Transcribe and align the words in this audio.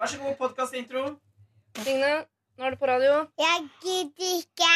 Vær 0.00 0.08
så 0.08 0.16
god, 0.16 0.36
podkastintro. 0.38 1.00
Signe, 1.84 2.12
nå 2.56 2.64
er 2.64 2.72
du 2.72 2.78
på 2.80 2.88
radio. 2.88 3.16
Jeg 3.36 3.66
gidder 3.82 4.30
ikke. 4.38 4.70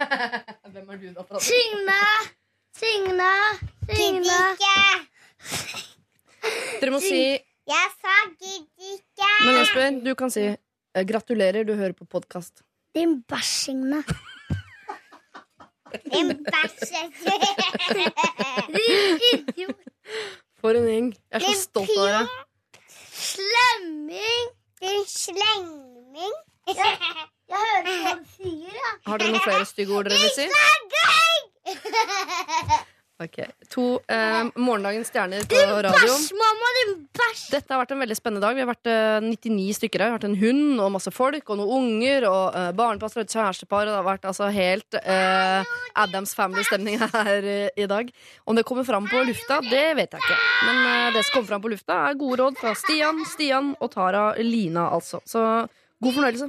Hvem 0.72 0.88
er 0.90 0.98
du 0.98 1.04
da? 1.14 1.22
på 1.22 1.36
radio? 1.36 1.44
Signe, 1.46 1.98
Signe, 2.80 3.28
Signe. 3.92 4.40
Dere 6.80 6.90
må 6.96 6.98
si 7.04 7.20
Jeg 7.70 7.94
sa 8.00 8.16
gidder 8.32 8.90
ikke. 8.96 9.30
Men 9.46 9.60
Jesper, 9.60 10.02
du 10.08 10.12
kan 10.18 10.34
si 10.34 10.48
eh, 10.50 11.06
gratulerer, 11.12 11.62
du 11.62 11.76
hører 11.78 11.94
på 11.94 12.10
podkast. 12.10 12.64
Din 12.98 13.20
bæsj, 13.22 13.54
Signe. 13.70 14.02
Din 16.10 16.34
bæsj. 16.50 16.90
Din 18.74 19.26
idiot. 19.30 19.90
For 20.58 20.74
en 20.74 20.90
gjeng. 20.90 21.12
Jeg 21.30 21.38
er 21.38 21.50
så 21.52 21.58
stolt 21.70 21.94
av 22.00 22.08
dere. 22.10 22.28
Slemming. 23.20 24.46
Din 24.80 25.04
slengming. 25.06 26.34
Jeg, 26.70 26.76
jeg 27.50 27.58
hører 27.58 27.82
hva 28.04 28.12
du 28.20 28.24
sier, 28.36 28.72
ja. 28.76 28.90
Har 29.08 29.16
dere 29.20 29.30
noen 29.34 29.44
flere 29.44 29.66
stygge 29.68 29.92
ord 29.96 30.04
dere 30.08 30.18
vil 30.22 30.32
si? 30.36 30.46
Ok, 33.20 33.36
To 33.68 33.82
eh, 34.08 34.46
morgendagens 34.56 35.10
stjerner 35.12 35.42
på 35.44 35.58
radio. 35.60 35.92
Bæsj, 35.92 36.30
mamma, 36.40 36.68
din 36.78 36.92
bæsj. 37.12 37.42
Dette 37.52 37.74
har 37.74 37.82
vært 37.82 37.90
en 37.92 38.00
veldig 38.00 38.16
spennende 38.16 38.40
dag. 38.46 38.54
Vi 38.56 38.62
har 38.64 38.70
vært 38.70 38.88
eh, 38.88 39.26
99 39.26 39.74
stykker 39.76 40.00
her. 40.00 40.08
Vi 40.08 40.14
har 40.14 40.16
vært 40.16 40.28
en 40.30 40.38
hund 40.40 40.80
og 40.80 40.88
masse 40.94 41.12
folk 41.12 41.52
og 41.52 41.58
noen 41.60 41.74
unger 41.76 42.24
og 42.30 42.56
uh, 42.56 42.70
barnepasser 42.78 43.20
og 43.20 43.26
et 43.28 43.34
kjærestepar. 43.36 43.84
Og 43.84 43.92
det 43.92 43.98
har 43.98 44.06
vært 44.08 44.24
altså 44.30 44.48
helt 44.54 44.96
eh, 45.02 45.74
Adams 46.00 46.32
Family-stemning 46.38 46.96
her 47.02 47.44
eh, 47.44 47.68
i 47.76 47.90
dag. 47.92 48.08
Om 48.48 48.56
det 48.56 48.64
kommer 48.70 48.88
fram 48.88 49.04
på 49.10 49.20
lufta, 49.28 49.60
det 49.68 49.84
vet 50.00 50.16
jeg 50.16 50.24
ikke. 50.24 50.40
Men 50.64 50.80
eh, 50.80 51.12
det 51.18 51.26
som 51.26 51.36
kommer 51.36 51.52
fram 51.52 51.66
på 51.66 51.74
lufta, 51.74 52.00
er 52.08 52.18
gode 52.24 52.40
råd 52.40 52.56
fra 52.62 52.72
Stian, 52.86 53.20
Stian 53.34 53.74
og 53.84 53.92
Tara 53.92 54.30
Lina, 54.40 54.88
altså. 54.96 55.20
Så 55.28 55.44
god 56.00 56.16
fornøyelse. 56.16 56.48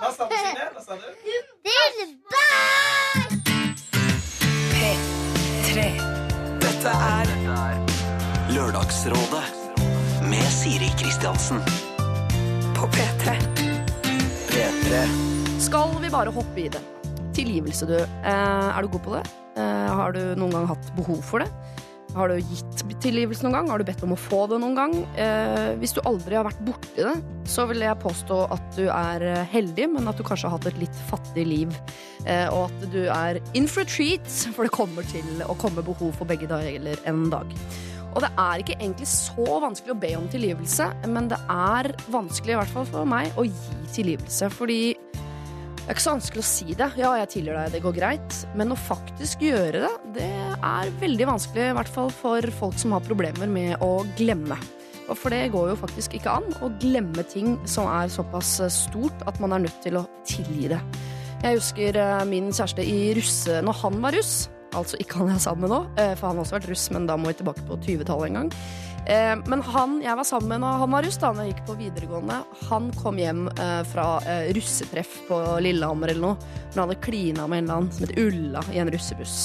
Hva 0.00 0.14
sa 0.14 0.30
du, 0.30 0.38
Signe? 0.38 0.70
Hva 0.78 0.86
sa 0.86 1.02
du? 1.02 1.10
Din 1.66 2.16
bæsj. 2.30 3.39
Dette 5.70 6.90
er 6.90 7.28
Lørdagsrådet 8.50 9.42
med 10.26 10.48
Siri 10.50 10.88
Kristiansen. 10.98 11.60
På 12.74 12.88
P3. 12.90 13.36
P3. 14.50 15.04
Skal 15.62 15.94
vi 16.02 16.10
bare 16.10 16.34
hoppe 16.34 16.64
i 16.64 16.66
det? 16.74 16.82
Tilgivelse, 17.36 17.86
du. 17.86 17.94
Eh, 18.02 18.32
er 18.32 18.82
du 18.82 18.90
god 18.96 19.04
på 19.04 19.14
det? 19.14 19.22
Eh, 19.62 19.94
har 20.00 20.10
du 20.10 20.34
noen 20.34 20.56
gang 20.56 20.66
hatt 20.72 20.90
behov 20.98 21.22
for 21.22 21.44
det? 21.44 21.46
Har 22.14 22.30
du 22.30 22.40
gitt 22.42 22.80
tilgivelse 23.00 23.44
noen 23.44 23.54
gang? 23.54 23.68
Har 23.70 23.80
du 23.80 23.86
bedt 23.86 24.02
om 24.02 24.14
å 24.16 24.18
få 24.18 24.42
det 24.50 24.58
noen 24.62 24.74
gang? 24.74 24.94
Eh, 25.20 25.76
hvis 25.78 25.94
du 25.94 26.00
aldri 26.08 26.34
har 26.34 26.46
vært 26.48 26.62
borti 26.66 27.04
det, 27.06 27.14
så 27.48 27.66
vil 27.70 27.84
jeg 27.84 28.00
påstå 28.02 28.38
at 28.50 28.64
du 28.74 28.88
er 28.90 29.24
eh, 29.28 29.44
heldig, 29.52 29.86
men 29.94 30.10
at 30.10 30.18
du 30.18 30.24
kanskje 30.26 30.50
har 30.50 30.58
hatt 30.58 30.66
et 30.72 30.80
litt 30.82 31.02
fattig 31.10 31.46
liv. 31.46 31.76
Eh, 32.26 32.48
og 32.50 32.66
at 32.66 32.88
du 32.90 33.04
er 33.06 33.38
in 33.58 33.70
for 33.70 33.86
a 33.86 33.90
treat, 33.90 34.26
for 34.56 34.66
det 34.66 34.74
kommer 34.74 35.06
til 35.12 35.44
å 35.46 35.56
komme 35.60 35.86
behov 35.86 36.16
for 36.18 36.30
begge 36.30 36.50
deler 36.50 36.98
en 37.10 37.28
dag. 37.30 37.54
Og 38.10 38.24
det 38.24 38.32
er 38.42 38.62
ikke 38.62 38.78
egentlig 38.80 39.06
så 39.06 39.60
vanskelig 39.62 39.94
å 39.94 40.00
be 40.02 40.10
om 40.18 40.26
tilgivelse, 40.32 40.88
men 41.14 41.30
det 41.30 41.38
er 41.46 41.92
vanskelig, 42.10 42.56
i 42.56 42.58
hvert 42.58 42.74
fall 42.74 42.88
for 42.90 43.06
meg, 43.06 43.30
å 43.38 43.46
gi 43.46 43.78
tilgivelse. 43.94 44.50
Fordi 44.50 44.80
det 45.90 45.96
er 45.96 45.98
ikke 45.98 46.04
så 46.04 46.12
vanskelig 46.12 46.42
å 46.44 46.46
si 46.46 46.74
det. 46.78 46.86
Ja, 47.00 47.08
jeg 47.18 47.28
tilgir 47.32 47.56
deg, 47.58 47.72
det 47.74 47.78
går 47.82 47.94
greit. 47.96 48.34
Men 48.54 48.70
å 48.70 48.76
faktisk 48.78 49.40
gjøre 49.42 49.80
det, 49.82 49.88
det 50.20 50.28
er 50.62 50.92
veldig 51.00 51.26
vanskelig, 51.26 51.64
i 51.66 51.74
hvert 51.74 51.90
fall 51.90 52.12
for 52.14 52.46
folk 52.60 52.76
som 52.78 52.94
har 52.94 53.02
problemer 53.02 53.50
med 53.50 53.82
å 53.82 54.04
glemme. 54.14 54.54
For 55.08 55.34
det 55.34 55.48
går 55.50 55.72
jo 55.72 55.80
faktisk 55.80 56.14
ikke 56.14 56.36
an 56.38 56.46
å 56.62 56.70
glemme 56.78 57.24
ting 57.26 57.56
som 57.66 57.90
er 57.90 58.06
såpass 58.06 58.52
stort 58.70 59.26
at 59.26 59.42
man 59.42 59.56
er 59.56 59.64
nødt 59.64 59.82
til 59.82 59.98
å 59.98 60.04
tilgi 60.30 60.70
det. 60.70 60.78
Jeg 61.42 61.58
husker 61.58 61.98
eh, 61.98 62.22
min 62.30 62.52
kjæreste 62.54 62.86
i 62.86 63.10
russe... 63.18 63.58
Når 63.66 63.82
han 63.82 63.98
var 64.06 64.14
russ, 64.14 64.34
altså 64.78 65.02
ikke 65.02 65.24
han 65.24 65.32
jeg 65.32 65.40
er 65.40 65.46
sammen 65.48 65.66
med 65.66 65.74
nå, 65.74 65.80
eh, 65.98 66.14
for 66.14 66.30
han 66.30 66.38
har 66.38 66.46
også 66.46 66.60
vært 66.60 66.70
russ, 66.70 66.86
men 66.94 67.10
da 67.10 67.18
må 67.18 67.32
vi 67.32 67.40
tilbake 67.42 67.66
på 67.66 67.82
20-tallet 67.82 68.30
en 68.30 68.44
gang. 68.44 68.54
Eh, 69.10 69.36
Men 69.50 69.62
han 69.66 69.98
jeg 70.04 70.18
var 70.20 70.28
sammen 70.28 70.62
med 70.62 70.80
han 70.82 70.94
var 70.94 71.06
russ, 71.06 71.18
da 71.18 71.32
jeg 71.40 71.54
gikk 71.54 71.64
på 71.66 71.78
videregående, 71.80 72.42
han 72.68 72.90
kom 73.00 73.18
hjem 73.18 73.48
eh, 73.56 73.80
fra 73.90 74.06
eh, 74.22 74.52
russetreff 74.56 75.16
på 75.28 75.40
Lillehammer 75.64 76.12
eller 76.12 76.28
noe. 76.28 76.52
Men 76.70 76.78
han 76.78 76.84
hadde 76.86 77.02
klina 77.02 77.48
med 77.50 77.64
en 77.64 77.66
eller 77.66 77.80
annen 77.80 77.92
som 77.96 78.06
het 78.06 78.16
Ulla 78.20 78.62
i 78.70 78.80
en 78.82 78.92
russebuss. 78.92 79.40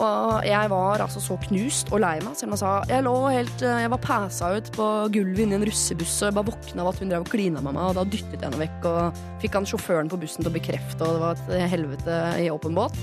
Og 0.00 0.46
jeg 0.46 0.70
var 0.72 1.02
altså 1.02 1.20
så 1.20 1.34
knust 1.42 1.90
og 1.92 2.00
lei 2.00 2.14
meg, 2.24 2.32
selv 2.38 2.48
om 2.48 2.54
han 2.54 2.60
sa 2.62 2.74
jeg 2.88 3.04
lå 3.04 3.14
helt 3.28 3.64
eh, 3.66 3.80
Jeg 3.84 3.92
var 3.92 4.02
pæsa 4.04 4.52
ut 4.56 4.70
på 4.74 4.86
gulvet 5.12 5.42
inni 5.44 5.58
en 5.58 5.66
russebuss, 5.68 6.20
og 6.22 6.30
jeg 6.30 6.38
bare 6.38 6.50
våkna 6.50 6.84
av 6.84 6.92
at 6.92 7.02
hun 7.02 7.12
drev 7.12 7.26
og 7.26 7.32
klina 7.32 7.62
med 7.62 7.76
meg, 7.76 7.90
og 7.90 7.98
da 8.00 8.06
dyttet 8.08 8.38
jeg 8.38 8.46
henne 8.48 8.62
vekk, 8.64 8.86
og 8.90 9.24
fikk 9.42 9.58
han 9.58 9.68
sjåføren 9.68 10.10
på 10.10 10.18
bussen 10.22 10.42
til 10.42 10.50
å 10.50 10.56
bekrefte, 10.56 11.04
og 11.04 11.18
det 11.18 11.26
var 11.26 11.42
et 11.42 11.74
helvete 11.76 12.22
i 12.42 12.48
åpen 12.50 12.78
båt. 12.78 12.96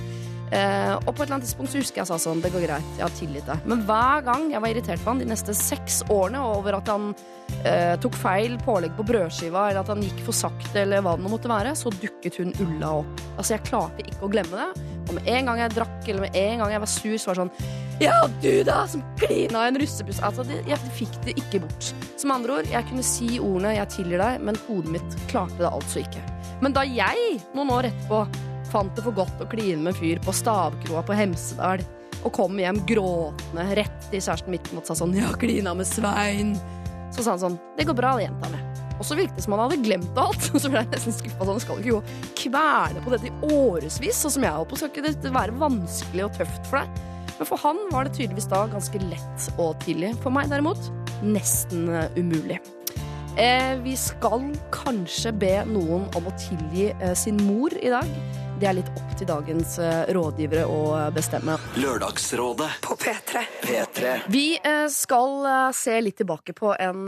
Eh, 0.47 0.93
og 0.95 1.09
på 1.11 1.19
et 1.19 1.25
eller 1.25 1.37
annet 1.37 1.47
tidspunkt 1.49 1.73
så 1.73 1.81
husker 1.81 1.99
jeg 1.99 2.07
sa 2.07 2.17
sånn 2.23 2.39
Det 2.39 2.53
går 2.53 2.61
greit, 2.63 2.91
jeg 2.95 3.03
har 3.03 3.15
tillit 3.17 3.49
deg. 3.49 3.65
Men 3.67 3.81
hver 3.87 4.21
gang 4.23 4.45
jeg 4.53 4.63
var 4.63 4.71
irritert 4.71 5.03
på 5.03 5.11
han 5.11 5.19
de 5.19 5.27
neste 5.27 5.55
seks 5.57 5.99
årene 6.13 6.39
over 6.39 6.77
at 6.77 6.91
han 6.91 7.09
eh, 7.67 7.95
tok 8.03 8.15
feil 8.15 8.55
pålegg 8.63 8.95
på 8.95 9.05
brødskiva, 9.09 9.67
eller 9.69 9.81
at 9.83 9.91
han 9.91 10.05
gikk 10.05 10.21
for 10.27 10.37
sakte, 10.37 10.85
eller 10.85 11.03
hva 11.03 11.17
det 11.17 11.25
nå 11.25 11.33
måtte 11.33 11.51
være, 11.51 11.75
så 11.75 11.91
dukket 11.91 12.39
hun 12.39 12.55
Ulla 12.63 12.93
opp. 13.01 13.25
Altså, 13.35 13.57
jeg 13.57 13.65
klarte 13.67 14.07
ikke 14.07 14.23
å 14.27 14.31
glemme 14.31 14.61
det. 14.61 14.87
Og 15.07 15.17
med 15.17 15.27
en 15.31 15.51
gang 15.51 15.61
jeg 15.63 15.75
drakk, 15.75 15.99
eller 16.05 16.25
med 16.27 16.39
en 16.39 16.63
gang 16.63 16.73
jeg 16.77 16.83
var 16.85 16.93
sur, 16.93 17.17
så 17.17 17.31
var 17.31 17.37
det 17.37 17.43
sånn 17.43 17.75
Ja, 17.97 18.17
du 18.43 18.51
da, 18.67 18.81
som 18.87 19.03
klina 19.19 19.65
i 19.65 19.71
en 19.73 19.81
russebuss. 19.81 20.23
Altså, 20.23 20.47
det, 20.47 20.61
jeg 20.69 20.95
fikk 20.95 21.19
det 21.27 21.35
ikke 21.41 21.63
bort. 21.65 21.91
Som 22.15 22.33
andre 22.35 22.59
ord, 22.61 22.71
jeg 22.71 22.87
kunne 22.87 23.03
si 23.03 23.35
ordene 23.35 23.75
'jeg 23.75 23.93
tilgir 23.99 24.23
deg', 24.23 24.41
men 24.41 24.59
hodet 24.67 24.95
mitt 24.95 25.21
klarte 25.27 25.59
det 25.59 25.71
altså 25.71 26.05
ikke. 26.05 26.23
Men 26.61 26.73
da 26.73 26.81
jeg, 26.81 27.41
noen 27.53 27.69
år 27.69 27.91
etterpå, 27.91 28.25
fant 28.71 28.93
det 28.95 29.03
for 29.05 29.15
godt 29.15 29.43
å 29.43 29.49
kline 29.49 29.79
med 29.81 29.93
en 29.93 29.99
fyr 29.99 30.21
på 30.23 30.35
stavkroa 30.35 31.03
på 31.07 31.17
Hemsedal, 31.17 31.83
og 32.23 32.33
kom 32.35 32.57
hjem 32.59 32.81
gråtende 32.89 33.67
rett 33.77 34.09
i 34.11 34.19
kjæresten 34.19 34.53
midt 34.53 34.71
og 34.73 34.87
sa 34.87 34.97
sånn 34.97 35.15
har 35.17 35.37
klina 35.39 35.75
med 35.77 35.87
Svein', 35.87 36.57
så 37.13 37.23
sa 37.23 37.35
han 37.35 37.43
sånn 37.45 37.59
'Det 37.77 37.87
går 37.87 37.95
bra, 37.95 38.17
jenta 38.19 38.49
mi'. 38.49 38.63
Og 38.97 39.05
så 39.05 39.15
virket 39.17 39.35
det 39.37 39.43
som 39.45 39.53
han 39.53 39.69
hadde 39.69 39.83
glemt 39.85 40.17
alt. 40.17 40.49
Og 40.53 40.59
så 40.63 40.71
ble 40.71 40.81
jeg 40.81 40.89
nesten 40.93 41.13
skuffa. 41.13 41.45
Sånn, 41.45 41.59
skal 41.61 41.77
du 41.77 41.83
ikke 41.83 41.97
gå 41.97 42.01
og 42.01 42.31
kverne 42.41 43.03
på 43.03 43.13
dette 43.13 43.29
i 43.29 43.51
årevis, 43.53 44.21
sånn 44.23 44.31
som 44.37 44.47
jeg 44.47 44.55
holdt 44.55 44.71
på? 44.71 44.79
Skal 44.79 44.89
ikke 44.93 45.05
dette 45.05 45.33
være 45.33 45.59
vanskelig 45.61 46.25
og 46.25 46.33
tøft 46.39 46.71
for 46.71 46.81
deg? 46.81 47.03
Men 47.37 47.45
for 47.51 47.61
han 47.61 47.83
var 47.93 48.07
det 48.07 48.15
tydeligvis 48.17 48.49
da 48.49 48.63
ganske 48.71 49.03
lett 49.03 49.51
å 49.61 49.69
tilgi. 49.83 50.09
For 50.23 50.33
meg 50.33 50.49
derimot 50.49 50.89
nesten 51.21 51.85
eh, 51.93 52.17
umulig. 52.17 52.57
Eh, 53.37 53.75
vi 53.83 53.93
skal 53.99 54.49
kanskje 54.73 55.33
be 55.37 55.53
noen 55.69 56.07
om 56.17 56.25
å 56.25 56.35
tilgi 56.41 56.89
eh, 56.95 57.13
sin 57.17 57.37
mor 57.45 57.73
i 57.77 57.93
dag. 57.93 58.09
Det 58.57 58.65
er 58.65 58.73
litt 58.73 58.87
opp 58.89 59.11
til 59.13 59.27
dagens 59.29 59.75
eh, 59.77 60.07
rådgivere 60.17 60.63
å 60.65 60.77
eh, 60.97 61.09
bestemme. 61.13 61.59
Lørdagsrådet 61.77 62.69
på 62.81 62.95
P3. 62.97 63.43
P3. 63.61 64.13
Vi 64.33 64.45
eh, 64.57 64.87
skal 64.89 65.45
se 65.77 65.93
litt 66.01 66.17
tilbake 66.17 66.55
på 66.57 66.71
en 66.73 67.03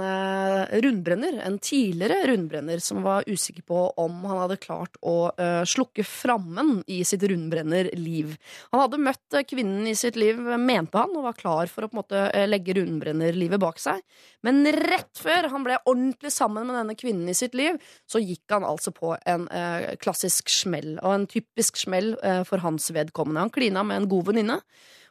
rundbrenner, 0.85 1.39
en 1.47 1.57
tidligere 1.57 2.27
rundbrenner, 2.29 2.81
som 2.83 3.01
var 3.01 3.25
usikker 3.25 3.65
på 3.65 3.81
om 3.97 4.21
han 4.29 4.43
hadde 4.43 4.59
klart 4.61 4.99
å 5.01 5.31
slukke 5.67 6.03
frammen 6.05 6.83
i 6.87 7.01
sitt 7.07 7.23
rundbrennerliv. 7.27 8.35
Han 8.69 8.83
hadde 8.83 9.01
møtt 9.01 9.39
kvinnen 9.49 9.87
i 9.89 9.95
sitt 9.97 10.19
liv, 10.19 10.37
mente 10.61 11.01
han, 11.01 11.15
og 11.17 11.25
var 11.31 11.37
klar 11.39 11.71
for 11.71 11.85
å 11.85 11.89
på 11.89 11.97
en 11.97 12.01
måte 12.03 12.45
legge 12.49 12.77
rundbrennerlivet 12.77 13.61
bak 13.61 13.81
seg. 13.81 14.03
Men 14.45 14.63
rett 14.71 15.19
før 15.19 15.49
han 15.51 15.65
ble 15.65 15.79
ordentlig 15.83 16.31
sammen 16.31 16.69
med 16.69 16.77
denne 16.77 16.95
kvinnen 16.99 17.27
i 17.31 17.35
sitt 17.37 17.57
liv, 17.57 17.79
så 18.07 18.21
gikk 18.23 18.55
han 18.55 18.67
altså 18.67 18.93
på 18.95 19.15
en 19.27 19.49
eh, 19.51 19.95
klassisk 19.99 20.51
smell, 20.53 20.93
og 21.01 21.11
en 21.15 21.27
typisk 21.29 21.79
smell 21.81 22.13
eh, 22.23 22.45
for 22.47 22.63
hans 22.63 22.87
vedkommende. 22.95 23.43
Han 23.47 23.53
klina 23.53 23.83
med 23.83 24.03
en 24.03 24.09
god 24.11 24.31
venninne. 24.31 24.61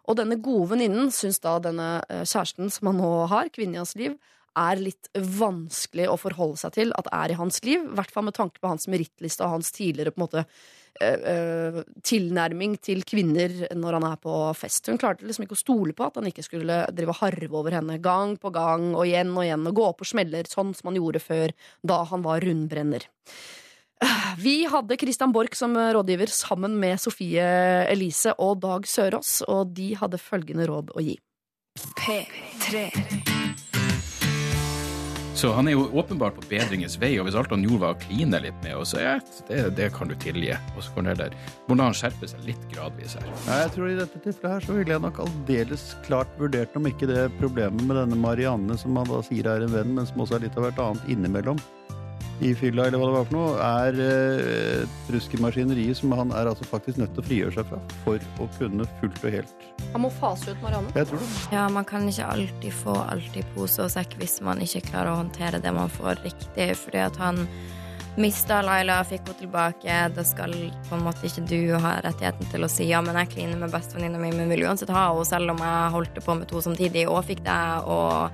Og 0.09 0.17
denne 0.17 0.39
gode 0.41 0.71
venninnen 0.73 1.13
syns 1.13 1.43
da 1.45 1.59
denne 1.61 1.99
eh, 2.09 2.25
kjæresten 2.25 2.73
som 2.73 2.89
han 2.93 3.01
nå 3.03 3.13
har, 3.29 3.53
kvinnen 3.53 3.77
i 3.77 3.83
hans 3.83 3.97
liv, 4.01 4.17
er 4.59 4.81
litt 4.81 5.11
vanskelig 5.15 6.09
å 6.11 6.17
forholde 6.19 6.59
seg 6.63 6.75
til 6.75 6.93
at 6.99 7.11
er 7.15 7.35
i 7.35 7.39
hans 7.39 7.61
liv. 7.67 7.85
I 7.85 7.99
hvert 7.99 8.15
fall 8.15 8.27
med 8.27 8.37
tanke 8.39 8.63
på 8.63 8.71
hans 8.73 8.89
merittliste 8.91 9.45
og 9.45 9.59
hans 9.59 9.71
tidligere 9.77 10.15
på 10.15 10.23
en 10.23 10.25
måte 10.25 10.47
eh, 11.01 11.27
eh, 11.33 11.79
tilnærming 12.07 12.77
til 12.83 13.05
kvinner 13.09 13.55
når 13.77 13.99
han 13.99 14.07
er 14.11 14.19
på 14.23 14.35
fest. 14.59 14.91
Hun 14.91 15.01
klarte 15.01 15.27
liksom 15.27 15.47
ikke 15.47 15.57
å 15.59 15.61
stole 15.61 15.95
på 15.97 16.07
at 16.09 16.19
han 16.21 16.29
ikke 16.31 16.47
skulle 16.47 16.81
drive 16.95 17.17
harve 17.21 17.51
over 17.61 17.79
henne 17.79 17.99
gang 18.03 18.37
på 18.41 18.53
gang 18.55 18.91
og 18.95 19.07
igjen 19.07 19.33
og 19.37 19.45
igjen 19.47 19.71
og 19.71 19.79
gå 19.79 19.87
opp 19.91 20.05
og 20.05 20.11
smeller 20.11 20.51
sånn 20.51 20.75
som 20.77 20.91
han 20.91 20.99
gjorde 21.01 21.23
før, 21.23 21.55
da 21.87 22.03
han 22.11 22.27
var 22.27 22.45
rundbrenner. 22.45 23.09
Vi 24.39 24.61
hadde 24.71 24.99
Christian 25.01 25.33
Borch 25.35 25.57
som 25.59 25.75
rådgiver 25.75 26.31
sammen 26.31 26.77
med 26.79 27.01
Sofie 27.03 27.47
Elise 27.91 28.37
og 28.39 28.61
Dag 28.63 28.87
Sørås, 28.87 29.41
og 29.51 29.75
de 29.75 29.91
hadde 29.99 30.23
følgende 30.23 30.69
råd 30.71 30.95
å 30.95 31.03
gi. 31.03 31.19
P3. 31.99 33.67
Så 35.39 35.53
han 35.55 35.69
er 35.71 35.77
jo 35.77 35.85
åpenbart 35.95 36.35
på 36.35 36.43
bedringens 36.51 36.97
vei, 36.99 37.13
og 37.21 37.29
hvis 37.29 37.37
alt 37.39 37.53
han 37.55 37.63
gjorde 37.63 37.85
var 37.85 37.95
å 37.95 37.99
kline 38.03 38.41
litt 38.43 38.57
med 38.65 38.75
oss, 38.75 38.97
ja, 38.99 39.13
det, 39.47 39.61
det 39.79 39.87
kan 39.95 40.11
du 40.11 40.17
tilgi. 40.19 40.51
Og 40.75 40.83
så 40.83 40.97
kan 40.97 41.07
du 41.07 41.13
der. 41.21 41.37
må 41.69 41.77
la 41.79 41.87
han 41.87 41.95
skjerpe 41.95 42.27
seg 42.27 42.43
litt 42.43 42.65
gradvis 42.73 43.15
her. 43.15 43.29
Nei, 43.47 43.61
jeg 43.61 43.71
tror 43.77 43.87
I 43.87 43.95
dette 44.01 44.23
tilfellet 44.25 44.57
her 44.57 44.67
så 44.67 44.75
ville 44.81 44.97
jeg 44.97 45.05
nok 45.05 45.21
aldeles 45.23 45.85
klart 46.09 46.35
vurdert 46.43 46.75
om 46.75 46.91
ikke 46.91 47.07
det 47.07 47.29
problemet 47.39 47.87
med 47.87 48.01
denne 48.01 48.19
Marianne, 48.19 48.75
som 48.83 48.99
han 48.99 49.07
da 49.07 49.23
sier 49.29 49.47
er 49.47 49.63
en 49.63 49.77
venn, 49.77 49.95
men 50.01 50.11
som 50.11 50.27
også 50.27 50.41
er 50.41 50.49
litt 50.49 50.59
av 50.59 50.67
hvert 50.67 50.83
annet 50.89 51.15
innimellom 51.15 51.63
i 52.41 52.53
fylla, 52.55 52.87
eller 52.87 53.01
hva 53.01 53.09
det 53.09 53.17
var 53.17 53.27
for 53.29 53.37
noe, 53.37 53.55
er 53.65 54.01
eh, 54.03 54.83
et 54.83 55.11
ruskemaskineri 55.15 55.87
som 55.97 56.13
han 56.15 56.31
er 56.37 56.51
altså 56.51 56.67
faktisk 56.69 57.01
nødt 57.01 57.15
til 57.17 57.25
å 57.25 57.27
frigjøre 57.27 57.57
seg 57.57 57.71
fra 57.71 57.81
for 58.05 58.29
å 58.45 58.49
kunne 58.59 58.87
fullt 59.01 59.25
og 59.25 59.35
helt 59.35 59.67
Han 59.95 60.05
må 60.05 60.13
fase 60.21 60.53
ut 60.53 60.63
Marianne. 60.63 60.93
Jeg 60.95 61.11
tror 61.11 61.25
det. 61.25 61.33
Ja, 61.55 61.65
man 61.73 61.89
kan 61.89 62.07
ikke 62.11 62.29
alltid 62.37 62.79
få 62.85 62.95
alt 63.09 63.39
i 63.39 63.45
pose 63.55 63.87
og 63.87 63.93
sekk 63.95 64.19
hvis 64.21 64.39
man 64.45 64.63
ikke 64.63 64.85
klarer 64.91 65.15
å 65.15 65.21
håndtere 65.23 65.63
det 65.63 65.75
man 65.75 65.91
får 65.93 66.23
riktig. 66.27 66.71
Fordi 66.79 67.03
at 67.07 67.19
han 67.23 67.45
mista 68.19 68.61
Laila, 68.63 68.99
fikk 69.07 69.27
henne 69.27 69.39
tilbake. 69.43 69.99
Da 70.15 70.25
skal 70.27 70.55
på 70.89 70.97
en 70.97 71.05
måte 71.07 71.27
ikke 71.29 71.47
du 71.49 71.75
ha 71.79 71.97
rettigheten 72.05 72.51
til 72.53 72.67
å 72.67 72.71
si 72.71 72.89
ja, 72.91 73.03
men 73.05 73.19
jeg 73.23 73.33
kliner 73.37 73.61
med 73.61 73.75
bestevenninna 73.75 74.21
mi, 74.21 74.33
men 74.35 74.51
vil 74.53 74.67
uansett 74.69 74.93
ha 74.95 75.09
henne, 75.13 75.27
selv 75.29 75.55
om 75.55 75.63
jeg 75.63 75.93
holdt 75.95 76.23
på 76.25 76.39
med 76.39 76.51
to 76.51 76.63
samtidig 76.65 77.07
og 77.09 77.25
fikk 77.29 77.45
det, 77.47 77.61
og 77.87 78.31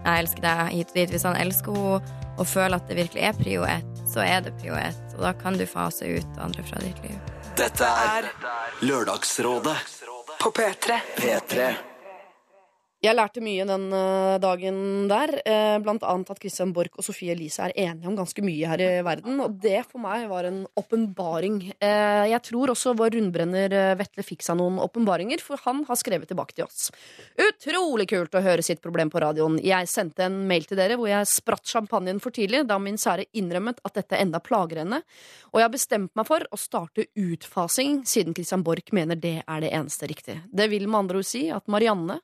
jeg 0.00 0.24
elsker 0.24 0.44
deg 0.46 0.74
hit 0.74 0.92
og 0.92 0.98
dit. 1.00 1.14
Hvis 1.14 1.28
han 1.28 1.38
elsker 1.38 1.78
henne 1.78 2.18
og 2.40 2.48
føler 2.48 2.80
at 2.80 2.88
det 2.88 2.96
virkelig 2.96 3.22
er 3.28 3.36
prio 3.36 3.66
ett, 3.68 4.02
så 4.08 4.24
er 4.24 4.40
det 4.46 4.54
prio 4.60 4.76
ett. 4.80 5.02
Og 5.16 5.22
da 5.26 5.34
kan 5.36 5.58
du 5.60 5.66
fase 5.68 6.08
ut 6.08 6.40
andre 6.40 6.64
fra 6.64 6.80
ditt 6.80 7.02
liv. 7.04 7.18
Dette 7.60 7.84
er 7.84 8.30
Lørdagsrådet 8.80 9.76
på 10.40 10.52
P3. 10.56 11.00
P3. 11.20 11.89
Jeg 13.00 13.16
lærte 13.16 13.40
mye 13.40 13.64
den 13.64 13.86
eh, 13.96 14.34
dagen 14.42 14.80
der, 15.08 15.30
eh, 15.48 15.78
blant 15.80 16.02
annet 16.04 16.28
at 16.34 16.40
Christian 16.42 16.74
Borch 16.76 16.98
og 17.00 17.04
Sofie 17.06 17.32
Elise 17.32 17.64
er 17.64 17.72
enige 17.72 18.10
om 18.10 18.16
ganske 18.18 18.42
mye 18.44 18.68
her 18.68 18.82
i 18.84 18.88
verden, 19.06 19.38
og 19.40 19.54
det 19.62 19.86
for 19.88 20.02
meg 20.04 20.26
var 20.28 20.44
en 20.44 20.58
åpenbaring. 20.76 21.62
Eh, 21.80 22.26
Jeg 22.28 22.42
tror 22.44 22.74
også 22.74 22.92
vår 22.98 23.14
rundbrenner 23.16 23.72
Vetle 23.96 24.24
fikk 24.26 24.44
seg 24.44 24.58
noen 24.60 24.76
åpenbaringer, 24.84 25.40
for 25.40 25.56
han 25.64 25.80
har 25.88 25.96
skrevet 25.96 26.28
tilbake 26.28 26.52
til 26.58 26.66
oss. 26.66 26.90
Utrolig 27.40 28.04
kult 28.10 28.36
å 28.36 28.42
høre 28.44 28.60
sitt 28.62 28.82
problem 28.84 29.08
på 29.08 29.24
radioen. 29.24 29.56
Jeg 29.64 29.88
sendte 29.88 30.26
en 30.28 30.36
mail 30.50 30.68
til 30.68 30.76
dere 30.76 31.00
hvor 31.00 31.08
jeg 31.08 31.30
spratt 31.32 31.64
champagnen 31.72 32.20
for 32.20 32.36
tidlig, 32.36 32.66
da 32.68 32.76
min 32.76 33.00
sære 33.00 33.24
innrømmet 33.32 33.80
at 33.82 33.96
dette 33.96 34.20
enda 34.20 34.42
plager 34.44 34.82
henne, 34.84 35.00
og 35.54 35.56
jeg 35.56 35.66
har 35.70 35.72
bestemt 35.72 36.12
meg 36.20 36.28
for 36.28 36.44
å 36.52 36.60
starte 36.60 37.08
utfasing, 37.16 38.04
siden 38.04 38.36
Christian 38.36 38.60
Borch 38.62 38.92
mener 38.92 39.16
det 39.16 39.38
er 39.40 39.64
det 39.64 39.72
eneste 39.72 40.04
riktige. 40.12 40.44
Det 40.52 40.68
vil 40.68 40.84
med 40.84 41.06
andre 41.06 41.24
ord 41.24 41.32
si 41.32 41.46
at 41.48 41.64
Marianne, 41.66 42.20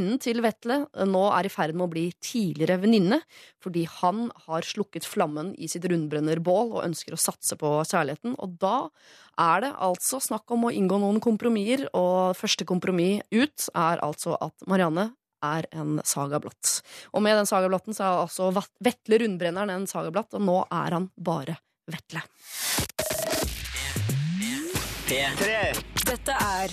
venninnen 0.00 0.20
til 0.22 0.40
Vetle, 0.42 0.86
nå 1.06 1.22
er 1.34 1.46
i 1.46 1.52
ferd 1.52 1.74
med 1.76 1.84
å 1.86 1.90
bli 1.92 2.06
tidligere 2.22 2.80
venninne, 2.80 3.20
fordi 3.60 3.86
han 4.00 4.30
har 4.46 4.64
slukket 4.64 5.04
flammen 5.04 5.54
i 5.58 5.68
sitt 5.68 5.84
rundbrennerbål 5.84 6.72
og 6.76 6.84
ønsker 6.86 7.14
å 7.14 7.20
satse 7.20 7.56
på 7.56 7.84
kjærligheten, 7.84 8.36
og 8.38 8.56
da 8.60 8.90
er 9.40 9.64
det 9.64 9.72
altså 9.76 10.20
snakk 10.20 10.50
om 10.50 10.64
å 10.68 10.72
inngå 10.72 10.98
noen 11.00 11.20
kompromisser, 11.20 11.86
og 11.92 12.36
første 12.38 12.64
kompromiss 12.64 13.22
ut 13.32 13.68
er 13.74 14.00
altså 14.04 14.36
at 14.40 14.54
Marianne 14.66 15.10
er 15.44 15.66
en 15.72 16.00
sagablott. 16.04 16.80
Og 17.16 17.24
med 17.24 17.36
den 17.36 17.48
sagablotten 17.48 17.96
så 17.96 18.04
er 18.04 18.24
altså 18.26 18.50
Vetle 18.84 19.20
Rundbrenneren 19.22 19.72
en 19.72 19.88
sagablott, 19.88 20.36
og 20.36 20.44
nå 20.44 20.58
er 20.68 20.96
han 20.96 21.10
bare 21.16 21.60
Vetle. 21.90 22.24
Dette 26.10 26.34
er 26.36 26.70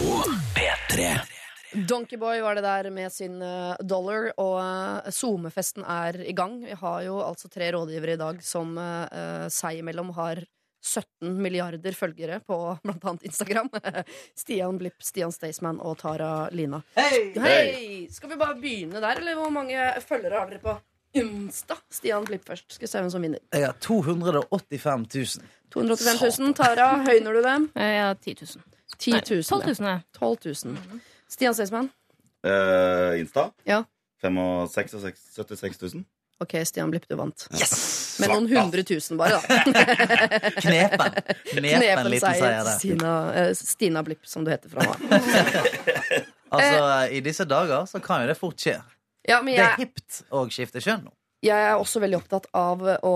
P3. 0.00 1.18
Donkeyboy 1.88 2.40
var 2.40 2.54
det 2.54 2.62
der 2.64 2.90
med 2.90 3.12
sin 3.12 3.42
eh, 3.42 3.76
dollar, 3.84 4.30
og 4.40 4.56
uh, 4.56 5.10
SoMe-festen 5.12 5.84
er 5.84 6.16
i 6.24 6.32
gang. 6.32 6.56
Vi 6.64 6.76
har 6.80 7.02
jo 7.04 7.18
altså 7.20 7.50
tre 7.52 7.68
rådgivere 7.76 8.16
i 8.16 8.20
dag 8.20 8.40
som 8.42 8.72
eh, 8.80 9.44
seg 9.52 9.82
imellom 9.82 10.14
har 10.16 10.40
17 10.80 11.36
milliarder 11.44 11.92
følgere 11.92 12.40
på 12.40 12.56
blant 12.86 13.04
annet 13.04 13.28
Instagram. 13.28 13.68
Stian 14.40 14.80
Blipp, 14.80 14.96
Stian 15.04 15.36
Staysman 15.36 15.82
og 15.84 15.98
Tara 16.00 16.48
Lina. 16.48 16.80
Hei! 16.96 18.08
Skal 18.10 18.32
vi 18.32 18.40
bare 18.40 18.56
begynne 18.56 19.04
der, 19.04 19.20
eller 19.20 19.36
hvor 19.36 19.52
mange 19.52 19.84
følgere 20.00 20.40
har 20.40 20.48
dere 20.48 20.64
på 20.64 20.78
Insta? 21.20 21.76
Stian 21.92 22.24
Blipp 22.24 22.48
først. 22.48 22.70
Skal 22.72 22.88
vi 22.88 22.94
se 22.94 23.04
hvem 23.04 23.12
som 23.12 23.28
vinner. 23.28 23.44
Jeg 23.52 23.68
har 23.68 23.78
285 23.84 25.08
000. 25.12 25.54
285 25.76 26.40
000. 26.40 26.58
Tara, 26.64 26.90
høyner 27.04 27.36
du 27.36 27.44
dem? 27.44 27.72
Ja, 27.76 28.14
10 28.16 28.40
000. 28.48 28.70
10 29.00 29.12
000. 29.12 29.42
12 29.48 29.66
000, 29.80 29.90
ja. 29.90 30.00
12 30.18 30.36
000. 30.64 31.00
Stian 31.30 31.54
Staysman? 31.56 31.88
Eh, 32.46 33.20
Insta. 33.20 33.50
Ja. 33.68 33.82
75 34.22 34.88
76 35.36 35.80
000. 35.94 36.04
Ok, 36.40 36.54
Stian 36.64 36.90
Blipp, 36.92 37.04
du 37.08 37.16
vant. 37.20 37.46
Yes! 37.52 38.16
Med 38.20 38.30
noen 38.32 38.46
hundre 38.48 38.82
tusen, 38.88 39.18
bare, 39.20 39.36
da. 39.40 39.60
Knepen. 40.64 41.18
Knepen 41.50 41.66
Knepen 41.80 42.08
liten 42.12 42.24
seier 42.24 42.40
seier. 42.40 42.64
der. 42.64 42.78
Stina, 42.78 43.12
eh, 43.36 43.50
Stina 43.56 44.02
Blipp, 44.04 44.24
som 44.28 44.44
du 44.44 44.50
heter 44.52 44.72
fra 44.72 44.84
nå 44.84 44.94
av. 44.96 45.00
Altså, 46.50 46.86
I 47.14 47.20
disse 47.22 47.44
dager 47.46 47.84
så 47.86 48.00
kan 48.02 48.24
jo 48.24 48.30
det 48.32 48.34
fort 48.40 48.58
skje. 48.58 48.72
Ja, 49.28 49.36
men 49.38 49.54
Det 49.54 49.60
er 49.62 49.76
jeg, 49.78 49.84
hipt 49.84 50.16
å 50.34 50.40
skifte 50.50 50.80
kjønn 50.82 51.04
nå. 51.06 51.12
Jeg 51.40 51.56
er 51.70 51.78
også 51.80 52.02
veldig 52.02 52.18
opptatt 52.18 52.46
av 52.56 52.82
å 53.06 53.12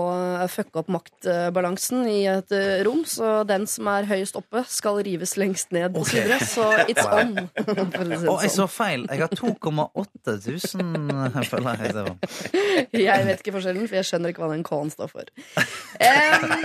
fucke 0.49 0.79
opp 0.81 0.87
maktbalansen 0.89 2.07
i 2.09 2.23
et 2.31 2.53
eh, 2.57 2.79
rom. 2.87 3.03
Så 3.05 3.43
den 3.45 3.67
som 3.69 3.85
er 3.91 4.07
høyest 4.09 4.37
oppe, 4.39 4.63
skal 4.69 4.97
rives 5.05 5.35
lengst 5.37 5.69
ned, 5.75 5.93
Okay. 6.01 6.25
Ok. 6.25 6.41
så 6.49 6.65
it's 6.89 7.05
on. 7.19 7.35
Si 7.55 8.25
jeg 8.25 8.51
så 8.55 8.63
sånn. 8.63 8.71
feil. 8.73 9.05
Jeg 9.11 9.21
har 9.21 9.35
2,8 9.37 10.35
000 10.81 11.45
følgere. 11.51 12.05
Jeg 12.95 13.27
vet 13.29 13.43
ikke 13.45 13.53
forskjellen, 13.59 13.85
for 13.91 13.99
jeg 13.99 14.09
skjønner 14.09 14.33
ikke 14.33 14.41
hva 14.45 14.51
den 14.55 14.65
K-en 14.65 14.91
står 14.93 15.11
for. 15.13 15.29
Um, 16.01 16.57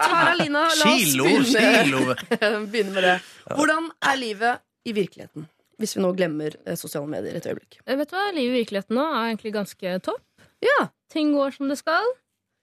Tara 0.00 0.32
Lina, 0.38 0.62
la 0.70 0.70
oss 0.70 1.02
Kilo, 1.02 1.26
begynne, 1.26 1.82
kilo! 1.82 2.00
begynne 2.72 2.94
med 2.96 3.06
det. 3.10 3.16
Hvordan 3.50 3.90
er 4.06 4.18
livet 4.22 4.62
i 4.86 4.94
virkeligheten? 4.96 5.48
Hvis 5.76 5.92
vi 5.98 6.00
nå 6.00 6.08
glemmer 6.16 6.54
eh, 6.64 6.76
sosiale 6.80 7.04
medier 7.10 7.36
et 7.36 7.44
øyeblikk. 7.50 7.82
Eh, 7.84 7.98
Vet 8.00 8.08
du 8.08 8.14
hva, 8.16 8.22
Livet 8.32 8.54
i 8.54 8.60
virkeligheten 8.62 8.96
nå 8.96 9.02
er 9.10 9.26
egentlig 9.34 9.52
ganske 9.58 9.96
topp. 10.06 10.22
Ja. 10.64 10.88
Ting 11.12 11.32
går 11.34 11.52
som 11.56 11.68
det 11.68 11.78
skal. 11.78 12.04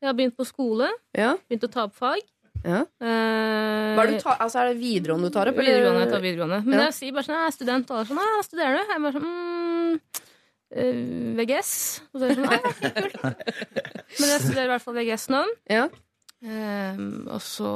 Jeg 0.01 0.09
har 0.09 0.13
begynt 0.17 0.35
på 0.37 0.45
skole. 0.45 0.89
Ja. 1.15 1.35
Begynt 1.49 1.63
å 1.67 1.71
ta 1.71 1.83
opp 1.87 1.95
fag. 1.95 2.21
Ja. 2.63 2.81
Eh, 3.03 3.93
Hva 3.95 4.03
er, 4.03 4.07
det 4.07 4.17
du 4.17 4.23
tar, 4.23 4.37
altså, 4.39 4.59
er 4.61 4.73
det 4.73 4.79
videregående 4.81 5.29
du 5.29 5.33
tar 5.35 5.47
opp? 5.51 5.57
eller- 5.57 5.71
Videregående, 5.73 6.03
jeg 6.05 6.11
tar 6.13 6.21
videregående. 6.23 6.59
Men 6.65 6.79
Ja. 6.79 6.85
jeg 6.85 6.93
sier 6.93 7.11
bare 7.13 7.23
sånn, 7.23 7.35
jeg 7.39 7.47
er 7.47 7.51
student, 7.57 7.91
og 7.91 7.97
alle 7.97 8.05
sånn, 8.05 8.17
hva 8.17 8.43
studerer 8.43 8.73
du? 8.77 8.93
Jeg 8.93 9.01
bare 9.01 9.13
sånn, 9.13 9.29
mm, 9.33 10.01
eh, 10.75 11.35
VGS. 11.39 12.01
Og 12.13 12.21
så 12.21 12.23
er 12.23 12.27
det 12.29 12.37
sånn, 12.37 12.47
ok, 12.71 12.81
kult. 12.95 13.15
Men 14.19 14.29
jeg 14.29 14.41
studerer 14.41 14.63
i 14.63 14.71
hvert 14.73 14.81
fall 14.81 14.93
VGS 14.95 15.27
nå. 15.29 15.43
Ja. 15.69 15.87
Eh, 16.43 16.97
og 17.31 17.41
så 17.41 17.69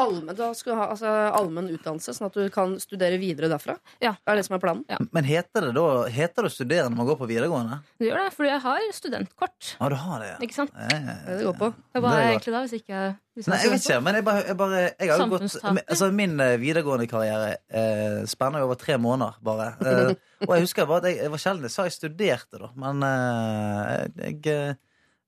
Allmenn, 0.00 0.36
da 0.38 0.50
skal 0.56 0.72
du 0.72 0.78
ha 0.80 0.86
altså, 0.94 1.10
allmenn 1.36 1.70
utdannelse, 1.74 2.14
sånn 2.16 2.28
at 2.30 2.36
du 2.38 2.46
kan 2.52 2.76
studere 2.82 3.18
videre 3.20 3.50
derfra? 3.52 3.76
Ja. 4.02 4.14
Det 4.20 4.32
er 4.32 4.40
det 4.40 4.46
som 4.46 4.56
er 4.56 4.62
planen? 4.62 5.08
Men 5.12 5.28
heter 5.28 5.68
det 5.68 5.72
da 5.76 5.86
Heter 6.12 6.46
det 6.46 6.52
å 6.52 6.54
studere 6.54 6.86
når 6.88 6.96
man 7.00 7.10
går 7.10 7.18
på 7.20 7.28
videregående? 7.30 7.80
det 8.00 8.08
gjør 8.08 8.22
det, 8.22 8.30
fordi 8.36 8.52
jeg 8.52 8.62
har 8.64 8.86
studentkort. 8.96 9.74
Ja, 9.78 9.90
du 9.92 9.98
har 10.04 10.22
det, 10.22 10.30
ja. 10.32 10.38
Ikke 10.46 10.58
sant? 10.60 10.72
Ja, 10.76 11.02
ja, 11.02 11.18
Det 11.28 11.44
går 11.48 11.58
på. 11.60 11.72
Hva 11.72 12.00
jeg 12.00 12.06
bra. 12.06 12.32
egentlig 12.32 12.54
da, 12.54 12.64
hvis 12.64 12.78
ikke 12.80 13.02
hvis 13.32 13.46
Nei, 13.48 13.58
jeg 13.62 13.72
vet 13.72 13.84
ikke, 13.86 14.00
men 14.04 14.16
jeg, 14.18 14.24
bare, 14.26 14.40
jeg, 14.44 14.56
bare, 14.60 14.80
jeg 14.90 15.08
har 15.08 15.22
jo 15.22 15.26
gått 15.32 15.54
altså, 15.64 16.08
Min 16.12 16.34
eh, 16.44 16.58
videregående 16.60 17.06
karriere 17.08 17.54
eh, 17.72 18.18
spenner 18.28 18.60
jo 18.60 18.66
over 18.68 18.76
tre 18.80 18.98
måneder, 19.00 19.38
bare. 19.44 19.70
Eh, 19.92 20.48
og 20.48 20.56
jeg 20.56 20.64
husker 20.64 20.88
bare 20.90 21.04
at 21.04 21.06
jeg, 21.06 21.20
jeg 21.22 21.30
var 21.30 21.40
sjelden 21.40 21.66
jeg 21.68 21.72
sa 21.72 21.84
jeg 21.86 21.94
studerte, 21.94 22.58
da. 22.58 22.68
Men 22.82 23.04
eh, 23.06 23.92
jeg 24.26 24.52
eh, 24.52 24.74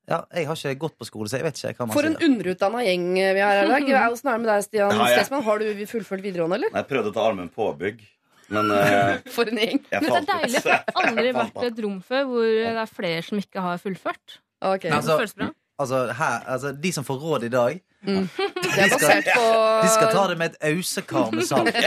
Ja, 0.09 0.19
jeg 0.37 0.45
har 0.51 0.55
ikke 0.61 0.75
gått 0.83 0.99
på 1.01 1.07
skole, 1.09 1.29
så 1.33 1.39
jeg 1.39 1.47
vet 1.47 1.57
ikke 1.57 1.79
hva 1.79 1.87
man 1.89 1.95
For 1.97 2.05
en 2.05 2.17
underutdanna 2.27 2.83
gjeng 2.85 3.07
vi 3.17 3.41
har 3.41 3.55
her 3.63 3.65
i 3.65 3.71
dag. 3.89 4.11
Åssen 4.13 4.29
er 4.29 4.37
det 4.37 4.43
med 4.45 4.51
deg, 4.53 4.65
Stian 4.67 4.93
Ja, 4.93 5.07
jeg- 5.09 5.23
Stesman? 5.25 5.43
Har 5.47 5.59
du 5.65 5.87
fullført 5.89 6.21
videregående, 6.27 6.59
eller? 6.61 6.75
Jeg 6.77 6.89
prøvde 6.91 7.09
å 7.13 7.15
ta 7.17 7.25
allmenn 7.31 7.49
påbygg, 7.55 8.03
men 8.53 8.69
uh, 8.71 9.17
For 9.37 9.49
en 9.49 9.57
gjeng. 9.63 9.81
Men 9.95 10.05
det 10.11 10.21
er 10.21 10.29
deilig, 10.29 10.61
jeg 10.61 10.77
har 10.77 11.09
aldri 11.09 11.33
vært 11.39 11.63
i 11.65 11.67
et 11.73 11.81
rom 11.87 11.99
før 12.05 12.25
hvor 12.29 12.45
det 12.53 12.77
er 12.85 12.93
flere 12.93 13.23
som 13.25 13.41
ikke 13.41 13.65
har 13.65 13.81
fullført. 13.81 14.39
Ok. 14.61 14.83
Det 14.85 14.93
Altså, 14.99 15.17
føles 15.23 15.35
bra. 15.41 15.49
Altså, 15.81 16.03
her, 16.21 16.37
altså, 16.55 16.71
de 16.85 16.91
som 16.95 17.03
får 17.09 17.17
råd 17.25 17.49
i 17.49 17.53
dag, 17.57 17.81
Det 18.05 18.13
er 18.13 18.91
de 18.93 18.99
skal- 19.01 19.25
på 19.33 19.47
de 19.83 19.89
skal 19.97 20.13
ta 20.13 20.27
det 20.29 20.37
med 20.39 20.53
et 20.53 20.59
ausekar 20.69 21.33
med 21.33 21.49
salt. 21.49 21.73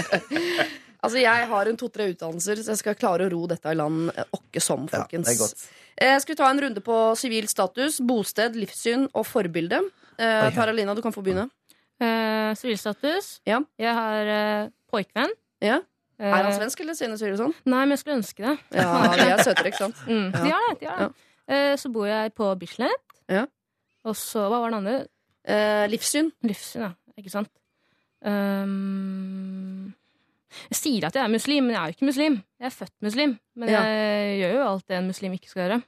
Eh, 0.00 0.66
Altså, 1.00 1.16
jeg 1.16 1.46
har 1.48 1.68
en 1.70 1.78
to-tre 1.80 2.10
utdannelser, 2.12 2.58
så 2.60 2.74
jeg 2.74 2.80
skal 2.82 2.96
klare 3.00 3.24
å 3.24 3.30
ro 3.32 3.46
dette 3.48 3.70
i 3.72 3.76
land 3.78 4.10
eh, 4.12 4.26
åkke 4.36 4.60
som, 4.60 4.82
ja, 4.84 4.98
folkens. 5.00 5.30
det 5.30 5.32
er 5.32 5.38
godt. 5.40 5.62
Eh, 5.64 5.79
skal 5.98 6.34
vi 6.34 6.36
ta 6.38 6.50
en 6.50 6.60
runde 6.60 6.80
på 6.84 6.98
sivil 7.16 7.48
status, 7.48 8.00
bosted, 8.06 8.54
livssyn 8.56 9.08
og 9.14 9.26
forbilde? 9.26 9.80
Eh. 10.20 10.50
Taralina, 10.54 10.94
du 10.94 11.02
kan 11.02 11.12
få 11.12 11.22
begynne. 11.24 11.48
Eh, 12.00 12.54
Sivilstatus. 12.56 13.40
Ja. 13.48 13.58
Jeg 13.78 13.94
har 13.94 14.30
eh, 14.32 14.68
poikvenn. 14.90 15.32
Ja. 15.60 15.80
Eh, 16.20 16.28
Er 16.28 16.44
han 16.44 16.52
svensk, 16.56 16.80
eller 16.80 16.94
synes 16.96 17.20
Sine 17.20 17.36
sånn? 17.36 17.54
Nei, 17.64 17.82
men 17.84 17.90
jeg 17.96 18.02
skulle 18.02 18.18
ønske 18.20 18.44
det. 18.44 18.54
Ja, 18.76 18.90
de 19.16 19.26
er 19.30 19.42
søtere, 19.44 19.68
ikke 19.72 19.82
sant? 19.84 19.96
Mm. 20.08 20.28
Ja. 20.32 20.40
De 20.44 20.52
har 20.52 20.68
det. 20.74 20.80
De 20.80 20.86
har 20.90 20.98
det. 21.08 21.14
Eh, 21.50 21.76
så 21.80 21.90
bor 21.92 22.06
jeg 22.08 22.32
på 22.36 22.48
Bislett. 22.60 23.16
Ja. 23.28 23.46
Og 24.04 24.16
så 24.16 24.46
Hva 24.48 24.60
var 24.62 24.70
det 24.72 24.78
andre? 24.80 24.98
Eh, 25.44 25.86
livssyn. 25.92 26.28
Livssyn, 26.44 26.86
ja. 26.88 26.92
Ikke 27.20 27.32
sant. 27.32 27.48
Um, 28.20 29.79
Jeg 30.70 30.76
sier 30.80 31.04
at 31.06 31.14
jeg 31.14 31.22
er 31.24 31.32
muslim, 31.32 31.64
men 31.66 31.74
jeg 31.76 31.80
er 31.82 31.86
jo 31.92 31.96
ikke 31.96 32.08
muslim. 32.10 32.36
Jeg 32.60 32.66
er 32.66 32.74
født 32.74 32.94
muslim. 33.06 33.38
Men 33.56 33.68
Ja. 33.72 33.80
jeg 33.86 34.38
gjør 34.42 34.54
jo 34.56 34.62
alt 34.68 34.86
det 34.88 34.96
en 34.98 35.06
muslim 35.10 35.32
ikke 35.38 35.48
skal 35.52 35.62
gjøre. 35.68 35.80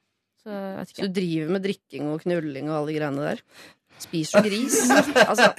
Så 0.42 0.50
jeg 0.50 0.76
vet 0.78 0.88
Så 0.88 0.92
ikke. 0.96 1.06
du 1.06 1.20
driver 1.20 1.50
med 1.56 1.62
drikking 1.62 2.08
og 2.12 2.20
knulling 2.22 2.68
og 2.70 2.76
alle 2.80 2.92
de 2.92 2.98
greiene 2.98 3.22
der? 3.30 3.42
Spiser 4.02 4.42
du 4.42 4.48
gris? 4.48 4.76
altså, 5.30 5.52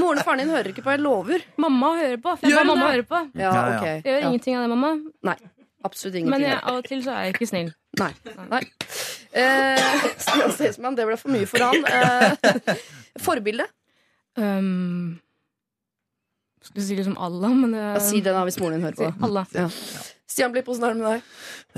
moren 0.00 0.18
og 0.20 0.24
faren 0.26 0.38
din 0.42 0.50
hører 0.52 0.68
ikke 0.72 0.82
på, 0.84 0.90
jeg 0.92 1.00
lover. 1.00 1.44
Mamma 1.56 1.92
hører 1.96 2.16
på. 2.20 2.34
For 2.36 2.46
jeg 2.46 2.52
Gjør 2.56 2.66
mamma 2.68 2.86
det? 2.86 2.94
høre 2.96 3.06
på. 3.12 3.20
Ja, 3.38 3.40
Ja, 3.40 3.52
ja. 3.54 3.76
ok. 3.78 3.86
Jeg 3.86 4.02
gjør 4.04 4.20
Ja. 4.20 4.28
ingenting 4.28 4.56
av 4.56 4.62
det, 4.66 4.68
mamma. 4.74 4.90
Nei, 5.30 5.36
absolutt 5.84 6.14
ingenting. 6.20 6.30
Men 6.30 6.40
jeg, 6.50 6.58
av 6.62 6.76
og 6.76 6.84
til 6.84 7.02
så 7.06 7.10
er 7.16 7.22
jeg 7.24 7.34
ikke 7.36 7.48
snill. 7.48 7.70
Nei. 7.98 8.12
Nei. 8.50 8.62
Eh, 9.32 9.76
Stian 10.24 10.52
Staysman, 10.52 10.96
det 10.96 11.06
ble 11.08 11.16
for 11.16 11.32
mye 11.32 11.46
for 11.48 11.64
han. 11.64 11.84
Eh, 11.86 12.76
forbilde? 13.24 13.64
Um, 14.36 15.18
skulle 16.66 16.86
si 16.86 16.98
liksom 16.98 17.16
Allah, 17.18 17.54
men 17.54 17.72
det 17.74 17.86
Ja, 17.86 18.04
si 18.04 18.20
det 18.20 18.34
da 18.36 18.44
hvis 18.46 18.60
moren 18.60 18.78
din 18.78 18.86
hører 18.88 18.98
på. 19.00 19.26
Allah. 19.26 19.48
Ja. 19.56 19.68
Stian 20.26 20.50
Blipp, 20.52 20.66
åssen 20.68 20.84
er 20.84 20.92
det 20.92 21.00
med 21.00 21.06
deg? 21.06 21.28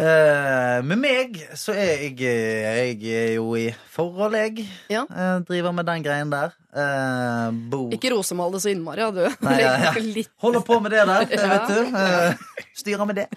Eh, 0.03 0.79
med 0.89 0.99
meg 1.03 1.37
så 1.59 1.75
er 1.77 2.01
jeg 2.07 2.17
Jeg 2.25 3.03
er 3.13 3.35
jo 3.37 3.53
i 3.55 3.69
forhold, 3.93 4.35
jeg. 4.35 4.65
Ja. 4.91 5.05
Eh, 5.05 5.43
driver 5.47 5.75
med 5.77 5.87
den 5.87 6.03
greien 6.07 6.33
der. 6.33 6.57
Eh, 6.73 7.51
bor 7.71 7.93
Ikke 7.95 8.11
rosemal 8.15 8.51
det 8.55 8.63
så 8.65 8.73
innmari, 8.73 9.05
ja, 9.05 9.11
du. 9.13 9.21
Nei, 9.47 9.59
ja, 9.61 9.77
ja. 9.85 9.93
Litt. 10.17 10.33
Holder 10.43 10.65
på 10.65 10.81
med 10.81 10.97
det 10.97 11.05
der, 11.05 11.29
vet 11.53 11.71
du. 11.71 12.01
Eh, 12.03 12.67
styrer 12.81 13.07
med 13.11 13.21
det. 13.21 13.29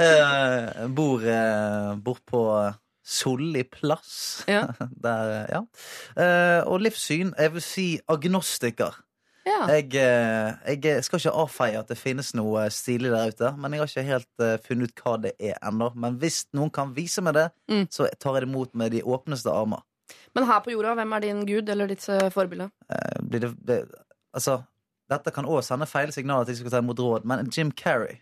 Eh, 0.00 0.82
bor 0.96 1.22
uh, 1.22 1.94
bor 2.02 2.18
på 2.26 2.42
Solli 3.06 3.62
plass. 3.70 4.44
Ja. 4.50 4.64
Der, 4.98 5.34
ja. 5.52 5.62
Eh, 6.18 6.62
og 6.66 6.80
livssyn, 6.82 7.36
jeg 7.38 7.52
vil 7.54 7.62
si 7.62 7.84
agnostiker. 8.10 8.96
Ja. 9.46 9.60
Jeg, 9.70 9.94
eh, 9.94 10.74
jeg 10.82 11.04
skal 11.06 11.20
ikke 11.20 11.32
avfeie 11.38 11.78
at 11.78 11.86
det 11.92 11.96
finnes 12.00 12.32
noe 12.34 12.64
stilig 12.74 13.12
der 13.14 13.28
ute, 13.30 13.52
men 13.56 13.72
jeg 13.76 13.80
har 13.84 13.90
ikke 13.92 14.06
helt 14.08 14.42
eh, 14.42 14.56
funnet 14.64 14.90
ut 14.90 15.02
hva 15.04 15.12
det 15.22 15.32
er 15.38 15.54
ennå. 15.62 15.92
Men 15.94 16.16
hvis 16.18 16.40
noen 16.56 16.72
kan 16.74 16.90
vise 16.96 17.22
meg 17.22 17.34
det, 17.38 17.44
Mm. 17.70 17.84
så 17.90 18.08
tar 18.18 18.34
jeg 18.34 18.42
det 18.46 18.48
imot 18.50 18.74
med 18.74 18.90
de 18.92 19.02
åpneste 19.06 19.50
armer. 19.54 19.82
Men 20.34 20.44
her 20.46 20.60
på 20.60 20.70
jorda, 20.74 20.94
hvem 20.98 21.12
er 21.16 21.20
din 21.20 21.44
gud 21.46 21.68
eller 21.68 21.86
ditt 21.90 22.08
eh, 22.08 22.28
forbilde? 22.30 22.70
Eh, 22.90 23.22
blir 23.22 23.40
det, 23.46 23.52
det 23.66 23.78
Altså, 24.36 24.58
dette 25.08 25.30
kan 25.32 25.46
òg 25.46 25.62
sende 25.64 25.86
feil 25.88 26.10
signaler 26.12 26.44
til 26.44 26.54
jeg 26.54 26.60
skal 26.66 26.70
ta 26.74 26.82
imot 26.82 26.98
råd, 26.98 27.24
men 27.24 27.48
Jim 27.50 27.70
Carrey 27.72 28.18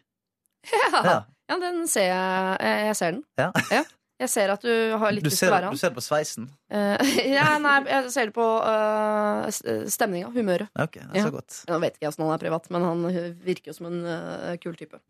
Ja, 0.73 1.01
Ja. 1.05 1.19
ja 1.51 1.59
den 1.61 1.87
ser 1.89 2.07
jeg. 2.13 2.59
Jeg 2.87 2.97
ser 2.97 3.11
den. 3.17 3.25
Ja. 3.41 3.83
Jeg 4.25 4.31
ser 4.33 4.53
at 4.55 4.63
du 4.65 4.73
har 5.01 5.13
litt 5.13 5.25
Du 5.27 5.29
lyst 5.31 5.43
til 5.43 5.51
å 5.51 5.55
være 5.55 5.69
han. 5.69 5.77
du 5.77 5.81
ser 5.81 5.93
det 5.93 5.99
på 5.99 6.05
sveisen? 6.07 6.47
Uh, 6.73 6.97
ja, 7.37 7.47
nei, 7.61 7.77
jeg 7.91 8.13
ser 8.15 8.31
det 8.31 8.35
på 8.37 8.47
uh, 8.65 9.49
stemninga, 9.93 10.31
humøret. 10.35 10.71
Ok, 10.81 10.97
det 11.01 11.07
er 11.13 11.21
Ja. 11.21 11.27
så 11.29 11.35
godt. 11.35 11.59
Jeg 11.69 11.83
vet 11.85 11.99
ikke 11.99 12.09
hvordan 12.11 12.27
han 12.31 12.37
er 12.39 12.45
privat, 12.47 12.71
men 12.75 12.87
han 12.89 13.05
virker 13.45 13.73
jo 13.73 13.77
som 13.77 13.91
en 13.93 13.99
uh, 14.09 14.55
kul 14.63 14.77
type. 14.81 15.01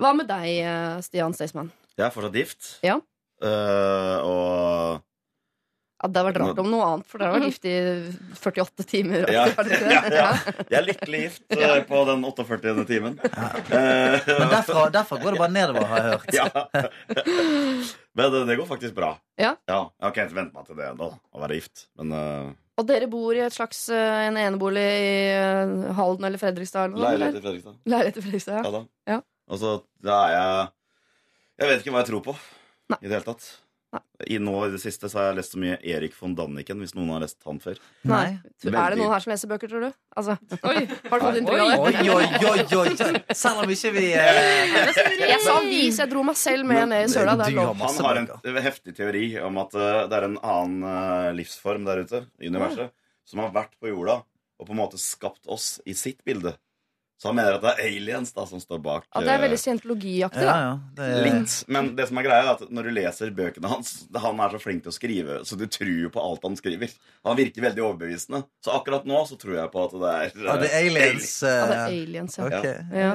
Hva 0.00 0.12
med 0.16 0.28
deg, 0.30 0.48
eh, 0.64 0.98
Stian 1.04 1.32
Staysman? 1.36 1.72
Jeg 1.96 2.06
er 2.06 2.12
fortsatt 2.14 2.36
gift. 2.36 2.68
Ja. 2.86 2.98
Uh, 3.40 4.18
og 4.28 5.00
Ja, 6.00 6.08
det 6.08 6.16
hadde 6.16 6.28
vært 6.30 6.38
rart 6.40 6.60
om 6.62 6.68
noe 6.72 6.84
annet, 6.86 7.06
for 7.10 7.20
dere 7.20 7.28
har 7.28 7.42
vært 7.42 7.50
gift 7.50 7.66
i 7.68 7.72
48 8.40 8.84
timer. 8.88 9.26
ja, 9.36 9.42
ja, 9.52 9.98
ja. 10.08 10.28
Jeg 10.70 10.78
er 10.78 10.86
lykkelig 10.86 11.20
gift 11.26 11.42
på 11.90 12.00
den 12.08 12.24
48. 12.24 12.72
timen. 12.88 13.18
Eh, 13.20 14.16
Men 14.30 14.48
derfra, 14.48 14.86
derfra 14.94 15.18
går 15.20 15.36
det 15.36 15.42
bare 15.42 15.52
nedover, 15.52 15.84
har 15.90 16.00
jeg 16.00 16.14
hørt. 16.14 16.32
ja. 16.40 16.48
Men 18.16 18.32
det, 18.32 18.42
det 18.48 18.58
går 18.62 18.70
faktisk 18.72 18.96
bra. 18.96 19.12
Ja. 19.36 19.52
Jeg 19.68 19.76
har 19.76 20.14
ikke 20.14 20.24
helt 20.24 20.36
vent 20.40 20.56
meg 20.56 20.72
til 20.72 20.80
det 20.80 20.88
ennå, 20.88 21.12
å 21.20 21.44
være 21.44 21.60
gift. 21.60 21.84
Men 22.00 22.16
uh... 22.16 22.50
Og 22.80 22.88
dere 22.88 23.12
bor 23.12 23.36
i 23.36 23.44
et 23.44 23.52
slags 23.52 23.82
eh, 23.92 24.24
en 24.30 24.40
enebolig 24.40 24.88
i 25.04 25.92
Halden 26.00 26.24
eller 26.30 26.40
Fredrikstad? 26.40 26.96
Leilighet 26.96 27.42
i 27.42 27.44
Fredrikstad. 27.44 27.80
Leilighet 27.92 28.16
i 28.16 28.24
Fredrikstad, 28.24 28.56
Ja 28.56 28.64
ja. 28.64 28.78
da. 28.78 28.86
Ja. 29.18 29.20
Og 29.52 29.60
så 29.60 29.80
da 30.00 30.20
er 30.30 30.32
jeg 30.38 30.68
Jeg 31.60 31.68
vet 31.68 31.82
ikke 31.82 31.92
hva 31.92 32.00
jeg 32.00 32.08
tror 32.14 32.22
på 32.24 32.40
Nei. 32.88 32.98
i 33.02 33.10
det 33.10 33.18
hele 33.18 33.26
tatt. 33.26 33.50
I 34.30 34.36
nå 34.38 34.52
i 34.66 34.70
det 34.70 34.78
siste 34.82 35.08
så 35.10 35.18
har 35.18 35.24
jeg 35.30 35.36
lest 35.40 35.54
så 35.56 35.58
mye 35.58 35.78
Erik 35.90 36.12
von 36.14 36.34
Daniken, 36.38 36.78
hvis 36.82 36.92
noen 36.94 37.08
har 37.14 37.22
lest 37.24 37.40
han 37.48 37.56
før. 37.62 37.78
Nei. 38.06 38.36
Er 38.68 38.92
det 38.92 38.98
noen 39.00 39.10
her 39.10 39.24
som 39.24 39.32
leser 39.32 39.50
bøker, 39.50 39.70
tror 39.72 39.86
du? 39.88 39.96
Altså, 40.20 40.36
Oi. 40.60 40.84
har 41.10 41.22
du 41.22 41.24
fått 41.24 41.38
inntrykk 41.40 41.62
av 41.64 41.86
Oi, 41.86 41.92
det? 41.96 42.04
oi, 42.14 42.28
oi, 42.52 42.92
oi! 43.00 43.22
Selv 43.34 43.64
om 43.64 43.72
ikke 43.74 43.92
vi 43.96 44.06
eh, 44.14 44.76
Jeg 45.24 45.40
sa 45.42 45.56
vis, 45.64 45.98
jeg 46.04 46.12
dro 46.12 46.22
meg 46.28 46.38
selv 46.38 46.68
med 46.70 46.84
ned 46.92 47.08
i 47.08 47.10
søla. 47.10 47.34
Det 47.40 47.48
er 47.48 47.58
lov. 47.58 47.74
Han 47.82 48.00
har 48.06 48.22
en 48.22 48.62
heftig 48.68 48.94
teori 49.00 49.24
om 49.42 49.58
at 49.64 49.74
eh, 49.74 50.02
det 50.12 50.20
er 50.20 50.28
en 50.28 50.38
annen 50.38 50.88
eh, 50.92 51.28
livsform 51.40 51.88
der 51.88 52.04
ute 52.04 52.24
i 52.38 52.52
universet 52.52 52.94
som 53.26 53.42
har 53.42 53.54
vært 53.54 53.74
på 53.80 53.90
jorda 53.90 54.20
og 54.60 54.68
på 54.68 54.74
en 54.74 54.82
måte 54.82 55.00
skapt 55.00 55.48
oss 55.50 55.78
i 55.88 55.96
sitt 55.96 56.20
bilde. 56.26 56.54
Så 57.20 57.28
han 57.28 57.36
mener 57.36 57.58
at 57.58 57.60
det 57.66 57.72
er 57.74 57.80
aliens 57.90 58.30
da 58.32 58.46
som 58.48 58.60
står 58.62 58.78
bak. 58.80 59.04
Ja, 59.12 59.20
det 59.20 59.28
er 59.28 59.36
eh, 59.36 59.42
veldig 59.42 59.58
scientologiaktig, 59.60 60.44
da. 60.46 60.54
ja. 60.56 60.70
Det 60.96 61.04
er, 61.04 61.18
Litt. 61.26 61.56
Men 61.68 61.90
det 61.98 62.06
som 62.08 62.16
er 62.16 62.24
greia 62.24 62.46
er 62.46 62.52
at 62.54 62.62
når 62.72 62.86
du 62.88 62.92
leser 62.96 63.32
bøkene 63.36 63.68
hans 63.68 63.90
Han 64.22 64.40
er 64.40 64.54
så 64.54 64.60
flink 64.62 64.86
til 64.86 64.92
å 64.92 64.94
skrive, 64.96 65.36
så 65.44 65.58
du 65.60 65.66
tror 65.68 65.90
jo 66.06 66.08
på 66.14 66.22
alt 66.24 66.46
han 66.48 66.56
skriver. 66.56 66.94
Han 67.28 67.36
virker 67.36 67.66
veldig 67.66 67.82
overbevisende. 67.84 68.40
Så 68.64 68.72
akkurat 68.72 69.04
nå 69.04 69.20
så 69.28 69.36
tror 69.42 69.58
jeg 69.58 69.72
på 69.74 69.82
at 69.84 69.96
det 70.00 70.12
er 70.14 70.46
ja, 70.46 70.54
det 70.62 70.70
er 70.70 70.78
aliens. 70.80 71.28
Ja, 71.44 71.50
det 71.50 71.76
er 71.76 71.82
eh, 71.82 71.98
aliens, 71.98 72.38
ja. 72.40 72.48
Ok. 72.48 72.66
Ja. 72.96 73.10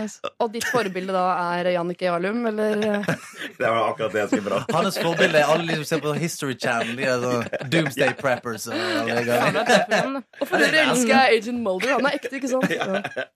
Nice. 0.00 0.32
Og 0.40 0.52
ditt 0.56 0.66
forbilde 0.72 1.12
da 1.12 1.26
er 1.58 1.70
Jannicke 1.74 2.08
Jarlum, 2.08 2.40
eller? 2.48 2.80
eh? 2.88 3.12
Det 3.60 3.68
var 3.68 3.90
akkurat 3.92 4.16
det 4.16 4.22
jeg 4.22 4.30
skulle 4.32 4.48
bra. 4.48 4.62
Hans 4.78 4.96
forbilde 4.98 5.38
er 5.44 5.52
alle 5.52 5.68
de 5.68 5.76
som 5.82 5.84
ser 5.92 6.00
på 6.02 6.16
History 6.16 6.56
Channel. 6.56 6.96
De 6.96 7.04
er 7.04 7.20
sånn 7.22 7.46
Doomsday 7.74 8.16
Preppers. 8.18 8.64
Og 8.72 8.80
alle 8.80 9.20
de 9.20 9.28
greiene. 9.28 9.66
det. 9.92 10.02
Og 10.40 10.48
for 10.48 10.56
øvrig 10.56 10.82
elsker 10.86 11.12
jeg 11.12 11.38
Agent 11.42 11.62
Mulder. 11.68 11.94
Han 11.98 12.08
er 12.08 12.16
ekte, 12.18 12.32
ikke 12.40 12.50
sant? 12.56 12.72
Ja. 12.72 13.28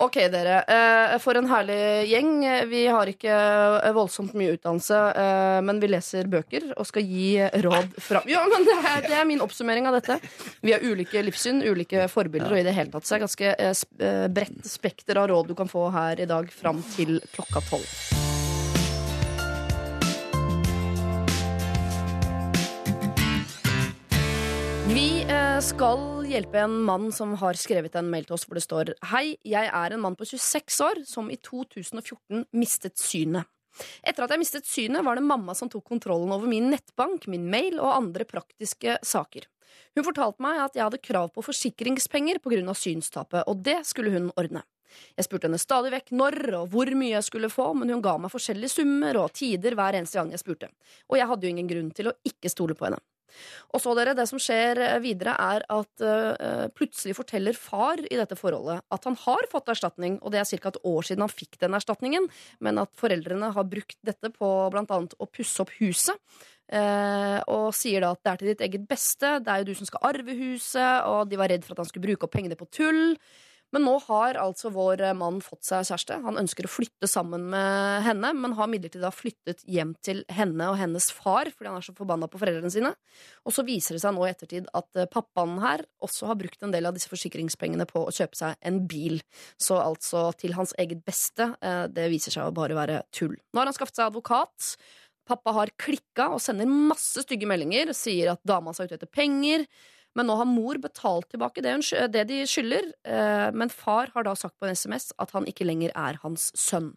Ok, 0.00 0.14
dere. 0.32 0.62
eh, 0.64 1.18
For 1.20 1.36
en 1.36 1.44
herlig 1.50 2.08
gjeng. 2.08 2.30
Vi 2.70 2.86
har 2.88 3.10
ikke 3.10 3.34
eh, 3.84 3.90
voldsomt 3.92 4.32
mye 4.32 4.54
utdannelse, 4.56 5.00
eh, 5.12 5.58
men 5.60 5.80
vi 5.82 5.90
leser 5.92 6.30
bøker 6.32 6.70
og 6.72 6.88
skal 6.88 7.04
gi 7.04 7.34
råd 7.66 7.98
fra 8.00 8.22
Ja, 8.30 8.46
men 8.48 8.64
det 8.64 8.78
er, 8.80 9.02
det 9.04 9.18
er 9.18 9.28
min 9.28 9.44
oppsummering 9.44 9.90
av 9.90 9.98
dette. 9.98 10.16
Vi 10.64 10.72
har 10.72 10.80
ulike 10.80 11.20
livssyn, 11.26 11.60
ulike 11.60 12.08
forbilder, 12.08 12.48
og 12.56 12.62
i 12.62 12.64
det 12.64 12.72
hele 12.78 12.94
tatt 12.94 13.04
så 13.04 13.18
er 13.18 13.20
det 13.20 13.28
ganske 13.28 14.30
bredt 14.32 14.72
spekter 14.72 15.20
av 15.20 15.28
råd 15.34 15.52
du 15.52 15.54
kan 15.58 15.68
få 15.68 15.90
her 15.92 16.24
i 16.24 16.30
dag 16.32 16.48
fram 16.48 16.80
til 16.96 17.20
klokka 17.36 17.60
tolv. 17.68 17.84
Vi 24.90 25.24
skal 25.62 26.19
hjelpe 26.30 26.60
en 26.62 26.82
mann 26.86 27.12
som 27.12 27.32
har 27.40 27.58
skrevet 27.58 27.94
en 27.98 28.10
mail 28.10 28.26
til 28.26 28.36
oss 28.36 28.44
hvor 28.46 28.58
det 28.58 28.62
står 28.62 28.92
Hei, 29.10 29.34
jeg 29.46 29.66
er 29.66 29.94
en 29.94 30.02
mann 30.02 30.16
på 30.18 30.28
26 30.28 30.76
år 30.86 31.00
som 31.08 31.30
i 31.32 31.38
2014 31.42 32.44
mistet 32.54 33.00
synet. 33.02 33.48
Etter 34.06 34.26
at 34.26 34.34
jeg 34.34 34.42
mistet 34.42 34.68
synet, 34.68 35.02
var 35.06 35.18
det 35.18 35.26
mamma 35.26 35.56
som 35.58 35.70
tok 35.70 35.88
kontrollen 35.90 36.30
over 36.34 36.50
min 36.50 36.68
nettbank, 36.70 37.26
min 37.30 37.48
mail 37.50 37.80
og 37.80 37.96
andre 37.96 38.26
praktiske 38.28 38.98
saker. 39.06 39.48
Hun 39.96 40.06
fortalte 40.06 40.42
meg 40.44 40.62
at 40.62 40.78
jeg 40.78 40.86
hadde 40.86 41.02
krav 41.02 41.30
på 41.34 41.44
forsikringspenger 41.46 42.38
pga. 42.42 42.74
synstapet, 42.74 43.46
og 43.46 43.64
det 43.66 43.80
skulle 43.86 44.14
hun 44.14 44.30
ordne. 44.36 44.62
Jeg 45.16 45.26
spurte 45.26 45.46
henne 45.46 45.58
stadig 45.58 45.90
vekk 45.94 46.10
når 46.14 46.38
og 46.62 46.68
hvor 46.70 46.90
mye 46.94 47.14
jeg 47.14 47.26
skulle 47.26 47.50
få, 47.50 47.72
men 47.74 47.90
hun 47.90 48.02
ga 48.02 48.16
meg 48.18 48.30
forskjellige 48.30 48.74
summer 48.78 49.18
og 49.22 49.32
tider 49.34 49.74
hver 49.78 49.98
eneste 49.98 50.18
gang 50.18 50.30
jeg 50.30 50.42
spurte. 50.42 50.70
Og 51.10 51.18
jeg 51.18 51.30
hadde 51.30 51.46
jo 51.46 51.54
ingen 51.54 51.70
grunn 51.70 51.94
til 51.94 52.10
å 52.10 52.18
ikke 52.26 52.50
stole 52.50 52.78
på 52.78 52.86
henne. 52.86 53.02
Og 53.74 53.82
så 53.82 53.94
dere, 53.98 54.14
det 54.18 54.26
som 54.30 54.40
skjer 54.42 54.80
eh, 54.84 54.98
videre 55.02 55.34
er 55.40 55.64
at 55.70 56.04
uh, 56.04 56.66
plutselig 56.76 57.16
forteller 57.18 57.56
far 57.56 58.00
i 58.06 58.18
dette 58.18 58.38
forholdet 58.38 58.80
at 58.90 59.08
han 59.08 59.18
har 59.24 59.48
fått 59.50 59.70
erstatning, 59.72 60.18
og 60.20 60.34
det 60.34 60.42
er 60.42 60.48
ca. 60.50 60.72
et 60.72 60.80
år 60.92 61.06
siden 61.06 61.26
han 61.26 61.32
fikk 61.32 61.60
den 61.62 61.76
erstatningen, 61.78 62.30
men 62.60 62.80
at 62.82 62.92
foreldrene 62.98 63.52
har 63.56 63.68
brukt 63.68 63.98
dette 64.06 64.32
på 64.34 64.54
annet 64.70 65.14
å 65.18 65.28
pusse 65.30 65.62
opp 65.62 65.74
huset. 65.80 66.16
Uh, 66.70 67.42
og 67.50 67.72
sier 67.74 68.04
da 68.04 68.12
at 68.14 68.20
det 68.22 68.30
er 68.30 68.40
til 68.40 68.50
ditt 68.52 68.60
eget 68.66 68.82
beste, 68.90 69.38
det 69.42 69.50
er 69.50 69.62
jo 69.62 69.72
du 69.72 69.78
som 69.78 69.88
skal 69.88 70.04
arve 70.12 70.36
huset, 70.38 71.06
og 71.10 71.30
de 71.30 71.38
var 71.40 71.50
redd 71.50 71.66
for 71.66 71.74
at 71.74 71.82
han 71.82 71.90
skulle 71.90 72.06
bruke 72.06 72.28
opp 72.28 72.34
pengene 72.36 72.58
på 72.58 72.68
tull. 72.70 73.16
Men 73.74 73.84
nå 73.86 73.92
har 74.08 74.34
altså 74.40 74.70
vår 74.74 75.02
eh, 75.06 75.14
mann 75.14 75.38
fått 75.44 75.62
seg 75.66 75.84
kjæreste. 75.86 76.16
Han 76.24 76.38
ønsker 76.40 76.66
å 76.66 76.70
flytte 76.72 77.08
sammen 77.10 77.44
med 77.52 78.02
henne, 78.06 78.32
men 78.34 78.56
har 78.58 78.70
midlertidig 78.70 79.04
da 79.04 79.12
flyttet 79.14 79.62
hjem 79.70 79.92
til 80.02 80.24
henne 80.32 80.70
og 80.72 80.78
hennes 80.80 81.10
far 81.14 81.50
fordi 81.54 81.70
han 81.70 81.78
er 81.78 81.86
så 81.86 81.94
forbanna 81.96 82.28
på 82.30 82.40
foreldrene 82.42 82.72
sine. 82.74 82.92
Og 83.46 83.54
så 83.54 83.64
viser 83.66 83.96
det 83.96 84.02
seg 84.02 84.16
nå 84.16 84.24
i 84.26 84.32
ettertid 84.32 84.70
at 84.74 84.98
eh, 84.98 85.10
pappaen 85.10 85.58
her 85.62 85.84
også 86.02 86.30
har 86.30 86.38
brukt 86.40 86.66
en 86.66 86.74
del 86.74 86.88
av 86.90 86.96
disse 86.98 87.10
forsikringspengene 87.12 87.86
på 87.90 88.06
å 88.06 88.14
kjøpe 88.14 88.38
seg 88.38 88.58
en 88.66 88.82
bil. 88.90 89.20
Så 89.60 89.78
altså 89.78 90.28
til 90.40 90.56
hans 90.58 90.74
eget 90.80 91.04
beste. 91.06 91.52
eh, 91.62 91.84
Det 91.94 92.10
viser 92.10 92.34
seg 92.34 92.48
å 92.50 92.56
bare 92.56 92.74
være 92.78 93.04
tull. 93.14 93.36
Nå 93.54 93.62
har 93.62 93.70
han 93.70 93.76
skaffet 93.76 94.00
seg 94.00 94.10
advokat. 94.10 94.74
Pappa 95.30 95.52
har 95.54 95.70
klikka 95.78 96.32
og 96.34 96.40
sender 96.42 96.66
masse 96.66 97.22
stygge 97.22 97.46
meldinger. 97.46 97.92
Sier 97.94 98.32
at 98.32 98.42
dama 98.42 98.72
er 98.74 98.90
ute 98.90 98.98
etter 98.98 99.10
penger. 99.10 99.66
Men 100.18 100.26
nå 100.26 100.36
har 100.40 100.48
mor 100.48 100.78
betalt 100.82 101.28
tilbake 101.30 101.62
det, 101.62 101.76
hun, 101.76 102.10
det 102.10 102.24
de 102.30 102.40
skylder. 102.48 102.92
eh, 103.06 103.50
Men 103.54 103.70
far 103.70 104.10
har 104.14 104.26
da 104.26 104.34
sagt 104.34 104.58
på 104.58 104.66
en 104.66 104.74
SMS 104.76 105.12
at 105.18 105.30
han 105.36 105.46
ikke 105.46 105.68
lenger 105.68 105.94
er 105.94 106.18
hans 106.24 106.50
sønn. 106.58 106.94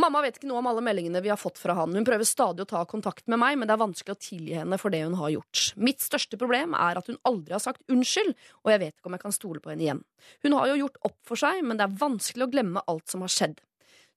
Mamma 0.00 0.24
vet 0.24 0.40
ikke 0.40 0.48
noe 0.50 0.58
om 0.58 0.66
alle 0.66 0.82
meldingene 0.82 1.20
vi 1.22 1.30
har 1.30 1.38
fått 1.38 1.60
fra 1.60 1.76
han. 1.78 1.92
Hun 1.94 2.06
prøver 2.06 2.26
stadig 2.26 2.64
å 2.64 2.66
ta 2.66 2.80
kontakt 2.90 3.28
med 3.30 3.38
meg, 3.38 3.54
men 3.60 3.68
det 3.70 3.76
er 3.76 3.82
vanskelig 3.84 4.16
å 4.16 4.18
tilgi 4.18 4.56
henne 4.58 4.78
for 4.80 4.90
det 4.90 5.04
hun 5.04 5.14
har 5.20 5.30
gjort. 5.36 5.68
Mitt 5.78 6.02
største 6.02 6.38
problem 6.40 6.74
er 6.74 6.98
at 6.98 7.06
hun 7.06 7.20
aldri 7.30 7.54
har 7.54 7.62
sagt 7.62 7.84
unnskyld, 7.86 8.32
og 8.64 8.72
jeg 8.72 8.82
vet 8.82 8.96
ikke 8.96 9.12
om 9.12 9.14
jeg 9.14 9.22
kan 9.22 9.36
stole 9.36 9.62
på 9.62 9.70
henne 9.70 9.86
igjen. 9.86 10.02
Hun 10.42 10.58
har 10.58 10.72
jo 10.72 10.80
gjort 10.82 10.98
opp 11.06 11.20
for 11.30 11.38
seg, 11.38 11.62
men 11.62 11.78
det 11.78 11.86
er 11.86 11.94
vanskelig 12.00 12.48
å 12.48 12.50
glemme 12.56 12.82
alt 12.90 13.06
som 13.14 13.22
har 13.22 13.30
skjedd. 13.36 13.62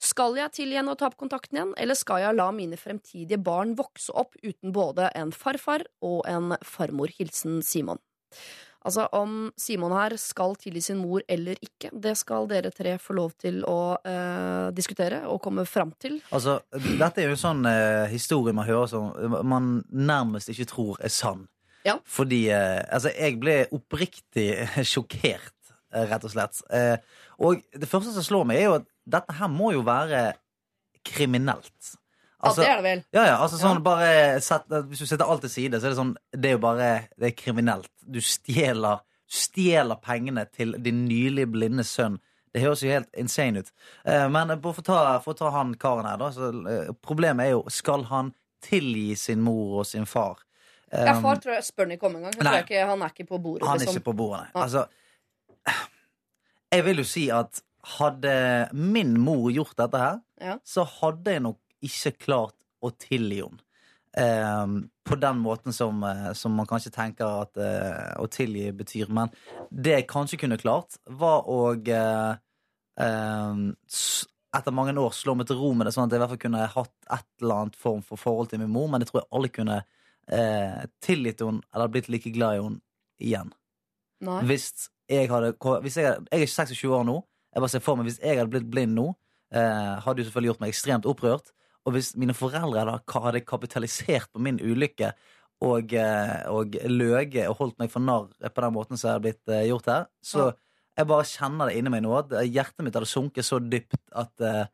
Skal 0.04 0.38
jeg 0.38 0.54
tilgi 0.54 0.78
henne 0.78 0.94
og 0.94 1.00
ta 1.00 1.10
opp 1.10 1.18
kontakten 1.18 1.58
igjen, 1.58 1.74
eller 1.82 1.98
skal 1.98 2.22
jeg 2.22 2.38
la 2.38 2.52
mine 2.54 2.78
fremtidige 2.78 3.40
barn 3.42 3.74
vokse 3.80 4.14
opp 4.14 4.38
uten 4.44 4.74
både 4.76 5.10
en 5.18 5.34
farfar 5.34 5.88
og 6.06 6.22
en 6.30 6.54
farmor? 6.66 7.10
Hilsen 7.18 7.62
Simon. 7.66 8.02
Altså, 8.88 9.08
om 9.18 9.50
Simon 9.60 9.92
her 9.92 10.14
skal 10.22 10.54
tilgi 10.60 10.84
sin 10.86 11.00
mor 11.02 11.24
eller 11.28 11.58
ikke, 11.64 11.90
det 11.92 12.14
skal 12.20 12.48
dere 12.48 12.70
tre 12.72 12.94
få 13.02 13.18
lov 13.18 13.34
til 13.42 13.60
å 13.68 13.98
eh, 14.06 14.70
diskutere 14.78 15.24
og 15.28 15.42
komme 15.44 15.66
fram 15.68 15.92
til. 16.00 16.20
Altså, 16.32 16.60
dette 16.72 17.24
er 17.24 17.28
jo 17.28 17.36
en 17.36 17.42
sånn 17.42 17.68
eh, 17.68 18.06
historie 18.14 18.56
man 18.56 18.70
hører 18.70 18.88
som 18.92 19.10
man 19.50 19.72
nærmest 19.92 20.54
ikke 20.54 20.70
tror 20.72 21.02
er 21.04 21.12
sann. 21.12 21.48
Ja. 21.88 21.98
Fordi 22.08 22.46
eh, 22.54 22.84
Altså, 22.86 23.12
jeg 23.12 23.40
ble 23.42 23.58
oppriktig 23.76 24.50
sjokkert, 24.94 25.56
eh, 25.92 26.08
rett 26.08 26.24
og 26.24 26.36
slett. 26.36 26.62
Eh, 26.72 26.96
og 27.44 27.66
det 27.76 27.90
første 27.92 28.14
som 28.16 28.24
slår 28.24 28.48
meg, 28.48 28.62
er 28.62 28.70
jo 28.70 28.78
at 28.80 28.88
dette 29.08 29.38
her 29.38 29.50
må 29.52 29.72
jo 29.76 29.84
være 29.88 30.32
kriminelt. 31.08 31.96
Altså, 32.38 32.62
ja, 32.62 32.68
det 32.68 32.70
er 32.70 32.78
det 32.78 32.86
vel. 32.86 33.04
Ja, 33.16 33.24
ja, 33.26 33.36
altså 33.42 33.58
sånn 33.58 33.80
bare 33.82 34.40
set, 34.46 34.68
Hvis 34.92 35.02
du 35.02 35.10
setter 35.10 35.26
alt 35.26 35.42
til 35.42 35.50
side, 35.50 35.80
så 35.82 35.88
er 35.88 35.94
det 35.96 35.98
sånn 35.98 36.12
Det 36.30 36.52
er 36.52 36.54
jo 36.54 36.62
bare 36.62 36.90
Det 37.18 37.32
er 37.32 37.38
kriminelt. 37.38 37.90
Du 38.06 38.20
stjeler, 38.22 39.02
stjeler 39.26 39.98
pengene 40.04 40.44
til 40.54 40.76
din 40.86 41.06
nylig 41.08 41.48
blinde 41.56 41.86
sønn. 41.88 42.20
Det 42.54 42.62
høres 42.62 42.84
jo 42.86 42.92
helt 42.94 43.10
insane 43.18 43.64
ut. 43.66 43.72
Eh, 44.06 44.28
men 44.34 44.54
for 44.62 44.82
å 44.82 44.86
ta, 44.86 45.00
for 45.24 45.34
å 45.34 45.40
ta 45.40 45.50
han 45.58 45.74
karen 45.82 46.08
her, 46.10 46.20
da. 46.22 46.30
Så, 46.34 46.52
eh, 46.70 46.92
problemet 47.06 47.48
er 47.48 47.56
jo 47.56 47.64
Skal 47.74 48.06
han 48.12 48.32
tilgi 48.64 49.16
sin 49.18 49.42
mor 49.42 49.82
og 49.82 49.90
sin 49.90 50.06
far? 50.06 50.44
Ja, 50.92 51.18
Um, 51.18 51.22
far 51.22 51.42
tror 51.44 51.58
jeg 51.58 51.66
spør 51.68 51.84
han 51.84 51.98
ikke 51.98 52.08
om 52.08 52.16
engang. 52.16 52.36
Han 52.40 52.48
er 52.48 53.10
ikke 53.12 53.26
på 53.28 53.42
bordet. 53.44 53.68
han 53.68 53.76
er 53.76 53.82
liksom. 53.82 53.98
ikke 53.98 54.06
på 54.06 54.14
bordet. 54.22 54.46
Nei. 54.54 54.62
Altså, 54.64 54.86
jeg 56.72 56.86
vil 56.86 57.02
jo 57.02 57.04
si 57.04 57.26
at 57.30 57.62
hadde 57.98 58.34
min 58.74 59.16
mor 59.22 59.50
gjort 59.54 59.78
dette 59.80 60.02
her, 60.02 60.20
Ja. 60.42 60.58
så 60.66 60.84
hadde 60.84 61.32
jeg 61.32 61.44
nok 61.46 61.60
ikke 61.84 62.18
klart 62.26 62.56
å 62.84 62.92
tilgi 62.92 63.42
henne. 63.44 63.64
Um, 64.18 64.90
på 65.06 65.16
den 65.22 65.38
måten 65.44 65.74
som, 65.76 66.00
eh, 66.04 66.32
som 66.34 66.56
man 66.58 66.66
kanskje 66.66 66.90
tenker 66.90 67.44
at 67.44 67.60
uh, 67.62 68.16
å 68.18 68.26
tilgi 68.28 68.72
betyr. 68.74 69.12
Men 69.14 69.30
det 69.70 69.94
jeg 69.94 70.08
kanskje 70.10 70.40
kunne 70.42 70.58
klart, 70.58 70.98
var 71.06 71.46
å 71.46 71.76
uh, 71.78 72.40
um, 72.98 73.68
etter 74.58 74.74
mange 74.74 74.96
år 74.98 75.14
slå 75.14 75.36
meg 75.38 75.48
til 75.50 75.60
ro 75.62 75.70
med 75.78 75.86
det, 75.86 75.94
sånn 75.94 76.08
at 76.08 76.16
jeg 76.16 76.18
i 76.18 76.24
hvert 76.24 76.34
fall 76.34 76.44
kunne 76.48 76.66
hatt 76.74 76.94
et 77.20 77.44
eller 77.44 77.62
annet 77.62 77.78
form 77.78 78.02
for 78.02 78.18
forhold 78.18 78.50
til 78.50 78.64
min 78.64 78.74
mor, 78.74 78.90
men 78.90 79.06
jeg 79.06 79.12
tror 79.12 79.22
jeg 79.22 79.30
alle 79.38 79.54
kunne 79.54 79.78
uh, 79.86 80.84
tilgitt 81.04 81.46
henne 81.46 81.62
eller 81.76 81.94
blitt 81.94 82.10
like 82.10 82.34
glad 82.34 82.58
i 82.58 82.64
henne 82.64 82.82
igjen. 83.22 83.54
Nei. 84.26 84.42
Hvis 84.50 84.90
jeg 85.12 85.30
hadde 85.30 85.54
hvis 85.86 86.00
jeg, 86.02 86.26
jeg 86.32 86.48
er 86.48 86.50
26 86.50 86.96
år 86.98 87.06
nå. 87.08 87.20
Jeg 87.58 87.64
bare 87.64 87.74
ser 87.74 87.82
for 87.82 87.98
meg 87.98 88.06
Hvis 88.06 88.20
jeg 88.22 88.38
hadde 88.38 88.52
blitt 88.54 88.68
blind 88.70 88.94
nå, 88.94 89.08
eh, 89.50 89.94
hadde 90.06 90.22
jo 90.22 90.28
selvfølgelig 90.28 90.52
gjort 90.52 90.60
meg 90.62 90.74
ekstremt 90.76 91.08
opprørt. 91.10 91.50
Og 91.88 91.96
hvis 91.96 92.12
mine 92.20 92.36
foreldre 92.38 92.84
da 92.86 92.98
hadde 93.24 93.42
kapitalisert 93.48 94.30
på 94.30 94.42
min 94.46 94.60
ulykke 94.62 95.10
og, 95.66 95.94
eh, 95.98 96.44
og 96.54 96.78
løyet 96.86 97.48
og 97.48 97.58
holdt 97.58 97.80
meg 97.82 97.90
for 97.90 98.04
narr 98.04 98.28
på 98.30 98.62
den 98.62 98.76
måten 98.76 99.00
som 99.00 99.10
jeg 99.10 99.16
har 99.16 99.24
blitt 99.24 99.50
eh, 99.50 99.66
gjort 99.72 99.90
her, 99.90 100.06
så 100.22 100.52
jeg 100.98 101.10
bare 101.10 101.30
kjenner 101.30 101.72
det 101.72 101.80
inni 101.80 101.94
meg 101.96 102.04
nå 102.06 102.12
at 102.20 102.36
eh, 102.38 102.46
hjertet 102.46 102.86
mitt 102.86 102.94
hadde 102.94 103.10
sunket 103.10 103.48
så 103.48 103.58
dypt 103.58 103.98
at 104.14 104.46
eh, 104.46 104.68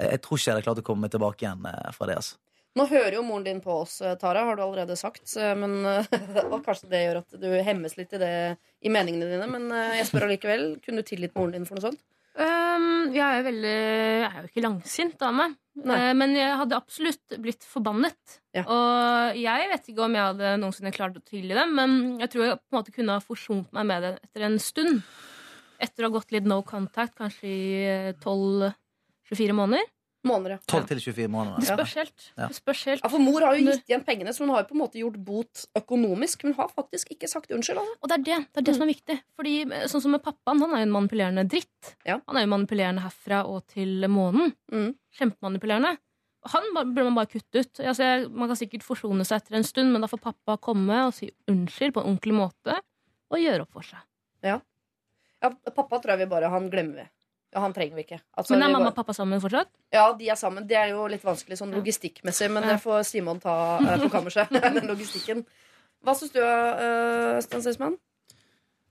jeg 0.00 0.22
tror 0.24 0.38
ikke 0.38 0.46
jeg 0.46 0.54
hadde 0.54 0.64
klart 0.64 0.80
å 0.80 0.86
komme 0.86 1.04
meg 1.04 1.12
tilbake 1.12 1.44
igjen 1.44 1.68
fra 1.92 2.08
det. 2.08 2.16
altså 2.22 2.40
Nå 2.80 2.86
hører 2.88 3.18
jo 3.18 3.26
moren 3.26 3.44
din 3.44 3.60
på 3.60 3.82
oss, 3.82 3.98
Tara, 4.20 4.46
har 4.46 4.56
du 4.56 4.62
allerede 4.62 4.96
sagt. 4.96 5.32
Men, 5.58 5.80
og 6.52 6.60
kanskje 6.64 6.88
det 6.92 7.00
gjør 7.02 7.20
at 7.24 7.38
du 7.42 7.48
hemmes 7.66 7.96
litt 7.98 8.12
i 8.14 8.20
det 8.20 8.34
i 8.86 8.92
meningene 8.92 9.26
dine. 9.32 9.48
Men 9.50 9.72
jeg 9.96 10.06
spør 10.06 10.28
allikevel. 10.28 10.66
Kunne 10.84 11.02
du 11.02 11.08
tilgitt 11.08 11.34
moren 11.34 11.56
din 11.56 11.66
for 11.66 11.80
noe 11.80 11.88
sånt? 11.88 12.04
Um, 12.38 13.10
jeg 13.10 13.24
er 13.24 13.40
jo 13.40 13.46
veldig 13.48 13.72
Jeg 13.74 14.28
er 14.28 14.36
jo 14.38 14.48
ikke 14.50 14.62
langsint 14.62 15.16
dame. 15.18 15.48
Eh, 15.80 16.12
men 16.16 16.34
jeg 16.36 16.56
hadde 16.60 16.76
absolutt 16.76 17.36
blitt 17.40 17.64
forbannet. 17.66 18.38
Ja. 18.56 18.64
Og 18.66 19.38
jeg 19.38 19.68
vet 19.70 19.90
ikke 19.90 20.04
om 20.04 20.16
jeg 20.16 20.26
hadde 20.32 20.54
noensinne 20.60 20.92
klart 20.94 21.16
å 21.16 21.24
tilgi 21.24 21.56
dem, 21.56 21.72
men 21.78 21.94
jeg 22.20 22.32
tror 22.32 22.44
jeg 22.46 22.58
på 22.58 22.74
en 22.74 22.78
måte 22.80 22.94
kunne 22.94 23.16
ha 23.16 23.24
forsont 23.24 23.70
meg 23.76 23.88
med 23.88 24.04
det 24.04 24.12
etter 24.18 24.46
en 24.48 24.58
stund. 24.62 25.00
Etter 25.80 26.04
å 26.04 26.10
ha 26.10 26.16
gått 26.18 26.34
litt 26.34 26.48
no 26.48 26.60
contact, 26.66 27.16
kanskje 27.18 27.48
i 27.48 27.62
eh, 27.86 28.12
12-24 28.20 29.56
måneder. 29.56 29.88
Måneder, 30.26 30.58
ja. 30.58 30.58
12 30.68 30.88
til 30.90 30.98
24 31.00 31.28
måneder. 31.32 31.62
Det 31.64 31.68
spørs 31.70 31.94
helt. 31.96 32.24
Ja. 32.36 32.48
Det 32.50 32.56
spørs 32.58 32.80
helt. 32.90 33.04
Ja, 33.04 33.08
For 33.08 33.22
mor 33.24 33.44
har 33.46 33.56
jo 33.56 33.64
gitt 33.70 33.88
igjen 33.88 34.02
pengene, 34.04 34.34
så 34.36 34.44
hun 34.44 34.52
har 34.52 34.64
jo 34.64 34.68
på 34.68 34.76
en 34.76 34.80
måte 34.82 35.00
gjort 35.00 35.16
bot 35.24 35.62
økonomisk. 35.80 36.44
Men 36.44 36.52
hun 36.52 36.58
har 36.60 36.74
faktisk 36.74 37.14
ikke 37.14 37.30
sagt 37.30 37.54
unnskyld. 37.56 37.80
Altså. 37.80 37.96
Og 38.02 38.12
det 38.12 38.18
er 38.18 38.26
det, 38.26 38.38
det 38.50 38.60
er 38.60 38.66
det 38.68 38.74
som 38.76 38.84
er 38.84 38.92
viktig. 38.92 39.16
Fordi 39.40 39.54
eh, 39.64 39.86
sånn 39.88 40.04
som 40.04 40.12
med 40.16 40.24
pappaen, 40.26 40.60
han 40.60 40.76
er 40.76 40.84
jo 40.84 40.88
en 40.90 40.94
manipulerende 40.98 41.46
dritt. 41.48 41.94
Ja. 42.04 42.18
Han 42.28 42.36
er 42.36 42.44
jo 42.44 42.52
manipulerende 42.52 43.04
herfra 43.06 43.40
og 43.48 43.64
til 43.72 44.04
månen. 44.12 44.52
Mm. 44.74 44.92
Kjempemanipulerende. 45.20 45.96
Han 46.52 46.68
burde 46.76 47.06
man 47.08 47.16
bare 47.16 47.32
kutte 47.32 47.64
ut. 47.64 47.80
Altså, 47.80 48.10
man 48.28 48.52
kan 48.52 48.60
sikkert 48.60 48.84
forsone 48.84 49.24
seg 49.28 49.40
etter 49.40 49.56
en 49.56 49.66
stund, 49.68 49.92
men 49.92 50.04
da 50.04 50.08
får 50.10 50.20
pappa 50.24 50.60
komme 50.60 51.00
og 51.06 51.16
si 51.16 51.32
unnskyld 51.48 51.96
på 51.96 52.04
en 52.04 52.12
ordentlig 52.12 52.36
måte 52.36 52.76
og 53.30 53.40
gjøre 53.40 53.64
opp 53.64 53.76
for 53.76 53.88
seg. 53.88 54.04
Ja, 54.44 54.58
Pappa 55.40 55.96
tror 56.00 56.12
jeg 56.14 56.26
vi 56.26 56.30
bare 56.30 56.50
Han 56.52 56.68
glemmer. 56.72 57.08
Ja, 57.50 57.64
han 57.64 57.72
trenger 57.74 57.98
vi 57.98 58.04
ikke. 58.04 58.20
Altså, 58.38 58.54
Men 58.54 58.62
er 58.68 58.72
mamma 58.76 58.92
og 58.92 58.94
pappa 58.94 59.14
sammen 59.16 59.40
fortsatt? 59.42 59.70
Ja, 59.90 60.04
de 60.14 60.28
er 60.30 60.38
sammen. 60.38 60.68
Det 60.70 60.76
er 60.78 60.92
jo 60.92 61.08
litt 61.10 61.24
vanskelig 61.26 61.58
sånn 61.58 61.74
logistikkmessig, 61.74 62.46
men 62.54 62.68
det 62.68 62.76
får 62.82 63.02
Simon 63.08 63.42
ta 63.42 63.56
eh, 63.82 63.96
på 64.04 64.10
kammerset. 64.12 64.52
Den 64.78 64.86
logistikken. 64.86 65.42
Hva 66.06 66.14
syns 66.16 66.32
du, 66.32 66.40
uh, 66.40 67.40
Sten 67.44 67.64
Sisman? 67.64 67.98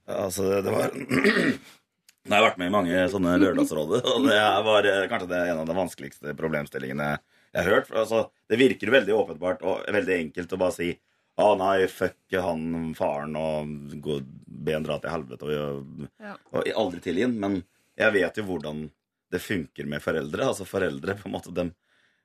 Ja, 0.10 0.26
Altså, 0.26 0.60
det 0.66 0.74
var 0.74 0.92
Jeg 2.30 2.36
har 2.36 2.44
vært 2.44 2.60
med 2.62 2.70
i 2.70 2.74
mange 2.74 3.04
sånne 3.10 3.38
lørdagsråder, 3.42 4.04
og 4.06 4.26
det 4.28 4.40
var 4.68 4.86
eh, 4.86 5.06
kanskje 5.10 5.30
det 5.32 5.38
er 5.40 5.52
en 5.54 5.62
av 5.64 5.70
de 5.70 5.78
vanskeligste 5.78 6.34
problemstillingene 6.38 7.08
jeg 7.16 7.64
har 7.64 7.70
hørt. 7.72 7.88
For, 7.88 8.02
altså, 8.04 8.20
det 8.52 8.60
virker 8.60 8.92
veldig 8.94 9.16
åpenbart 9.16 9.64
og 9.66 9.88
veldig 9.96 10.16
enkelt 10.18 10.54
å 10.54 10.60
bare 10.60 10.76
si 10.76 10.92
å 11.40 11.54
nei, 11.58 11.88
fuck 11.88 12.36
han 12.36 12.92
faren 12.98 13.38
og 13.40 13.96
gå, 14.04 14.20
be 14.46 14.76
han 14.76 14.86
dra 14.86 15.00
til 15.00 15.14
helvete 15.14 15.48
og, 15.48 16.10
og, 16.20 16.60
og 16.60 16.72
aldri 16.84 17.02
tilgi 17.08 17.26
han. 17.26 17.38
Men 17.40 17.58
jeg 18.00 18.16
vet 18.16 18.40
jo 18.40 18.48
hvordan 18.48 18.88
det 19.30 19.42
funker 19.44 19.88
med 19.90 20.04
foreldre. 20.04 20.50
Altså 20.50 20.66
foreldre 20.68 21.16
på 21.20 21.30
en 21.30 21.36
måte 21.36 21.54
dem, 21.56 21.72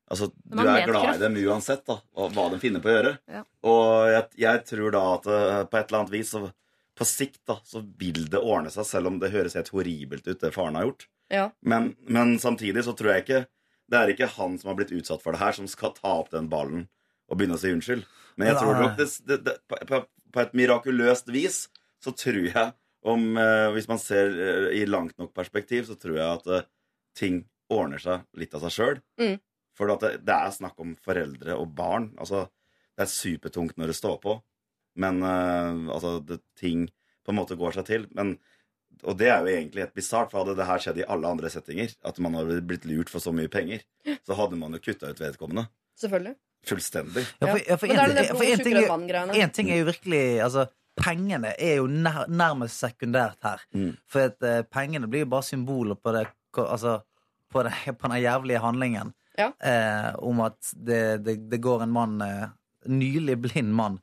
altså, 0.08 0.30
Du 0.34 0.62
er 0.62 0.86
glad 0.88 1.16
i 1.16 1.22
dem 1.22 1.38
uansett, 1.44 1.84
da, 1.88 1.98
og 2.16 2.36
hva 2.36 2.48
de 2.52 2.60
finner 2.62 2.84
på 2.84 2.92
å 2.92 2.94
gjøre. 2.98 3.16
Ja. 3.30 3.42
Og 3.70 4.12
jeg, 4.12 4.28
jeg 4.44 4.62
tror 4.70 4.94
da 4.94 5.02
at 5.16 5.26
eh, 5.30 5.64
på 5.68 5.80
et 5.80 5.90
eller 5.90 6.02
annet 6.02 6.14
vis 6.14 6.32
så, 6.34 6.46
på 6.94 7.08
sikt 7.08 7.42
da, 7.50 7.58
så 7.66 7.82
vil 8.00 8.24
det 8.30 8.40
ordne 8.40 8.72
seg, 8.72 8.86
selv 8.88 9.10
om 9.10 9.18
det 9.20 9.34
høres 9.34 9.58
helt 9.58 9.72
horribelt 9.74 10.28
ut, 10.30 10.40
det 10.40 10.54
faren 10.54 10.78
har 10.78 10.88
gjort. 10.88 11.08
Ja. 11.32 11.48
Men, 11.60 11.94
men 12.06 12.38
samtidig 12.40 12.84
så 12.86 12.94
tror 12.96 13.14
jeg 13.14 13.26
ikke 13.26 13.44
det 13.92 14.00
er 14.00 14.10
ikke 14.14 14.30
han 14.38 14.56
som 14.56 14.70
har 14.70 14.78
blitt 14.78 14.94
utsatt 14.96 15.20
for 15.20 15.36
det 15.36 15.42
her, 15.42 15.56
som 15.56 15.68
skal 15.68 15.92
ta 15.96 16.14
opp 16.22 16.30
den 16.32 16.48
ballen 16.52 16.86
og 17.28 17.36
begynne 17.36 17.58
å 17.58 17.60
si 17.60 17.72
unnskyld. 17.72 18.06
Men 18.40 18.50
jeg 18.50 18.60
tror 18.60 18.78
nok 18.80 18.94
det, 18.98 19.08
det, 19.28 19.38
det, 19.44 19.54
på, 19.68 19.78
på, 19.88 20.00
på 20.32 20.42
et 20.42 20.56
mirakuløst 20.56 21.28
vis 21.32 21.66
så 22.02 22.12
tror 22.16 22.40
jeg 22.48 22.72
om 23.04 23.36
eh, 23.40 23.68
Hvis 23.76 23.88
man 23.90 24.00
ser 24.00 24.30
eh, 24.32 24.68
i 24.80 24.84
langt 24.88 25.18
nok 25.20 25.34
perspektiv, 25.36 25.84
så 25.88 25.96
tror 26.00 26.16
jeg 26.18 26.28
at 26.38 26.46
eh, 26.56 26.66
ting 27.18 27.42
ordner 27.72 28.00
seg 28.02 28.24
litt 28.40 28.54
av 28.56 28.64
seg 28.64 28.74
sjøl. 28.74 28.98
Mm. 29.20 29.36
For 29.74 29.90
at 29.92 30.04
det, 30.04 30.12
det 30.26 30.34
er 30.34 30.54
snakk 30.54 30.78
om 30.82 30.94
foreldre 31.02 31.56
og 31.58 31.72
barn. 31.76 32.10
Altså, 32.20 32.44
det 32.94 33.06
er 33.06 33.10
supertungt 33.10 33.76
når 33.80 33.90
det 33.92 33.98
står 33.98 34.18
på. 34.22 34.36
Men 35.02 35.20
eh, 35.26 35.92
altså, 35.94 36.18
det, 36.24 36.40
ting 36.60 36.86
på 37.24 37.32
en 37.32 37.38
måte 37.40 37.56
går 37.58 37.74
seg 37.78 37.88
til. 37.88 38.06
Men, 38.14 38.36
og 39.02 39.16
det 39.18 39.28
er 39.32 39.42
jo 39.42 39.52
egentlig 39.52 39.82
helt 39.84 39.96
bisart, 39.96 40.30
for 40.30 40.44
hadde 40.44 40.56
det 40.60 40.68
her 40.68 40.82
skjedd 40.84 41.00
i 41.02 41.06
alle 41.10 41.28
andre 41.34 41.50
settinger, 41.50 41.92
at 42.06 42.20
man 42.22 42.36
hadde 42.38 42.60
blitt 42.68 42.84
lurt 42.88 43.10
for 43.12 43.20
så 43.24 43.32
mye 43.34 43.50
penger, 43.50 43.82
så 44.22 44.36
hadde 44.38 44.58
man 44.60 44.76
jo 44.76 44.82
kutta 44.84 45.10
ut 45.10 45.20
vedkommende. 45.24 45.66
Selvfølgelig. 46.00 46.36
Fullstendig. 46.64 47.24
Ja, 47.42 47.48
for, 47.50 47.58
ja, 47.60 47.76
for 47.80 47.90
en, 47.90 47.98
er 48.00 48.14
ting- 48.14 48.38
for 48.38 48.44
en 48.48 48.62
ting 48.64 49.40
En 49.42 49.50
ting 49.52 49.70
er 49.72 49.82
jo 49.82 49.88
virkelig 49.90 50.22
altså, 50.46 50.68
Pengene 50.96 51.54
er 51.58 51.80
jo 51.80 51.88
nær, 51.90 52.24
nærmest 52.28 52.78
sekundært 52.82 53.42
her. 53.42 53.62
Mm. 53.74 53.92
For 54.10 54.28
at, 54.28 54.38
uh, 54.42 54.62
pengene 54.70 55.08
blir 55.10 55.24
jo 55.24 55.32
bare 55.32 55.46
symboler 55.46 55.98
på, 55.98 56.12
det, 56.14 56.26
altså, 56.56 57.00
på, 57.50 57.64
det, 57.66 57.74
på 58.00 58.10
den 58.10 58.22
jævlige 58.22 58.62
handlingen 58.62 59.14
Ja. 59.38 59.50
uh, 59.50 60.28
om 60.28 60.40
at 60.40 60.58
det, 60.86 61.24
det, 61.26 61.60
går 61.62 61.82
en 61.82 61.92
mann, 61.92 62.22
uh, 62.22 62.48
nylig 62.86 63.40
blind 63.42 63.74
mann, 63.74 64.00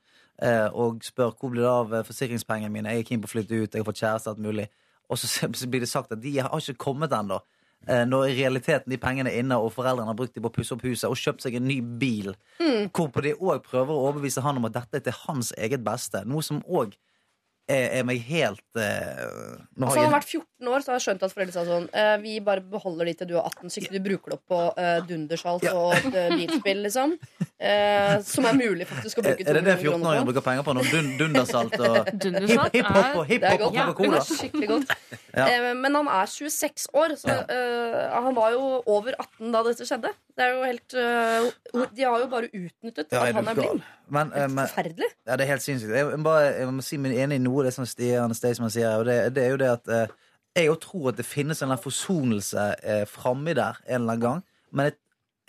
og 0.74 1.04
spør 1.06 1.36
hvor 1.38 1.52
blir 1.54 1.62
det 1.62 1.70
av 1.70 1.92
forsikringspengene 2.08 2.74
mine. 2.74 2.90
Jeg 2.90 3.04
er 3.04 3.06
keen 3.06 3.22
på 3.22 3.28
å 3.30 3.32
flytte 3.36 3.60
ut, 3.60 3.76
jeg 3.76 3.84
har 3.84 3.86
fått 3.86 4.00
kjæreste, 4.02 4.32
alt 4.32 4.40
mulig. 4.42 4.64
Og 5.12 5.20
så, 5.22 5.28
så 5.60 5.68
blir 5.70 5.84
det 5.84 5.90
sagt 5.92 6.12
at 6.16 6.24
de 6.24 6.32
har 6.40 6.56
ikke 6.58 6.80
kommet 6.90 7.14
ennå. 7.14 7.38
Eh, 7.90 8.04
når 8.06 8.28
i 8.30 8.36
realiteten 8.38 8.94
de 8.94 9.00
pengene 9.02 9.32
er 9.32 9.42
inne, 9.42 9.58
og 9.58 9.74
foreldrene 9.74 10.12
har 10.12 10.18
brukt 10.18 10.36
dem 10.36 10.46
på 10.46 10.52
å 10.52 10.58
pusse 10.58 10.76
opp 10.76 10.84
huset 10.86 11.10
og 11.10 11.18
kjøpt 11.18 11.46
seg 11.46 11.58
en 11.58 11.66
ny 11.66 11.80
bil. 11.82 12.36
Hvorpå 12.94 13.24
de 13.26 13.34
òg 13.38 13.64
prøver 13.66 13.94
å 13.94 14.10
overbevise 14.10 14.44
han 14.46 14.60
om 14.60 14.68
at 14.70 14.78
dette 14.78 15.00
er 15.00 15.08
til 15.08 15.18
hans 15.26 15.52
eget 15.58 15.82
beste. 15.86 16.22
Noe 16.30 16.46
som 16.46 16.62
òg 16.70 16.94
er, 17.72 17.86
er 18.02 18.06
meg 18.08 18.20
helt 18.28 18.80
eh, 18.80 19.22
nå 19.80 19.88
Altså, 19.88 19.98
har 19.98 20.04
han 20.04 20.12
har 20.12 20.16
vært 20.18 20.30
14 20.30 20.70
år, 20.72 20.84
så 20.86 20.92
har 20.92 20.98
jeg 21.00 21.06
skjønt 21.08 21.24
at 21.28 21.34
foreldre 21.36 21.56
sa 21.56 21.64
sånn 21.68 21.88
eh, 21.98 22.14
Vi 22.24 22.34
bare 22.46 22.64
beholder 22.74 23.10
de 23.10 23.14
til 23.22 23.30
du 23.32 23.36
er 23.40 23.48
18, 23.48 23.72
så 23.74 23.82
ikke 23.82 23.94
du 23.96 24.02
bruker 24.10 24.34
det 24.34 24.38
opp 24.40 24.46
på 24.52 24.60
eh, 24.84 25.00
dundersalt 25.10 25.68
og 25.72 26.10
eh, 26.12 26.36
bilspill, 26.38 26.84
liksom. 26.88 27.16
Eh, 27.62 28.16
som 28.26 28.48
er 28.50 28.58
mulig 28.58 28.88
faktisk 28.90 29.22
å 29.22 29.26
bruke 29.26 29.46
Er 29.46 29.60
det 29.60 29.64
det 29.68 29.76
200 29.80 29.86
14-åringer 29.86 30.24
på. 30.26 30.30
bruker 30.32 30.46
penger 30.50 30.68
på 30.68 30.76
nå? 30.78 30.86
Dun, 30.92 31.12
dundersalt 31.20 31.76
og 31.80 31.98
hip- 32.52 32.78
hiphop 32.78 33.20
og 33.22 33.26
hiphop 33.30 33.66
og 33.68 33.76
Coca-Cola? 33.78 34.24
skikkelig 34.26 34.72
godt. 34.76 34.96
Ja. 35.38 35.46
Eh, 35.48 35.68
men 35.78 35.96
han 36.02 36.10
er 36.12 36.32
26 36.36 36.88
år, 36.98 37.16
så 37.22 37.36
eh, 37.46 38.02
han 38.16 38.36
var 38.38 38.56
jo 38.58 38.66
over 38.92 39.16
18 39.22 39.54
da 39.54 39.64
dette 39.70 39.88
skjedde. 39.88 40.12
Det 40.42 40.48
er 40.48 40.56
jo 40.56 40.62
helt 40.66 40.94
uh, 40.98 41.84
De 41.94 42.06
har 42.08 42.24
jo 42.24 42.28
bare 42.32 42.48
utnyttet 42.50 43.14
Ja, 43.14 43.28
at 43.28 43.36
han 43.38 43.50
er 43.52 43.58
blind. 43.60 43.84
Men, 44.10 44.32
eh, 44.34 44.48
men, 44.50 44.66
Forferdelig. 44.66 45.10
ja, 45.28 45.36
det 45.38 45.46
er 45.46 45.52
helt 45.52 45.64
sinnssykt. 45.64 45.94
Jeg, 45.94 46.20
bare, 46.26 46.48
jeg 46.58 46.72
må 46.74 46.84
si 46.86 46.98
meg 47.00 47.14
enig 47.22 47.38
i 47.38 47.44
noe 47.44 47.62
av 47.62 47.70
det 47.70 47.76
som 47.78 47.86
Stian 47.88 48.34
Staysman 48.36 48.74
sier. 48.74 48.98
Og 49.00 49.06
det, 49.08 49.20
det 49.36 49.46
er 49.46 49.54
jo 49.54 49.60
det 49.62 49.70
at 49.76 49.92
eh, 49.94 50.16
jeg 50.58 50.68
jo 50.72 50.76
tror 50.84 51.12
at 51.14 51.20
det 51.22 51.28
finnes 51.30 51.62
en 51.62 51.68
eller 51.68 51.78
annen 51.78 51.86
forsonelse 51.86 52.66
eh, 52.82 53.06
framme 53.08 53.54
der 53.56 53.78
en 53.86 54.02
eller 54.02 54.18
annen 54.18 54.26
gang. 54.26 54.42
Men 54.74 54.90
jeg, 54.90 54.98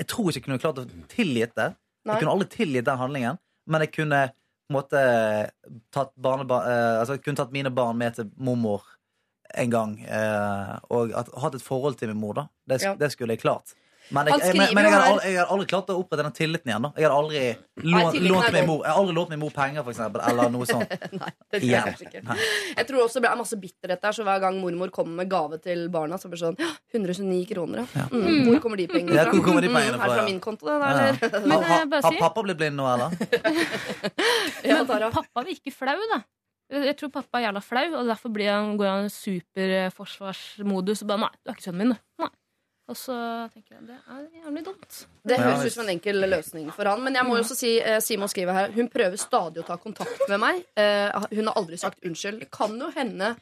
jeg 0.02 0.10
tror 0.12 0.28
ikke 0.30 0.38
jeg 0.38 0.46
kunne 0.46 0.62
klart 0.62 0.82
å 0.84 0.86
tilgitt 1.10 1.56
det. 1.58 1.72
Nei. 2.04 2.14
Jeg 2.14 2.22
kunne 2.22 2.36
aldri 2.36 2.48
tilgitt 2.52 2.86
den 2.86 3.00
handlingen. 3.00 3.40
Men 3.70 3.86
jeg 3.86 3.94
kunne 3.96 4.22
på 4.30 4.70
en 4.72 4.78
måte 4.78 5.02
tatt, 5.94 6.12
barnebar, 6.20 6.68
eh, 6.70 7.00
altså, 7.02 7.18
kunne 7.22 7.40
tatt 7.40 7.54
mine 7.54 7.72
barn 7.74 7.98
med 7.98 8.20
til 8.20 8.30
mormor 8.36 8.84
en 9.58 9.72
gang. 9.72 9.98
Eh, 10.06 10.74
og 10.94 11.12
at, 11.18 11.30
hatt 11.42 11.58
et 11.58 11.64
forhold 11.66 11.98
til 12.00 12.12
min 12.12 12.20
mor, 12.22 12.38
da. 12.38 12.46
Det, 12.68 12.82
Ja. 12.82 12.94
det 12.98 13.10
skulle 13.12 13.34
jeg 13.34 13.42
klart. 13.42 13.74
Men 14.12 14.28
jeg, 14.28 14.40
jeg, 14.44 14.56
men, 14.60 14.74
men 14.76 14.84
jeg, 14.84 14.92
har 14.92 15.04
aldri, 15.08 15.28
jeg 15.32 15.40
har 15.40 15.50
aldri 15.54 15.66
klart 15.70 15.90
å 15.92 15.94
opprette 16.02 16.24
den 16.26 16.34
tilliten 16.36 16.68
igjen. 16.70 16.84
da 16.84 16.90
Jeg 17.00 17.08
har 17.08 17.14
aldri 17.16 17.42
lånt, 17.88 18.18
lånt 18.20 18.48
min 18.52 18.66
mor 18.68 18.82
Jeg 18.84 18.92
har 18.92 18.98
aldri 19.00 19.14
lånt 19.16 19.30
min 19.32 19.40
mor 19.40 19.52
penger, 19.56 19.84
for 19.86 19.94
eksempel. 19.94 20.20
Eller 20.28 20.50
noe 20.52 20.66
sånt. 20.68 20.92
Det 21.52 21.60
tror 21.60 21.68
jeg 21.70 21.86
kanskje 21.86 22.08
ikke. 22.10 22.36
Jeg 22.76 22.86
tror 22.88 23.00
også 23.06 23.22
det 23.24 23.30
er 23.30 23.38
masse 23.40 23.56
bitterhet 23.62 24.02
der, 24.04 24.16
så 24.16 24.26
hver 24.26 24.42
gang 24.44 24.58
mormor 24.60 24.92
kommer 24.94 25.22
med 25.22 25.30
gave 25.32 25.58
til 25.64 25.86
barna, 25.92 26.18
så 26.20 26.28
blir 26.28 26.40
det 26.40 26.44
sånn 26.44 26.60
«Åh, 26.60 26.76
129 26.92 27.40
kroner, 27.52 27.86
ja. 27.96 28.06
Mm, 28.12 28.44
hvor 28.48 28.60
kommer 28.64 28.80
de 28.80 28.86
pengene 28.92 29.16
Ja, 29.16 29.24
fra? 29.28 29.32
hvor 29.36 29.44
kommer 29.48 29.64
de 29.64 29.72
pengene 29.72 29.96
Mm, 29.96 30.00
fra, 30.00 30.04
Er 30.04 30.12
det 30.12 30.20
fra 30.20 30.28
min 30.28 30.40
konto, 30.44 30.68
det? 30.68 30.76
da, 30.80 30.92
Ja. 30.92 31.40
Men 31.42 31.56
Har, 31.56 31.64
ha, 31.72 32.00
har 32.08 32.18
pappa 32.20 32.44
blitt 32.46 32.60
blind 32.60 32.76
nå, 32.80 32.86
eller? 32.92 33.16
Ja, 34.68 34.82
Men 34.84 35.12
pappa 35.12 35.44
virker 35.46 35.74
flau, 35.74 35.98
da. 36.12 36.22
Jeg 36.72 36.96
tror 36.96 37.10
pappa 37.12 37.40
er 37.40 37.48
jævla 37.50 37.60
flau, 37.64 37.88
og 38.00 38.06
derfor 38.08 38.32
blir 38.32 38.48
han, 38.48 38.76
går 38.80 38.88
han 38.88 39.08
i 39.08 39.12
superforsvarsmodus. 39.12 41.02
Og 41.04 41.08
bare 41.10 41.20
'nei, 41.26 41.32
du 41.44 41.50
er 41.50 41.56
ikke 41.56 41.66
sønnen 41.66 41.82
min', 41.82 41.92
du. 41.92 42.22
Nei. 42.24 42.30
Og 42.90 42.98
så 42.98 43.14
tenker 43.52 43.76
jeg 43.76 43.84
det 43.86 43.96
er 44.00 44.24
jævlig 44.42 44.64
dumt. 44.66 44.96
Det 45.28 45.38
høres 45.38 45.68
ut 45.68 45.74
som 45.76 45.84
en 45.84 45.92
enkel 45.94 46.18
løsning 46.26 46.66
for 46.74 46.90
han. 46.90 47.02
Men 47.04 47.14
jeg 47.16 47.28
må 47.28 47.36
jo 47.38 47.44
også 47.44 47.56
si, 47.56 47.76
eh, 47.78 48.00
Simon 48.02 48.30
skriver 48.30 48.56
her 48.56 48.74
Hun 48.74 48.90
prøver 48.90 49.20
stadig 49.20 49.62
å 49.62 49.66
ta 49.68 49.78
kontakt 49.80 50.26
med 50.28 50.42
meg. 50.42 50.64
Eh, 50.76 51.28
hun 51.30 51.46
har 51.46 51.60
aldri 51.60 51.78
sagt 51.80 52.02
unnskyld. 52.04 52.42
Det 52.42 52.50
kan 52.50 52.74
jo 52.78 52.90
hende 52.96 53.36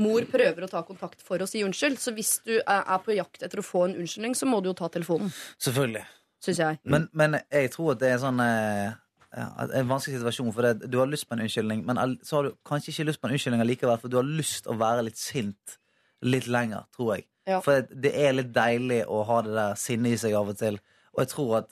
mor 0.00 0.24
prøver 0.30 0.64
å 0.64 0.70
ta 0.70 0.80
kontakt 0.86 1.20
for 1.22 1.42
å 1.42 1.48
si 1.50 1.60
unnskyld. 1.66 2.00
Så 2.00 2.14
hvis 2.16 2.38
du 2.46 2.56
er 2.60 3.04
på 3.04 3.14
jakt 3.18 3.44
etter 3.44 3.60
å 3.60 3.66
få 3.66 3.84
en 3.88 3.98
unnskyldning, 4.00 4.34
så 4.38 4.48
må 4.48 4.62
du 4.62 4.70
jo 4.70 4.78
ta 4.78 4.88
telefonen. 4.88 5.32
Selvfølgelig. 5.60 6.06
Syns 6.40 6.62
jeg. 6.62 6.80
Men, 6.88 7.08
men 7.12 7.36
jeg 7.52 7.72
tror 7.74 7.92
at 7.92 8.00
det 8.00 8.14
er 8.14 8.22
sånn 8.22 8.40
eh, 8.40 8.94
ja, 9.36 9.48
en 9.66 9.90
vanskelig 9.90 10.22
situasjon. 10.22 10.52
For 10.56 10.66
det, 10.66 10.88
du 10.90 10.96
har 11.02 11.10
lyst 11.10 11.28
på 11.28 11.36
en 11.36 11.44
unnskyldning, 11.44 11.84
men 11.86 12.16
så 12.26 12.38
har 12.38 12.48
du 12.48 12.56
kanskje 12.66 12.94
ikke 12.94 13.10
lyst 13.10 13.20
på 13.20 13.28
en 13.28 13.36
unnskyldning 13.36 13.66
likevel, 13.68 14.00
for 14.00 14.12
du 14.12 14.16
har 14.22 14.26
lyst 14.40 14.70
å 14.70 14.78
være 14.80 15.04
litt 15.10 15.20
sint 15.20 15.76
litt 16.24 16.48
lenger, 16.50 16.84
tror 16.96 17.14
jeg. 17.16 17.26
Ja. 17.48 17.60
For 17.64 17.82
det 17.90 18.12
er 18.14 18.32
litt 18.36 18.52
deilig 18.54 19.04
å 19.08 19.22
ha 19.26 19.42
det 19.42 19.54
der 19.56 19.74
sinnet 19.80 20.12
i 20.12 20.16
seg 20.20 20.34
av 20.38 20.48
og 20.52 20.58
til. 20.60 20.76
Og 21.16 21.22
jeg 21.24 21.28
tror 21.32 21.54
at 21.62 21.70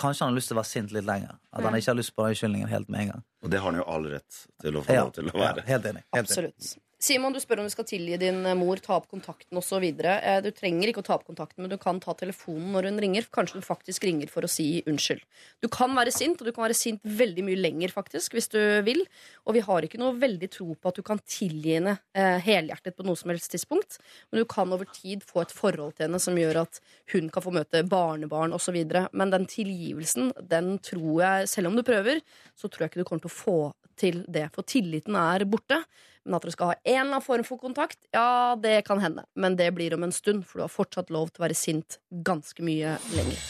kanskje 0.00 0.24
han 0.24 0.32
har 0.32 0.38
lyst 0.40 0.48
til 0.48 0.56
å 0.56 0.60
være 0.62 0.70
sint 0.70 0.92
litt 0.96 1.04
lenger. 1.04 1.36
At 1.52 1.62
han 1.66 1.74
ikke 1.76 1.90
har 1.92 1.98
lyst 1.98 2.14
på 2.16 2.24
den 2.24 2.32
unnskyldningen 2.34 2.68
helt 2.72 2.88
med 2.88 3.00
en 3.04 3.10
gang. 3.12 3.24
Og 3.44 3.50
det 3.52 3.60
har 3.60 3.70
han 3.70 3.78
jo 3.82 3.84
all 3.92 4.06
rett 4.14 4.40
til 4.62 4.76
å 4.80 4.82
få 4.86 4.92
Ja, 4.96 5.02
lov 5.04 5.12
til 5.18 5.28
å 5.28 5.34
være. 5.36 5.62
ja, 5.62 5.68
helt 5.68 5.84
enig. 5.92 6.02
Helt 6.16 6.38
enig. 6.38 6.72
Simon, 7.02 7.34
du 7.34 7.40
spør 7.42 7.58
om 7.58 7.66
du 7.66 7.72
skal 7.72 7.86
tilgi 7.88 8.14
din 8.22 8.44
eh, 8.46 8.54
mor, 8.54 8.78
ta 8.78 8.94
opp 8.94 9.08
kontakten 9.10 9.58
osv. 9.58 9.82
Eh, 9.82 10.36
Du 10.44 10.52
trenger 10.54 10.86
ikke 10.86 11.02
å 11.02 11.06
ta 11.08 11.16
opp 11.16 11.24
kontakten, 11.26 11.64
men 11.64 11.72
du 11.72 11.74
kan 11.80 11.98
ta 11.98 12.12
telefonen 12.14 12.68
når 12.76 12.86
hun 12.86 13.00
ringer. 13.02 13.26
Kanskje 13.34 13.56
hun 13.58 13.64
faktisk 13.66 14.06
ringer 14.06 14.30
for 14.30 14.46
å 14.46 14.50
si 14.50 14.84
unnskyld. 14.86 15.24
Du 15.58 15.66
kan 15.72 15.90
være 15.98 16.12
sint, 16.14 16.38
og 16.38 16.46
du 16.46 16.52
kan 16.54 16.68
være 16.68 16.76
sint 16.78 17.02
veldig 17.02 17.42
mye 17.48 17.58
lenger, 17.58 17.90
faktisk, 17.90 18.36
hvis 18.38 18.46
du 18.54 18.60
vil. 18.86 19.02
Og 19.42 19.58
vi 19.58 19.64
har 19.66 19.82
ikke 19.88 19.98
noe 19.98 20.14
veldig 20.22 20.50
tro 20.54 20.68
på 20.78 20.92
at 20.92 21.00
du 21.00 21.02
kan 21.08 21.18
tilgi 21.26 21.74
henne 21.80 21.96
eh, 22.14 22.38
helhjertet 22.46 22.94
på 22.94 23.08
noe 23.08 23.18
som 23.18 23.34
helst 23.34 23.50
tidspunkt. 23.50 23.98
Men 24.30 24.44
du 24.44 24.50
kan 24.54 24.70
over 24.70 24.86
tid 24.94 25.26
få 25.26 25.42
et 25.42 25.56
forhold 25.58 25.96
til 25.96 26.06
henne 26.06 26.22
som 26.22 26.38
gjør 26.38 26.62
at 26.62 26.78
hun 27.16 27.34
kan 27.34 27.42
få 27.42 27.56
møte 27.58 27.82
barnebarn 27.82 28.54
osv. 28.54 28.78
Men 29.10 29.34
den 29.34 29.50
tilgivelsen, 29.50 30.30
den 30.54 30.76
tror 30.86 31.18
jeg, 31.26 31.50
selv 31.56 31.72
om 31.72 31.74
du 31.74 31.82
prøver, 31.82 32.22
så 32.54 32.70
tror 32.70 32.86
jeg 32.86 32.94
ikke 32.94 33.02
du 33.02 33.10
kommer 33.10 33.26
til 33.26 33.34
å 33.34 33.38
få 33.40 33.60
til 33.98 34.22
det. 34.30 34.46
For 34.54 34.62
tilliten 34.70 35.18
er 35.18 35.48
borte. 35.50 35.82
Men 36.24 36.36
at 36.38 36.44
dere 36.44 36.54
skal 36.54 36.70
ha 36.70 36.74
en 36.78 36.92
eller 36.92 37.08
annen 37.16 37.24
form 37.24 37.44
for 37.46 37.58
kontakt, 37.58 37.98
ja, 38.14 38.54
det 38.54 38.84
kan 38.86 39.02
hende. 39.02 39.24
Men 39.34 39.56
det 39.58 39.72
blir 39.74 39.94
om 39.96 40.06
en 40.06 40.14
stund, 40.14 40.46
for 40.46 40.60
du 40.60 40.66
har 40.68 40.72
fortsatt 40.72 41.10
lov 41.10 41.32
til 41.32 41.42
å 41.42 41.48
være 41.48 41.58
sint 41.58 41.98
ganske 42.22 42.62
mye 42.62 42.96
lenger. 43.16 43.42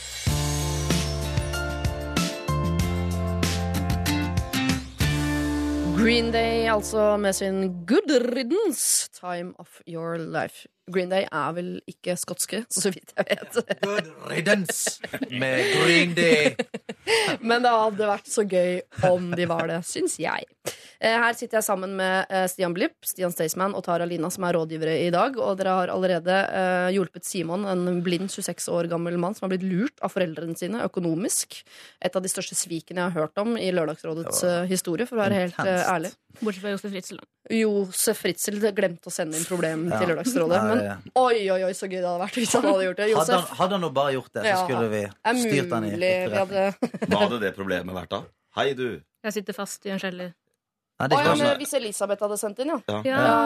Green 6.02 6.32
Day, 6.32 6.66
altså 6.66 7.12
med 7.20 7.36
sin 7.36 7.84
Good 7.86 8.10
Riddance, 8.32 9.10
Time 9.14 9.52
of 9.58 9.82
Your 9.86 10.18
Life. 10.18 10.66
Green 10.90 11.12
Day 11.12 11.26
er 11.30 11.52
vel 11.54 11.68
ikke 11.86 12.16
skotske, 12.18 12.64
så 12.72 12.90
vidt 12.90 13.12
jeg 13.14 13.28
vet. 13.28 13.58
Good 13.86 14.08
riddance 14.32 14.98
med 15.30 15.62
Green 15.78 16.14
Day. 16.16 16.56
Men 17.48 17.62
det 17.62 17.70
hadde 17.70 18.08
vært 18.10 18.30
så 18.30 18.42
gøy 18.46 18.80
om 19.06 19.30
de 19.38 19.46
var 19.50 19.68
det, 19.70 19.80
syns 19.86 20.16
jeg. 20.22 20.48
Eh, 21.02 21.14
Her 21.18 21.34
sitter 21.38 21.58
jeg 21.60 21.66
sammen 21.66 21.94
med 21.98 22.30
eh, 22.30 22.46
Stian 22.50 22.74
Blipp, 22.74 22.96
Stian 23.06 23.32
Staysman 23.34 23.76
og 23.78 23.84
Tara 23.86 24.06
Lina, 24.06 24.30
som 24.30 24.46
er 24.46 24.56
rådgivere 24.58 24.96
i 25.04 25.10
dag. 25.14 25.38
Og 25.38 25.58
dere 25.60 25.76
har 25.78 25.92
allerede 25.94 26.38
eh, 26.50 26.88
hjulpet 26.96 27.26
Simon, 27.26 27.66
en 27.70 28.02
blind 28.06 28.30
26 28.30 28.66
år 28.74 28.90
gammel 28.90 29.18
mann 29.22 29.38
som 29.38 29.46
har 29.46 29.54
blitt 29.54 29.66
lurt 29.66 30.02
av 30.02 30.14
foreldrene 30.14 30.58
sine 30.58 30.82
økonomisk. 30.86 31.60
Et 32.02 32.18
av 32.18 32.22
de 32.22 32.30
største 32.30 32.58
svikene 32.58 33.04
jeg 33.04 33.10
har 33.14 33.22
hørt 33.26 33.42
om 33.42 33.54
i 33.58 33.70
Lørdagsrådets 33.74 34.42
historie, 34.70 35.06
for 35.06 35.18
å 35.18 35.24
være 35.24 35.44
helt 35.44 35.62
ærlig. 35.62 36.10
Bortsett 36.40 36.62
fra 36.64 36.72
Josef 36.72 36.90
Fritzel. 36.94 37.18
Josef 37.52 38.20
Fritzel 38.22 38.60
glemte 38.72 39.10
å 39.10 39.12
sende 39.12 39.36
inn 39.36 39.44
problem 39.48 39.88
til 39.90 40.08
Lørdagsrådet. 40.12 40.60
Ja, 40.80 40.96
Men 41.04 41.12
oi, 41.22 41.50
oi, 41.50 41.60
oi, 41.68 41.72
så 41.76 41.86
gøy 41.90 41.98
det 42.00 42.06
hadde 42.08 42.22
vært 42.24 42.38
hvis 42.40 42.52
han 42.56 42.64
hadde 42.68 42.84
gjort 42.88 42.96
det. 43.02 43.08
Hadde 43.16 43.38
han, 43.38 43.56
hadde 43.60 43.72
han 43.76 43.84
nå 43.84 43.90
bare 43.92 44.12
gjort 44.16 44.32
det, 44.32 44.42
så 44.42 44.48
Ja, 44.48 44.60
skulle 44.64 44.88
vi 44.92 45.02
er 45.04 45.40
styrt 45.42 45.72
han 45.76 45.84
i 45.84 45.90
vi 45.96 46.12
etterretning. 46.12 47.08
Hva 47.12 47.18
hadde 47.26 47.40
det 47.44 47.52
problemet 47.56 47.94
vært 47.94 48.10
da? 48.16 48.22
Hei, 48.56 48.72
du. 48.78 48.86
Jeg 49.24 49.32
sitter 49.32 49.52
fast 49.56 49.86
i 49.86 49.90
en 49.94 50.00
kjeller. 50.02 50.32
Nei, 51.02 51.08
det 51.10 51.16
Å 51.16 51.20
er 51.20 51.24
ja, 51.26 51.32
ikke 51.34 51.46
men 51.50 51.58
Hvis 51.62 51.72
Elisabeth 51.80 52.22
hadde 52.22 52.36
sendt 52.38 52.60
inn, 52.62 52.68
ja. 52.70 52.78
Ja. 52.86 52.98
Ja. 53.02 53.20
Ja, 53.26 53.38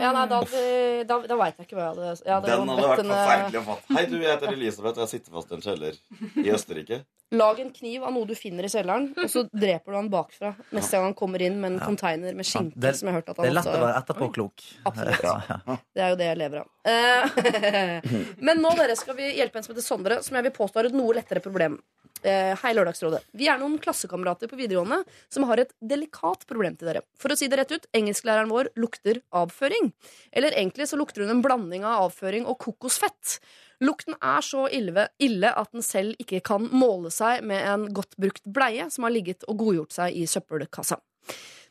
ja 0.00 0.12
nei, 0.16 0.26
da, 0.30 0.38
hadde- 0.40 1.06
da, 1.10 1.18
da 1.28 1.36
veit 1.36 1.58
jeg 1.60 1.66
ikke 1.68 1.76
hva 1.76 1.82
jeg 1.84 1.92
hadde 1.92 2.12
jeg 2.24 2.32
hadde 2.32 2.46
Den 2.52 2.70
hadde 2.72 2.86
vært 2.88 3.02
henne- 3.02 3.18
forferdelig 3.22 3.60
å 3.60 3.64
fatte. 3.68 3.96
Hei, 3.98 4.04
du, 4.08 4.14
jeg 4.22 4.30
heter 4.32 4.52
Elisabeth, 4.56 4.96
og 4.96 5.04
jeg 5.04 5.12
sitter 5.12 5.36
fast 5.36 5.52
i 5.52 5.58
en 5.58 5.66
kjeller 5.66 5.98
i 6.46 6.54
Østerrike. 6.56 7.02
Lag 7.42 7.60
en 7.62 7.70
kniv 7.72 8.02
av 8.04 8.12
noe 8.12 8.26
du 8.28 8.34
finner 8.36 8.64
i 8.64 8.68
kjelleren, 8.68 9.06
og 9.16 9.28
så 9.32 9.42
dreper 9.48 9.92
du 9.94 9.96
han 9.96 10.10
bakfra 10.12 10.50
neste 10.76 10.98
gang 10.98 11.06
han 11.10 11.14
kommer 11.16 11.40
inn 11.40 11.54
med 11.62 11.72
en 11.72 11.78
container 11.80 12.34
med 12.36 12.44
skinke. 12.44 12.76
Det- 12.76 12.94
som 12.98 13.08
jeg 13.08 13.14
har 13.14 13.20
hørt 13.22 13.30
at 13.32 13.36
Det 13.36 13.44
han 13.44 13.52
er 13.52 13.56
lett 13.56 13.68
å 13.68 13.72
også- 13.72 13.84
være 13.86 14.02
etterpåklok. 14.02 14.66
Absolutt. 14.90 15.22
Ja, 15.24 15.36
ja. 15.48 15.76
Det 15.96 16.02
er 16.04 16.10
jo 16.12 16.16
det 16.20 16.28
jeg 16.32 16.38
lever 16.42 16.60
av. 16.60 16.68
Eh, 16.84 18.32
Men 18.48 18.60
nå 18.60 18.74
dere 18.76 18.96
skal 18.96 19.16
vi 19.16 19.30
hjelpe 19.38 19.56
en 19.56 19.64
som 19.64 19.74
heter 19.74 19.86
Sondre, 19.86 20.22
som 20.22 20.36
jeg 20.36 20.44
vil 20.50 20.56
påstå 20.60 20.80
har 20.82 20.90
et 20.90 20.96
noe 20.96 21.14
lettere 21.16 21.40
problem. 21.44 21.78
Eh, 22.22 22.54
Hei, 22.62 22.70
Lørdagsrådet. 22.76 23.24
Vi 23.34 23.48
er 23.50 23.58
noen 23.58 23.80
klassekamerater 23.82 24.46
på 24.50 24.58
videregående 24.58 25.00
som 25.32 25.46
har 25.48 25.58
et 25.58 25.72
delikat 25.82 26.44
problem 26.46 26.76
til 26.78 26.92
dere. 26.92 27.02
For 27.18 27.34
å 27.34 27.36
si 27.38 27.48
det 27.50 27.58
rett 27.58 27.74
ut, 27.74 27.88
engelsklæreren 27.98 28.52
vår 28.52 28.70
lukter 28.78 29.18
avføring. 29.34 29.90
Eller 30.30 30.54
egentlig 30.54 30.86
så 30.90 30.98
lukter 31.00 31.24
hun 31.24 31.34
en 31.34 31.42
blanding 31.42 31.82
av 31.82 32.06
avføring 32.06 32.46
og 32.46 32.60
kokosfett. 32.62 33.40
Lukten 33.82 34.14
er 34.22 34.46
så 34.46 34.68
ille, 34.70 35.08
ille 35.18 35.50
at 35.50 35.72
den 35.74 35.82
selv 35.82 36.14
ikke 36.22 36.44
kan 36.46 36.68
måle 36.70 37.10
seg 37.10 37.42
med 37.42 37.66
en 37.66 37.88
godt 37.94 38.14
brukt 38.22 38.46
bleie 38.46 38.86
som 38.94 39.08
har 39.08 39.14
ligget 39.14 39.42
og 39.50 39.58
godgjort 39.64 39.98
seg 39.98 40.22
i 40.22 40.28
søppelkassa. 40.30 41.00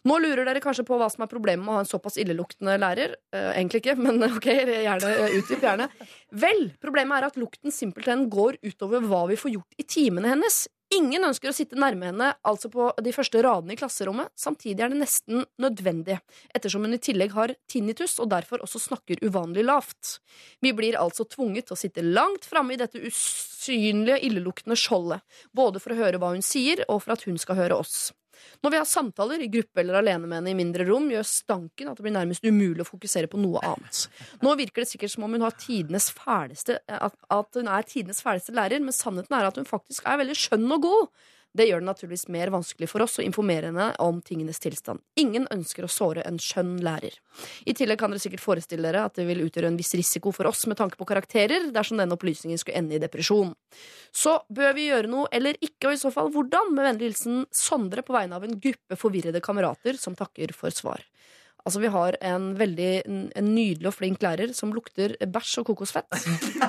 Nå 0.10 0.18
lurer 0.18 0.48
dere 0.48 0.62
kanskje 0.64 0.86
på 0.88 0.98
hva 0.98 1.12
som 1.14 1.22
er 1.26 1.30
problemet 1.30 1.62
med 1.62 1.74
å 1.74 1.78
ha 1.78 1.84
en 1.84 1.90
såpass 1.90 2.18
illeluktende 2.22 2.74
lærer. 2.82 3.16
Eh, 3.36 3.52
egentlig 3.54 3.84
ikke, 3.84 3.98
men 4.02 4.18
ok, 4.38 4.50
gjerne 4.50 5.14
eh, 5.14 5.38
utdyp 5.38 5.66
gjerne. 5.68 5.88
Vel, 6.42 6.68
problemet 6.82 7.20
er 7.20 7.30
at 7.30 7.42
lukten 7.42 7.74
simpelthen 7.76 8.26
går 8.34 8.58
utover 8.66 9.06
hva 9.06 9.28
vi 9.30 9.38
får 9.38 9.58
gjort 9.60 9.82
i 9.82 9.86
timene 9.86 10.34
hennes. 10.34 10.64
Ingen 10.92 11.24
ønsker 11.24 11.48
å 11.48 11.56
sitte 11.56 11.78
nærme 11.80 12.10
henne, 12.10 12.34
altså 12.44 12.68
på 12.72 12.90
de 13.00 13.14
første 13.16 13.40
radene 13.46 13.78
i 13.78 13.80
klasserommet. 13.80 14.28
Samtidig 14.36 14.84
er 14.84 14.92
det 14.92 15.00
nesten 15.00 15.46
nødvendig, 15.62 16.18
ettersom 16.52 16.84
hun 16.84 16.98
i 16.98 17.00
tillegg 17.00 17.32
har 17.38 17.54
tinnitus 17.72 18.18
og 18.20 18.28
derfor 18.34 18.66
også 18.66 18.82
snakker 18.90 19.22
uvanlig 19.24 19.64
lavt. 19.70 20.18
Vi 20.60 20.74
blir 20.76 20.98
altså 21.00 21.24
tvunget 21.30 21.70
til 21.70 21.78
å 21.78 21.80
sitte 21.80 22.04
langt 22.04 22.50
framme 22.50 22.76
i 22.76 22.82
dette 22.82 23.00
usynlige, 23.00 24.20
illeluktende 24.28 24.76
skjoldet, 24.76 25.24
både 25.56 25.80
for 25.80 25.96
å 25.96 26.02
høre 26.02 26.20
hva 26.20 26.34
hun 26.34 26.44
sier, 26.44 26.84
og 26.90 27.06
for 27.06 27.16
at 27.16 27.24
hun 27.30 27.40
skal 27.40 27.62
høre 27.62 27.80
oss. 27.86 28.10
Når 28.62 28.74
vi 28.74 28.80
har 28.80 28.88
samtaler 28.90 29.44
i 29.44 29.50
gruppe 29.52 29.84
eller 29.84 30.00
alene 30.00 30.28
med 30.28 30.40
henne 30.40 30.54
i 30.54 30.58
mindre 30.58 30.86
rom, 30.88 31.10
gjør 31.12 31.28
stanken 31.28 31.92
at 31.92 32.00
det 32.00 32.06
blir 32.06 32.16
nærmest 32.16 32.46
umulig 32.46 32.86
å 32.86 32.90
fokusere 32.90 33.30
på 33.32 33.42
noe 33.42 33.62
annet. 33.66 34.06
Nå 34.44 34.56
virker 34.60 34.84
det 34.84 34.92
sikkert 34.94 35.16
som 35.16 35.28
om 35.28 35.36
hun 35.38 35.46
har 35.46 35.58
tidenes 35.60 36.12
fæleste, 36.16 36.80
at, 36.86 37.18
at 37.34 37.60
hun 37.60 37.70
er 37.72 37.88
tidenes 37.90 38.24
fæleste 38.26 38.56
lærer, 38.58 38.84
men 38.84 38.96
sannheten 38.96 39.38
er 39.38 39.50
at 39.50 39.60
hun 39.60 39.70
faktisk 39.70 40.08
er 40.08 40.22
veldig 40.22 40.38
skjønn 40.38 40.78
og 40.78 40.88
god. 40.88 41.30
Det 41.52 41.66
gjør 41.68 41.82
det 41.82 41.88
naturligvis 41.90 42.30
mer 42.32 42.52
vanskelig 42.54 42.88
for 42.88 43.04
oss 43.04 43.18
å 43.20 43.26
informere 43.26 43.68
henne 43.68 43.90
om 44.00 44.22
tingenes 44.24 44.62
tilstand. 44.64 45.02
Ingen 45.20 45.50
ønsker 45.52 45.84
å 45.84 45.92
såre 45.92 46.24
en 46.28 46.40
skjønn 46.40 46.78
lærer. 46.86 47.18
I 47.68 47.76
tillegg 47.76 48.00
kan 48.00 48.14
dere 48.14 48.24
sikkert 48.24 48.44
forestille 48.44 48.88
dere 48.88 49.04
at 49.10 49.20
det 49.20 49.26
vil 49.28 49.44
utgjøre 49.44 49.68
en 49.68 49.80
viss 49.80 49.92
risiko 50.00 50.32
for 50.36 50.48
oss 50.48 50.64
med 50.72 50.80
tanke 50.80 50.96
på 51.00 51.08
karakterer 51.10 51.68
dersom 51.76 52.00
denne 52.00 52.16
opplysningen 52.16 52.62
skulle 52.62 52.80
ende 52.80 52.96
i 52.96 53.04
depresjon. 53.04 53.52
Så 54.16 54.38
bør 54.48 54.78
vi 54.78 54.88
gjøre 54.88 55.12
noe 55.12 55.28
eller 55.36 55.60
ikke, 55.60 55.90
og 55.90 55.98
i 55.98 56.02
så 56.02 56.14
fall 56.16 56.32
hvordan? 56.32 56.72
Med 56.76 56.88
vennlig 56.88 57.12
hilsen 57.12 57.44
Sondre 57.52 58.06
på 58.06 58.16
vegne 58.16 58.40
av 58.40 58.48
en 58.48 58.56
gruppe 58.62 59.00
forvirrede 59.00 59.44
kamerater 59.44 60.00
som 60.00 60.16
takker 60.16 60.56
for 60.56 60.72
svar. 60.72 61.04
Altså, 61.66 61.80
Vi 61.84 61.88
har 61.94 62.16
en 62.26 62.46
veldig 62.58 62.90
en 63.08 63.32
nydelig 63.56 63.88
og 63.88 63.94
flink 63.94 64.22
lærer 64.24 64.54
som 64.58 64.72
lukter 64.74 65.14
bæsj 65.22 65.60
og 65.62 65.66
kokosfett. 65.70 66.08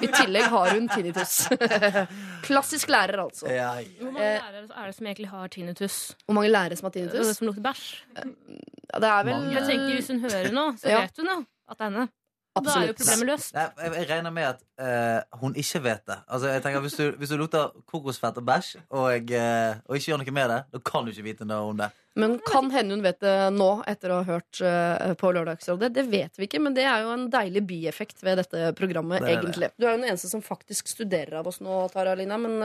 I 0.03 0.07
tillegg 0.13 0.49
har 0.53 0.75
hun 0.75 0.89
tinnitus. 0.93 1.49
Klassisk 2.47 2.89
lærer, 2.93 3.23
altså. 3.25 3.47
Hvor 3.49 4.13
mange 4.13 4.21
lærere 4.21 4.67
er 4.83 4.87
det 4.87 4.95
som 4.99 5.07
egentlig 5.07 5.29
har 5.33 5.47
tinnitus? 5.49 5.97
Hvor 6.27 6.35
mange 6.39 6.51
lærere 6.53 6.77
som 6.77 6.87
har 6.87 6.91
Det 6.97 7.03
tinnitus? 7.11 7.37
som 7.37 7.47
lukter 7.49 7.63
bæsj? 7.63 7.87
Ja, 8.19 8.99
det 9.01 9.09
er 9.09 9.23
vel 9.25 9.53
Jeg 9.57 9.65
tenker 9.71 9.95
Hvis 9.97 10.11
hun 10.13 10.21
hører 10.27 10.53
noe, 10.53 10.77
så 10.77 10.89
Ja. 10.93 11.01
vet 11.07 11.17
hun 11.23 11.27
jo 11.33 11.39
at 11.73 11.79
det 11.79 11.87
er 11.87 11.91
henne. 11.91 12.09
Da 12.53 12.75
er 12.77 12.91
jo 12.91 12.97
problemet 12.99 13.29
løst. 13.31 13.55
Nei, 13.57 13.65
jeg, 13.81 13.93
jeg 13.97 14.09
regner 14.11 14.35
med 14.35 14.49
at 14.51 14.61
uh, 14.77 15.39
hun 15.41 15.55
ikke 15.57 15.81
vet 15.87 16.05
det. 16.11 16.19
Altså, 16.27 16.51
jeg 16.53 16.63
tenker 16.65 16.85
Hvis 16.85 16.97
du, 16.99 17.05
hvis 17.17 17.33
du 17.33 17.39
lukter 17.41 17.73
kokosfett 17.89 18.41
og 18.43 18.45
bæsj, 18.45 18.71
og, 18.93 19.33
uh, 19.33 19.81
og 19.89 19.97
ikke 19.97 20.11
gjør 20.11 20.21
noe 20.21 20.35
med 20.37 20.53
det, 20.53 20.59
da 20.75 20.81
kan 20.91 21.07
du 21.07 21.13
ikke 21.15 21.25
vite 21.31 21.49
noe 21.49 21.71
om 21.71 21.81
det. 21.81 21.89
Men 22.21 22.37
kan 22.45 22.69
hende 22.75 22.93
hun 22.93 23.05
vet 23.07 23.23
det 23.25 23.37
nå, 23.57 23.71
etter 23.89 24.13
å 24.13 24.19
ha 24.21 24.27
hørt 24.29 24.61
uh, 24.61 25.15
på 25.17 25.31
Lørdagsrådet. 25.33 25.95
Det 25.97 26.05
vet 26.13 26.37
vi 26.37 26.49
ikke, 26.49 26.61
men 26.61 26.77
det 26.77 26.85
er 26.85 27.07
jo 27.07 27.15
en 27.15 27.31
deilig 27.33 27.63
bieffekt 27.71 28.21
ved 28.27 28.43
dette 28.43 28.75
programmet, 28.77 29.25
Det 29.25 29.33
egentlig. 29.33 29.71
det. 29.73 29.81
Du 29.81 29.87
er 29.87 29.95
jo 29.95 30.03
den 30.03 30.11
eneste 30.11 30.29
som 30.29 30.45
faktisk 30.45 30.93
studerer 30.93 31.41
av 31.41 31.49
oss 31.49 31.63
nå, 31.65 31.87
Tara 31.95 32.13
Lina, 32.19 32.37
men 32.43 32.61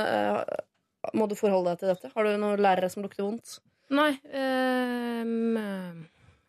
må 1.16 1.30
du 1.32 1.38
forholde 1.40 1.72
deg 1.72 1.80
til 1.80 1.94
dette? 1.94 2.12
Har 2.12 2.28
du 2.28 2.36
noen 2.42 2.60
lærere 2.60 2.90
som 2.92 3.06
lukter 3.06 3.24
vondt? 3.24 3.60
Nei. 3.94 4.12
Um, 4.36 5.56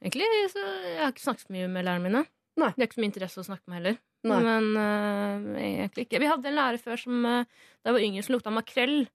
egentlig 0.02 0.26
så 0.50 0.64
Jeg 0.64 0.98
har 1.04 1.12
ikke 1.12 1.22
snakket 1.22 1.46
så 1.46 1.54
mye 1.54 1.68
med 1.70 1.86
lærerne 1.86 2.08
mine. 2.08 2.24
Nei. 2.58 2.70
Det 2.74 2.82
er 2.82 2.88
ikke 2.88 2.98
så 2.98 3.02
mye 3.02 3.10
interesse 3.12 3.42
å 3.42 3.46
snakke 3.46 3.70
med 3.70 3.78
heller. 3.78 3.98
Nei. 4.26 4.38
Men 4.42 4.64
uh, 4.74 5.60
egentlig 5.62 6.08
ikke. 6.08 6.20
Vi 6.22 6.30
hadde 6.30 6.50
en 6.50 6.58
lærer 6.58 6.82
før 6.82 6.98
som 7.00 7.22
uh, 7.22 7.44
da 7.82 7.92
jeg 7.92 7.96
var 7.96 8.06
yngre, 8.08 8.24
som 8.26 8.36
lukta 8.36 8.54
makrell. 8.54 8.98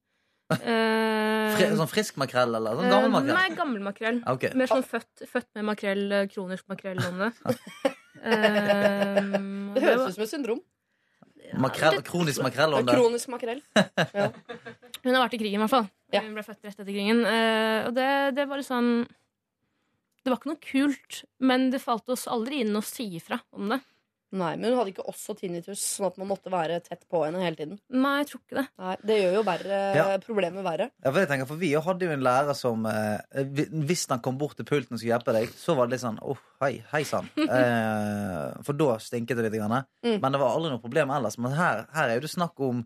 Uh, 0.53 1.55
sånn 1.79 1.89
frisk 1.89 2.17
makrell, 2.21 2.51
eller 2.59 2.75
sånn 2.77 2.91
gammel 2.91 3.13
makrell? 3.15 3.37
Nei, 3.39 3.55
gammel 3.57 3.81
makrell. 3.81 4.19
Okay. 4.35 4.51
Mer 4.59 4.69
sånn 4.69 4.83
født, 4.85 5.23
født 5.25 5.47
med 5.57 5.65
makrell, 5.71 6.03
kronisk 6.29 6.67
makrell 6.69 6.99
om 7.07 7.23
Det 9.73 9.81
høres 9.81 10.03
ut 10.11 10.17
som 10.19 10.25
et 10.27 10.29
syndrom. 10.29 10.61
Makrell, 11.63 11.97
kronisk 12.05 12.43
makrellånde. 12.45 12.93
Kronisk 12.93 13.31
makrell. 13.33 13.63
Hun 13.73 15.15
har 15.15 15.23
vært 15.23 15.39
i 15.39 15.41
krigen, 15.41 15.57
i 15.57 15.63
hvert 15.63 15.73
fall. 15.73 15.89
Hun 16.13 16.37
ble 16.37 16.45
født 16.45 16.61
rett 16.61 16.77
etter 16.77 16.91
krigen. 16.91 17.23
Eh, 17.25 17.87
og 17.87 17.97
det, 17.97 18.09
det 18.37 18.45
var 18.49 18.61
liksom 18.61 18.93
Det 20.23 20.31
var 20.31 20.39
ikke 20.39 20.53
noe 20.53 20.63
kult, 20.63 21.23
men 21.43 21.69
det 21.73 21.81
falt 21.83 22.07
oss 22.13 22.27
aldri 22.31 22.61
inn 22.63 22.75
å 22.79 22.83
si 22.85 23.09
ifra 23.19 23.41
om 23.51 23.73
det. 23.75 23.81
Nei, 24.33 24.55
Men 24.57 24.71
hun 24.71 24.79
hadde 24.79 24.89
ikke 24.95 25.03
også 25.11 25.35
tinnitus, 25.37 25.77
sånn 25.77 26.07
at 26.07 26.15
man 26.17 26.25
måtte 26.31 26.49
være 26.49 26.79
tett 26.81 27.03
på 27.11 27.19
henne 27.21 27.37
hele 27.43 27.53
tiden. 27.59 27.75
Nei, 27.93 28.15
jeg 28.23 28.29
tror 28.31 28.39
ikke 28.41 28.55
det. 28.57 28.63
Nei, 28.81 28.93
Det 29.05 29.17
gjør 29.19 29.35
jo 29.35 29.43
verre, 29.45 29.81
Ja. 29.93 30.05
problemet 30.23 30.63
verre. 30.65 30.87
Ja, 31.03 31.11
for, 31.11 31.19
jeg 31.19 31.29
tenker, 31.29 31.45
for 31.45 31.55
Vi 31.61 31.69
hadde 31.75 32.07
jo 32.07 32.09
en 32.15 32.23
lærer 32.25 32.55
som 32.57 32.83
eh, 32.89 33.19
Hvis 33.85 34.07
han 34.09 34.23
kom 34.25 34.39
bort 34.41 34.55
til 34.57 34.65
pulten 34.65 34.93
og 34.95 34.99
skulle 35.03 35.13
hjelpe 35.13 35.35
deg, 35.37 35.49
så 35.53 35.75
var 35.77 35.85
det 35.85 35.91
litt 35.99 36.01
sånn 36.07 36.17
Åh, 36.23 36.41
hei, 36.65 36.83
hei 36.95 37.03
sann. 37.03 37.29
Eh, 37.37 38.63
for 38.65 38.73
da 38.73 38.97
stinket 38.97 39.37
det 39.37 39.51
litt. 39.51 39.59
Grann. 39.61 39.85
Mm. 40.01 40.17
Men 40.19 40.31
det 40.31 40.41
var 40.41 40.55
aldri 40.55 40.71
noe 40.73 40.81
problem 40.81 41.13
ellers. 41.13 41.37
Men 41.37 41.53
her, 41.53 41.85
her 41.93 42.09
er 42.09 42.15
jo 42.17 42.25
det 42.25 42.33
snakk 42.33 42.57
om 42.65 42.81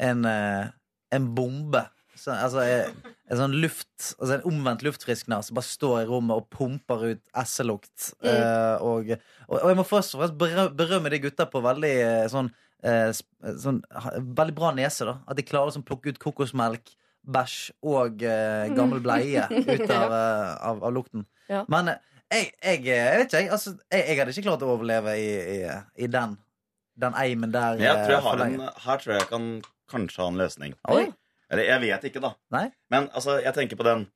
en, 0.00 0.24
eh, 0.26 0.66
en 1.14 1.30
bombe. 1.36 1.84
Så, 2.18 2.32
altså 2.34 2.62
eh, 2.66 2.88
en 3.30 3.38
sånn 3.38 3.54
luft 3.62 3.86
Altså 4.18 4.32
en 4.36 4.46
omvendt 4.50 4.82
luftfriskner 4.86 5.42
som 5.46 5.58
bare 5.58 5.68
står 5.68 5.96
i 6.02 6.06
rommet 6.08 6.40
og 6.40 6.48
pumper 6.54 7.04
ut 7.12 7.20
esselukt. 7.38 8.08
Mm. 8.24 8.28
Uh, 8.30 8.76
og, 8.82 9.12
og, 9.46 9.56
og 9.60 9.68
jeg 9.70 9.78
må 9.78 9.84
først 9.86 10.16
og 10.16 10.24
fremst 10.24 10.74
berømme 10.78 11.12
de 11.14 11.20
gutta 11.22 11.46
på 11.50 11.62
veldig 11.64 11.92
eh, 12.02 12.24
sånn, 12.32 12.50
uh, 12.86 13.10
sånn 13.62 13.82
ha- 13.94 14.16
Veldig 14.42 14.56
bra 14.58 14.72
nese, 14.76 15.06
da. 15.08 15.18
At 15.28 15.38
de 15.38 15.46
klarer 15.46 15.70
å 15.70 15.76
sånn 15.78 15.86
plukke 15.86 16.12
ut 16.14 16.20
kokosmelk, 16.22 16.94
bæsj 17.28 17.56
og 17.86 18.22
uh, 18.24 18.66
gammel 18.76 19.02
bleie 19.04 19.46
ut 19.74 19.88
av, 19.90 20.12
av, 20.14 20.82
av 20.88 20.94
lukten. 20.94 21.26
Ja. 21.50 21.64
Men 21.70 21.94
jeg, 21.94 22.50
jeg, 22.62 22.84
jeg 22.84 23.22
vet 23.22 23.26
ikke, 23.30 23.40
jeg. 23.42 23.50
Altså, 23.56 23.74
jeg, 23.92 24.04
jeg 24.04 24.20
hadde 24.20 24.34
ikke 24.36 24.46
klart 24.50 24.64
å 24.66 24.74
overleve 24.74 25.14
i, 25.16 25.28
i, 25.56 25.58
i 26.04 26.10
den 26.12 26.36
Den 26.98 27.14
eimen 27.14 27.52
der. 27.54 27.78
Jeg 27.78 28.04
tror 28.04 28.14
jeg 28.16 28.24
har 28.26 28.40
en, 28.46 28.62
her 28.84 29.02
tror 29.02 29.14
jeg 29.14 29.22
jeg 29.22 29.30
kan 29.30 29.50
kanskje 29.88 30.20
ha 30.24 30.28
en 30.32 30.40
løsning. 30.40 30.74
Oi. 30.92 31.04
Eller 31.52 31.68
jeg 31.70 31.84
vet 31.86 32.06
ikke, 32.10 32.22
da. 32.22 32.34
Nei? 32.54 32.68
Men 32.92 33.10
altså, 33.16 33.38
jeg 33.42 33.54
tenker 33.56 33.78
på 33.80 33.86
den 33.86 34.06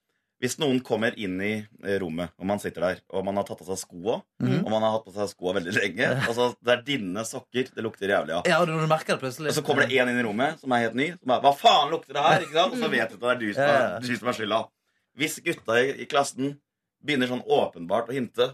Hvis 0.43 0.57
noen 0.59 0.81
kommer 0.83 1.15
inn 1.15 1.37
i 1.39 1.53
eh, 1.63 1.99
rommet, 2.03 2.33
og 2.35 2.49
man 2.51 2.59
sitter 2.59 2.83
der, 2.83 3.03
og 3.15 3.23
man 3.23 3.37
har 3.39 3.45
tatt 3.47 3.61
av 3.63 3.69
seg 3.69 3.79
skoa, 3.79 4.17
mm. 4.43 4.57
og 4.65 4.71
man 4.73 4.83
har 4.83 4.97
hatt 4.97 5.05
på 5.07 5.13
seg 5.15 5.29
skoa 5.31 5.53
veldig 5.61 5.75
lenge 5.77 6.09
altså, 6.29 6.49
Det 6.59 6.73
er 6.75 6.83
dine 6.89 7.23
sokker 7.29 7.71
det 7.77 7.85
lukter 7.87 8.11
jævlig 8.11 8.35
av. 8.41 8.49
Ja, 8.51 8.59
og 8.59 8.67
når 8.67 8.83
du 8.83 8.91
merker 8.91 9.15
det 9.15 9.23
plutselig. 9.23 9.53
Og 9.53 9.59
så 9.61 9.65
kommer 9.67 9.87
det 9.87 10.01
en 10.03 10.11
inn 10.11 10.19
i 10.19 10.27
rommet 10.27 10.59
som 10.59 10.75
er 10.75 10.89
helt 10.89 10.99
ny. 10.99 11.13
Som 11.21 11.37
er, 11.37 11.45
Hva 11.47 11.55
faen 11.61 11.95
lukter 11.95 12.19
det 12.19 12.27
her? 12.27 12.49
Ikke 12.49 12.59
sant? 12.59 12.75
Og 12.75 12.83
så 12.83 12.91
vet 12.97 13.15
du 13.15 13.19
at 13.21 13.23
det 13.23 13.33
er 13.37 13.41
du 13.45 13.49
som 13.55 13.71
er, 13.71 13.87
du 14.03 14.13
som 14.17 14.33
er 14.33 14.39
skylda. 14.41 14.61
Hvis 15.23 15.39
gutta 15.47 15.79
i, 15.79 15.95
i 16.03 16.09
klassen 16.11 16.57
begynner 17.03 17.31
sånn 17.31 17.47
åpenbart 17.47 18.11
å 18.11 18.17
hinte 18.17 18.51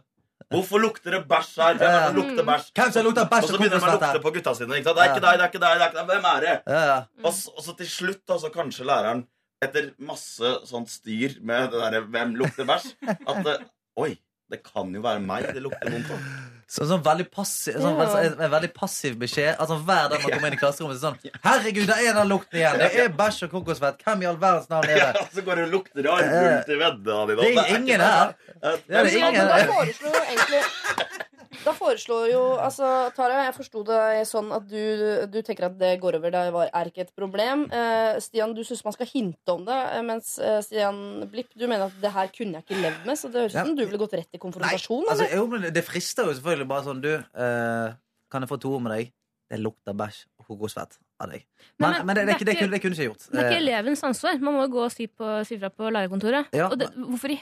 Hvorfor 0.49 0.81
lukter 0.81 1.13
det 1.13 1.23
bæsj 1.29 1.51
her? 1.61 1.75
Hvem 1.77 1.89
er 1.89 1.97
det 1.99 2.05
som 2.09 2.15
lukter 2.17 2.45
bæsj? 2.49 2.69
Hvem 2.79 2.93
som 2.93 3.05
lukter 3.05 3.27
bæsj 3.33 3.45
Og 3.45 3.49
så 3.51 3.59
begynner 3.61 3.83
de 3.83 3.89
å 3.89 3.97
lukte 3.99 4.21
på 4.25 4.31
gutta 4.37 4.55
sine. 4.57 4.79
Ikke 4.79 4.89
sant? 4.89 4.97
Det 4.99 5.05
er 5.05 5.11
ikke 5.13 5.25
deg, 5.27 5.35
det 5.41 5.45
er 5.45 5.51
ikke 5.53 5.61
deg, 5.65 5.75
det 5.75 5.85
er 5.85 5.91
ikke 5.91 5.99
deg. 5.99 6.13
Hvem 6.13 6.29
er 6.31 6.47
det? 6.47 6.55
Og 7.25 7.35
så, 7.37 7.53
og 7.57 7.67
så 7.67 7.75
til 7.81 7.91
slutt, 7.93 8.23
da, 8.29 8.39
så 8.41 8.51
kanskje 8.55 8.87
læreren, 8.89 9.21
etter 9.67 9.91
masse 10.09 10.55
sånt 10.71 10.89
styr 10.93 11.37
med 11.43 11.73
det 11.73 11.83
derre 11.83 12.01
'hvem 12.07 12.37
lukter 12.41 12.65
bæsj', 12.69 12.95
at 13.29 13.43
det, 13.45 13.57
Oi, 13.99 14.15
det 14.51 14.63
kan 14.63 14.95
jo 14.95 15.03
være 15.05 15.21
meg 15.21 15.51
det 15.53 15.63
lukter 15.65 15.91
vondt 15.93 16.13
av. 16.15 16.58
Så, 16.69 16.85
sånn 16.85 17.01
veldig 17.01 17.25
passiv, 17.33 17.79
sånn, 17.81 17.97
Ja. 17.97 18.19
en, 18.27 18.35
en 18.45 18.51
veldig 18.53 18.69
passiv 18.77 19.15
beskjed. 19.17 19.55
Altså 19.57 19.79
Hver 19.81 20.11
dag 20.13 20.21
man 20.21 20.31
kommer 20.35 20.51
inn 20.51 20.57
i 20.59 20.61
klasserommet, 20.61 20.99
så 21.01 21.09
er 21.09 21.15
sånn 21.15 21.41
Herregud, 21.47 21.87
det 21.89 21.97
er 22.05 22.13
den 22.19 22.29
lukten 22.29 22.59
igjen! 22.61 22.77
Det 22.83 22.89
er 23.07 23.09
bæsj 23.17 23.47
og 23.47 23.55
kokosfett! 23.55 24.03
Hvem 24.05 24.23
i 24.23 24.29
all 24.29 24.37
verdens 24.43 24.69
navn 24.69 24.85
er 24.85 25.01
det?' 25.01 25.07
Ja, 25.17 25.25
så 25.33 25.45
går 25.47 25.57
det 25.57 25.65
og 25.65 25.73
lukter 25.79 26.05
rart 26.05 26.27
armhulen 26.27 26.61
til 26.69 26.77
veddene 26.83 27.25
dine. 27.31 27.41
Det 27.41 27.65
er 27.65 27.79
ingen 27.79 28.01
her. 28.05 28.35
Det 28.85 28.97
er 29.01 29.09
ingen 29.17 29.49
her. 29.49 31.28
Da 31.65 31.73
foreslår 31.77 32.29
jo 32.31 32.41
altså, 32.63 32.87
Tara, 33.17 33.41
jeg 33.49 33.55
forsto 33.57 33.83
det 33.89 33.99
sånn 34.31 34.49
at 34.57 34.65
du, 34.71 34.79
du 35.29 35.39
tenker 35.45 35.67
at 35.69 35.75
det 35.81 35.91
går 36.01 36.17
over. 36.21 36.31
Det 36.33 36.43
var, 36.55 36.71
er 36.81 36.91
ikke 36.91 37.05
et 37.05 37.13
problem. 37.19 37.67
Eh, 37.75 38.19
Stian, 38.25 38.55
du 38.57 38.63
syns 38.65 38.85
man 38.87 38.95
skal 38.97 39.11
hinte 39.11 39.53
om 39.55 39.65
det. 39.67 39.77
eh, 39.99 40.03
Mens 40.07 40.31
eh, 40.39 40.61
Stian 40.65 41.01
Blipp, 41.33 41.51
du 41.59 41.67
mener 41.67 41.89
at 41.91 41.99
det 42.03 42.13
her 42.15 42.31
kunne 42.35 42.61
jeg 42.61 42.67
ikke 42.69 42.81
levd 42.87 43.05
med. 43.11 43.19
Så 43.21 43.31
det 43.33 43.43
høres 43.45 43.53
ut 43.57 43.59
Ja. 43.61 43.67
som 43.67 43.77
du 43.77 43.85
ville 43.85 44.01
gått 44.01 44.17
rett 44.21 44.39
i 44.39 44.41
konfrontasjon. 44.43 45.05
Altså, 45.13 45.29
jo, 45.35 45.45
men 45.53 45.69
det 45.75 45.85
frister 45.87 46.31
jo 46.31 46.37
selvfølgelig 46.39 46.69
bare 46.73 46.87
sånn 46.89 47.03
Du, 47.05 47.13
eh, 47.19 47.93
kan 48.33 48.45
jeg 48.45 48.51
få 48.55 48.61
to 48.63 48.75
ord 48.79 48.83
med 48.87 48.95
deg? 48.97 49.13
Det 49.49 49.57
lukter 49.65 49.95
bæsj 49.97 50.25
og 50.43 50.49
kokosfett 50.51 50.99
av 51.25 51.31
deg. 51.33 51.45
Men, 51.81 51.95
men 52.05 52.07
men 52.11 52.17
det, 52.19 52.25
det, 52.29 52.35
det 52.39 52.47
det, 52.51 52.57
kunne, 52.59 52.73
det 52.77 52.81
kunne 52.83 52.93
ikke 52.97 53.05
jeg 53.07 53.09
gjort. 53.13 53.29
Det 53.33 53.39
er 53.41 53.47
ikke 53.49 53.57
Eh, 53.57 53.63
elevens 53.65 54.03
ansvar. 54.05 54.37
Man 54.45 54.55
må 54.59 54.67
jo 54.67 54.73
gå 54.75 54.83
og 54.85 54.93
si, 54.93 55.07
på, 55.09 55.31
si 55.49 55.57
fra 55.59 55.71
på 55.73 55.89
lærerkontoret. 55.89 56.51
Ja, 56.53 56.67
og 56.69 56.77
det, 56.81 56.91
hvorfor 56.97 57.33
i, 57.33 57.39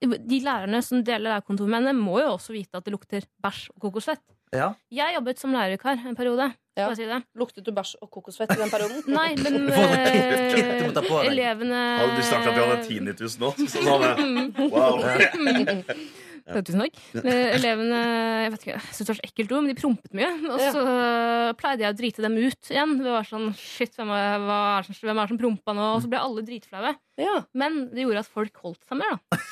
De 0.00 0.38
lærerne 0.44 0.78
som 0.84 1.00
deler 1.02 1.24
lærerkontoret 1.32 1.68
med 1.72 1.80
henne, 1.82 1.94
må 1.98 2.20
jo 2.22 2.34
også 2.36 2.52
vite 2.54 2.78
at 2.78 2.84
det 2.86 2.92
lukter 2.94 3.24
bæsj 3.42 3.68
og 3.74 3.80
kokosfett. 3.82 4.20
ja. 4.54 4.72
Jeg 4.94 5.14
jobbet 5.16 5.38
som 5.42 5.52
lærervikar 5.52 5.98
en 6.06 6.14
periode. 6.16 6.52
Ja. 6.78 6.94
si 6.94 7.02
det? 7.04 7.24
Luktet 7.34 7.64
du 7.66 7.72
bæsj 7.74 7.96
og 8.00 8.10
kokosfett 8.14 8.52
i 8.54 8.60
den 8.60 8.70
perioden? 8.70 9.02
Nei, 9.18 9.34
men 9.42 9.66
deg. 10.94 11.10
elevene 11.26 11.80
Hadde 11.98 12.14
du 12.16 12.22
sagt 12.22 12.46
at 12.46 12.54
du 12.54 12.62
hadde 12.62 12.86
tinnitus 12.86 13.34
nå, 13.42 13.50
så 13.58 13.82
sa 13.82 13.98
jeg 14.06 14.70
wow. 14.70 15.02
Ja, 16.48 16.62
Tusen 16.64 16.80
takk. 16.80 16.94
Eh, 17.28 17.50
Elevene 17.58 17.96
jeg 18.46 18.52
vet 18.54 18.62
ikke, 18.62 18.76
jeg 18.78 18.94
synes 18.96 19.02
det 19.02 19.12
var 19.12 19.18
så 19.18 19.26
ekkelt 19.28 19.50
ord, 19.52 19.64
men 19.66 19.68
de 19.68 19.80
prompet 19.82 20.14
mye. 20.16 20.28
Og 20.48 20.62
så 20.64 20.84
pleide 21.60 21.84
jeg 21.84 21.92
å 21.92 21.96
drite 21.98 22.24
dem 22.24 22.38
ut 22.40 22.70
igjen. 22.72 22.94
Det 23.02 23.12
var 23.12 23.26
sånn, 23.28 23.50
shit, 23.60 23.92
hvem 23.98 24.08
er, 24.16 24.38
hva 24.46 24.56
er, 24.78 24.86
som- 24.88 24.96
hvem 25.10 25.18
er 25.20 25.26
det 25.28 25.32
som 25.34 25.40
prompa 25.42 25.74
nå? 25.76 25.88
Og 25.98 26.00
så 26.06 26.08
ble 26.08 26.22
alle 26.24 26.46
dritflaue. 26.48 26.94
Men 27.52 27.76
det 27.92 28.06
gjorde 28.06 28.22
at 28.24 28.32
folk 28.32 28.56
holdt 28.64 28.80
seg 28.88 28.96
mer, 29.02 29.18
da. 29.28 29.42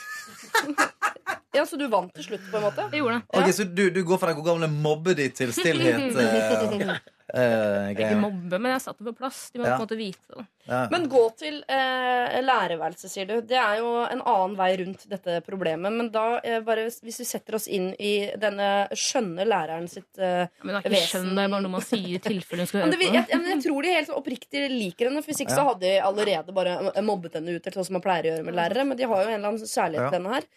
Ja, 1.57 1.65
Så 1.67 1.79
du 1.81 1.87
vant 1.89 2.13
til 2.15 2.27
slutt, 2.27 2.43
på 2.51 2.59
en 2.59 2.67
måte? 2.67 2.85
Jeg 2.93 3.01
gjorde 3.01 3.21
det. 3.21 3.41
Ok, 3.41 3.53
Så 3.57 3.65
du, 3.65 3.87
du 3.91 4.03
går 4.05 4.19
fra 4.21 4.33
den 4.33 4.37
gode 4.41 4.51
gamle 4.53 4.69
mobbe 4.69 5.15
ditt 5.17 5.39
til 5.39 5.53
stillhet? 5.57 6.17
eh, 6.21 6.99
eh, 7.35 7.91
Ikke 7.95 8.17
mobbe, 8.21 8.59
men 8.61 8.73
jeg 8.77 8.83
satte 8.85 9.03
det 9.05 9.11
på 9.15 9.19
plass. 9.19 9.51
De 9.53 9.59
må 9.61 9.67
Ja. 9.67 9.77
på 9.77 9.83
en 9.83 9.87
måte 9.89 9.97
vite 9.99 10.37
det. 10.37 10.45
Ja. 10.67 10.89
Men 10.91 11.09
gå 11.09 11.21
til 11.39 11.61
eh, 11.69 12.41
lærerværelset, 12.43 13.11
sier 13.11 13.27
du. 13.27 13.41
Det 13.41 13.57
er 13.59 13.79
jo 13.79 13.91
en 14.11 14.21
annen 14.23 14.57
vei 14.59 14.77
rundt 14.81 15.05
dette 15.09 15.41
problemet. 15.47 15.93
Men 15.95 16.09
da, 16.11 16.41
eh, 16.43 16.61
bare 16.67 16.85
hvis 16.89 17.21
vi 17.21 17.27
setter 17.27 17.55
oss 17.55 17.69
inn 17.69 17.93
i 18.03 18.31
denne 18.37 18.89
skjønne 18.93 19.47
læreren 19.47 19.87
sitt 19.89 20.19
eh, 20.19 20.47
Men 20.63 20.81
det 20.83 20.87
er 20.87 20.97
ikke 20.99 21.07
skjønn, 21.13 21.35
det 21.39 21.45
er 21.45 21.53
bare 21.55 21.63
noe 21.63 21.75
man 21.77 21.87
sier 21.87 22.09
i 22.17 22.19
tilfelle 22.19 22.65
hun 22.67 22.71
skal 22.73 22.81
høre 22.83 22.91
det, 22.97 22.99
på. 22.99 23.13
jeg, 23.15 23.27
jeg, 23.31 23.43
jeg 23.53 23.63
tror 23.67 23.83
de 23.83 23.95
helt 23.99 24.15
oppriktig 24.19 24.65
liker 24.75 25.11
henne. 25.11 25.23
For 25.23 25.31
hvis 25.33 25.45
ikke 25.47 25.55
så 25.59 25.69
hadde 25.71 25.87
de 25.87 25.95
allerede 26.03 26.53
bare 26.57 27.03
mobbet 27.03 27.39
henne 27.39 27.55
ut, 27.55 27.63
eller 27.67 27.79
sånn 27.81 27.91
som 27.93 27.99
man 28.01 28.07
pleier 28.07 28.27
å 28.27 28.35
gjøre 28.35 28.49
med 28.51 28.59
lærere. 28.59 28.87
Men 28.91 28.97
de 28.99 29.05
har 29.07 29.23
jo 29.23 29.29
en 29.31 29.39
eller 29.39 29.53
annen 29.55 29.71
kjærlighet 29.71 30.03
Ja. 30.03 30.11
til 30.11 30.19
henne 30.23 30.35
her. 30.35 30.51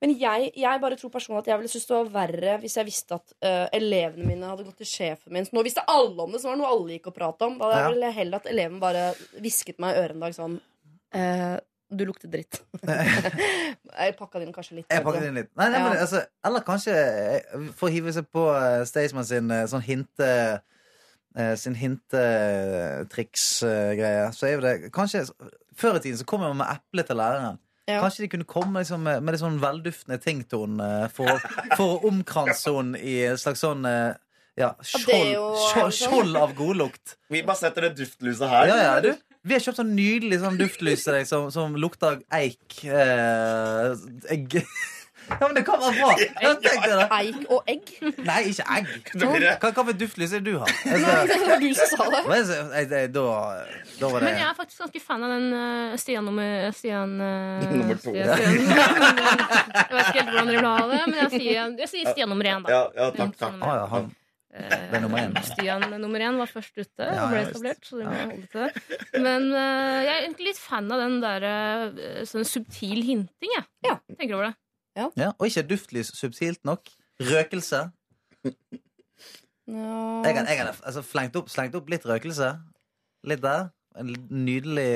Men 0.00 0.14
jeg, 0.16 0.46
jeg 0.56 0.80
bare 0.80 0.96
tror 0.96 1.10
personlig 1.12 1.42
at 1.42 1.48
jeg 1.50 1.58
ville 1.60 1.68
synes 1.68 1.84
det 1.90 1.96
var 1.96 2.06
verre 2.14 2.54
hvis 2.62 2.76
jeg 2.78 2.86
visste 2.88 3.16
at 3.18 3.34
uh, 3.44 3.66
elevene 3.76 4.24
mine 4.30 4.48
hadde 4.48 4.64
gått 4.64 4.78
til 4.80 4.88
sjefen 4.88 5.32
min. 5.36 5.44
Så 5.44 5.52
nå 5.56 5.60
visste 5.66 5.84
alle 5.92 6.20
om 6.24 6.32
det, 6.32 6.40
så 6.40 6.48
var 6.48 6.54
det 6.56 6.62
noe 6.62 6.70
alle 6.72 6.94
gikk 6.94 7.10
og 7.10 7.16
prata 7.18 7.44
om. 7.50 7.58
Da 7.60 7.82
ville 7.90 8.06
jeg 8.08 8.16
heller 8.22 8.36
at 8.40 8.48
eleven 8.48 8.78
bare 8.80 9.02
hvisket 9.36 9.76
meg 9.82 9.92
i 9.92 9.98
øret 10.00 10.14
en 10.16 10.24
dag 10.24 10.32
sånn 10.38 10.54
uh, 10.56 11.56
Du 11.92 12.02
lukter 12.08 12.28
dritt. 12.32 12.54
jeg 12.86 14.16
pakka 14.16 14.40
den 14.40 14.56
kanskje 14.56 14.78
litt. 14.80 14.88
Jeg 14.88 15.04
pakka 15.04 15.20
den 15.26 15.36
litt. 15.42 15.52
Nei, 15.60 15.68
nei, 15.68 15.80
men, 15.84 15.92
Ja. 15.98 16.02
altså, 16.06 16.24
eller 16.48 16.64
kanskje 16.64 16.94
eh, 16.96 17.44
for 17.76 17.84
å 17.90 17.92
hive 17.92 18.08
seg 18.16 18.24
på 18.32 18.40
uh, 18.48 18.80
Staysman 18.88 19.28
sin 19.28 19.52
sånn 19.68 19.84
hinte 19.86 20.30
Sin 21.62 21.76
hintetriks-greie, 21.78 24.24
så 24.34 24.42
er 24.48 24.52
jo 24.56 24.62
det 24.64 24.72
kanskje 24.90 25.20
Før 25.78 25.94
i 25.94 26.00
tiden 26.02 26.18
så 26.18 26.26
kom 26.26 26.42
man 26.42 26.58
med 26.58 26.66
eple 26.72 27.04
til 27.06 27.14
læreren. 27.20 27.54
Ja. 27.88 28.00
Kanskje 28.04 28.26
de 28.26 28.28
kunne 28.36 28.44
komme 28.46 28.82
liksom, 28.84 29.02
med, 29.02 29.24
litt 29.32 29.40
sånn 29.42 29.56
velduftende 29.62 30.18
ting 30.22 30.42
til 30.46 30.66
henne 30.66 31.08
for, 31.14 31.40
for 31.78 31.96
å 31.96 32.10
omkranse 32.10 32.74
henne 32.76 33.00
i 33.00 33.16
en 33.30 33.40
slags 33.40 33.64
sånn 33.64 33.86
eh, 33.88 34.12
ja, 34.60 34.74
skjold, 34.84 35.32
jo- 35.32 35.48
skjold, 35.70 35.96
skjold 35.96 36.36
av 36.38 36.52
godlukt. 36.58 37.16
Vi 37.32 37.40
bare 37.46 37.58
setter 37.58 37.88
det 37.88 37.94
duftlyset 38.02 38.50
her. 38.52 38.70
Ja, 38.70 38.76
ja, 38.84 38.94
du. 39.02 39.10
Vi 39.40 39.56
har 39.56 39.62
kjøpt 39.64 39.78
sånn 39.80 39.94
nydelig 39.96 40.42
sånn 40.42 40.58
duftlys 40.60 41.06
til 41.06 41.14
deg 41.16 41.26
som, 41.30 41.46
som 41.54 41.72
lukter 41.80 42.18
eik. 42.36 42.82
Eh, 42.84 43.94
egg. 44.36 44.58
Ja, 45.30 45.46
men 45.46 45.54
det 45.56 45.62
kan 45.66 45.78
være 45.80 45.94
bra. 45.96 46.10
Ja, 46.42 46.50
tenk 46.58 46.84
deg 46.84 46.94
det. 46.98 47.06
Eik 47.16 47.44
og 47.54 47.68
egg? 47.70 47.92
Nei, 48.26 48.38
ikke 48.50 48.66
egg. 48.76 48.88
Det- 49.20 49.54
Hva, 49.62 49.70
hva 49.70 49.84
for 49.86 49.98
duftlys 50.00 50.34
er 50.36 50.42
det 50.42 50.52
du 50.52 50.58
har? 50.60 50.72
Det 50.84 51.38
var 51.46 51.60
du 51.62 51.68
som 51.78 51.90
sa 51.94 52.08
det. 52.10 52.22
Er 52.26 52.44
jeg- 52.80 52.90
jeg- 52.90 53.12
Da, 53.14 53.24
da 54.00 54.08
var 54.12 54.20
Men 54.26 54.36
jeg 54.38 54.46
er 54.48 54.54
faktisk 54.58 54.82
ganske 54.84 55.00
fan 55.02 55.22
av 55.26 55.30
den 55.36 55.46
eh, 55.54 55.96
Stian 56.02 56.24
nummer 56.24 56.70
Stian 56.76 57.16
eh, 57.20 57.66
Nummer 57.80 57.94
to. 58.00 58.10
Stian, 58.10 58.36
Stian, 58.36 58.70
jeg 58.70 59.96
vet 59.96 60.06
ikke 60.06 60.20
helt 60.20 60.30
hvordan 60.30 60.50
dere 60.50 60.56
vil 60.56 60.70
ha 60.70 60.78
det, 60.94 61.02
men 61.10 61.18
jeg 61.24 61.30
sier, 61.36 61.76
jeg 61.84 61.88
sier 61.94 62.10
Stian 62.14 62.28
nummer 62.32 62.50
én, 62.50 62.64
da. 62.66 62.72
Ja, 62.74 62.80
ja, 62.96 63.10
takk, 63.16 63.36
takk. 63.40 63.60
ah, 63.62 63.76
ja, 63.80 63.86
han. 63.94 64.10
Det 64.50 64.96
er 64.98 65.02
nummer 65.04 65.20
én. 65.22 65.34
Stian 65.46 65.84
nummer 66.02 66.22
én 66.26 66.38
var 66.40 66.48
først 66.50 66.74
ute 66.80 67.06
Ja, 67.06 67.22
og 67.22 67.30
ble 67.30 67.42
etablert. 67.46 67.84
Så 67.86 68.00
det 68.00 68.08
må 68.08 68.16
jeg 68.18 68.30
holde 68.32 68.48
til. 68.50 69.20
Men 69.22 69.46
uh, 69.54 69.98
jeg 70.02 70.10
er 70.10 70.24
egentlig 70.24 70.48
litt 70.50 70.58
fan 70.58 70.90
av 70.90 70.98
den 71.04 71.20
der 71.22 71.46
uh, 71.46 72.24
sånn 72.26 72.42
subtil 72.50 72.98
hinting, 73.06 73.52
jeg. 73.54 73.64
Ja. 73.86 73.94
Tenker 74.18 74.34
over 74.40 74.48
det. 74.50 74.56
Ja, 75.18 75.32
og 75.36 75.48
ikke 75.48 75.64
duftlys 75.70 76.12
subtilt 76.18 76.64
nok. 76.68 76.90
Røkelse. 77.20 77.86
Ja. 79.70 80.22
Jeg 80.24 80.34
hadde, 80.34 80.48
jeg 80.48 80.58
hadde 80.58 80.72
altså, 80.82 81.02
slengt, 81.06 81.36
opp, 81.38 81.50
slengt 81.52 81.76
opp 81.78 81.90
litt 81.92 82.06
røkelse. 82.08 82.50
Litt 83.30 83.42
der. 83.44 83.68
En 84.00 84.10
nydelig 84.30 84.90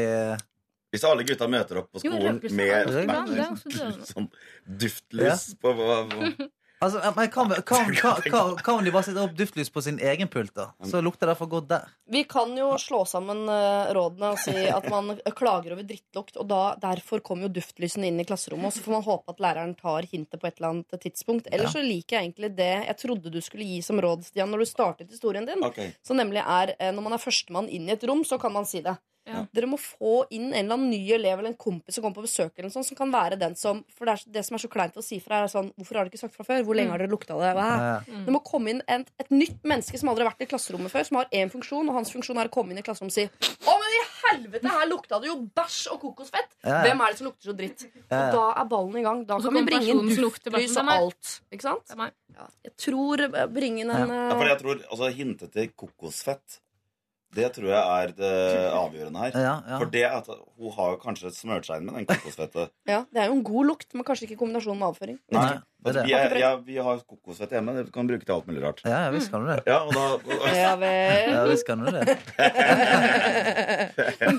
Hvis 0.94 1.04
alle 1.06 1.24
gutta 1.26 1.48
møter 1.50 1.80
opp 1.82 1.88
på 1.92 2.02
Jo, 2.04 2.12
skolen 2.14 2.38
med, 2.54 2.90
med 3.10 3.32
med 3.34 4.04
sånn 4.06 4.28
duftlys 4.64 5.48
på, 5.58 5.72
på, 5.74 5.96
på. 6.12 6.48
Altså, 6.84 7.00
men 7.16 7.30
Hva 7.30 7.42
om- 7.42 7.50
hva 7.50 7.78
om- 7.80 7.92
hva- 7.94 8.14
hva- 8.30 8.62
hva 8.62 8.72
om 8.78 8.84
de 8.84 8.90
bare 8.94 9.06
setter 9.08 9.24
opp 9.24 9.34
duftlys 9.38 9.70
på 9.72 9.82
sin 9.82 9.98
egen 9.98 10.28
pult? 10.28 10.52
da? 10.54 10.66
Så 10.84 11.00
lukter 11.02 11.26
det 11.30 11.36
for 11.38 11.46
godt 11.50 11.68
der. 11.68 11.88
Vi 12.10 12.22
kan 12.28 12.52
jo 12.56 12.72
slå 12.76 13.02
sammen 13.08 13.48
eh, 13.48 13.92
rådene 13.96 14.32
og 14.34 14.38
si 14.38 14.52
at 14.68 14.88
man 14.90 15.16
klager 15.34 15.72
over 15.72 15.82
drittlukt, 15.88 16.36
og 16.36 16.46
da, 16.48 16.74
derfor 16.76 17.20
kommer 17.24 17.48
jo 17.48 17.54
duftlysene 17.60 18.06
inn 18.10 18.20
i 18.20 18.24
klasserommet. 18.28 18.66
Og 18.66 18.72
så 18.76 18.84
får 18.84 18.92
man 18.98 19.02
håpe 19.08 19.34
at 19.34 19.38
læreren 19.40 19.74
tar 19.76 20.02
hintet 20.10 20.40
på 20.40 20.46
et 20.46 20.58
eller 20.60 20.68
annet 20.74 21.00
tidspunkt. 21.00 21.48
Ellers 21.50 21.72
så 21.72 21.82
liker 21.82 22.18
jeg 22.20 22.28
egentlig 22.32 22.54
det 22.56 22.70
jeg 22.86 22.96
trodde 22.98 23.30
du 23.32 23.40
skulle 23.40 23.64
gi 23.64 23.80
som 23.82 23.98
råd, 24.00 24.24
Stian, 24.28 24.50
når 24.50 24.58
du 24.58 24.64
startet 24.70 25.10
historien 25.10 25.46
din. 25.46 25.62
Ok. 25.64 25.80
Så 26.04 26.14
nemlig 26.14 26.44
er 26.44 26.74
eh, 26.78 26.92
når 26.92 27.02
man 27.02 27.12
er 27.14 27.18
førstemann 27.24 27.68
inn 27.68 27.88
i 27.88 27.92
et 27.92 28.04
rom, 28.04 28.22
så 28.24 28.38
kan 28.40 28.52
man 28.52 28.64
si 28.68 28.80
det. 28.84 28.96
Ja. 29.24 29.44
Dere 29.56 29.68
må 29.70 29.78
få 29.80 30.26
inn 30.34 30.50
en 30.50 30.58
eller 30.58 30.76
annen 30.76 30.90
ny 30.92 31.00
elev 31.16 31.38
eller 31.38 31.52
en 31.54 31.56
kompis 31.56 31.96
som 31.96 32.04
kommer 32.04 32.18
på 32.18 32.26
besøk, 32.26 32.52
eller 32.56 32.68
noe 32.68 32.74
sånt, 32.74 32.88
som 32.90 32.98
kan 32.98 33.12
være 33.12 33.38
den 33.40 33.54
som 33.56 33.80
For 33.96 34.04
det, 34.08 34.18
er, 34.18 34.32
det 34.36 34.42
som 34.44 34.58
er 34.58 34.64
så 34.64 34.68
kleint 34.72 34.98
å 35.00 35.04
si 35.04 35.16
fra, 35.24 35.42
er 35.44 35.52
sånn 35.52 35.70
Hvorfor 35.78 35.96
har 35.96 36.04
dere 36.04 36.12
ikke 36.12 36.20
sagt 36.26 36.36
fra 36.36 36.44
før? 36.44 36.64
Hvor 36.66 36.76
lenge 36.76 36.92
har 36.92 37.00
dere 37.00 37.12
lukta 37.12 37.38
det? 37.40 37.52
Ja. 37.56 37.94
Det 38.04 38.34
må 38.34 38.42
komme 38.44 38.74
inn 38.74 38.82
et, 38.84 39.08
et 39.22 39.32
nytt 39.32 39.64
menneske 39.64 40.00
som 40.00 40.12
aldri 40.12 40.26
har 40.26 40.34
vært 40.34 40.44
i 40.44 40.50
klasserommet 40.50 40.92
før, 40.92 41.06
som 41.08 41.20
har 41.22 41.32
én 41.32 41.52
funksjon, 41.52 41.88
og 41.88 41.98
hans 41.98 42.12
funksjon 42.12 42.42
er 42.42 42.50
å 42.50 42.54
komme 42.54 42.74
inn 42.74 42.82
i 42.82 42.84
klasserommet 42.84 43.14
og 43.14 43.16
si 43.16 43.64
Å, 43.64 43.76
men 43.80 43.96
i 43.96 44.02
helvete, 44.24 44.74
her 44.76 44.90
lukta 44.90 45.20
det 45.22 45.30
jo 45.30 45.38
bæsj 45.56 45.80
og 45.94 46.02
kokosfett! 46.04 46.52
Ja, 46.64 46.68
ja. 46.74 46.82
Hvem 46.88 47.02
er 47.04 47.14
det 47.14 47.20
som 47.20 47.28
lukter 47.28 47.50
så 47.50 47.56
dritt? 47.56 47.86
Ja, 47.86 48.04
ja. 48.10 48.20
Og 48.26 48.36
da 48.36 48.44
er 48.60 48.68
ballen 48.70 48.98
i 49.00 49.04
gang. 49.04 49.22
Da 49.28 49.38
kan 49.40 49.56
vi 49.56 49.64
bringe 49.68 49.94
inn 49.94 50.12
duftlys 50.18 50.76
og 50.80 50.92
alt. 50.94 51.32
Ikke 51.54 51.66
sant? 51.66 51.94
Ja, 51.94 52.48
jeg 52.66 52.74
tror 52.80 53.24
eh, 53.28 53.46
bringe 53.52 53.84
inn 53.84 53.92
en 53.94 54.10
Ja, 54.10 54.34
for 54.34 54.44
eh, 54.44 54.52
jeg 54.52 54.60
tror 54.62 54.80
altså, 54.88 55.10
hintet 55.14 55.54
til 55.54 55.70
kokosfett 55.78 56.60
Det 57.34 57.48
tror 57.56 57.68
jeg 57.72 57.82
er 57.82 58.12
det 58.18 58.32
avgjørende 58.78 59.18
her. 59.24 59.30
Ja, 59.34 59.54
ja. 59.68 59.78
For 59.82 59.90
det 59.90 60.04
at 60.08 60.28
hun 60.30 60.72
har 60.78 60.96
kanskje 61.02 61.30
smørt 61.34 61.66
seg 61.68 61.80
inn 61.82 61.86
med 61.90 61.94
den 62.00 62.06
kokosfettet. 62.10 62.70
Ja, 62.92 63.00
Det 63.12 63.20
er 63.24 63.26
jo 63.30 63.36
en 63.38 63.44
god 63.46 63.66
lukt, 63.72 63.88
men 63.96 64.04
kanskje 64.06 64.28
ikke 64.28 64.36
i 64.36 64.40
kombinasjon 64.44 64.78
med 64.78 64.88
avføring. 64.92 65.18
Nei, 65.34 65.46
det 65.50 65.56
er 65.56 65.62
Altså, 65.84 66.00
det. 66.00 66.04
vi, 66.08 66.12
er, 66.16 66.34
ja, 66.40 66.50
vi 66.64 66.76
har 66.80 67.00
kokosfett 67.04 67.50
hjemme. 67.52 67.74
Det 67.76 67.90
kan 67.92 68.06
bruke 68.08 68.24
til 68.24 68.32
alt 68.32 68.46
mulig 68.48 68.62
rart. 68.64 68.80
Ja, 68.88 69.02
ja, 69.04 69.10
visst 69.12 69.28
kan 69.32 69.44
du 69.44 69.50
det. 69.50 69.58
Ja, 69.68 69.82
og 69.84 69.92
da 69.92 70.04
Ja 70.54 70.70
vel. 70.80 71.34
Ja, 71.34 71.42
visst 71.50 71.66
kan 71.68 71.84
du 71.84 71.90
det. 71.92 72.04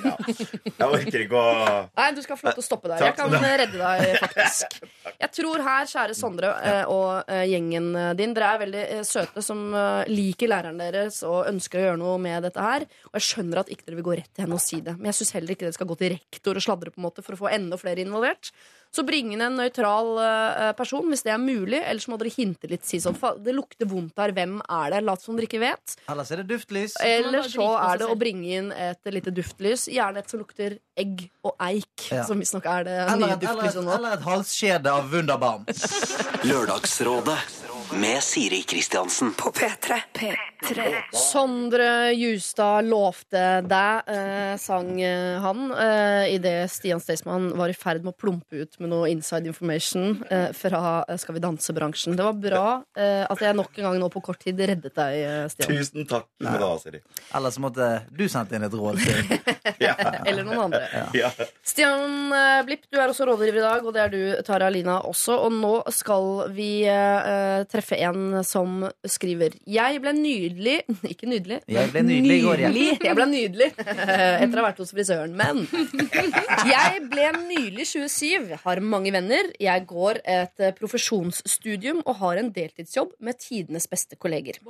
Jeg 0.29 0.87
orker 0.87 1.25
ikke 1.25 1.39
å 1.39 1.53
Nei, 1.95 2.09
du 2.15 2.21
skal 2.25 2.39
få 2.39 2.49
lov 2.49 2.57
til 2.57 2.63
å 2.63 2.65
stoppe 2.65 2.91
der. 2.91 3.03
Jeg 3.05 3.17
kan 3.17 3.33
redde 3.35 3.79
deg, 3.79 4.17
faktisk. 4.23 4.79
Jeg 5.19 5.31
tror 5.37 5.63
her, 5.65 5.89
kjære 5.89 6.15
Sondre 6.17 6.51
eh, 6.65 6.83
og 6.91 7.31
eh, 7.31 7.45
gjengen 7.51 7.91
din, 8.17 8.33
dere 8.35 8.51
er 8.53 8.61
veldig 8.65 8.83
eh, 8.97 9.03
søte 9.07 9.43
som 9.45 9.61
eh, 9.75 10.11
liker 10.11 10.51
læreren 10.51 10.79
deres 10.81 11.21
og 11.27 11.49
ønsker 11.49 11.81
å 11.81 11.85
gjøre 11.87 12.01
noe 12.01 12.15
med 12.21 12.47
dette 12.47 12.63
her. 12.63 12.87
Og 13.11 13.19
jeg 13.19 13.27
skjønner 13.29 13.61
at 13.61 13.71
ikke 13.73 13.87
dere 13.87 13.99
vil 13.99 14.07
gå 14.09 14.17
rett 14.21 14.31
til 14.33 14.45
henne 14.45 14.57
og 14.57 14.63
si 14.63 14.81
det, 14.85 14.95
men 14.97 15.11
jeg 15.11 15.19
syns 15.21 15.35
heller 15.37 15.55
ikke 15.55 15.67
dere 15.67 15.77
skal 15.77 15.89
gå 15.89 15.99
til 16.01 16.15
rektor 16.15 16.59
og 16.59 16.65
sladre 16.65 16.93
på 16.93 17.01
en 17.01 17.07
måte 17.07 17.25
for 17.25 17.37
å 17.37 17.41
få 17.45 17.51
enda 17.53 17.79
flere 17.81 18.03
involvert. 18.05 18.51
Så 18.95 19.03
bring 19.03 19.33
inn 19.35 19.41
en 19.43 19.57
nøytral 19.59 20.13
eh, 20.23 20.69
person 20.77 21.03
hvis 21.11 21.25
det 21.25 21.33
er 21.33 21.41
mulig, 21.41 21.81
ellers 21.83 22.05
må 22.07 22.15
dere 22.21 22.31
hinte 22.31 22.69
litt. 22.71 22.85
Si 22.87 23.01
sånn, 23.03 23.17
det 23.43 23.51
lukter 23.57 23.89
vondt 23.91 24.15
her, 24.21 24.31
hvem 24.37 24.61
er 24.63 24.93
det? 24.95 25.01
Lat 25.03 25.23
som 25.25 25.35
dere 25.35 25.49
ikke 25.49 25.59
vet. 25.59 25.97
Ellers 26.07 26.31
er 26.31 26.41
det 26.43 26.47
duftlys. 26.53 26.95
Eller 27.03 27.43
så 27.51 27.67
er 27.81 27.99
det 27.99 28.07
å 28.07 28.15
bringe 28.19 28.55
inn 28.61 28.71
et 28.71 29.11
lite 29.11 29.33
duftlys. 29.35 29.89
Gjerne 29.91 30.23
et 30.23 30.31
som 30.31 30.39
lukter 30.39 30.77
egg 30.95 31.25
og 31.43 31.57
eik, 31.59 32.07
Ja. 32.11 32.23
som 32.23 32.39
visstnok 32.39 32.65
er 32.71 32.83
det 32.87 32.95
Eller 33.03 33.27
nye 33.27 33.33
et, 33.35 33.41
duftlyset 33.43 33.83
nå. 33.83 33.91
eller 33.97 34.13
et 34.15 34.23
halskjede 34.23 34.87
av 34.95 35.11
Wunderbaum. 35.11 35.65
Lørdagsrådet 36.47 37.37
med 37.99 38.23
Siri 38.23 38.61
Kristiansen. 38.61 39.33
På 39.33 39.51
P3. 39.51 39.93
P3. 40.13 40.93
Sondre 41.11 42.11
Justad 42.13 42.85
lovte 42.89 43.43
deg, 43.67 44.07
eh, 44.09 44.55
sang 44.59 45.01
eh, 45.01 45.39
han, 45.43 45.71
eh, 45.71 46.33
idet 46.33 46.71
Stian 46.71 46.99
Staysman 46.99 47.51
var 47.57 47.69
i 47.69 47.75
ferd 47.77 48.03
med 48.03 48.13
å 48.13 48.17
plumpe 48.17 48.63
ut 48.63 48.79
med 48.79 48.89
noe 48.91 49.09
inside 49.11 49.47
information 49.47 50.23
eh, 50.29 50.49
fra 50.57 51.03
eh, 51.07 51.17
Skal 51.21 51.37
vi 51.37 51.43
danse-bransjen. 51.43 52.15
Det 52.17 52.25
var 52.25 52.33
bra 52.33 52.65
eh, 52.97 53.23
at 53.29 53.43
jeg 53.45 53.55
nok 53.55 53.77
en 53.77 53.87
gang 53.89 53.99
nå 54.01 54.09
på 54.13 54.23
kort 54.25 54.41
tid 54.43 54.59
reddet 54.59 54.95
deg, 54.97 55.19
eh, 55.21 55.45
Stian. 55.53 55.75
Tusen 55.75 56.09
takk 56.09 56.27
for 56.41 56.65
det, 56.65 56.71
Siri. 56.85 57.03
Ellers 57.37 57.59
måtte 57.61 57.89
du 58.09 58.25
sendt 58.31 58.55
inn 58.55 58.65
et 58.67 58.73
råd 58.75 59.01
til. 59.03 59.23
Ja. 59.81 59.91
Eller 60.25 60.45
noen 60.45 60.69
andre. 60.69 60.85
Ja. 61.17 61.29
Stian 61.65 62.31
eh, 62.33 62.61
Blipp, 62.65 62.85
du 62.89 62.99
er 63.01 63.09
også 63.11 63.25
rådgiver 63.27 63.59
i 63.59 63.63
dag, 63.65 63.85
og 63.85 63.93
det 63.95 64.01
er 64.05 64.11
du, 64.13 64.19
Tara 64.47 64.69
Lina, 64.71 64.99
også. 65.05 65.35
Og 65.45 65.51
nå 65.53 65.73
skal 65.93 66.45
vi 66.55 66.69
eh, 66.89 67.65
treffe 67.85 68.01
en 68.01 68.43
som 68.43 68.85
skriver 69.07 69.55
Jeg 69.65 70.01
ble 70.01 70.13
nydelig 70.17 70.81
Ikke 71.13 71.29
nydelig. 71.29 71.61
Jeg 71.69 71.91
ble 71.93 72.03
nydelig 72.05 72.37
i 72.37 72.43
går, 72.43 72.63
jeg. 72.65 72.97
Jeg 73.03 73.17
ble 73.17 73.27
nydelig 73.29 73.71
etter 73.79 74.59
å 74.59 74.61
ha 74.61 74.67
vært 74.69 74.81
hos 74.81 74.93
frisøren. 74.95 75.35
Men 75.37 75.65
jeg 76.73 77.01
ble 77.11 77.31
nylig 77.45 77.87
27, 77.87 78.55
har 78.63 78.83
mange 78.83 79.13
venner. 79.15 79.51
Jeg 79.61 79.85
går 79.89 80.21
et 80.23 80.63
eh, 80.63 80.75
profesjonsstudium 80.77 82.01
og 82.05 82.21
har 82.21 82.41
en 82.41 82.53
deltidsjobb 82.55 83.15
med 83.25 83.39
tidenes 83.41 83.87
beste 83.91 84.17
kolleger. 84.19 84.61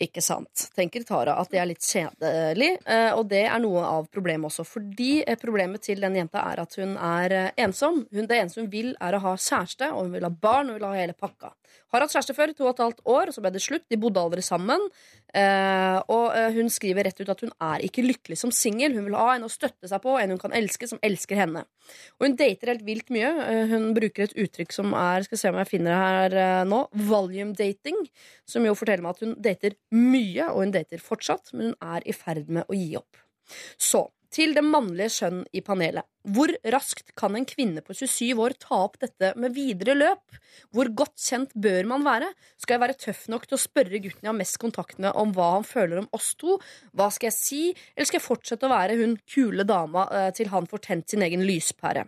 Ikke 0.00 0.22
sant. 0.24 0.68
Tenker 0.76 1.04
Tara 1.08 1.36
at 1.40 1.50
det 1.52 1.60
er 1.60 1.68
litt 1.68 1.84
kjedelig, 1.84 2.70
eh, 2.88 3.10
og 3.12 3.26
det 3.32 3.44
er 3.46 3.60
noe 3.62 3.84
av 3.84 4.08
problemet 4.12 4.48
også. 4.48 4.66
Fordi 4.68 5.12
eh, 5.24 5.38
problemet 5.40 5.84
til 5.88 6.00
den 6.04 6.18
jenta 6.20 6.44
er 6.52 6.64
at 6.64 6.76
hun 6.80 6.96
er 6.96 7.36
ensom. 7.60 8.04
Hun, 8.12 8.28
det 8.30 8.42
eneste 8.42 8.64
hun 8.64 8.72
vil, 8.72 8.94
er 9.00 9.16
å 9.16 9.24
ha 9.28 9.36
kjæreste, 9.36 9.92
og 9.94 10.06
hun 10.06 10.18
vil 10.18 10.28
ha 10.28 10.32
barn, 10.32 10.70
og 10.70 10.76
hun 10.76 10.80
vil 10.80 10.90
ha 10.90 11.02
hele 11.02 11.16
pakka. 11.16 11.54
Har 11.90 12.04
hatt 12.04 12.12
kjæreste 12.14 12.36
før, 12.36 12.52
to 12.54 12.66
og 12.68 12.72
et 12.72 12.82
halvt 12.84 13.00
år, 13.10 13.32
så 13.34 13.42
ble 13.42 13.50
det 13.54 13.62
slutt. 13.64 13.86
De 13.90 13.98
bodde 14.00 14.22
aldri 14.22 14.42
sammen. 14.46 14.84
Eh, 15.34 15.96
og 16.10 16.36
eh, 16.36 16.50
hun 16.54 16.70
skriver 16.70 17.06
rett 17.06 17.18
ut 17.22 17.32
at 17.32 17.42
hun 17.42 17.50
er 17.66 17.82
ikke 17.86 18.04
lykkelig 18.04 18.38
som 18.38 18.52
singel. 18.54 18.94
Hun 18.94 19.08
vil 19.08 19.18
ha 19.18 19.34
en 19.34 19.46
å 19.46 19.50
støtte 19.50 19.90
seg 19.90 20.02
på, 20.04 20.14
en 20.18 20.34
hun 20.34 20.42
kan 20.42 20.54
elske, 20.56 20.86
som 20.90 21.02
elsker 21.06 21.40
henne. 21.40 21.64
Og 22.18 22.28
hun 22.28 22.36
dater 22.38 22.74
helt 22.74 22.86
vilt 22.86 23.10
mye. 23.14 23.32
Eh, 23.46 23.64
hun 23.72 23.90
bruker 23.96 24.28
et 24.28 24.36
uttrykk 24.38 24.76
som 24.76 24.94
er 24.98 25.26
Skal 25.26 25.42
se 25.42 25.50
om 25.50 25.58
jeg 25.60 25.70
finner 25.72 25.92
det 25.92 26.04
her 26.04 26.38
eh, 26.44 26.68
nå. 26.70 26.84
Volume 27.10 27.58
dating. 27.58 27.98
Som 28.48 28.68
jo 28.68 28.76
forteller 28.78 29.06
meg 29.06 29.18
at 29.18 29.26
hun 29.26 29.34
dater 29.42 29.76
mye, 29.94 30.46
og 30.52 30.62
hun 30.62 30.76
dater 30.78 31.02
fortsatt, 31.02 31.54
men 31.54 31.72
hun 31.72 31.96
er 31.96 32.06
i 32.06 32.14
ferd 32.14 32.50
med 32.50 32.70
å 32.70 32.78
gi 32.78 32.94
opp. 33.00 33.26
Så 33.78 34.06
til 34.34 34.54
det 34.54 34.62
mannlige 34.64 35.10
skjønn 35.16 35.42
i 35.56 35.62
panelet. 35.64 36.06
Hvor 36.30 36.52
raskt 36.74 37.14
kan 37.16 37.34
en 37.36 37.46
kvinne 37.48 37.80
på 37.80 37.94
27 37.96 38.42
år 38.44 38.54
ta 38.60 38.82
opp 38.84 38.98
dette 39.00 39.32
med 39.40 39.54
videre 39.56 39.96
løp? 39.96 40.36
Hvor 40.74 40.90
godt 40.92 41.16
kjent 41.22 41.54
bør 41.56 41.88
man 41.88 42.04
være? 42.04 42.28
Skal 42.60 42.76
jeg 42.76 42.82
være 42.84 42.98
tøff 43.00 43.24
nok 43.32 43.48
til 43.48 43.56
å 43.56 43.62
spørre 43.62 44.02
gutten 44.02 44.26
jeg 44.26 44.30
har 44.30 44.36
mest 44.36 44.60
kontakt 44.60 45.00
med 45.00 45.16
om 45.16 45.32
hva 45.34 45.54
han 45.56 45.66
føler 45.66 46.02
om 46.02 46.10
oss 46.16 46.34
to? 46.40 46.58
Hva 46.92 47.08
skal 47.14 47.30
jeg 47.30 47.38
si? 47.38 47.62
Eller 47.96 48.10
skal 48.10 48.20
jeg 48.20 48.28
fortsette 48.28 48.68
å 48.68 48.74
være 48.74 48.98
hun 49.00 49.16
kule 49.24 49.64
dama 49.64 50.06
eh, 50.12 50.30
til 50.36 50.52
han 50.52 50.68
får 50.70 50.84
tent 50.90 51.14
sin 51.14 51.24
egen 51.26 51.46
lyspære? 51.48 52.04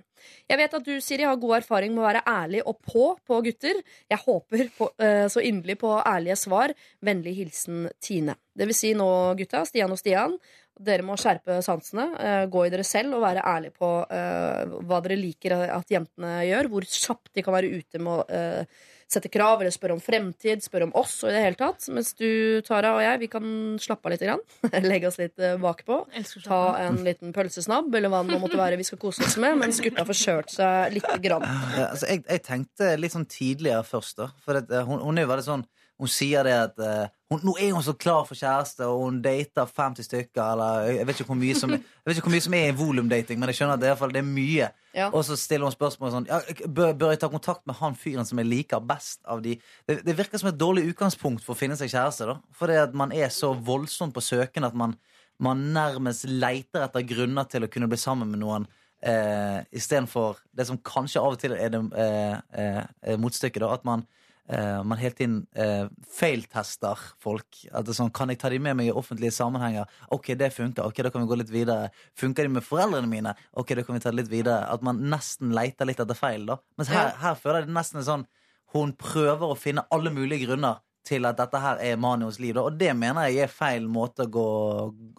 Jeg 0.51 0.59
vet 0.61 0.75
at 0.77 0.87
du, 0.87 0.93
Siri, 1.03 1.25
har 1.27 1.39
god 1.41 1.57
erfaring 1.59 1.95
med 1.95 2.03
å 2.03 2.07
være 2.07 2.25
ærlig 2.29 2.63
og 2.69 2.79
på 2.87 3.07
på 3.27 3.41
gutter. 3.47 3.81
Jeg 4.11 4.23
håper 4.23 4.69
på, 4.77 4.89
uh, 5.03 5.27
så 5.33 5.43
inderlig 5.43 5.79
på 5.81 5.91
ærlige 5.99 6.37
svar. 6.39 6.75
Vennlig 7.05 7.35
hilsen 7.41 7.89
Tine. 8.03 8.37
Det 8.53 8.69
vil 8.69 8.77
si 8.77 8.93
nå, 8.97 9.09
gutta, 9.39 9.65
Stian 9.67 9.95
og 9.95 10.01
Stian, 10.01 10.37
Dere 10.81 11.05
må 11.05 11.19
skjerpe 11.21 11.59
sansene, 11.65 12.07
eh, 12.17 12.45
gå 12.51 12.65
i 12.65 12.71
dere 12.73 12.85
selv 12.87 13.19
og 13.19 13.27
være 13.27 13.45
ærlige 13.45 13.77
på 13.77 13.91
eh, 14.09 14.73
hva 14.89 15.03
dere 15.05 15.19
liker 15.21 15.55
at 15.69 15.93
jentene 15.93 16.41
gjør. 16.49 16.71
Hvor 16.73 16.87
kjapt 16.89 17.35
de 17.37 17.45
kan 17.45 17.55
være 17.55 17.71
ute 17.77 18.01
med 18.01 18.23
å 18.23 18.25
eh, 18.33 18.81
sette 19.13 19.29
krav 19.29 19.61
eller 19.61 19.75
spørre 19.75 19.93
om 19.93 20.01
fremtid, 20.01 20.65
spørre 20.65 20.89
om 20.89 20.95
oss 20.97 21.19
og 21.21 21.29
i 21.29 21.35
det 21.37 21.43
hele 21.45 21.61
tatt. 21.61 21.85
Mens 21.93 22.15
du, 22.17 22.63
Tara 22.65 22.95
og 22.97 23.03
jeg, 23.05 23.21
vi 23.21 23.29
kan 23.35 23.45
slappe 23.85 24.09
av 24.09 24.15
litt. 24.15 24.25
Grann. 24.25 24.43
Legge 24.89 25.11
oss 25.11 25.21
litt 25.21 25.45
bakpå. 25.61 25.99
Ta 26.47 26.63
en 26.87 27.03
liten 27.05 27.37
pølsesnabb 27.37 27.93
eller 27.99 28.13
hva 28.13 28.23
det 28.25 28.41
måtte 28.41 28.61
være 28.61 28.81
vi 28.81 28.89
skal 28.89 29.03
kose 29.03 29.27
oss 29.27 29.37
med, 29.43 29.59
mens 29.61 29.83
gutta 29.85 30.07
får 30.09 30.21
kjørt 30.23 30.57
seg 30.57 30.97
lite 30.97 31.21
grann. 31.21 31.45
Ja, 31.45 31.91
altså, 31.91 32.09
jeg, 32.09 32.25
jeg 32.25 32.47
tenkte 32.49 32.95
litt 32.97 33.15
sånn 33.15 33.29
tidligere 33.29 33.85
først, 33.87 34.17
da. 34.23 34.33
For 34.47 34.63
at, 34.63 34.73
eh, 34.73 34.89
hun, 34.89 35.05
hun 35.05 35.21
er 35.21 35.29
jo 35.29 35.35
veldig 35.35 35.49
sånn 35.51 35.69
Hun 36.03 36.11
sier 36.11 36.43
det 36.47 36.55
at 36.59 36.81
uh, 36.83 37.11
hun, 37.31 37.41
Nå 37.47 37.55
er 37.63 37.71
hun 37.73 37.85
så 37.87 37.95
klar 37.95 38.25
for 38.27 38.39
kjæreste, 38.39 38.87
og 38.91 39.05
hun 39.07 39.21
dater 39.23 39.69
50 39.71 40.09
stykker, 40.09 40.43
eller 40.43 40.89
jeg 40.91 41.07
vet 41.07 41.21
ikke 41.21 41.31
hvor 41.31 41.39
mye 41.39 41.55
som, 41.57 41.73
mye 42.35 42.45
som 42.45 42.57
er 42.59 42.73
i 42.73 42.75
volumdating, 42.77 43.39
men 43.41 43.53
jeg 43.53 43.61
skjønner 43.61 43.79
at 43.79 43.85
det, 43.85 43.93
fall, 44.01 44.13
det 44.15 44.21
er 44.21 44.27
mye. 44.27 44.69
Ja. 44.93 45.09
Og 45.09 45.23
så 45.25 45.39
stiller 45.41 45.69
hun 45.69 45.73
spørsmål 45.73 46.13
sånn 46.13 46.27
ja, 46.29 46.43
bør, 46.67 46.93
bør 46.99 47.15
jeg 47.15 47.23
ta 47.23 47.31
kontakt 47.33 47.63
med 47.71 47.79
han 47.79 47.95
fyren 47.97 48.29
som 48.29 48.43
jeg 48.43 48.51
liker 48.51 48.83
best 48.85 49.23
av 49.25 49.41
de 49.41 49.55
Det, 49.89 50.03
det 50.05 50.17
virker 50.19 50.43
som 50.43 50.51
et 50.51 50.59
dårlig 50.61 50.85
utgangspunkt 50.91 51.47
for 51.47 51.55
å 51.55 51.61
finne 51.63 51.79
seg 51.81 51.95
kjæreste, 51.95 52.29
da. 52.29 52.37
For 52.59 52.69
det 52.69 52.83
at 52.83 52.99
man 52.99 53.15
er 53.17 53.33
så 53.33 53.55
voldsomt 53.55 54.13
på 54.17 54.25
søken 54.25 54.69
at 54.69 54.77
man, 54.77 54.99
man 55.41 55.63
nærmest 55.73 56.27
leiter 56.29 56.85
etter 56.85 57.07
grunner 57.07 57.49
til 57.49 57.65
å 57.65 57.71
kunne 57.73 57.89
bli 57.89 58.01
sammen 58.01 58.35
med 58.35 58.43
noen. 58.43 58.69
Eh, 59.03 59.63
Istedenfor 59.75 60.43
det 60.55 60.69
som 60.69 60.79
kanskje 60.79 61.23
av 61.23 61.35
og 61.35 61.41
til 61.43 61.57
er 61.57 61.73
det 61.73 61.81
eh, 61.99 62.37
eh, 62.59 62.83
eh, 63.03 63.19
motstykket, 63.19 63.65
da. 63.65 63.73
At 63.75 63.89
man, 63.89 64.05
eh, 64.49 64.83
man 64.83 64.99
hele 64.99 65.15
tiden 65.15 65.37
uh, 65.57 65.89
feiltester 66.09 66.99
folk. 67.23 67.47
At 67.73 67.87
det 67.87 67.93
er 67.95 67.99
sånn, 68.01 68.13
Kan 68.15 68.29
jeg 68.33 68.39
ta 68.43 68.51
de 68.53 68.59
med 68.63 68.77
meg 68.79 68.91
i 68.91 68.95
offentlige 68.95 69.33
sammenhenger? 69.35 69.89
Ok, 70.15 70.33
det 70.39 70.53
funker. 70.55 70.85
Ok, 70.87 71.03
da 71.05 71.11
kan 71.11 71.23
vi 71.25 71.31
gå 71.31 71.39
litt 71.41 71.53
videre. 71.53 71.91
Funker 72.19 72.47
de 72.49 72.55
med 72.59 72.67
foreldrene 72.67 73.09
mine? 73.11 73.35
Ok, 73.59 73.75
da 73.79 73.83
kan 73.87 73.97
vi 73.97 74.01
ta 74.05 74.11
det 74.11 74.23
litt 74.23 74.33
videre. 74.33 74.63
At 74.73 74.83
man 74.87 75.03
nesten 75.13 75.53
leiter 75.57 75.89
litt 75.89 76.01
etter 76.03 76.19
feil, 76.19 76.47
da. 76.49 76.59
Mens 76.79 76.91
her, 76.93 77.13
her 77.23 77.35
føler 77.39 77.63
jeg 77.63 77.71
det 77.71 77.77
nesten 77.79 78.07
sånn 78.07 78.27
Hun 78.73 78.95
prøver 78.97 79.53
å 79.53 79.59
finne 79.59 79.85
alle 79.93 80.09
mulige 80.15 80.47
grunner 80.47 80.81
til 81.05 81.27
at 81.29 81.37
dette 81.37 81.59
her 81.61 81.81
er 81.83 81.97
Manios 82.01 82.39
liv. 82.41 82.55
Da. 82.57 82.63
Og 82.71 82.79
det 82.79 82.93
mener 82.97 83.27
jeg 83.29 83.45
er 83.45 83.51
feil 83.53 83.89
måte 83.91 84.25
å 84.25 84.31
gå 84.33 84.47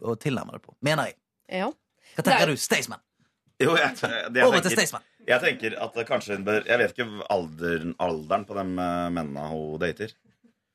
å 0.09 0.15
tilnærme 0.17 0.55
det 0.55 0.63
på. 0.63 0.73
Mener 0.81 1.11
jeg. 1.11 1.17
Ja. 1.59 1.67
Hva 2.15 2.23
er- 2.23 2.27
tenker 2.29 2.47
du, 2.49 2.55
Staysman? 2.57 3.01
Jo, 3.63 3.75
jeg, 3.79 3.95
det 4.01 4.41
jeg 4.41 4.47
Over 4.47 4.59
til 4.59 4.69
tenker- 4.71 4.77
Staysman. 4.83 5.07
Jeg 5.27 5.39
tenker 5.39 5.75
at 5.85 5.93
det 5.95 6.03
kanskje 6.09 6.35
hun 6.35 6.43
bør 6.43 6.65
Jeg 6.67 6.77
vet 6.81 6.91
ikke 6.97 7.05
alderen, 7.31 7.93
alderen 8.03 8.43
på 8.49 8.57
de 8.57 8.63
eh, 8.83 9.09
mennene 9.15 9.45
hun 9.51 9.79
dater. 9.79 10.11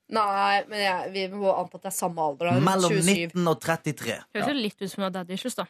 Nei, 0.09 0.62
men 0.70 0.78
jeg, 0.80 1.11
vi 1.12 1.24
må 1.36 1.51
anta 1.53 1.76
at 1.76 1.82
det 1.84 1.91
er 1.91 1.97
samme 1.99 2.22
alder. 2.24 2.49
da. 2.49 2.61
Mellom 2.64 2.95
27. 2.95 3.26
19 3.36 3.51
og 3.53 3.59
33. 3.61 4.14
Høres 4.39 4.49
jo 4.49 4.55
litt 4.57 4.78
ut 4.80 4.89
som 4.89 5.03
hun 5.03 5.07
har 5.11 5.16
daddy 5.18 5.36
issues, 5.36 5.59
da. 5.59 5.66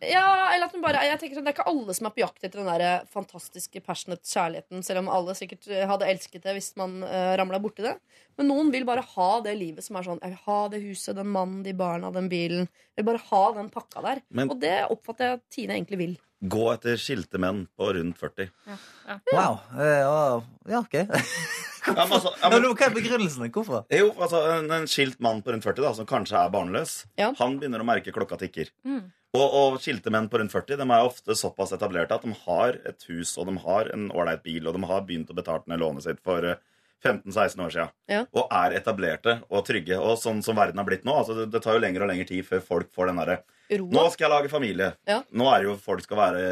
Ja, 0.00 0.52
eller 0.54 0.68
at 0.68 0.74
hun 0.76 0.82
bare 0.84 1.00
jeg 1.02 1.18
tenker 1.18 1.34
sånn, 1.40 1.46
Det 1.48 1.50
er 1.50 1.56
ikke 1.58 1.70
alle 1.72 1.94
som 1.96 2.06
er 2.06 2.12
på 2.14 2.20
jakt 2.22 2.44
etter 2.46 2.60
den 2.62 2.68
der 2.70 3.06
fantastiske 3.10 3.80
passionate 3.82 4.22
kjærligheten, 4.30 4.84
selv 4.86 5.00
om 5.02 5.08
alle 5.10 5.34
sikkert 5.34 5.66
eh, 5.74 5.82
hadde 5.90 6.06
elsket 6.06 6.44
det 6.46 6.54
hvis 6.54 6.68
man 6.78 7.00
uh, 7.02 7.34
ramla 7.40 7.58
borti 7.58 7.82
det. 7.82 7.96
Men 8.38 8.46
noen 8.52 8.70
vil 8.70 8.86
bare 8.86 9.02
ha 9.02 9.28
det 9.42 9.56
livet 9.58 9.82
som 9.82 9.98
er 9.98 10.06
sånn 10.06 10.20
Jeg 10.22 10.36
vil 10.36 10.44
ha 10.44 10.58
det 10.70 10.82
huset, 10.84 11.16
den 11.18 11.32
mannen, 11.34 11.64
de 11.66 11.74
barna, 11.74 12.12
den 12.14 12.28
bilen. 12.30 12.68
Jeg 12.94 13.02
vil 13.02 13.08
bare 13.10 13.24
ha 13.32 13.42
den 13.58 13.70
pakka 13.74 14.04
der. 14.06 14.22
Men- 14.30 14.50
Og 14.54 14.60
det 14.62 14.76
oppfatter 14.86 15.24
jeg 15.32 15.40
at 15.40 15.46
Tine 15.50 15.74
egentlig 15.80 15.98
vil. 15.98 16.14
Gå 16.46 16.68
etter 16.76 16.94
skilte 17.02 17.40
menn 17.42 17.64
på 17.74 17.90
rundt 17.96 18.16
40. 18.20 18.52
Wow. 18.68 19.58
ja, 19.74 19.88
ja, 20.04 20.42
ja, 20.70 20.78
ok. 20.84 20.94
Ja, 21.96 22.04
men 22.04 22.16
altså, 22.18 22.32
ja, 22.42 22.50
men, 22.52 22.66
Hva 22.70 22.86
er 22.88 22.94
begrunnelsen? 22.96 23.50
Hvorfor? 23.54 23.84
jo, 23.90 24.08
altså, 24.18 24.42
en, 24.58 24.70
en 24.78 24.86
skilt 24.90 25.20
mann 25.24 25.42
på 25.42 25.52
rundt 25.54 25.64
40 25.66 25.84
da, 25.84 25.92
som 25.96 26.08
kanskje 26.08 26.38
er 26.40 26.50
barnløs, 26.54 26.98
Ja. 27.20 27.32
han 27.38 27.58
begynner 27.60 27.82
å 27.84 27.88
merke 27.88 28.12
klokka 28.14 28.38
tikker. 28.40 28.70
Mm. 28.84 29.06
Og, 29.36 29.44
og 29.60 29.74
skilte 29.84 30.10
menn 30.10 30.30
på 30.32 30.38
rundt 30.40 30.54
40 30.54 30.78
de 30.80 30.86
er 30.88 31.04
ofte 31.04 31.34
såpass 31.36 31.74
etablerte 31.76 32.16
at 32.16 32.24
de 32.24 32.32
har 32.46 32.78
et 32.88 33.04
hus 33.10 33.34
og 33.36 33.50
de 33.50 33.58
har 33.64 33.90
en 33.92 34.08
ålreit 34.16 34.42
bil, 34.46 34.64
og 34.66 34.74
de 34.78 34.88
har 34.88 35.04
begynt 35.04 35.28
å 35.30 35.36
betale 35.36 35.68
ned 35.68 35.82
lånet 35.82 36.06
sitt 36.06 36.22
for 36.24 36.46
eh, 36.48 36.56
15-16 37.04 37.60
år 37.62 37.70
siden. 37.74 37.92
Ja. 38.10 38.22
Og 38.34 38.48
er 38.50 38.74
etablerte 38.80 39.36
og 39.52 39.66
trygge. 39.68 40.00
Og 40.02 40.16
sånn 40.18 40.40
som 40.42 40.56
verden 40.58 40.80
har 40.80 40.88
blitt 40.88 41.04
nå, 41.06 41.14
altså 41.20 41.36
det, 41.36 41.50
det 41.52 41.60
tar 41.62 41.76
jo 41.76 41.82
lenger 41.84 42.02
og 42.06 42.10
lengre 42.10 42.26
tid 42.26 42.46
før 42.48 42.64
folk 42.64 42.90
får 42.96 43.12
den 43.12 43.20
derre 43.22 43.38
Nå 43.68 44.02
skal 44.14 44.24
jeg 44.24 44.32
lage 44.32 44.48
familie. 44.48 44.86
Ja. 45.06 45.18
Nå 45.36 45.44
er 45.52 45.60
det 45.60 45.66
jo 45.68 45.74
folk 45.84 46.00
skal 46.00 46.16
være 46.16 46.44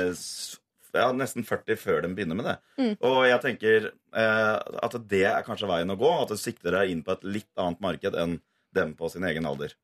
ja, 0.99 1.11
nesten 1.16 1.44
40 1.47 1.78
før 1.80 2.03
de 2.07 2.11
begynner 2.16 2.38
med 2.38 2.49
det. 2.51 2.57
Mm. 2.80 2.94
Og 3.07 3.18
jeg 3.28 3.42
tenker 3.44 3.90
eh, 3.92 4.57
at 4.88 4.97
det 5.11 5.24
er 5.30 5.44
kanskje 5.47 5.68
veien 5.70 5.92
å 5.94 5.99
gå. 6.01 6.11
At 6.24 6.32
du 6.34 6.40
sikter 6.40 6.74
deg 6.80 6.92
inn 6.94 7.05
på 7.07 7.14
et 7.16 7.24
litt 7.38 7.53
annet 7.61 7.80
marked 7.84 8.16
enn 8.18 8.38
dem 8.76 8.97
på 8.99 9.09
sin 9.12 9.24
egen 9.28 9.47
alder. 9.49 9.76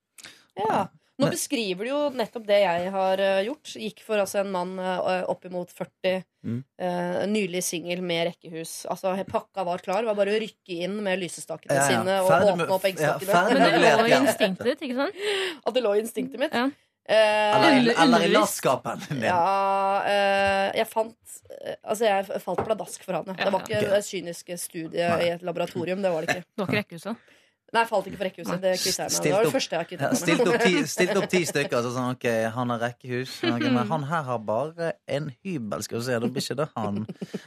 Ja. 0.59 0.89
Nå 1.21 1.29
beskriver 1.31 1.87
du 1.87 1.91
jo 1.91 1.99
nettopp 2.17 2.47
det 2.49 2.59
jeg 2.65 2.91
har 2.91 3.21
eh, 3.23 3.43
gjort. 3.47 3.75
Gikk 3.79 4.01
for 4.03 4.19
altså 4.19 4.41
en 4.41 4.49
mann 4.51 4.73
uh, 4.81 5.23
oppimot 5.31 5.71
40, 5.71 6.23
Mm. 6.43 6.57
eh, 6.83 7.21
nylig 7.31 7.61
singel 7.63 8.01
med 8.03 8.25
rekkehus. 8.33 8.71
Altså 8.91 9.13
Pakka 9.29 9.63
var 9.63 9.79
klar. 9.79 10.03
Var 10.03 10.17
bare 10.19 10.33
å 10.35 10.41
rykke 10.43 10.81
inn 10.89 10.97
med 11.05 11.21
lysestakene 11.21 11.77
Ja, 11.77 11.85
ja. 11.85 12.01
sine 12.01 12.17
og 12.25 12.33
åpne 12.35 12.67
opp 12.67 12.83
ja, 12.83 12.91
eggstokkene. 12.91 13.31
Ja, 13.31 13.43
Men 13.47 13.63
det 13.63 13.83
lå 13.85 14.09
i 14.09 14.17
instinktet 14.17 14.67
ditt, 14.73 14.83
ikke 14.89 14.97
sant? 15.05 15.21
At 15.63 15.77
det 15.77 15.85
lå 15.85 15.93
i 15.95 16.01
instinktet 16.03 16.43
mitt. 16.43 16.57
Ja. 17.09 17.17
Eh, 17.17 17.77
Eller, 17.79 17.95
eller 18.03 18.25
i 18.25 18.29
latskapen 18.31 19.01
din. 19.09 19.25
ja, 19.27 20.03
eh, 20.07 20.69
jeg 20.79 20.87
fant 20.87 21.17
eh, 21.51 21.75
Altså, 21.83 22.05
jeg 22.07 22.43
falt 22.45 22.63
pladask 22.65 23.03
for 23.05 23.19
han. 23.19 23.27
Ja. 23.33 23.45
Det 23.45 23.53
var 23.53 23.65
ikke 23.67 23.81
et 23.83 24.07
kynisk 24.07 24.47
kyniske 24.47 24.59
studiet 24.59 25.25
i 25.27 25.31
et 25.35 25.43
laboratorium. 25.43 26.03
Det 26.03 26.13
var 26.15 26.23
det 26.27 26.37
ikke. 26.37 26.45
Det 26.57 26.63
var 26.63 26.71
ikke 26.71 26.83
rekkehuset. 26.85 27.17
Nei, 27.73 27.81
jeg 27.81 27.89
falt 27.89 28.07
ikke 28.07 28.19
for 28.21 28.29
rekkehuset. 28.29 28.61
Det 28.63 28.71
jeg 28.71 28.95
meg. 29.01 29.13
Det 29.25 29.31
var 29.33 29.41
det 29.43 29.49
opp- 29.49 29.55
første 29.57 29.77
jeg 29.79 29.89
kvittet 29.89 30.11
meg 30.13 30.21
stilt, 30.21 30.41
opp 30.53 30.63
ti, 30.63 30.73
stilt 30.95 31.17
opp 31.17 31.29
ti 31.33 31.41
stykker. 31.49 31.85
Så 31.87 31.93
sånn, 31.95 32.11
ok, 32.19 32.27
Han 32.55 32.73
har 32.75 32.83
rekkehus. 32.87 33.37
Okay, 33.49 33.71
men 33.73 33.89
han 33.89 34.05
her 34.11 34.27
har 34.29 34.43
bare 34.53 34.91
en 35.09 35.31
hybel. 35.43 35.83
Skal 35.87 35.99
vi 35.99 36.05
se, 36.07 36.19
da 36.21 36.29
blir 36.29 36.45
ikke 36.45 36.59
det 36.61 36.69
han. 36.77 37.01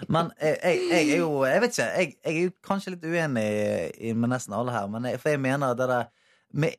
Men 0.10 0.32
jeg, 0.42 0.58
jeg, 0.64 0.82
jeg 0.90 1.12
er 1.14 1.22
jo 1.22 1.30
Jeg 1.46 1.62
vet 1.62 1.78
ikke. 1.78 1.90
Jeg, 2.02 2.16
jeg 2.26 2.34
er 2.36 2.48
jo 2.50 2.56
kanskje 2.66 2.96
litt 2.96 3.06
uenig 3.06 4.16
med 4.18 4.34
nesten 4.34 4.58
alle 4.58 4.74
her. 4.76 4.90
Men 4.98 5.06
jeg, 5.12 5.22
for 5.22 5.30
jeg 5.36 5.44
mener 5.46 5.72
at 5.76 5.80
det 5.84 5.90
der 5.94 6.10
med, 6.56 6.74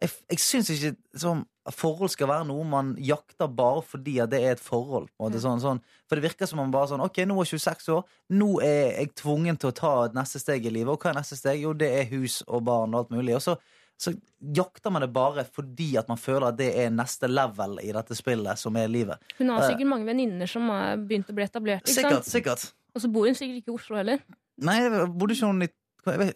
Jeg, 0.00 0.10
jeg 0.30 0.38
syns 0.38 0.68
ikke 0.70 0.92
sånn 1.18 1.40
forhold 1.74 2.08
skal 2.12 2.28
være 2.30 2.46
noe 2.48 2.64
man 2.64 2.94
jakter 3.02 3.48
bare 3.52 3.82
fordi 3.84 4.14
at 4.22 4.30
det 4.32 4.38
er 4.44 4.52
et 4.54 4.60
forhold. 4.62 5.08
En 5.20 5.34
sånn, 5.42 5.60
sånn. 5.60 5.80
For 6.08 6.16
det 6.16 6.24
virker 6.30 6.48
som 6.48 6.60
om 6.62 6.68
man 6.68 6.72
bare 6.72 6.88
sånn 6.92 7.02
Ok, 7.04 7.18
nå 7.28 7.34
er 7.36 7.44
jeg 7.44 7.58
26 7.58 7.90
år. 7.96 8.04
Nå 8.30 8.48
er 8.64 8.94
jeg 9.02 9.10
tvungen 9.20 9.58
til 9.60 9.68
å 9.72 9.76
ta 9.76 9.90
et 10.06 10.14
neste 10.16 10.40
steg 10.40 10.64
i 10.64 10.72
livet. 10.72 10.94
Og 10.94 11.02
hva 11.02 11.10
er 11.10 11.18
neste 11.20 11.36
steg? 11.36 11.60
Jo, 11.60 11.74
det 11.76 11.90
er 11.98 12.08
hus 12.14 12.38
og 12.46 12.62
barn 12.64 12.94
og 12.94 13.02
alt 13.04 13.10
mulig. 13.18 13.34
Og 13.36 13.44
så 13.44 13.58
så 13.98 14.12
jakter 14.54 14.92
man 14.94 15.02
det 15.02 15.08
bare 15.10 15.42
fordi 15.42 15.96
at 15.98 16.06
man 16.06 16.20
føler 16.22 16.52
at 16.52 16.56
det 16.60 16.68
er 16.84 16.90
neste 16.94 17.26
level 17.26 17.80
i 17.82 17.88
dette 17.90 18.14
spillet, 18.14 18.54
som 18.60 18.76
er 18.78 18.86
livet. 18.86 19.18
Hun 19.40 19.48
har 19.50 19.64
Eh. 19.64 19.72
sikkert 19.72 19.88
mange 19.90 20.06
venninner 20.06 20.46
som 20.46 20.68
har 20.70 20.96
begynt 21.02 21.26
å 21.26 21.34
bli 21.34 21.42
etablert. 21.42 21.82
Ikke 21.82 21.96
Sikkert. 21.96 22.24
sikkert 22.24 22.72
Og 22.94 23.02
så 23.02 23.10
bor 23.10 23.26
hun 23.26 23.34
sikkert 23.34 23.56
ikke 23.58 23.72
i 23.72 23.74
Oslo 23.74 23.96
heller. 23.96 24.22
Nei, 24.58 24.78
bodde 25.10 25.34
ikke 25.34 25.46
hun 25.50 25.62
i 25.66 25.68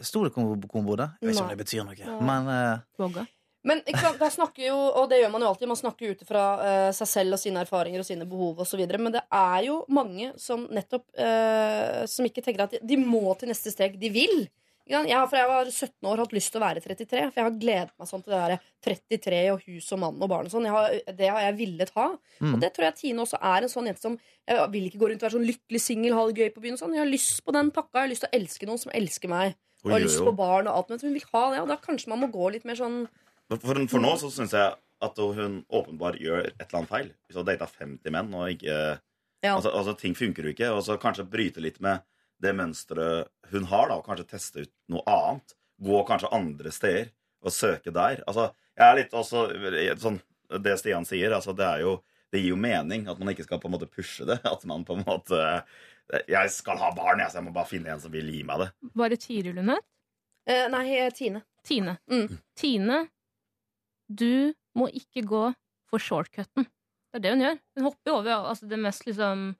Sto 0.03 0.25
det 0.25 0.35
hvor 0.35 0.43
hun 0.75 0.85
bodde? 0.85 1.07
Jeg 1.23 1.29
vet 1.29 1.37
ikke 1.37 1.43
om 1.45 1.49
det 1.49 1.59
betyr 1.63 1.85
noe. 1.87 2.19
Men 2.21 2.83
Våga. 2.99 3.27
Men 3.69 3.83
sant, 3.95 4.23
snakker 4.35 4.65
jo, 4.67 4.77
og 4.77 5.07
det 5.11 5.21
gjør 5.21 5.31
man 5.31 5.45
jo 5.45 5.51
alltid, 5.53 5.71
man 5.71 5.79
snakker 5.79 6.15
ut 6.15 6.25
fra 6.27 6.47
uh, 6.59 6.89
seg 6.97 7.11
selv 7.11 7.37
og 7.37 7.43
sine 7.43 7.63
erfaringer 7.63 8.03
og 8.03 8.09
sine 8.09 8.27
behov 8.29 8.65
osv. 8.65 8.83
Men 8.97 9.15
det 9.15 9.23
er 9.39 9.69
jo 9.69 9.83
mange 9.93 10.33
som 10.41 10.67
nettopp 10.67 11.07
uh, 11.15 12.03
Som 12.11 12.27
ikke 12.27 12.43
tenker 12.43 12.67
at 12.67 12.75
de, 12.75 12.83
de 12.83 12.99
må 12.99 13.37
til 13.39 13.53
neste 13.53 13.71
steg. 13.75 13.95
De 14.03 14.11
vil. 14.13 14.49
Jeg 14.91 15.15
har 15.15 15.29
fra 15.31 15.39
jeg 15.39 15.49
var 15.49 15.69
17 15.71 16.09
år 16.11 16.21
hatt 16.25 16.33
lyst 16.35 16.51
til 16.53 16.59
å 16.59 16.65
være 16.65 16.81
33, 16.83 17.21
for 17.31 17.39
jeg 17.39 17.47
har 17.47 17.59
gledet 17.61 17.95
meg 18.03 18.09
sånn 18.11 18.25
til 18.25 18.35
det 18.35 18.41
der 18.43 18.65
33 19.15 19.41
og 19.53 19.63
hus 19.69 19.87
og 19.95 20.01
mann 20.03 20.19
og 20.19 20.31
barn 20.33 20.49
og 20.49 20.53
sånn. 20.53 20.67
Har, 20.75 20.97
det 21.21 21.31
har 21.31 21.45
jeg 21.47 21.59
villet 21.61 21.93
ha. 21.95 22.09
Mm. 22.43 22.57
Og 22.57 22.65
det 22.65 22.73
tror 22.75 22.89
jeg 22.89 22.99
Tine 22.99 23.23
også 23.23 23.39
er 23.39 23.63
en 23.63 23.73
sånn 23.73 23.89
jente 23.89 24.03
som 24.03 24.19
Jeg 24.51 24.69
vil 24.75 24.89
ikke 24.89 24.99
gå 24.99 25.13
rundt 25.13 25.23
og 25.23 25.29
være 25.29 25.37
sånn 25.37 25.47
lykkelig 25.47 25.83
singel, 25.85 26.17
ha 26.19 26.27
det 26.27 26.43
gøy 26.43 26.51
på 26.51 26.65
byen 26.65 26.75
og 26.75 26.83
sånn. 26.83 26.97
Jeg 26.99 27.05
har 27.05 27.13
lyst 27.13 27.45
på 27.47 27.55
den 27.55 27.71
pakka. 27.71 28.01
Jeg 28.01 28.03
har 28.03 28.13
lyst 28.13 28.27
til 28.27 28.33
å 28.33 28.39
elske 28.41 28.69
noen 28.69 28.83
som 28.83 28.95
elsker 28.99 29.31
meg. 29.31 29.55
Og 29.83 29.95
har 29.95 30.03
lyst 30.03 30.23
på 30.23 30.35
barn 30.39 30.69
og 30.71 30.77
alt, 30.79 30.91
men 30.91 31.01
hun 31.03 31.15
vil 31.15 31.31
ha 31.33 31.45
det. 31.55 31.63
Og 31.63 31.71
da 31.71 31.79
kanskje 31.83 32.11
man 32.11 32.23
må 32.23 32.31
gå 32.35 32.51
litt 32.55 32.67
mer 32.67 32.79
sånn 32.79 33.05
For, 33.61 33.81
for 33.91 34.01
nå 34.03 34.15
så 34.21 34.31
syns 34.33 34.53
jeg 34.57 34.75
at 35.03 35.19
hun 35.19 35.65
åpenbart 35.75 36.21
gjør 36.23 36.45
et 36.47 36.61
eller 36.63 36.79
annet 36.79 36.93
feil. 36.93 37.09
Hvis 37.27 37.37
hun 37.37 37.43
har 37.45 37.57
data 37.57 37.67
50 37.81 38.15
menn 38.15 38.35
og 38.39 38.51
ikke 38.55 38.77
Ja. 39.43 39.57
altså, 39.57 39.73
altså 39.75 39.97
Ting 39.99 40.15
funker 40.15 40.47
jo 40.47 40.53
ikke. 40.55 40.69
Og 40.71 40.85
så 40.87 40.95
kanskje 41.03 41.25
bryte 41.29 41.61
litt 41.65 41.81
med 41.83 42.05
det 42.43 42.53
mønsteret 42.59 43.29
hun 43.51 43.65
har, 43.71 43.89
da, 43.91 43.97
og 43.99 44.07
kanskje 44.07 44.29
teste 44.31 44.63
ut 44.65 44.73
noe 44.95 45.03
annet. 45.11 45.55
Gå 45.83 46.05
kanskje 46.07 46.31
andre 46.35 46.71
steder 46.75 47.11
og 47.43 47.51
søke 47.55 47.91
der. 47.95 48.23
Altså, 48.31 48.49
jeg 48.79 48.87
er 48.87 48.97
litt 49.01 49.13
også 49.19 49.49
sånn 50.01 50.21
Det 50.63 50.75
Stian 50.79 51.05
sier, 51.09 51.33
altså 51.35 51.53
det 51.57 51.65
er 51.67 51.81
jo 51.83 51.97
det 52.33 52.41
gir 52.41 52.55
jo 52.55 52.57
mening 52.57 53.05
at 53.13 53.19
man 53.21 53.29
ikke 53.35 53.45
skal 53.45 53.59
på 53.61 53.69
en 53.69 53.75
måte 53.75 53.89
pushe 53.91 54.25
det. 54.25 54.39
At 54.49 54.63
man 54.65 54.85
på 54.89 54.95
en 54.97 55.05
måte 55.05 55.41
Jeg 56.29 56.51
skal 56.55 56.79
ha 56.81 56.93
barn, 56.97 57.21
jeg, 57.21 57.31
så 57.33 57.41
jeg 57.41 57.47
må 57.49 57.53
bare 57.53 57.69
finne 57.69 57.91
en 57.93 58.01
som 58.01 58.13
vil 58.13 58.31
gi 58.33 58.43
meg 58.47 58.63
det. 58.63 58.69
Var 58.95 59.13
det 59.13 59.19
Tiril 59.21 59.59
hun 59.61 59.69
het? 59.75 59.85
eh, 60.47 60.69
Nei, 60.73 61.11
Tine. 61.11 61.43
Tine. 61.67 61.99
Mm. 62.11 62.39
Tine, 62.59 63.03
du 64.19 64.53
må 64.79 64.89
ikke 64.93 65.25
gå 65.29 65.43
for 65.91 66.01
shortcutten. 66.03 66.67
Det 67.13 67.21
er 67.21 67.25
det 67.27 67.33
hun 67.35 67.45
gjør. 67.45 67.59
Hun 67.77 67.85
hopper 67.91 68.15
over 68.17 68.49
altså 68.53 68.69
det 68.71 68.79
mest 68.81 69.05
liksom 69.05 69.51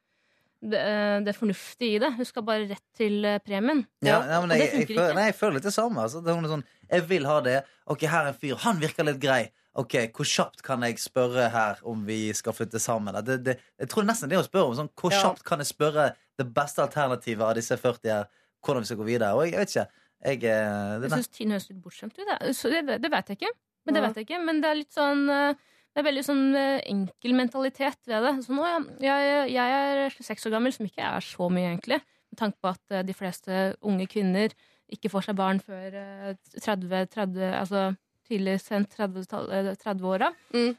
det, 0.63 0.79
eh, 0.79 1.19
det 1.27 1.35
fornuftige 1.37 1.97
i 1.97 2.01
det. 2.01 2.13
Hun 2.17 2.25
skal 2.29 2.45
bare 2.47 2.69
rett 2.71 2.85
til 2.97 3.25
eh, 3.29 3.41
premien. 3.45 3.83
ja, 4.05 4.21
ja, 4.31 4.39
men 4.41 4.53
og 4.55 4.57
jeg, 4.57 4.61
det 4.61 4.69
jeg, 4.69 4.75
funker 4.77 4.95
føler, 4.95 5.09
ikke. 5.11 5.19
nei, 5.19 5.25
jeg 5.27 5.37
føler 5.41 5.57
litt 5.59 5.67
det 5.69 5.75
samme. 5.75 6.05
Altså. 6.07 6.23
Det 6.23 6.37
sånn, 6.53 6.65
jeg 6.93 7.09
vil 7.11 7.27
ha 7.29 7.41
det. 7.45 7.57
Ok, 7.93 8.07
her 8.07 8.29
er 8.29 8.33
en 8.33 8.39
fyr. 8.39 8.55
Han 8.65 8.81
virker 8.81 9.09
litt 9.09 9.21
grei. 9.23 9.43
Ok, 9.83 9.97
hvor 10.13 10.29
kjapt 10.29 10.61
kan 10.65 10.85
jeg 10.85 10.99
spørre 11.01 11.49
her 11.53 11.79
om 11.89 12.05
vi 12.07 12.21
skal 12.37 12.53
flytte 12.57 12.81
sammen? 12.83 13.17
Det, 13.25 13.39
det, 13.45 13.57
jeg 13.81 13.89
tror 13.89 14.05
nesten 14.05 14.29
det 14.31 14.39
å 14.39 14.45
spørre 14.45 14.69
om 14.69 14.77
sånn, 14.77 14.91
Hvor 15.01 15.13
Ja. 15.15 15.23
kjapt 15.25 15.45
kan 15.49 15.61
jeg 15.65 15.71
spørre 15.73 16.11
det 16.39 16.47
beste 16.55 16.85
alternativet 16.85 17.43
av 17.47 17.55
disse 17.57 17.77
40 17.81 18.13
her, 18.13 18.29
hvordan 18.63 18.85
vi 18.85 18.91
skal 18.91 19.01
gå 19.01 19.09
videre? 19.09 19.33
Og 19.35 19.45
jeg, 19.47 19.53
jeg 19.57 19.61
vet 19.65 19.75
ikke. 19.75 19.87
Jeg, 20.23 20.45
eh, 20.47 20.99
det 21.03 21.09
Jeg 21.09 21.17
syns 21.19 21.33
Tine 21.35 21.57
høres 21.57 21.69
litt 21.71 21.83
bortskjemt 21.83 22.19
ut. 22.21 22.27
Det, 22.29 22.83
Det, 22.87 22.99
det 23.03 23.11
vet 23.11 23.33
jeg 23.33 23.41
ikke. 23.41 23.53
Men 23.87 23.97
det 23.97 24.03
vet 24.05 24.19
jeg 24.21 24.29
ikke. 24.29 24.41
Men 24.47 24.61
det 24.63 24.71
er 24.71 24.79
litt 24.79 24.95
sånn 24.95 25.23
eh, 25.33 25.61
Det 25.93 26.01
er 26.01 26.07
veldig 26.09 26.25
sånn 26.25 26.45
eh, 26.57 26.83
enkel 26.89 27.35
mentalitet 27.37 27.99
ved 28.09 28.25
det. 28.25 28.35
Sånn, 28.47 28.61
å, 28.63 28.69
ja, 29.05 29.17
jeg, 29.21 29.49
jeg 29.53 29.81
er 29.81 30.15
26 30.15 30.47
år 30.49 30.55
gammel, 30.57 30.75
som 30.77 30.87
ikke 30.89 31.09
er 31.09 31.27
så 31.27 31.49
mye, 31.53 31.75
egentlig. 31.75 31.99
Med 32.33 32.41
tanke 32.41 32.63
på 32.63 32.71
at 32.73 32.95
eh, 32.95 33.05
de 33.05 33.17
fleste 33.17 33.65
unge 33.85 34.07
kvinner 34.13 34.55
ikke 34.93 35.11
får 35.13 35.29
seg 35.29 35.37
barn 35.37 35.61
før 35.65 35.99
eh, 35.99 36.33
30, 36.55 37.13
30 37.13 37.45
Altså 37.59 37.91
tidlig 38.29 38.57
sent 38.63 38.95
30-åra. 38.97 39.75
30 39.83 40.55
Mm. 40.55 40.77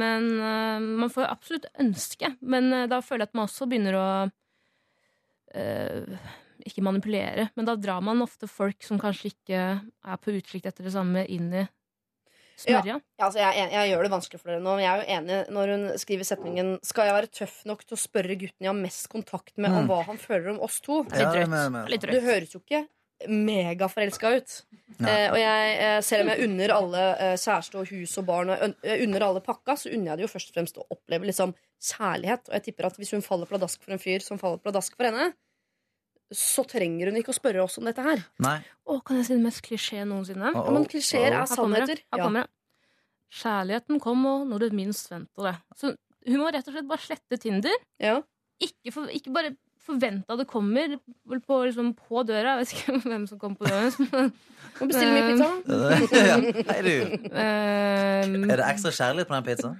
Men 0.00 0.26
man 1.02 1.10
får 1.12 1.22
jo 1.22 1.28
absolutt 1.28 1.66
ønske. 1.82 2.30
Men 2.40 2.70
da 2.90 2.98
føler 3.04 3.26
jeg 3.26 3.28
at 3.28 3.36
man 3.36 3.46
også 3.46 3.68
begynner 3.70 3.98
å 3.98 4.06
ikke 6.66 6.84
manipulere, 6.84 7.48
men 7.54 7.68
da 7.68 7.76
drar 7.78 8.02
man 8.04 8.22
ofte 8.24 8.48
folk 8.50 8.82
som 8.84 8.98
kanskje 9.00 9.30
ikke 9.32 9.60
er 9.78 10.20
på 10.22 10.34
utkikk 10.34 10.66
etter 10.68 10.86
det 10.86 10.94
samme, 10.94 11.24
inn 11.30 11.52
i 11.54 11.64
smørja. 12.56 12.96
Ja, 13.18 13.24
altså 13.26 13.38
jeg, 13.42 13.68
jeg 13.72 13.90
gjør 13.92 14.02
det 14.06 14.10
vanskelig 14.16 14.40
for 14.40 14.50
dere 14.52 14.62
nå, 14.64 14.74
men 14.76 14.84
jeg 14.84 14.90
er 14.92 15.02
jo 15.02 15.16
enig 15.18 15.38
når 15.56 15.72
hun 15.74 15.86
skriver 16.00 16.24
setningen 16.28 16.74
Skal 16.82 17.06
jeg 17.10 17.16
være 17.18 17.32
tøff 17.40 17.56
nok 17.68 17.84
til 17.84 17.96
å 17.96 18.00
spørre 18.00 18.36
gutten 18.40 18.64
jeg 18.64 18.72
har 18.72 18.78
mest 18.80 19.08
kontakt 19.12 19.54
med, 19.56 19.70
om 19.70 19.84
Mm. 19.84 19.88
hva 19.92 20.02
han 20.08 20.18
føler 20.18 20.50
om 20.54 20.60
oss 20.64 20.80
to? 20.80 21.02
Litt 21.04 22.00
drøyt. 22.02 22.16
Du 22.16 22.20
høres 22.24 22.54
jo 22.56 22.60
ikke 22.64 22.86
megaforelska 23.28 24.30
ut. 24.36 24.54
Eh, 25.00 25.28
og 25.32 25.38
jeg, 25.40 25.70
eh, 25.80 26.00
selv 26.04 26.24
om 26.26 26.28
jeg 26.32 26.44
unner 26.48 26.72
alle 26.74 27.04
eh, 27.16 27.36
kjæreste 27.40 27.78
og 27.80 27.88
hus 27.88 28.12
og 28.20 28.26
barn 28.28 28.52
og 28.52 28.74
unner 28.84 29.24
alle 29.24 29.40
pakka, 29.44 29.76
så 29.80 29.88
unner 29.92 30.12
jeg 30.12 30.20
det 30.20 30.26
jo 30.26 30.32
først 30.34 30.50
og 30.52 30.58
fremst 30.58 30.80
å 30.80 30.86
oppleve 30.92 31.28
liksom 31.30 31.54
kjærlighet. 31.90 32.48
Og 32.50 32.54
jeg 32.58 32.66
tipper 32.68 32.88
at 32.90 32.98
hvis 33.00 33.14
hun 33.16 33.24
faller 33.24 33.48
pladask 33.50 33.82
for 33.82 33.96
en 33.96 34.02
fyr 34.02 34.24
som 34.24 34.40
faller 34.40 34.60
pladask 34.62 34.96
for 34.96 35.08
henne, 35.08 35.30
så 36.34 36.64
trenger 36.66 37.10
hun 37.10 37.16
ikke 37.20 37.30
å 37.34 37.36
spørre 37.38 37.62
oss 37.62 37.78
om 37.78 37.84
dette 37.86 38.02
her. 38.02 38.22
Nei. 38.42 38.56
Å, 38.86 38.96
kan 39.06 39.20
jeg 39.20 39.26
si 39.28 39.34
det 39.36 39.44
mest 39.44 39.62
klisjé 39.66 40.02
noensinne? 40.08 40.50
Oh, 40.54 40.64
Ja, 40.66 40.72
men 40.74 40.86
klisjeer 40.90 41.28
er 41.30 41.38
Her 41.44 41.52
kommer 41.56 41.84
det. 41.84 41.86
sannheter. 41.86 42.02
Her 42.12 42.18
Ja. 42.18 42.24
kommer 42.24 42.40
det. 42.42 42.50
Kjærligheten 43.36 44.00
kommer 44.00 44.44
når 44.48 44.58
du 44.66 44.76
minst 44.76 45.10
venter 45.10 45.50
det. 45.50 45.54
Så 45.76 45.92
hun 46.26 46.40
må 46.40 46.50
rett 46.52 46.66
og 46.68 46.74
slett 46.74 46.88
bare 46.88 47.02
slette 47.04 47.38
Tinder. 47.42 47.74
Ja. 48.02 48.20
Ikke, 48.62 48.92
for, 48.94 49.06
ikke 49.12 49.32
bare 49.34 49.50
forvente 49.86 50.26
at 50.32 50.38
det 50.40 50.46
kommer 50.50 50.96
på, 51.46 51.58
liksom, 51.68 51.92
på 51.94 52.22
døra. 52.26 52.56
Jeg 52.56 52.64
vet 52.64 52.72
ikke 52.74 52.96
hvem 53.12 53.26
som 53.30 53.38
kommer 53.38 53.60
på 53.60 53.68
døra. 53.70 54.30
Må 54.80 54.88
bestille 54.90 55.12
mye 55.14 55.28
pizza. 55.30 55.50
ja. 56.26 56.38
Hei, 56.72 56.80
du. 56.82 56.94
Um, 57.30 58.50
Er 58.50 58.56
det 58.62 58.66
ekstra 58.70 58.90
kjærlighet 58.96 59.28
på 59.30 59.36
den 59.36 59.46
pizzaen? 59.46 59.76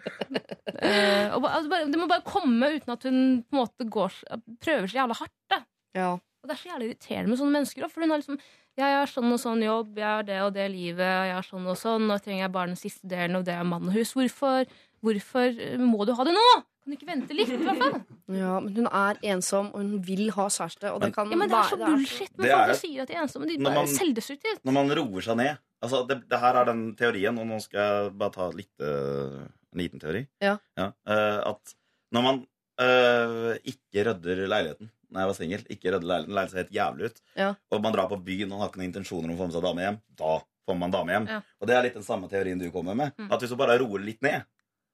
Uh, 0.77 1.35
og 1.39 1.49
altså, 1.49 1.69
bare, 1.73 1.89
det 1.91 1.99
må 1.99 2.07
bare 2.11 2.23
komme 2.27 2.71
uten 2.77 2.93
at 2.95 3.03
hun 3.09 3.19
på 3.43 3.57
en 3.57 3.63
måte 3.63 3.89
går, 3.91 4.21
prøver 4.63 4.87
så 4.93 5.01
jævla 5.01 5.17
hardt. 5.23 5.35
Da. 5.51 5.63
Ja. 5.97 6.13
Og 6.47 6.53
det 6.53 6.55
er 6.57 6.63
så 6.63 6.71
jævlig 6.71 6.89
irriterende 6.93 7.33
med 7.33 7.41
sånne 7.43 7.57
mennesker. 7.59 7.89
For 7.91 8.05
hun 8.07 8.15
har 8.15 8.23
liksom 8.23 8.39
ja, 8.77 8.85
jeg 8.93 8.99
har 9.01 9.09
sånn 9.11 9.33
og 9.33 9.39
sånn 9.41 9.63
jobb, 9.65 9.95
jeg 9.97 10.05
har 10.07 10.25
det 10.29 10.39
og 10.45 10.51
det 10.53 10.67
livet, 10.71 11.01
jeg 11.27 11.33
har 11.35 11.47
sånn 11.47 11.65
og 11.67 11.79
sånn, 11.81 12.11
og 12.13 12.21
trenger 12.23 12.45
jeg 12.45 12.53
bare 12.53 12.69
den 12.75 12.77
siste 12.77 13.09
delen, 13.09 13.39
og 13.39 13.47
det 13.49 13.55
er 13.57 13.65
mann 13.65 13.87
og 13.89 13.95
hus. 13.97 14.11
Hvorfor, 14.13 14.67
hvorfor 15.01 15.55
må 15.81 16.05
du 16.05 16.13
ha 16.19 16.27
det 16.29 16.35
nå? 16.37 16.43
Kan 16.85 16.93
du 16.93 16.97
ikke 16.99 17.09
vente 17.09 17.35
litt, 17.35 17.49
i 17.51 17.57
hvert 17.57 17.81
fall? 17.81 17.97
ja, 18.37 18.59
men 18.63 18.77
hun 18.77 18.87
er 18.93 19.19
ensom, 19.33 19.71
og 19.73 19.81
hun 19.81 20.03
vil 20.07 20.29
ha 20.37 20.45
kjæreste. 20.53 20.93
Og 20.93 21.01
det 21.03 21.09
kan 21.17 21.33
Ja, 21.33 21.39
men 21.41 21.49
det 21.51 21.57
er 21.59 21.71
så 21.73 21.79
være- 21.81 21.95
bullshit 21.97 22.37
med 22.37 22.51
folk 22.51 22.61
er- 22.61 22.75
som 22.75 22.83
sier 22.85 23.03
at 23.03 23.09
de 23.09 23.15
er 23.17 23.23
ensomme. 23.25 23.49
De 23.49 23.57
Når 23.57 23.65
bare 23.65 23.75
man- 23.81 23.89
er 23.89 23.97
selvdestruktivt. 23.97 24.61
Når 24.69 24.73
man 24.77 24.93
roer 25.01 25.23
seg 25.31 25.37
ned 25.37 25.57
Altså, 25.85 26.07
det, 26.09 26.29
det 26.29 26.39
her 26.41 26.55
er 26.57 26.65
den 26.65 26.85
teorien, 26.97 27.39
og 27.39 27.47
nå 27.47 27.59
skal 27.61 27.81
jeg 27.81 28.13
bare 28.19 28.33
ta 28.33 28.47
litt, 28.51 28.73
uh, 28.81 29.45
en 29.73 29.79
liten 29.81 30.01
teori. 30.01 30.23
Ja. 30.41 30.57
eh, 30.79 31.41
at 31.51 31.75
når 32.13 32.23
man 32.25 32.39
uh, 32.81 33.53
ikke 33.65 34.05
rydder 34.09 34.47
leiligheten 34.49 34.91
Når 35.13 35.21
jeg 35.23 35.31
var 35.31 35.37
singel, 35.39 35.65
ikke 35.71 35.93
rødde 35.95 36.09
leiligheten, 36.11 36.35
leiligheten 36.35 36.51
ser 36.57 36.63
helt 36.65 36.77
jævlig 36.77 37.05
ut, 37.11 37.21
Ja. 37.37 37.55
og 37.71 37.83
man 37.83 37.93
drar 37.95 38.09
på 38.11 38.19
byen 38.25 38.53
og 38.53 38.61
har 38.61 38.69
ikke 38.71 38.81
noen 38.83 38.91
intensjoner 38.93 39.31
om 39.31 39.37
å 39.37 39.39
få 39.39 39.47
med 39.47 39.57
seg 39.57 39.63
dame 39.63 39.85
hjem, 39.87 39.99
da 40.19 40.33
får 40.67 40.79
man 40.79 40.91
dame 40.91 41.13
hjem. 41.15 41.29
Ja. 41.31 41.41
Og 41.61 41.67
det 41.71 41.77
er 41.77 41.83
litt 41.87 41.95
den 41.95 42.03
samme 42.03 42.29
teorien 42.29 42.59
du 42.59 42.71
kommer 42.75 42.95
med. 42.99 43.13
Mm. 43.19 43.31
At 43.33 43.41
hvis 43.41 43.51
du 43.51 43.57
bare 43.57 43.79
roer 43.79 44.03
litt 44.03 44.23
ned, 44.23 44.43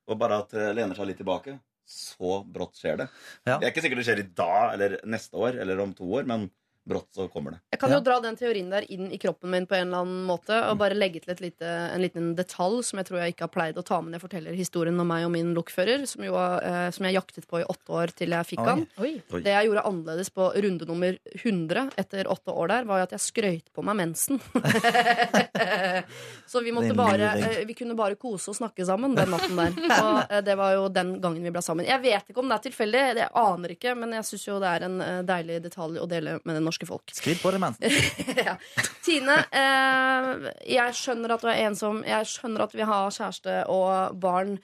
og 0.08 0.18
bare 0.18 0.42
at 0.44 0.52
lener 0.76 0.94
seg 0.94 1.06
litt 1.08 1.16
tilbake, 1.22 1.58
så 1.88 2.42
brått 2.46 2.76
skjer 2.78 2.96
det. 3.02 3.08
Ja. 3.46 3.56
Det 3.58 3.66
er 3.66 3.70
ikke 3.72 3.82
sikkert 3.82 4.02
det 4.02 4.06
skjer 4.06 4.20
i 4.22 4.28
dag 4.38 4.74
eller 4.74 4.98
neste 5.04 5.34
år 5.34 5.58
eller 5.60 5.80
om 5.80 5.94
to 5.94 6.04
år, 6.04 6.26
men 6.28 6.50
brått 6.88 7.08
så 7.14 7.28
kommer 7.30 7.54
det. 7.54 7.60
Jeg 7.70 7.78
kan 7.80 7.90
Ja. 7.92 7.96
jo 7.98 8.02
dra 8.02 8.16
den 8.20 8.36
teorien 8.36 8.70
der 8.70 8.82
inn 8.90 9.12
i 9.12 9.18
kroppen 9.18 9.50
min 9.50 9.66
på 9.66 9.76
en 9.76 9.86
eller 9.88 10.02
annen 10.02 10.24
måte 10.26 10.56
og 10.70 10.78
bare 10.78 10.94
legge 10.98 11.20
til 11.22 11.30
et 11.30 11.40
lite, 11.40 11.62
en 11.94 12.00
liten 12.02 12.34
detalj 12.34 12.82
som 12.84 12.98
jeg 12.98 13.06
tror 13.06 13.20
jeg 13.22 13.34
ikke 13.34 13.46
har 13.46 13.52
pleid 13.54 13.76
å 13.78 13.84
ta 13.86 14.00
med 14.00 14.10
når 14.12 14.18
jeg 14.20 14.24
forteller 14.28 14.56
historien 14.58 14.98
om 14.98 15.06
meg 15.06 15.24
og 15.24 15.30
min 15.30 15.54
lokfører, 15.54 16.06
som, 16.10 16.24
jo, 16.26 16.34
eh, 16.34 16.90
som 16.90 17.06
jeg 17.06 17.14
jaktet 17.14 17.46
på 17.46 17.60
i 17.60 17.64
åtte 17.64 17.88
år 17.94 18.14
til 18.18 18.30
jeg 18.34 18.46
fikk 18.50 18.60
Oi. 18.64 18.66
han. 18.66 18.86
Oi. 18.98 19.12
Oi. 19.32 19.40
Det 19.42 19.52
jeg 19.54 19.68
gjorde 19.70 19.84
annerledes 19.86 20.30
på 20.34 20.48
runde 20.58 20.86
nummer 20.90 21.18
100 21.44 21.92
etter 22.02 22.24
åtte 22.26 22.50
år 22.50 22.68
der, 22.68 22.84
var 22.84 22.98
jo 22.98 23.02
at 23.06 23.14
jeg 23.14 23.20
skrøyt 23.28 23.70
på 23.72 23.84
meg 23.86 23.96
mensen. 24.02 24.40
Så 26.46 26.60
vi 26.60 26.72
måtte 26.72 26.94
bare 26.94 27.30
eh, 27.38 27.64
Vi 27.66 27.74
kunne 27.74 27.94
bare 27.94 28.14
kose 28.20 28.50
og 28.50 28.56
snakke 28.58 28.84
sammen 28.86 29.14
den 29.14 29.30
natten 29.30 29.56
der. 29.56 29.72
Og 30.02 30.18
eh, 30.32 30.40
det 30.42 30.56
var 30.58 30.74
jo 30.74 30.88
den 30.88 31.20
gangen 31.22 31.42
vi 31.46 31.50
ble 31.54 31.62
sammen. 31.62 31.86
Jeg 31.86 32.00
vet 32.02 32.28
ikke 32.32 32.42
om 32.42 32.48
det 32.50 32.58
er 32.58 32.66
tilfeldig, 32.68 33.02
det 33.16 33.22
jeg 33.24 33.30
aner 33.42 33.68
ikke, 33.76 33.94
men 33.98 34.12
jeg 34.18 34.24
syns 34.24 34.46
jo 34.48 34.58
det 34.58 34.68
er 34.74 34.80
en 34.88 35.00
eh, 35.00 35.22
deilig 35.28 35.60
detalj 35.62 36.00
å 36.02 36.08
dele 36.10 36.38
med 36.42 36.54
det 36.58 36.62
norske 36.62 36.70
folk. 36.88 37.12
Skriv 37.14 37.40
på 37.42 37.50
det, 37.54 37.60
mensen. 37.62 37.84
ja. 38.46 38.56
Tine, 39.04 39.38
eh, 39.52 40.52
jeg 40.74 40.98
skjønner 40.98 41.34
at 41.34 41.42
du 41.44 41.50
er 41.52 41.64
ensom. 41.66 42.02
Jeg 42.08 42.28
skjønner 42.30 42.66
at 42.66 42.76
vi 42.76 42.86
har 42.88 43.10
kjæreste 43.12 43.64
og 43.72 44.16
barn. 44.22 44.56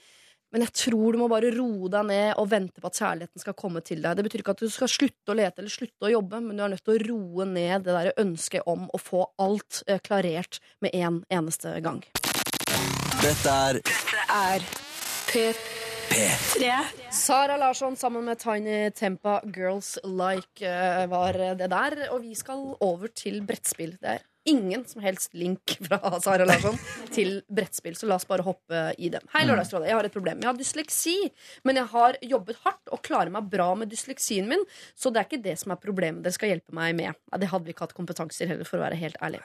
Men 0.48 0.64
jeg 0.64 0.72
tror 0.80 1.12
du 1.12 1.18
må 1.20 1.28
bare 1.28 1.50
roe 1.52 1.90
deg 1.92 2.06
ned 2.08 2.30
og 2.40 2.48
vente 2.48 2.80
på 2.80 2.88
at 2.88 2.96
kjærligheten 2.96 3.42
skal 3.42 3.56
komme 3.58 3.82
til 3.84 4.00
deg. 4.00 4.16
Det 4.16 4.24
betyr 4.24 4.40
ikke 4.40 4.54
at 4.56 4.64
du 4.64 4.70
skal 4.72 4.88
slutte 4.88 5.34
å 5.34 5.36
lete 5.36 5.60
eller 5.60 5.72
slutte 5.72 6.08
å 6.08 6.12
jobbe, 6.14 6.40
men 6.40 6.56
du 6.56 6.64
er 6.64 6.72
nødt 6.72 6.84
til 6.86 6.96
å 6.96 7.02
roe 7.10 7.48
ned 7.50 7.84
det 7.84 7.96
der 7.98 8.22
ønsket 8.24 8.64
om 8.70 8.88
å 8.88 8.98
få 9.02 9.26
alt 9.44 9.82
eh, 9.86 10.00
klarert 10.00 10.62
med 10.84 10.96
en 10.96 11.20
eneste 11.28 11.76
gang. 11.84 12.00
Dette 13.20 13.52
er 13.52 13.82
Sara 17.14 17.56
Larsson 17.56 17.96
sammen 17.96 18.24
med 18.24 18.38
Tiny 18.40 18.90
Tempa 18.90 19.40
Girls 19.54 19.98
Like 20.04 20.66
eh, 20.66 21.04
var 21.10 21.36
det 21.58 21.70
der. 21.70 21.98
Og 22.12 22.22
vi 22.22 22.34
skal 22.38 22.74
over 22.80 23.12
til 23.14 23.42
brettspill. 23.46 23.96
Det 24.00 24.18
er 24.18 24.24
ingen 24.48 24.84
som 24.88 25.02
helst 25.04 25.34
link 25.38 25.76
fra 25.86 26.00
Sara 26.24 26.46
Larsson 26.48 26.78
til 27.14 27.40
brettspill, 27.52 27.96
så 27.98 28.08
la 28.08 28.18
oss 28.18 28.26
bare 28.28 28.46
hoppe 28.46 28.82
i 28.98 29.10
dem. 29.12 29.24
Hei, 29.34 29.44
Lørdagsrådet. 29.48 29.90
Jeg 29.90 29.98
har 29.98 30.08
et 30.08 30.14
problem. 30.14 30.42
Jeg 30.42 30.50
har 30.50 30.58
dysleksi, 30.58 31.16
men 31.68 31.80
jeg 31.80 31.90
har 31.92 32.18
jobbet 32.34 32.60
hardt 32.64 32.92
og 32.94 33.02
klarer 33.06 33.32
meg 33.34 33.48
bra 33.52 33.70
med 33.78 33.92
dysleksien 33.92 34.48
min, 34.48 34.64
så 34.98 35.12
det 35.12 35.22
er 35.22 35.30
ikke 35.30 35.42
det 35.44 35.56
som 35.60 35.74
er 35.74 35.82
problemet 35.82 36.24
dere 36.24 36.36
skal 36.36 36.52
hjelpe 36.54 36.76
meg 36.76 36.96
med. 36.98 37.16
Ja, 37.32 37.40
det 37.40 37.50
hadde 37.52 37.68
vi 37.68 37.74
ikke 37.76 37.86
hatt 37.88 37.96
kompetanser 37.96 38.50
heller, 38.50 38.68
for 38.68 38.80
å 38.80 38.86
være 38.86 38.98
helt 39.00 39.18
ærlig. 39.24 39.42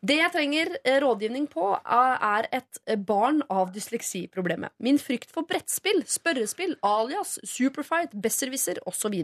Det 0.00 0.18
jeg 0.18 0.34
trenger 0.34 0.74
eh, 0.82 1.00
rådgivning 1.02 1.48
på, 1.52 1.72
er 1.82 2.42
er 2.42 2.48
et 2.58 2.80
eh, 2.86 2.98
barn 2.98 3.42
av 3.52 3.72
dysleksiproblemet. 3.74 4.74
Min 4.82 5.00
frykt 5.02 5.32
for 5.34 5.46
brettspill, 5.48 6.02
spørrespill, 6.08 6.76
alias, 6.86 7.38
superfight, 7.48 8.14
besserwisser 8.24 8.80
osv. 8.88 9.14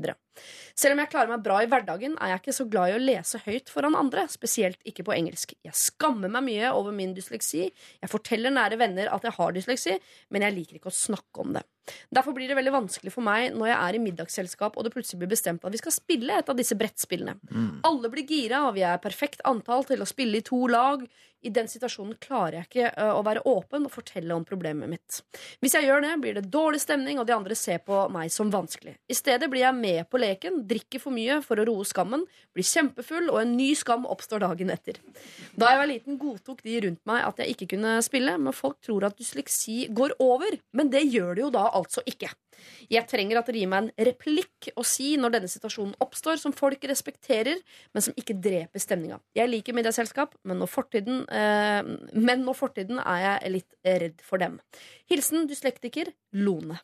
Selv 0.79 0.95
om 0.95 1.03
jeg 1.03 1.13
klarer 1.13 1.33
meg 1.33 1.45
bra 1.47 1.61
i 1.63 1.71
hverdagen, 1.71 2.17
er 2.19 2.35
jeg 2.35 2.43
ikke 2.43 2.57
så 2.61 2.69
glad 2.71 2.93
i 2.93 2.97
å 2.99 3.03
lese 3.03 3.43
høyt 3.47 3.73
foran 3.73 3.99
andre, 3.99 4.27
spesielt 4.31 4.81
ikke 4.89 5.07
på 5.09 5.17
engelsk. 5.19 5.55
Jeg 5.67 5.77
skammer 5.77 6.33
meg 6.33 6.47
mye 6.49 6.71
over 6.75 6.95
min 6.95 7.15
dysleksi. 7.17 7.67
Jeg 8.03 8.13
forteller 8.13 8.55
nære 8.55 8.79
venner 8.81 9.11
at 9.15 9.27
jeg 9.27 9.37
har 9.39 9.57
dysleksi, 9.57 9.99
men 10.35 10.47
jeg 10.47 10.57
liker 10.57 10.81
ikke 10.81 10.93
å 10.93 11.01
snakke 11.01 11.45
om 11.45 11.59
det. 11.59 11.65
Derfor 12.15 12.37
blir 12.37 12.51
det 12.51 12.59
veldig 12.59 12.75
vanskelig 12.75 13.13
for 13.15 13.27
meg 13.27 13.55
når 13.57 13.73
jeg 13.73 13.79
er 13.79 13.99
i 13.99 14.03
middagsselskap 14.09 14.77
og 14.77 14.87
det 14.87 14.95
plutselig 14.95 15.23
blir 15.23 15.33
bestemt 15.33 15.65
at 15.65 15.75
vi 15.75 15.81
skal 15.81 15.95
spille 15.95 16.41
et 16.41 16.51
av 16.51 16.59
disse 16.59 16.77
brettspillene. 16.79 17.39
Alle 17.89 18.13
blir 18.13 18.27
gira, 18.29 18.67
og 18.69 18.77
vi 18.79 18.85
er 18.87 19.01
perfekt 19.03 19.45
antall 19.49 19.87
til 19.89 20.03
å 20.05 20.09
spille 20.09 20.41
i 20.41 20.47
to 20.47 20.67
lag. 20.71 21.07
I 21.39 21.53
den 21.55 21.69
situasjonen 21.71 22.17
klarer 22.19 22.57
jeg 22.57 22.67
ikke 22.67 23.05
å 23.15 23.21
være 23.23 23.45
åpen 23.47 23.85
og 23.87 23.93
fortelle 23.95 24.35
om 24.35 24.43
problemet 24.47 24.91
mitt. 24.91 25.21
Hvis 25.63 25.77
jeg 25.77 25.87
gjør 25.87 26.03
det, 26.03 26.15
blir 26.19 26.35
det 26.35 26.49
dårlig 26.51 26.81
stemning, 26.83 27.21
og 27.21 27.29
de 27.29 27.35
andre 27.37 27.55
ser 27.55 27.79
på 27.87 28.01
meg 28.11 28.33
som 28.35 28.51
vanskelig. 28.51 28.97
I 29.07 29.15
stedet 29.15 29.47
blir 29.51 29.63
jeg 29.63 29.77
med 29.79 30.09
på 30.11 30.19
leken, 30.19 30.65
drikker 30.67 31.03
for 31.03 31.15
mye 31.15 31.39
for 31.47 31.63
å 31.63 31.67
roe 31.69 31.87
skammen, 31.87 32.25
blir 32.57 32.67
kjempefull, 32.67 33.31
og 33.31 33.39
en 33.45 33.55
ny 33.55 33.71
skam 33.79 34.09
oppstår 34.11 34.43
dagen 34.43 34.75
etter. 34.75 34.99
Da 35.55 35.71
jeg 35.71 35.81
var 35.83 35.91
liten, 35.93 36.19
godtok 36.19 36.65
de 36.67 36.81
rundt 36.89 37.05
meg 37.07 37.23
at 37.23 37.39
jeg 37.39 37.55
ikke 37.55 37.71
kunne 37.77 37.95
spille, 38.03 38.35
men 38.35 38.57
folk 38.57 38.81
tror 38.83 39.07
at 39.07 39.23
dysleksi 39.23 39.85
går 39.95 40.17
over. 40.19 40.59
Men 40.75 40.91
det 40.91 41.05
gjør 41.07 41.39
det 41.39 41.47
jo 41.47 41.53
da 41.55 41.69
altså 41.79 42.03
ikke. 42.09 42.31
Jeg 42.91 43.07
trenger 43.11 43.41
at 43.41 43.49
dere 43.49 43.63
gir 43.63 43.71
meg 43.71 43.87
en 43.87 44.07
replikk 44.09 44.71
å 44.79 44.85
si 44.87 45.13
når 45.21 45.37
denne 45.37 45.51
situasjonen 45.51 45.95
oppstår, 46.03 46.41
som 46.43 46.55
folk 46.57 46.83
respekterer, 46.91 47.61
men 47.95 48.05
som 48.05 48.17
ikke 48.19 48.37
dreper 48.43 48.83
stemninga. 48.83 49.21
Jeg 49.39 49.51
liker 49.51 49.77
middagsselskap, 49.77 50.35
men 50.49 50.61
nå 50.61 50.69
fortiden, 50.71 51.23
eh, 51.31 51.93
men 52.19 52.45
nå 52.47 52.55
fortiden 52.59 53.01
er 53.05 53.25
jeg 53.25 53.55
litt 53.59 53.79
redd 54.05 54.25
for 54.27 54.43
dem. 54.43 54.59
Hilsen 55.11 55.49
dyslektiker 55.51 56.13
Lone. 56.39 56.81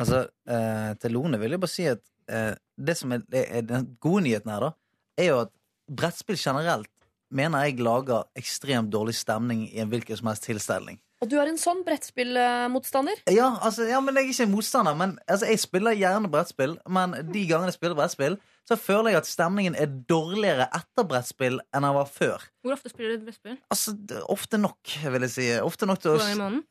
Altså, 0.00 0.24
eh, 0.48 0.92
til 0.98 1.14
Lone 1.14 1.38
vil 1.38 1.54
jeg 1.54 1.62
bare 1.62 1.70
si 1.70 1.86
at 1.90 2.02
eh, 2.32 2.54
det 2.80 2.96
som 2.98 3.12
er, 3.12 3.26
er 3.30 3.66
den 3.68 3.92
gode 4.00 4.24
nyheten 4.26 4.50
her, 4.50 4.70
da, 4.70 4.72
er 5.20 5.28
jo 5.28 5.40
at 5.44 5.52
brettspill 5.92 6.40
generelt 6.40 6.90
mener 7.32 7.66
jeg 7.66 7.80
lager 7.80 8.28
ekstremt 8.38 8.92
dårlig 8.92 9.14
stemning 9.16 9.64
i 9.70 9.80
en 9.82 9.90
hvilken 9.92 10.18
som 10.18 10.30
helst 10.30 10.46
tilstelning. 10.48 11.00
Og 11.22 11.30
du 11.30 11.36
er 11.38 11.46
en 11.52 11.58
sånn 11.60 11.84
brettspillmotstander? 11.86 13.20
Ja, 13.30 13.52
altså, 13.62 13.86
ja, 13.86 14.00
men 14.02 14.16
jeg 14.18 14.26
er 14.26 14.32
ikke 14.32 14.46
en 14.48 14.54
motstander. 14.56 14.96
Men 14.98 15.12
altså, 15.30 15.46
Jeg 15.52 15.60
spiller 15.62 15.94
gjerne 15.94 16.30
brettspill, 16.32 16.74
men 16.90 17.14
de 17.30 17.44
gangene 17.46 17.70
jeg 17.70 17.78
spiller 17.78 17.94
brettspill, 17.98 18.40
så 18.66 18.78
føler 18.78 19.14
jeg 19.14 19.22
at 19.22 19.30
stemningen 19.30 19.78
er 19.78 19.94
dårligere 20.10 20.66
etter 20.74 21.06
brettspill 21.06 21.60
enn 21.62 21.86
den 21.86 21.94
var 21.94 22.10
før. 22.10 22.42
Hvor 22.62 22.74
ofte 22.74 22.90
spiller 22.90 23.14
du 23.14 23.28
brettspill? 23.28 23.56
Altså, 23.70 23.94
Ofte 24.34 24.58
nok, 24.58 24.96
vil 25.14 25.26
jeg 25.28 25.34
si. 25.36 25.48
Ofte 25.62 25.86
nok 25.86 26.02
til 26.02 26.10
To 26.10 26.18
å 26.18 26.22
ganger 26.24 26.34
i 26.34 26.42
måneden? 26.42 26.66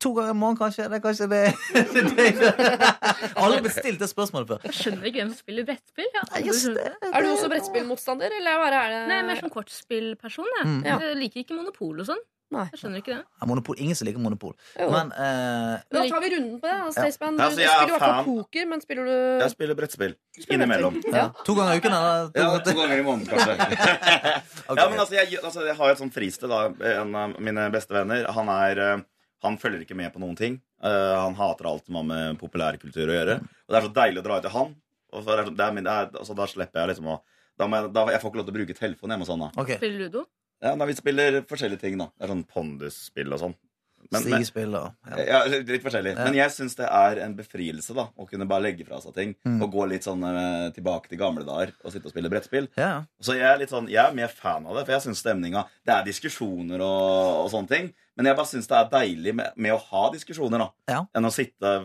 To 0.00 0.14
ganger 0.16 0.32
i 0.32 0.38
måneden, 0.40 0.58
kanskje. 0.62 0.88
Det 0.88 0.96
er 0.96 1.04
kanskje 1.04 1.28
det, 1.28 1.44
det. 2.40 3.30
Aldri 3.36 3.62
det 4.00 4.08
spørsmålet 4.08 4.54
før. 4.54 4.64
Jeg 4.70 4.78
skjønner 4.80 5.12
ikke 5.12 5.20
hvem 5.20 5.32
som 5.34 5.44
spiller 5.44 5.68
brettspill. 5.68 6.10
Jeg 6.16 6.48
det. 6.80 6.90
Er 7.12 7.24
du 7.26 7.32
også 7.34 7.52
brettspillmotstander, 7.52 8.40
eller 8.40 8.60
bare 8.64 8.82
er 8.86 8.94
det 8.96 9.00
Nei, 9.04 9.20
jeg 9.20 9.26
er 9.26 9.32
mer 9.34 9.44
sånn 9.44 9.52
kortspillperson. 9.60 10.52
Jeg. 10.62 10.68
Mm. 10.72 10.84
jeg 10.88 11.16
liker 11.26 11.44
ikke 11.44 11.60
monopol 11.60 12.00
og 12.00 12.08
sånn. 12.14 12.28
Nei. 12.50 12.64
Jeg 12.72 12.80
skjønner 12.80 12.98
ikke 12.98 13.12
det. 13.14 13.24
Ja, 13.40 13.46
monopol, 13.46 13.76
Ingen 13.78 13.94
som 13.94 14.08
liker 14.08 14.18
monopol. 14.22 14.54
Jo. 14.74 14.88
Men 14.90 15.12
eh, 15.14 15.76
Da 15.94 16.00
tar 16.10 16.22
vi 16.24 16.30
runden 16.34 16.56
på 16.58 16.66
det. 16.66 16.78
da, 16.82 16.90
Staysman. 16.96 17.36
Du, 17.36 17.42
Ja, 17.42 17.46
altså, 17.46 17.56
du 17.56 17.62
jeg 17.62 17.70
er 17.70 17.76
spiller 17.76 17.86
i 17.86 17.94
hvert 17.94 18.02
fall 18.02 18.16
fan. 18.16 18.24
poker, 18.26 18.66
men 18.72 18.80
spiller 18.82 19.04
du 19.06 19.12
Jeg 19.44 19.50
spiller 19.54 19.78
brettspill 19.78 20.14
innimellom. 20.50 20.98
ja. 21.14 21.28
To 21.46 21.54
ganger 21.54 21.72
i 21.78 21.82
uken, 21.84 21.94
eller? 21.94 22.26
To, 22.34 22.40
Ja, 22.42 22.58
to 22.66 22.74
ganger 22.80 22.98
i 22.98 23.06
måneden, 23.06 23.30
kanskje. 23.30 23.54
Ok. 24.70 24.76
Ja, 24.80 24.88
men 24.90 24.98
altså 25.04 25.14
jeg, 25.14 25.38
altså, 25.44 25.64
jeg 25.66 25.76
har 25.78 25.90
et 25.94 25.98
sånt 26.02 26.14
fristed. 26.14 26.50
da 26.50 26.60
En 27.00 27.14
av 27.14 27.38
mine 27.40 27.70
beste 27.74 27.94
venner 27.94 28.26
Han, 28.34 28.48
er, 28.48 28.82
eh, 28.88 29.02
han 29.46 29.58
følger 29.62 29.86
ikke 29.86 29.96
med 29.98 30.10
på 30.12 30.18
noen 30.22 30.36
ting. 30.36 30.60
Eh, 30.82 31.14
han 31.22 31.34
hater 31.38 31.70
alt 31.70 31.86
som 31.86 31.94
har 32.02 32.06
med 32.10 32.38
populærkultur 32.42 33.06
å 33.06 33.14
gjøre. 33.18 33.38
Og 33.40 33.70
det 33.74 33.78
er 33.78 33.86
så 33.86 33.94
deilig 34.02 34.22
å 34.24 34.26
dra 34.26 34.38
ut 34.42 34.42
til 34.48 34.56
han. 34.58 34.74
Og 35.14 35.22
så 35.26 35.32
er 35.38 35.44
det, 35.44 35.54
det 35.58 35.64
er 35.66 35.72
min, 35.78 35.86
det 35.86 35.92
er, 35.94 36.10
altså, 36.18 36.34
da 36.38 36.46
slipper 36.50 36.82
jeg 36.82 36.96
liksom 36.96 37.14
å 37.14 37.20
da 37.60 37.66
må 37.68 37.76
jeg, 37.76 37.90
da, 37.92 38.02
jeg 38.08 38.20
får 38.22 38.30
ikke 38.30 38.38
lov 38.40 38.46
til 38.46 38.54
å 38.54 38.56
bruke 38.56 38.74
telefonen 38.78 39.12
hjemme 39.12 39.24
hos 39.26 39.32
han. 39.34 39.42
da 39.44 39.48
Ok. 39.60 39.70
Spiller 39.76 39.98
Ludo? 40.06 40.20
Ja, 40.60 40.76
nei, 40.76 40.90
Vi 40.90 41.00
spiller 41.00 41.42
forskjellige 41.48 41.84
ting. 41.86 41.98
da 42.00 42.10
Det 42.14 42.26
er 42.26 42.32
sånn 42.34 42.46
pondusspill 42.48 43.36
og 43.36 43.42
sånn. 43.42 43.58
Men, 44.00 44.24
men, 44.24 44.40
Stigespill 44.40 44.72
og 44.78 45.10
ja. 45.12 45.24
ja, 45.28 45.40
litt 45.52 45.84
forskjellig. 45.84 46.14
Men 46.16 46.36
jeg 46.38 46.52
syns 46.54 46.74
det 46.78 46.86
er 46.88 47.20
en 47.26 47.34
befrielse 47.36 47.94
da 47.94 48.06
å 48.16 48.24
kunne 48.26 48.46
bare 48.48 48.64
legge 48.64 48.86
fra 48.88 48.98
seg 49.02 49.14
ting. 49.16 49.34
Mm. 49.44 49.58
Og 49.62 49.74
gå 49.74 49.86
litt 49.90 50.06
sånn 50.08 50.24
eh, 50.26 50.70
tilbake 50.74 51.10
til 51.10 51.20
gamle 51.20 51.44
dager 51.46 51.74
og 51.84 51.92
sitte 51.92 52.08
og 52.08 52.14
spille 52.14 52.32
brettspill. 52.32 52.70
Ja. 52.80 53.04
Så 53.22 53.36
jeg 53.36 53.46
er 53.46 53.60
litt 53.60 53.72
sånn, 53.72 53.90
jeg 53.92 54.00
er 54.02 54.16
mer 54.16 54.32
fan 54.32 54.66
av 54.66 54.78
det, 54.78 54.86
for 54.86 54.96
jeg 54.96 55.04
syns 55.04 55.20
stemninga 55.22 55.66
Det 55.86 55.94
er 55.94 56.08
diskusjoner 56.08 56.82
og, 56.82 57.44
og 57.44 57.52
sånne 57.52 57.70
ting, 57.70 57.92
men 58.16 58.30
jeg 58.30 58.40
bare 58.40 58.50
syns 58.50 58.70
det 58.72 58.78
er 58.80 58.90
deilig 58.96 59.36
med, 59.36 59.56
med 59.60 59.76
å 59.76 59.80
ha 59.92 60.08
diskusjoner, 60.16 60.64
da. 60.64 60.96
Ja. 60.96 61.04
Enn 61.16 61.28
å 61.28 61.34
sitte 61.34 61.76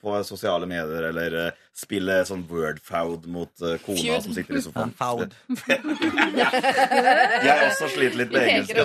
på 0.00 0.14
sosiale 0.24 0.66
medier 0.70 1.02
eller 1.10 1.34
uh, 1.48 1.52
spille 1.76 2.20
sånn 2.28 2.44
wordfoud 2.48 3.26
mot 3.30 3.52
uh, 3.64 3.76
kona 3.84 4.00
Fjord. 4.00 4.22
som 4.26 4.32
sitter 4.36 4.58
i 4.58 4.62
sofaen. 4.64 4.92
Foud. 4.98 5.34
Jeg 7.44 7.68
også 7.68 7.86
sliter 7.94 8.18
litt 8.22 8.32
med 8.34 8.42
engelsk. 8.48 8.76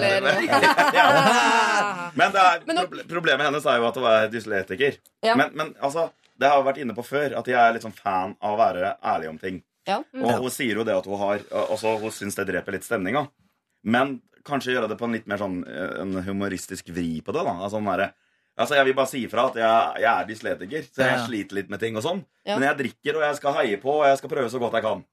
Men, 2.20 2.32
det 2.36 2.42
er, 2.42 2.62
proble- 2.68 3.06
problemet 3.10 3.48
hennes 3.50 3.66
er 3.68 3.80
jo 3.82 3.88
at 3.90 3.98
hun 4.00 4.08
er 4.10 4.30
dyslektiker. 4.34 4.94
Ja. 5.26 5.34
Men, 5.40 5.48
men 5.58 5.74
altså, 5.84 6.08
det 6.40 6.50
har 6.52 6.60
jeg 6.62 6.68
vært 6.70 6.82
inne 6.84 6.96
på 6.98 7.04
før, 7.06 7.30
at 7.40 7.48
jeg 7.50 7.58
er 7.60 7.74
litt 7.76 7.86
sånn 7.86 7.96
fan 7.98 8.36
av 8.44 8.56
å 8.56 8.60
være 8.60 8.94
ærlig 9.16 9.32
om 9.32 9.40
ting. 9.42 9.58
Ja. 9.88 10.00
Og 10.18 10.40
hun 10.46 10.52
sier 10.54 10.80
jo 10.80 10.84
det 10.88 10.96
at 10.98 11.06
hun 11.06 11.20
har 11.22 11.44
Også 11.70 11.92
hun 12.02 12.10
syns 12.14 12.34
det 12.40 12.48
dreper 12.50 12.74
litt 12.74 12.86
stemninga. 12.88 13.22
Men 13.86 14.16
kanskje 14.48 14.74
gjøre 14.74 14.90
det 14.90 14.98
på 14.98 15.06
en 15.06 15.14
litt 15.14 15.28
mer 15.30 15.38
sånn 15.38 15.60
eh, 15.70 15.92
En 16.02 16.16
humoristisk 16.26 16.90
vri 16.94 17.20
på 17.22 17.32
det. 17.36 17.44
da 17.46 17.54
Altså, 17.60 17.78
den 17.78 17.90
derre- 17.92 18.14
altså 18.58 18.76
Jeg 18.76 18.86
vil 18.86 18.94
bare 18.96 19.08
si 19.12 19.26
ifra 19.26 19.48
at 19.50 19.56
jeg, 19.56 20.02
jeg 20.06 20.12
er 20.14 20.30
dysletiker, 20.30 20.88
så 20.92 21.02
jeg 21.04 21.12
Ja, 21.12 21.18
ja. 21.20 21.26
sliter 21.28 21.56
litt 21.62 21.70
med 21.70 21.80
ting. 21.80 21.98
og 21.98 22.04
sånn 22.04 22.24
Ja. 22.46 22.58
Men 22.60 22.70
jeg 22.70 22.78
drikker, 22.86 23.16
og 23.20 23.22
jeg 23.28 23.36
skal 23.42 23.54
heie 23.62 23.78
på, 23.82 24.00
og 24.02 24.06
jeg 24.08 24.18
skal 24.18 24.30
prøve 24.30 24.50
så 24.50 24.60
godt 24.60 24.74
jeg 24.80 24.84
kan. 24.84 25.04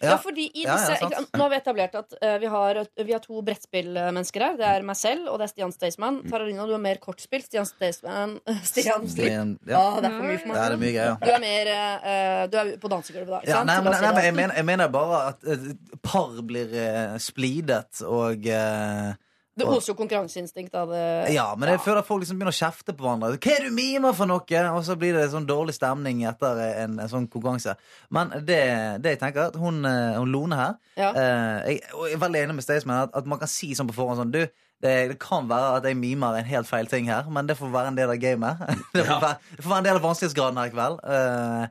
Ja, 0.00 0.14
fordi 0.22 0.44
i 0.54 0.62
Ja, 0.62 0.76
disse, 0.76 0.92
ja, 0.92 0.98
sant. 1.00 1.10
ikke 1.10 1.16
sant, 1.24 1.32
Nå 1.34 1.42
har 1.42 1.50
vi 1.50 1.56
etablert 1.56 1.94
at 1.98 2.12
eh, 2.22 2.36
vi, 2.38 2.46
har, 2.46 2.78
vi 3.02 3.12
har 3.12 3.18
to 3.18 3.40
brettspillmennesker 3.42 4.44
her. 4.44 4.56
Det 4.56 4.66
er 4.68 4.84
meg 4.86 4.94
selv, 4.96 5.26
og 5.26 5.40
det 5.40 5.48
er 5.48 5.50
Stian 5.50 5.72
Staysman. 5.74 6.20
Taralina, 6.30 6.66
du 6.70 6.74
er 6.76 6.78
mer 6.84 7.00
kortspill. 7.02 7.42
Stian 7.42 7.66
Staysman 7.66 8.36
Stian. 8.70 9.08
Men, 9.16 9.58
Ja, 9.66 9.80
Ah, 9.80 9.98
det 10.00 10.06
er 10.06 10.14
for 10.14 10.22
mye 10.28 10.38
for 10.38 10.48
meg. 10.52 10.56
ja, 10.56 10.68
det 10.68 10.76
er 10.76 10.82
mye 10.84 10.94
greier. 10.94 11.16
Du 11.18 11.30
er 11.34 11.42
mer 11.42 11.72
eh, 11.74 12.46
Du 12.46 12.56
er 12.62 12.70
på 12.78 12.88
dansegulvet, 12.94 13.26
da. 13.28 13.40
Ikke 13.42 13.50
Ja, 13.50 13.56
sant? 13.58 13.66
nei, 13.66 13.78
men, 13.82 13.92
nei, 13.92 14.12
men 14.14 14.24
jeg, 14.28 14.34
mener, 14.38 14.54
jeg 14.54 14.64
mener 14.70 14.88
bare 14.88 15.20
at 15.32 15.48
eh, 15.50 15.66
par 16.06 16.42
blir 16.46 16.74
eh, 16.78 17.18
splidet 17.18 18.02
og 18.06 18.46
eh, 18.46 19.12
det 19.58 19.66
oser 19.68 19.90
jo 19.92 19.96
konkurranseinstinkt 19.98 20.74
av 20.78 20.92
det. 20.94 21.02
Ja, 21.34 21.48
men 21.58 21.72
jeg 21.72 21.80
føler 21.84 22.00
at 22.02 22.06
folk 22.08 22.22
liksom 22.22 22.38
begynner 22.38 22.54
å 22.54 22.58
kjefte 22.58 22.94
på 22.94 23.04
hverandre. 23.04 23.32
Hva 23.36 23.52
er 23.56 23.64
det 23.66 23.72
du 23.72 23.74
mimer 23.76 24.14
for 24.16 24.30
noe? 24.30 24.62
Og 24.72 24.80
så 24.86 24.96
blir 25.00 25.16
det 25.18 25.26
sånn 25.32 25.48
dårlig 25.48 25.74
stemning 25.76 26.22
etter 26.30 26.62
en, 26.84 26.94
en 27.02 27.10
sånn 27.10 27.26
konkurranse. 27.32 27.74
Men 28.14 28.30
det, 28.46 28.60
det 29.04 29.16
jeg 29.16 29.20
tenker, 29.24 29.50
at 29.50 29.58
hun, 29.60 29.82
eh, 29.88 30.14
hun 30.18 30.30
Lone 30.32 30.58
her 30.58 30.76
Ja. 30.98 31.10
eh, 31.10 31.74
jeg, 31.74 31.82
jeg 31.88 32.16
er 32.16 32.22
veldig 32.24 32.44
enig 32.46 32.58
med 32.60 32.66
Staysman 32.66 33.04
at, 33.08 33.14
at 33.18 33.26
man 33.28 33.42
kan 33.42 33.50
si 33.50 33.74
sånn 33.76 33.90
på 33.90 33.96
forhånd 33.98 34.22
sånn 34.22 34.32
Du, 34.34 34.40
det, 34.78 34.94
det 35.10 35.18
kan 35.18 35.48
være 35.50 35.80
at 35.80 35.86
jeg 35.90 35.98
mimer 35.98 36.38
en 36.38 36.46
helt 36.46 36.68
feil 36.70 36.86
ting 36.86 37.08
her, 37.10 37.26
men 37.34 37.48
det 37.50 37.56
får 37.58 37.72
være 37.74 37.90
en 37.90 37.98
del 37.98 38.12
av 38.14 38.20
gamet. 38.22 38.60
det, 38.94 39.02
får 39.08 39.20
være, 39.24 39.36
det 39.56 39.64
får 39.64 39.72
være 39.74 39.82
en 39.82 39.88
del 39.90 39.98
av 39.98 40.04
vanskelighetsgraden 40.06 40.60
her 40.62 40.70
i 40.70 40.74
kveld. 40.76 41.00
Eh, 41.02 41.64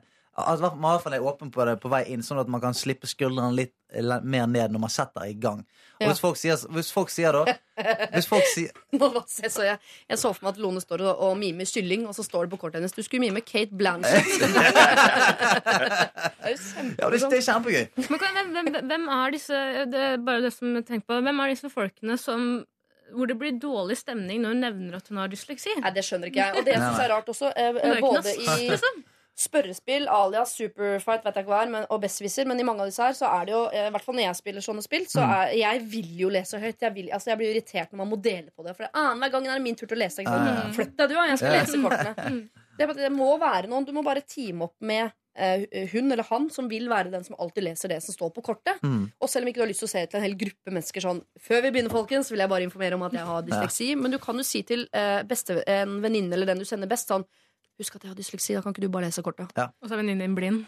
altså, 0.44 0.70
man 0.76 0.90
i 0.90 0.92
hvert 0.92 1.06
fall 1.06 1.16
er 1.16 1.24
åpen 1.32 1.50
på 1.54 1.64
det 1.70 1.78
på 1.80 1.88
vei 1.92 2.02
inn, 2.12 2.20
sånn 2.26 2.42
at 2.42 2.50
man 2.52 2.60
kan 2.62 2.76
slippe 2.76 3.08
skuldrene 3.08 3.56
litt 3.56 3.72
mer 4.28 4.44
ned 4.52 4.74
når 4.74 4.82
man 4.84 4.92
setter 4.92 5.24
i 5.24 5.32
gang. 5.40 5.64
Og 5.98 6.06
hvis, 6.06 6.20
folk 6.22 6.36
sier, 6.38 6.60
hvis 6.76 6.92
folk 6.94 7.10
sier 7.10 7.34
da 7.34 7.56
Hvis 8.12 8.28
folk 8.30 8.46
sier 8.46 8.70
det- 8.94 9.50
så 9.50 9.64
jeg, 9.66 9.78
jeg 10.08 10.18
så 10.20 10.30
for 10.34 10.46
meg 10.46 10.52
at 10.54 10.60
Lone 10.62 10.80
står 10.82 11.02
og, 11.08 11.22
og 11.28 11.36
mimer 11.40 11.66
kylling, 11.66 12.06
og 12.06 12.14
så 12.14 12.22
står 12.26 12.46
det 12.46 12.52
på 12.54 12.60
kortet 12.62 12.78
hennes 12.80 12.94
Du 12.94 13.02
skulle 13.02 13.24
mime 13.26 13.42
Kate 13.42 13.74
Blanchett. 13.74 14.24
det 14.38 14.62
er 16.46 16.54
jo 16.54 16.58
Ja, 16.98 17.10
det, 17.10 17.22
er 17.22 17.44
kjempegøy. 17.46 17.84
Men 18.08 18.18
hvem, 18.22 18.50
hvem, 18.56 18.72
hvem 18.92 19.08
er 19.18 19.34
disse 19.34 19.60
Det 19.92 20.02
er 20.12 20.18
bare 20.24 20.44
det 20.46 20.52
som 20.54 20.74
jeg 20.78 20.86
tenker 20.88 21.06
på 21.10 21.20
Hvem 21.26 21.44
er 21.44 21.54
disse 21.54 21.70
folkene 21.72 22.18
som 22.20 22.48
hvor 23.08 23.24
det 23.24 23.38
blir 23.40 23.54
dårlig 23.56 23.94
stemning 23.96 24.42
når 24.42 24.52
hun 24.52 24.58
nevner 24.60 24.96
at 24.98 25.06
hun 25.08 25.16
har 25.16 25.30
dysleksi? 25.32 25.72
Nei, 25.80 25.92
det 25.96 26.02
skjønner 26.04 26.28
ikke 26.28 26.42
jeg. 26.42 26.58
Og 26.60 26.66
det 26.66 26.74
jeg 26.74 26.82
syns 26.82 26.98
er 27.00 27.08
rart 27.08 27.30
også, 27.32 27.48
eh, 27.56 27.78
både 28.04 28.34
i 28.34 28.66
liksom. 28.68 28.98
Spørrespill 29.38 30.08
alias 30.10 30.52
Superfight 30.58 31.24
vet 31.26 31.36
jeg 31.38 31.44
ikke 31.46 31.52
hva 31.52 31.60
er, 31.64 31.70
men, 31.72 31.84
og 31.94 32.00
Besserwisser, 32.02 32.48
men 32.50 32.58
i 32.58 32.66
mange 32.66 32.82
av 32.84 32.90
disse 32.90 33.04
her 33.04 33.14
så 33.18 33.28
er 33.38 33.46
det 33.48 33.54
jo 33.54 33.60
eh, 33.70 33.86
I 33.88 33.92
hvert 33.94 34.04
fall 34.06 34.18
når 34.18 34.26
jeg 34.26 34.38
spiller 34.40 34.64
sånne 34.66 34.82
spill, 34.86 35.06
så 35.10 35.22
Mm. 35.22 35.34
er 35.36 35.52
jeg 35.58 35.82
vil 35.92 36.10
jo 36.24 36.28
lese 36.32 36.58
høyt. 36.62 36.80
Jeg, 36.82 36.94
vil, 36.94 37.10
altså 37.14 37.30
jeg 37.32 37.38
blir 37.40 37.52
irritert 37.54 37.92
når 37.92 38.02
man 38.02 38.10
må 38.12 38.18
dele 38.22 38.50
på 38.54 38.64
det. 38.66 38.74
For 38.78 38.88
annenhver 38.92 39.30
gang 39.36 39.46
er 39.48 39.58
det 39.58 39.64
min 39.66 39.76
tur 39.78 39.86
til 39.86 39.98
å 39.98 40.02
lese. 40.02 40.22
Ja, 40.26 40.34
ja. 40.46 40.66
Flytt 40.74 40.96
deg, 40.98 41.08
du, 41.10 41.14
da. 41.14 41.26
Jeg 41.30 41.38
skal 41.42 41.56
lese 41.58 41.82
kortene. 41.82 42.40
Det, 42.78 42.86
er 42.86 42.92
det 42.94 43.08
må 43.10 43.32
være 43.42 43.66
noen. 43.66 43.82
Du 43.82 43.90
må 43.90 44.04
bare 44.06 44.20
teame 44.22 44.68
opp 44.68 44.76
med 44.86 45.08
eh, 45.34 45.64
hun 45.90 46.12
eller 46.14 46.22
han 46.28 46.44
som 46.54 46.68
vil 46.70 46.86
være 46.88 47.10
den 47.10 47.24
som 47.26 47.34
alltid 47.42 47.64
leser 47.66 47.90
det 47.90 47.96
som 48.04 48.14
står 48.14 48.30
på 48.36 48.44
kortet. 48.46 48.78
Mm. 48.86 49.08
Og 49.18 49.26
selv 49.32 49.42
om 49.42 49.50
ikke 49.50 49.58
du 49.58 49.64
har 49.64 49.70
lyst 49.72 49.82
til 49.82 49.88
å 49.88 49.90
se 49.96 50.04
til 50.06 50.20
en 50.20 50.22
hel 50.28 50.36
gruppe 50.38 50.70
mennesker 50.70 51.02
sånn 51.02 51.18
Før 51.42 51.64
vi 51.64 51.72
begynner, 51.74 51.90
folkens, 51.90 52.30
vil 52.30 52.38
jeg 52.44 52.52
bare 52.52 52.62
informere 52.68 52.94
om 52.94 53.02
at 53.08 53.16
jeg 53.18 53.26
har 53.26 53.42
dysleksi. 53.48 53.88
Men 53.98 54.14
du 54.14 54.20
kan 54.22 54.38
jo 54.38 54.46
si 54.46 54.62
til 54.62 54.86
eh, 54.94 55.24
beste, 55.26 55.58
en 55.66 55.98
venninne 56.06 56.38
eller 56.38 56.52
den 56.52 56.62
du 56.62 56.68
kjenner 56.70 56.86
best, 56.94 57.10
sånn 57.10 57.26
Husk 57.78 57.94
at 57.96 58.02
jeg 58.04 58.10
har 58.10 58.18
dysleksi, 58.18 58.54
da 58.56 58.62
kan 58.64 58.74
ikke 58.74 58.82
du 58.82 58.88
bare 58.90 59.06
lese 59.06 59.22
kortet? 59.22 59.52
Og 59.56 59.86
så 59.88 59.94
er 59.94 60.00
venninnen 60.02 60.24
din 60.26 60.34
blind. 60.34 60.64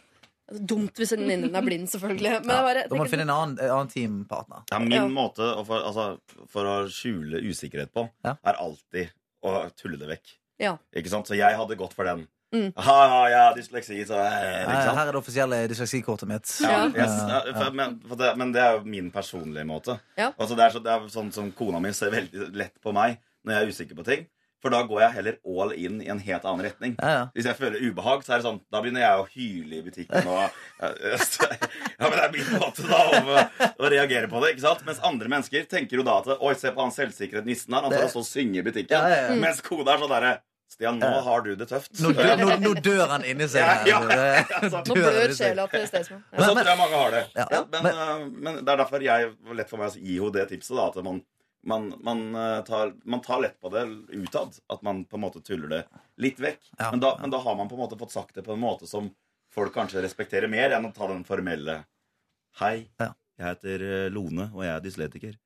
Dumt 0.51 0.99
hvis 0.99 1.13
venninnen 1.15 1.47
din 1.49 1.55
er 1.59 1.63
blind, 1.67 1.87
selvfølgelig. 1.91 2.41
Men 2.47 2.51
ja. 2.57 2.63
bare, 2.67 2.83
Da 2.91 2.97
må 2.99 3.05
du 3.07 3.11
finne 3.13 3.23
en 3.27 3.31
annen, 3.35 3.59
annen 3.63 3.91
teampartner. 3.93 4.65
Ja, 4.73 4.79
min 4.83 4.93
Ja. 4.99 5.07
måte 5.07 5.47
å 5.47 5.65
for, 5.67 5.79
altså, 5.87 6.19
for 6.51 6.65
å 6.67 6.77
skjule 6.91 7.43
usikkerhet 7.43 7.93
på, 7.95 8.09
Ja. 8.25 8.37
er 8.45 8.55
alltid 8.59 9.11
å 9.45 9.71
tulle 9.79 9.99
det 9.99 10.09
vekk. 10.09 10.37
Ja. 10.59 10.77
Ikke 10.95 11.09
sant? 11.09 11.27
Så 11.27 11.37
jeg 11.39 11.55
hadde 11.57 11.77
gått 11.79 11.95
for 11.95 12.05
den. 12.05 12.27
Mm. 12.53 12.73
Ha, 12.77 12.95
ha, 13.09 13.29
ja, 13.31 13.43
dysleksi, 13.55 14.03
så 14.05 14.17
eh, 14.19 14.67
Nei. 14.67 14.75
Her 14.91 15.07
er 15.07 15.13
det 15.13 15.21
offisielle 15.23 15.69
dysleksikortet 15.71 16.27
mitt. 16.27 16.51
Ja, 16.61 16.71
Ja. 16.71 16.87
yes, 16.89 17.15
ja, 17.29 17.43
Ja. 17.47 17.53
for, 17.65 17.71
men, 17.71 18.01
for 18.01 18.17
det, 18.17 18.37
men 18.37 18.51
det 18.53 18.61
er 18.61 18.73
jo 18.79 18.85
min 18.85 19.11
personlige 19.13 19.65
måte. 19.65 20.01
Ja. 20.19 20.33
Altså, 20.37 20.57
det, 20.57 20.65
er 20.67 20.71
så, 20.75 20.83
det 20.83 20.91
er 20.91 21.07
sånn 21.15 21.33
som 21.33 21.53
kona 21.53 21.79
mi 21.81 21.93
ser 21.93 22.11
veldig 22.11 22.51
lett 22.57 22.75
på 22.83 22.93
meg 22.93 23.19
når 23.47 23.53
jeg 23.55 23.63
er 23.63 23.71
usikker 23.71 23.95
på 23.97 24.05
ting. 24.05 24.27
For 24.61 24.69
da 24.75 24.83
går 24.85 25.01
jeg 25.01 25.13
heller 25.17 25.37
all 25.49 25.71
in 25.73 26.03
i 26.05 26.09
en 26.13 26.19
helt 26.21 26.45
annen 26.45 26.67
retning. 26.67 26.97
Ja, 27.01 27.11
ja. 27.15 27.23
Hvis 27.33 27.47
jeg 27.49 27.57
føler 27.57 27.81
ubehag, 27.81 28.25
så 28.27 28.35
er 28.35 28.43
det 28.43 28.45
sånn 28.45 28.59
Da 28.73 28.83
begynner 28.85 29.01
jeg 29.07 29.23
å 29.23 29.27
hyle 29.33 29.79
i 29.79 29.83
butikken. 29.87 30.27
Og, 30.29 30.59
ja, 30.85 32.05
men 32.05 32.17
det 32.19 32.25
er 32.27 32.35
min 32.35 32.53
måte 32.61 32.85
da 32.89 33.01
å, 33.09 33.41
å 33.81 33.91
reagere 33.93 34.29
på 34.29 34.43
det. 34.45 34.53
ikke 34.55 34.67
sant? 34.67 34.85
Mens 34.89 35.01
andre 35.07 35.33
mennesker 35.33 35.65
tenker 35.71 36.01
jo 36.01 36.05
da 36.07 36.19
at 36.21 36.31
Oi, 36.37 36.53
se 36.61 36.73
på 36.77 36.85
han 36.85 36.93
selvsikre 36.95 37.43
nissen 37.47 37.73
her. 37.77 37.87
Han 37.89 37.95
tar 37.97 38.07
og 38.09 38.13
så 38.15 38.25
synger 38.27 38.61
i 38.63 38.67
butikken. 38.69 38.97
Ja, 38.97 39.09
ja, 39.09 39.27
ja. 39.31 39.41
Mens 39.41 39.61
kona 39.65 39.97
er 39.97 40.05
sånn 40.05 40.13
derre 40.17 40.37
Stian, 40.71 41.01
nå 41.03 41.09
har 41.27 41.41
du 41.43 41.49
det 41.59 41.67
tøft. 41.67 41.91
Nå, 41.99 42.13
dør, 42.15 42.37
nå, 42.39 42.53
nå 42.63 42.71
dør 42.79 43.09
han 43.11 43.25
inni 43.27 43.49
seg. 43.51 43.59
Ja, 43.91 43.97
ja, 44.07 44.27
ja. 44.47 44.69
Nå 44.71 44.95
dør 44.95 45.33
sjela 45.35 45.65
til 45.73 45.83
Staysman. 45.89 46.21
Sånn 46.31 46.45
så 46.47 46.53
tror 46.61 46.69
jeg 46.71 46.79
mange 46.79 47.01
har 47.01 47.17
det. 47.17 47.23
Ja, 47.35 47.47
Ja, 47.57 47.63
men, 47.73 47.83
men- 47.89 47.99
øh, 48.05 48.21
men 48.47 48.61
det 48.61 48.71
er 48.77 48.79
derfor 48.85 49.03
jeg 49.03 49.33
lett 49.59 49.73
for 49.73 49.83
meg 49.83 49.91
å 49.91 49.99
gi 49.99 50.21
henne 50.21 50.37
det 50.37 50.45
tipset. 50.53 50.77
da 50.79 50.85
At 50.93 51.01
man, 51.03 51.19
man, 51.63 51.91
man, 52.01 52.23
øh, 52.35 52.65
tar, 52.65 52.95
man 53.05 53.21
tar 53.21 53.41
lett 53.41 53.61
på 53.61 53.69
det 53.69 53.85
utad. 54.17 54.57
At 54.69 54.83
man 54.83 55.05
på 55.05 55.19
en 55.19 55.25
måte 55.27 55.43
tuller 55.45 55.69
det 55.69 55.83
litt 56.17 56.41
vekk. 56.41 56.61
Ja, 56.79 56.91
men, 56.91 57.01
da, 57.01 57.15
ja. 57.17 57.21
men 57.21 57.35
da 57.35 57.43
har 57.45 57.57
man 57.57 57.69
på 57.69 57.77
en 57.77 57.85
måte 57.85 57.99
fått 58.01 58.15
sagt 58.15 58.35
det 58.35 58.47
på 58.47 58.57
en 58.57 58.63
måte 58.63 58.89
som 58.89 59.11
folk 59.55 59.75
kanskje 59.75 60.03
respekterer 60.05 60.51
mer, 60.51 60.71
enn 60.77 60.89
å 60.89 60.95
ta 60.95 61.11
den 61.11 61.25
formelle 61.27 61.83
Hei, 62.59 62.91
Ja. 62.99 63.13
jeg 63.39 63.47
heter 63.47 63.87
øh, 63.87 64.09
Lone, 64.11 64.51
og 64.55 64.65
jeg 64.65 64.75
er 64.75 64.83
dysletiker. 64.85 65.39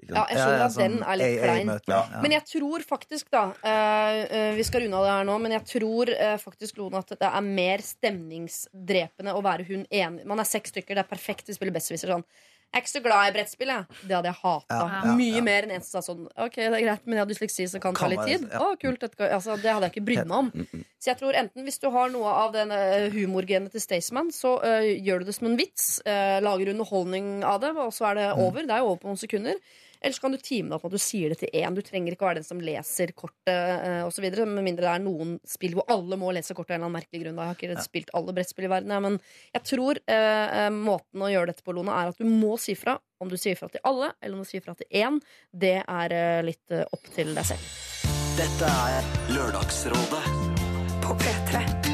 Ikke 0.00 0.14
Ja, 0.16 0.24
jeg 0.28 0.40
skjønner 0.40 0.62
at 0.64 0.76
den 0.76 0.94
sånn 0.96 1.02
er 1.04 1.18
litt 1.20 1.38
klein. 1.40 1.72
Ja. 1.90 2.00
Men 2.24 2.34
jeg 2.34 2.44
tror 2.48 2.84
faktisk, 2.88 3.30
da 3.32 3.42
eh, 3.60 4.20
eh, 4.24 4.52
Vi 4.56 4.64
skal 4.64 4.84
runde 4.84 4.96
av 4.96 5.06
det 5.06 5.14
her 5.14 5.26
nå, 5.28 5.36
men 5.44 5.54
jeg 5.58 5.66
tror 5.74 6.12
uh, 6.12 6.36
faktisk 6.40 6.80
Lone, 6.80 7.02
at 7.02 7.12
det 7.20 7.28
er 7.28 7.48
mer 7.48 7.84
stemningsdrepende 7.84 9.34
å 9.36 9.42
være 9.44 9.66
hun 9.68 9.84
enig 9.84 10.24
Man 10.28 10.40
er 10.40 10.48
seks 10.48 10.72
stykker, 10.72 10.96
det 10.96 11.04
er 11.04 11.10
perfekt, 11.10 11.48
vi 11.48 11.56
spiller 11.56 11.76
Besserwisser 11.76 12.14
sånn. 12.14 12.24
Jeg 12.70 12.78
er 12.78 12.84
ikke 12.84 12.92
så 12.92 13.00
glad 13.02 13.26
i 13.26 13.32
brettspill, 13.34 13.70
jeg. 13.74 13.98
Det 14.06 14.14
hadde 14.14 14.30
jeg 14.30 14.38
hata. 14.44 14.76
Ja, 14.78 14.98
ja, 15.02 15.14
Mye 15.18 15.40
ja. 15.40 15.42
mer 15.42 15.66
enn 15.66 15.72
en 15.74 15.82
som 15.82 15.96
sa 15.96 16.02
sånn 16.06 16.28
OK, 16.28 16.54
det 16.60 16.68
er 16.68 16.84
greit, 16.84 17.08
men 17.08 17.18
jeg 17.18 17.24
har 17.24 17.30
dysleksi, 17.32 17.66
så 17.66 17.78
det 17.78 17.82
kan 17.82 17.98
ta 17.98 18.10
litt 18.12 18.22
tid. 18.28 18.44
Å, 18.54 18.68
kult, 18.78 19.06
altså, 19.26 19.56
det 19.58 19.72
hadde 19.74 19.88
jeg 19.88 19.94
ikke 19.96 20.04
brydd 20.06 20.30
meg 20.30 20.36
om. 20.36 20.84
Så 21.02 21.10
jeg 21.10 21.18
tror 21.18 21.38
enten 21.40 21.66
hvis 21.66 21.82
du 21.82 21.88
har 21.90 22.12
noe 22.14 22.30
av 22.44 22.54
den 22.54 22.70
eh, 22.76 23.08
humorgenet 23.10 23.74
til 23.74 23.82
Staysman, 23.82 24.30
så 24.34 24.54
uh, 24.62 24.86
gjør 24.86 25.24
du 25.24 25.30
det 25.32 25.36
som 25.38 25.50
en 25.50 25.58
vits, 25.58 25.90
Uh, 26.10 26.38
lager 26.42 26.70
underholdning 26.72 27.42
av 27.46 27.58
det, 27.62 27.70
og 27.78 27.90
så 27.94 28.10
er 28.10 28.16
det 28.18 28.26
over. 28.32 28.64
Det 28.64 28.72
er 28.72 28.80
jo 28.82 28.92
over 28.92 29.00
på 29.02 29.10
noen 29.10 29.20
sekunder. 29.20 29.58
Eller 30.00 30.16
så 30.16 30.24
kan 30.24 30.34
du 30.34 30.40
time 30.40 30.70
det 30.70 30.78
opp 30.78 30.86
med 30.86 30.94
at 30.94 30.98
du 30.98 31.04
sier 31.04 31.32
det 31.32 31.40
til 31.42 31.52
én. 31.60 31.76
Du 31.76 31.82
trenger 31.84 32.14
ikke 32.14 32.24
å 32.24 32.30
være 32.30 32.40
den 32.40 32.48
som 32.48 32.62
leser 32.64 33.12
kortet 33.16 33.52
uh, 33.52 34.06
osv. 34.08 34.26
Med 34.40 34.64
mindre 34.64 34.86
det 34.86 34.94
er 34.94 35.04
noen 35.04 35.36
spill 35.46 35.76
hvor 35.78 35.88
alle 35.92 36.18
må 36.20 36.32
lese 36.34 36.56
kortet 36.56 36.74
av 36.74 36.78
en 36.78 36.80
eller 36.80 36.88
annen 36.88 36.98
merkelig 37.00 37.24
grunn. 37.24 37.38
Da. 37.38 37.48
Jeg 37.50 37.52
har 37.52 37.76
ikke 37.76 37.86
spilt 37.86 38.14
alle 38.16 38.34
brettspill 38.36 38.68
i 38.68 38.72
verden, 38.72 38.94
jeg, 38.94 39.04
men 39.06 39.18
jeg 39.56 39.66
tror 39.72 40.00
eh, 40.06 40.64
eh, 40.64 40.70
måten 40.74 41.24
å 41.24 41.30
gjøre 41.30 41.52
dette 41.52 41.66
på, 41.66 41.74
Lona, 41.76 42.00
er 42.00 42.12
at 42.12 42.20
du 42.20 42.28
må 42.28 42.56
si 42.60 42.76
fra. 42.78 42.98
Om 43.20 43.28
du 43.28 43.36
sier 43.36 43.58
fra 43.58 43.68
til 43.68 43.84
alle, 43.84 44.14
eller 44.22 44.38
om 44.38 44.46
du 44.46 44.48
sier 44.48 44.64
fra 44.64 44.74
til 44.78 44.88
én, 44.96 45.20
det 45.52 45.76
er 45.82 46.16
eh, 46.16 46.40
litt 46.46 46.72
eh, 46.72 46.86
opp 46.88 47.12
til 47.14 47.34
deg 47.36 47.52
selv. 47.52 47.70
Dette 48.40 48.74
er 48.88 49.14
Lørdagsrådet 49.36 50.24
på 51.04 51.20
P3. 51.20 51.89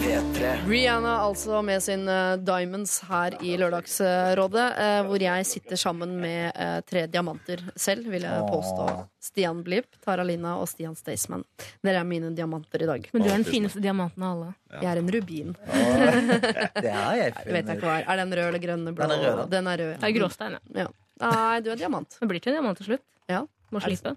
P3. 0.00 0.66
Rihanna 0.68 1.12
altså 1.20 1.58
med 1.62 1.82
sin 1.82 2.08
eh, 2.08 2.36
Diamonds 2.40 2.94
her 3.08 3.34
i 3.44 3.52
Lørdagsrådet, 3.60 4.64
eh, 4.84 5.00
hvor 5.04 5.20
jeg 5.20 5.46
sitter 5.48 5.76
sammen 5.80 6.14
med 6.22 6.48
eh, 6.54 6.78
tre 6.88 7.02
diamanter 7.12 7.60
selv, 7.76 8.08
vil 8.08 8.24
jeg 8.24 8.46
påstå. 8.48 8.86
Stian 9.20 9.60
Blipp, 9.66 9.98
Tara 10.04 10.24
Lina 10.24 10.54
og 10.62 10.70
Stian 10.70 10.96
Staysman. 10.96 11.44
Dere 11.84 12.00
er 12.00 12.08
mine 12.08 12.32
diamanter 12.36 12.86
i 12.86 12.88
dag. 12.88 13.10
Men 13.12 13.26
du 13.26 13.28
er 13.28 13.36
den 13.36 13.46
fineste 13.48 13.82
diamanten 13.84 14.24
av 14.24 14.38
alle. 14.38 14.54
Jeg 14.80 14.90
er 14.94 15.02
en 15.02 15.12
rubin. 15.18 15.52
Det 15.60 16.88
er 16.88 17.20
jeg 17.20 17.36
Det 17.36 17.52
vet 17.52 17.60
jeg 17.60 17.76
ikke 17.76 17.86
hva 17.90 17.98
er. 18.00 18.08
Er 18.08 18.22
den 18.24 18.34
rød 18.40 18.46
eller 18.48 18.64
grønn? 18.64 18.88
Blå? 18.88 19.04
Den 19.04 19.14
er 19.18 19.28
rød. 19.28 19.44
Den 19.52 19.70
er 19.74 19.84
rød. 19.84 19.94
Det 20.00 20.10
er 20.10 20.16
gråstein, 20.16 20.56
ja. 20.56 20.86
Ja. 20.86 20.88
Nei, 21.20 21.60
du 21.60 21.70
er 21.74 21.84
diamant. 21.84 22.16
Det 22.16 22.32
blir 22.32 22.40
til 22.40 22.54
en 22.54 22.62
diamant 22.62 22.80
til 22.80 22.94
slutt. 22.94 23.04
Ja. 23.28 23.44
Må 23.70 23.84
Er 23.84 24.16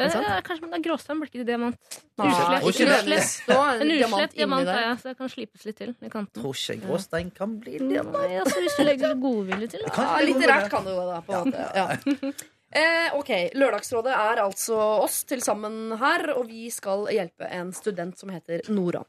Eh, 0.00 0.38
kanskje 0.46 0.66
men 0.66 0.76
er 0.78 0.84
gråstein 0.84 1.20
blir 1.20 1.30
ikke 1.30 1.46
diamant. 1.48 1.98
Uslett. 2.20 2.68
Uslett. 2.70 3.50
en 3.50 3.92
uslett 3.96 4.36
diamant 4.36 4.70
har 4.70 4.80
jeg, 4.84 5.00
så 5.02 5.10
det 5.10 5.16
kan 5.18 5.32
slipes 5.32 5.66
litt 5.68 5.80
til 5.80 5.92
i 5.92 6.12
kanten. 6.12 6.36
Tror 6.40 6.56
ikke 6.56 6.86
gråstein 6.86 7.34
kan 7.36 7.58
bli 7.60 7.78
diamant. 7.82 8.16
Nei, 8.16 8.40
altså 8.44 8.64
Hvis 8.64 8.78
du 8.78 8.86
legger 8.86 9.18
godvilje 9.20 9.70
til. 9.76 9.84
Kan 9.94 10.08
Ja, 10.08 10.24
litterært 10.24 10.70
kan 10.72 10.88
det 10.88 10.96
jo 10.96 11.04
det, 11.10 11.20
på 11.26 11.36
en 11.36 11.52
måte. 11.52 11.68
Ja. 11.76 12.32
Eh, 12.70 13.08
ok, 13.18 13.30
Lørdagsrådet 13.58 14.12
er 14.14 14.38
altså 14.44 14.76
oss 15.02 15.24
til 15.26 15.40
sammen 15.42 15.90
her, 15.98 16.28
og 16.36 16.44
vi 16.46 16.68
skal 16.70 17.08
hjelpe 17.10 17.48
en 17.50 17.72
student 17.74 18.14
som 18.20 18.30
heter 18.30 18.62
Nora. 18.70 19.02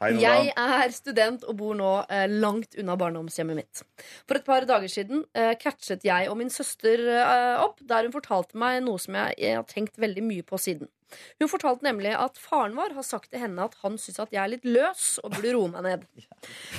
Hei. 0.00 0.14
Jeg 0.16 0.52
er 0.56 0.92
student 0.96 1.42
og 1.44 1.58
bor 1.58 1.74
nå 1.76 1.88
eh, 2.08 2.24
langt 2.40 2.72
unna 2.80 2.94
barndomshjemmet 2.96 3.58
mitt. 3.58 3.82
For 4.24 4.38
et 4.38 4.46
par 4.46 4.64
dager 4.64 4.88
siden 4.88 5.26
eh, 5.36 5.52
catchet 5.60 6.06
jeg 6.08 6.30
og 6.32 6.38
min 6.40 6.48
søster 6.48 7.02
eh, 7.18 7.60
opp, 7.60 7.82
der 7.84 8.08
hun 8.08 8.14
fortalte 8.14 8.56
meg 8.56 8.78
noe 8.86 8.96
som 9.02 9.18
jeg, 9.18 9.36
jeg 9.44 9.58
har 9.58 9.68
tenkt 9.68 10.00
veldig 10.00 10.24
mye 10.24 10.46
på 10.48 10.56
siden. 10.56 10.88
Hun 11.36 11.52
fortalte 11.52 11.84
nemlig 11.84 12.14
at 12.16 12.40
faren 12.40 12.78
vår 12.78 12.96
har 12.96 13.04
sagt 13.04 13.28
til 13.34 13.44
henne 13.44 13.68
at 13.68 13.76
han 13.82 14.00
syns 14.00 14.22
at 14.24 14.32
jeg 14.32 14.40
er 14.40 14.54
litt 14.54 14.64
løs 14.64 15.04
og 15.20 15.36
burde 15.36 15.52
roe 15.58 15.68
meg 15.74 15.84
ned. 15.84 16.08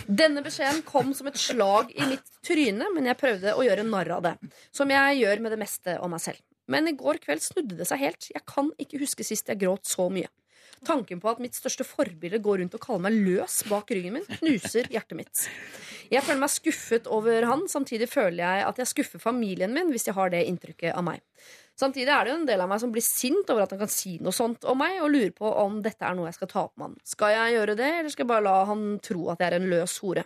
Denne 0.10 0.42
beskjeden 0.42 0.82
kom 0.90 1.14
som 1.14 1.30
et 1.30 1.38
slag 1.38 1.94
i 1.94 2.10
mitt 2.16 2.36
tryne, 2.48 2.90
men 2.96 3.12
jeg 3.12 3.22
prøvde 3.22 3.54
å 3.54 3.68
gjøre 3.68 3.86
narr 3.86 4.16
av 4.18 4.26
det. 4.32 4.36
Som 4.74 4.90
jeg 4.90 5.22
gjør 5.22 5.46
med 5.46 5.54
det 5.54 5.62
meste 5.62 6.00
om 6.02 6.16
meg 6.16 6.26
selv. 6.26 6.42
Men 6.72 6.90
i 6.90 6.98
går 6.98 7.22
kveld 7.22 7.46
snudde 7.46 7.78
det 7.78 7.86
seg 7.86 8.02
helt. 8.02 8.32
Jeg 8.34 8.48
kan 8.50 8.74
ikke 8.82 9.04
huske 9.04 9.28
sist 9.28 9.52
jeg 9.52 9.62
gråt 9.62 9.86
så 9.86 10.10
mye. 10.10 10.32
Tanken 10.86 11.20
på 11.22 11.30
at 11.30 11.42
mitt 11.44 11.54
største 11.54 11.86
forbilde 11.86 12.40
går 12.42 12.62
rundt 12.64 12.76
og 12.78 12.82
kaller 12.82 13.06
meg 13.06 13.18
løs 13.22 13.60
bak 13.70 13.92
ryggen 13.94 14.16
min, 14.18 14.28
knuser 14.40 14.88
hjertet 14.90 15.18
mitt. 15.20 15.44
Jeg 16.12 16.26
føler 16.26 16.42
meg 16.42 16.52
skuffet 16.52 17.06
over 17.08 17.46
han, 17.46 17.68
samtidig 17.70 18.10
føler 18.10 18.42
jeg 18.42 18.64
at 18.66 18.80
jeg 18.82 18.90
skuffer 18.90 19.22
familien 19.22 19.76
min 19.76 19.94
hvis 19.94 20.10
jeg 20.10 20.18
har 20.18 20.34
det 20.34 20.42
inntrykket 20.50 20.98
av 20.98 21.06
meg. 21.06 21.22
Samtidig 21.78 22.12
er 22.14 22.26
det 22.26 22.34
jo 22.34 22.40
en 22.40 22.48
del 22.50 22.62
av 22.62 22.70
meg 22.70 22.82
som 22.82 22.92
blir 22.94 23.06
sint 23.06 23.50
over 23.50 23.64
at 23.64 23.72
han 23.74 23.80
kan 23.82 23.92
si 23.94 24.18
noe 24.22 24.36
sånt 24.36 24.66
om 24.70 24.78
meg, 24.82 25.00
og 25.02 25.14
lurer 25.14 25.32
på 25.38 25.54
om 25.64 25.80
dette 25.86 26.06
er 26.06 26.18
noe 26.18 26.28
jeg 26.30 26.38
skal 26.38 26.52
ta 26.52 26.66
opp 26.66 26.76
med 26.76 26.90
han. 26.90 26.98
Skal 27.14 27.34
jeg 27.34 27.56
gjøre 27.56 27.78
det, 27.80 27.92
eller 28.00 28.14
skal 28.14 28.26
jeg 28.26 28.32
bare 28.34 28.46
la 28.50 28.58
han 28.70 28.84
tro 29.06 29.30
at 29.32 29.42
jeg 29.42 29.50
er 29.52 29.58
en 29.58 29.70
løs 29.72 29.96
hore? 30.04 30.26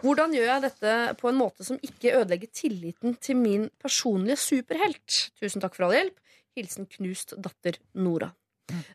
Hvordan 0.00 0.36
gjør 0.36 0.50
jeg 0.50 0.66
dette 0.66 0.96
på 1.20 1.30
en 1.30 1.40
måte 1.40 1.68
som 1.68 1.80
ikke 1.84 2.16
ødelegger 2.18 2.52
tilliten 2.62 3.16
til 3.22 3.40
min 3.40 3.70
personlige 3.80 4.40
superhelt? 4.42 5.22
Tusen 5.40 5.62
takk 5.62 5.76
for 5.78 5.88
all 5.88 5.96
hjelp. 5.96 6.20
Hilsen 6.58 6.90
knust 6.90 7.36
datter 7.38 7.78
Nora. 7.94 8.32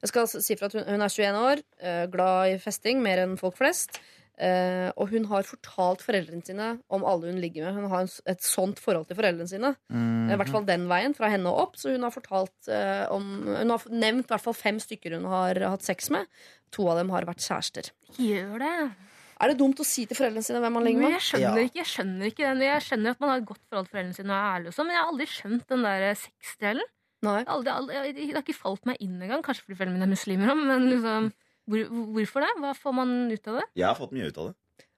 Jeg 0.02 0.12
skal 0.12 0.28
si 0.34 0.58
fra 0.60 0.70
at 0.72 0.78
hun, 0.78 0.86
hun 0.88 1.06
er 1.06 1.10
21 1.12 1.40
år, 1.42 1.64
eh, 1.82 2.04
glad 2.14 2.54
i 2.54 2.60
festing 2.62 3.02
mer 3.06 3.24
enn 3.24 3.38
folk 3.42 3.58
flest. 3.60 4.00
Uh, 4.36 4.90
og 5.00 5.14
hun 5.14 5.24
har 5.30 5.46
fortalt 5.48 6.02
foreldrene 6.04 6.44
sine 6.44 6.74
om 6.92 7.06
alle 7.08 7.30
hun 7.32 7.38
ligger 7.40 7.64
med. 7.70 7.78
Hun 7.78 7.92
har 7.94 8.04
en, 8.04 8.10
et 8.28 8.44
sånt 8.44 8.82
forhold 8.84 9.06
til 9.08 9.16
foreldrene 9.16 9.48
sine. 9.48 9.70
Mm. 9.88 10.28
I 10.28 10.36
hvert 10.42 10.52
fall 10.52 10.66
den 10.68 10.90
veien, 10.92 11.16
fra 11.16 11.30
henne 11.32 11.48
og 11.54 11.62
opp. 11.62 11.78
Så 11.80 11.94
hun 11.94 12.04
har 12.04 12.12
fortalt 12.12 12.68
uh, 12.68 13.08
om 13.16 13.30
Hun 13.48 13.72
har 13.72 13.86
nevnt 13.94 14.28
i 14.28 14.34
hvert 14.34 14.44
fall 14.44 14.58
fem 14.58 14.82
stykker 14.84 15.16
hun 15.16 15.30
har 15.32 15.62
hatt 15.64 15.88
sex 15.88 16.12
med. 16.12 16.28
To 16.76 16.90
av 16.92 17.00
dem 17.00 17.14
har 17.16 17.28
vært 17.30 17.46
kjærester. 17.48 17.94
Gjør 18.20 18.60
det. 18.66 18.76
Er 19.36 19.52
det 19.52 19.58
dumt 19.60 19.80
å 19.80 19.88
si 19.88 20.06
til 20.08 20.20
foreldrene 20.20 20.44
sine 20.48 20.60
hvem 20.64 20.78
man 20.78 20.86
ligger 20.88 21.06
med? 21.06 21.16
jeg 21.16 21.26
skjønner 21.30 21.60
Ja. 21.62 21.70
ikke 21.70 21.80
jeg 21.82 21.92
skjønner 21.94 22.30
ikke 22.32 22.44
den. 22.50 22.62
Jeg 22.66 22.84
skjønner 22.90 23.16
at 23.16 23.24
man 23.24 23.32
har 23.32 23.42
et 23.42 23.50
godt 23.50 23.64
forhold 23.70 23.88
til 23.88 23.96
foreldrene 23.96 24.20
sine 24.20 24.32
og 24.32 24.38
er 24.38 24.52
ærlig, 24.52 24.68
og 24.68 24.78
sånn, 24.78 24.88
men 24.88 24.96
jeg 24.96 25.04
har 25.04 25.12
aldri 25.14 25.28
skjønt 25.32 25.66
den 25.72 25.88
der 25.88 26.06
sexdelen. 26.20 26.92
Nei. 27.26 27.42
Aldri, 27.50 27.72
aldri, 27.74 28.14
Det 28.16 28.30
har 28.36 28.44
ikke 28.46 28.56
falt 28.58 28.86
meg 28.90 28.98
inn 29.04 29.18
engang. 29.22 29.42
Kanskje 29.46 29.66
fordi 29.66 29.80
foreldrene 29.82 29.98
mine 30.00 30.08
er 30.10 30.14
muslimer, 30.16 30.56
men 30.56 30.90
liksom 30.94 31.32
hvor, 31.66 31.86
Hvorfor 32.16 32.46
det? 32.46 32.52
Hva 32.62 32.74
får 32.78 32.94
man 33.04 33.16
ut 33.34 33.48
av 33.52 33.56
det? 33.62 33.68
Jeg 33.82 33.88
har 33.90 33.96
fått 33.98 34.12
mye 34.14 34.28
ut 34.30 34.38
av 34.44 34.52
det. 34.52 34.56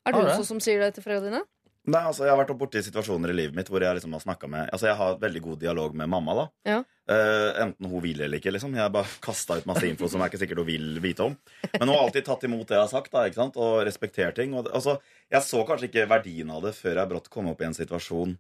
Er 0.08 0.12
du 0.16 0.20
også 0.26 0.46
som 0.48 0.60
sier 0.64 0.80
det 0.84 0.94
til 0.98 1.04
foreldrene 1.08 1.32
dine? 1.40 1.46
Nei, 1.88 2.02
altså 2.04 2.26
Jeg 2.28 2.34
har 2.36 2.42
vært 2.42 2.50
borti 2.60 2.82
situasjoner 2.84 3.32
i 3.32 3.36
livet 3.38 3.56
mitt 3.56 3.70
hvor 3.72 3.80
jeg 3.80 3.96
liksom 3.96 4.12
har 4.12 4.20
snakket 4.20 4.50
med 4.52 4.70
Altså 4.76 4.90
Jeg 4.90 4.98
har 5.00 5.14
veldig 5.22 5.42
god 5.46 5.60
dialog 5.62 5.94
med 5.96 6.10
mamma. 6.12 6.34
da 6.36 6.44
Ja. 6.68 6.80
uh, 7.08 7.62
Enten 7.64 7.88
hun 7.88 8.02
vil 8.04 8.20
eller 8.26 8.42
ikke. 8.42 8.52
liksom 8.52 8.74
Jeg 8.76 8.82
har 8.84 8.90
bare 8.92 9.08
kasta 9.24 9.56
ut 9.62 9.66
masse 9.70 9.88
info 9.88 10.10
som 10.12 10.20
jeg 10.20 10.34
ikke 10.34 10.42
sikkert 10.42 10.58
hun 10.60 10.68
vil 10.68 11.00
vite 11.00 11.24
om. 11.24 11.38
Men 11.80 11.88
hun 11.88 11.96
har 11.96 12.04
alltid 12.10 12.26
tatt 12.28 12.44
imot 12.44 12.68
det 12.68 12.76
jeg 12.76 12.84
har 12.84 12.92
sagt, 12.92 13.12
da 13.16 13.24
ikke 13.30 13.40
sant? 13.40 13.56
og 13.56 13.86
respektert 13.88 14.36
ting. 14.36 14.54
Og, 14.54 14.66
det- 14.68 14.74
altså, 14.76 14.98
jeg 15.32 15.42
så 15.48 15.64
kanskje 15.66 15.88
ikke 15.88 16.08
verdien 16.12 16.52
av 16.52 16.62
det 16.68 16.74
før 16.76 17.00
jeg 17.00 17.10
brått 17.14 17.30
kom 17.32 17.48
opp 17.48 17.62
i 17.62 17.70
en 17.70 17.74
situasjon 17.80 18.38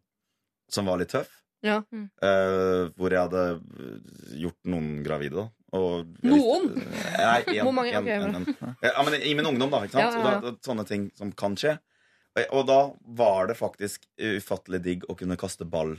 som 0.69 0.85
var 0.91 0.97
litt 0.99 1.09
tøff. 1.15 1.31
Ja. 1.65 1.81
Mm. 1.91 2.07
Eh, 2.21 2.83
hvor 2.97 3.13
jeg 3.13 3.23
hadde 3.27 3.43
eh, 3.57 4.17
gjort 4.43 4.69
noen 4.69 4.89
gravide. 5.05 5.45
da 5.45 5.47
og, 5.77 6.13
Noen? 6.23 6.69
Nei, 6.77 7.41
en, 7.57 7.63
Hvor 7.65 7.73
mange? 7.75 7.91
En, 7.97 8.07
en, 8.07 8.35
en. 8.39 8.75
Ja, 8.85 9.03
men 9.03 9.17
I 9.19 9.33
min 9.35 9.49
ungdom, 9.49 9.71
da. 9.73 9.81
ikke 9.83 9.97
sant? 9.97 10.15
Ja, 10.15 10.21
ja, 10.21 10.29
ja. 10.31 10.37
Og 10.37 10.45
da, 10.45 10.53
sånne 10.63 10.85
ting 10.87 11.09
som 11.17 11.33
kan 11.35 11.57
skje. 11.59 11.75
Og, 12.37 12.43
og 12.59 12.67
da 12.69 12.77
var 13.19 13.49
det 13.49 13.57
faktisk 13.59 14.05
ufattelig 14.15 14.83
digg 14.85 15.07
å 15.09 15.17
kunne 15.17 15.39
kaste 15.39 15.67
ball 15.67 15.97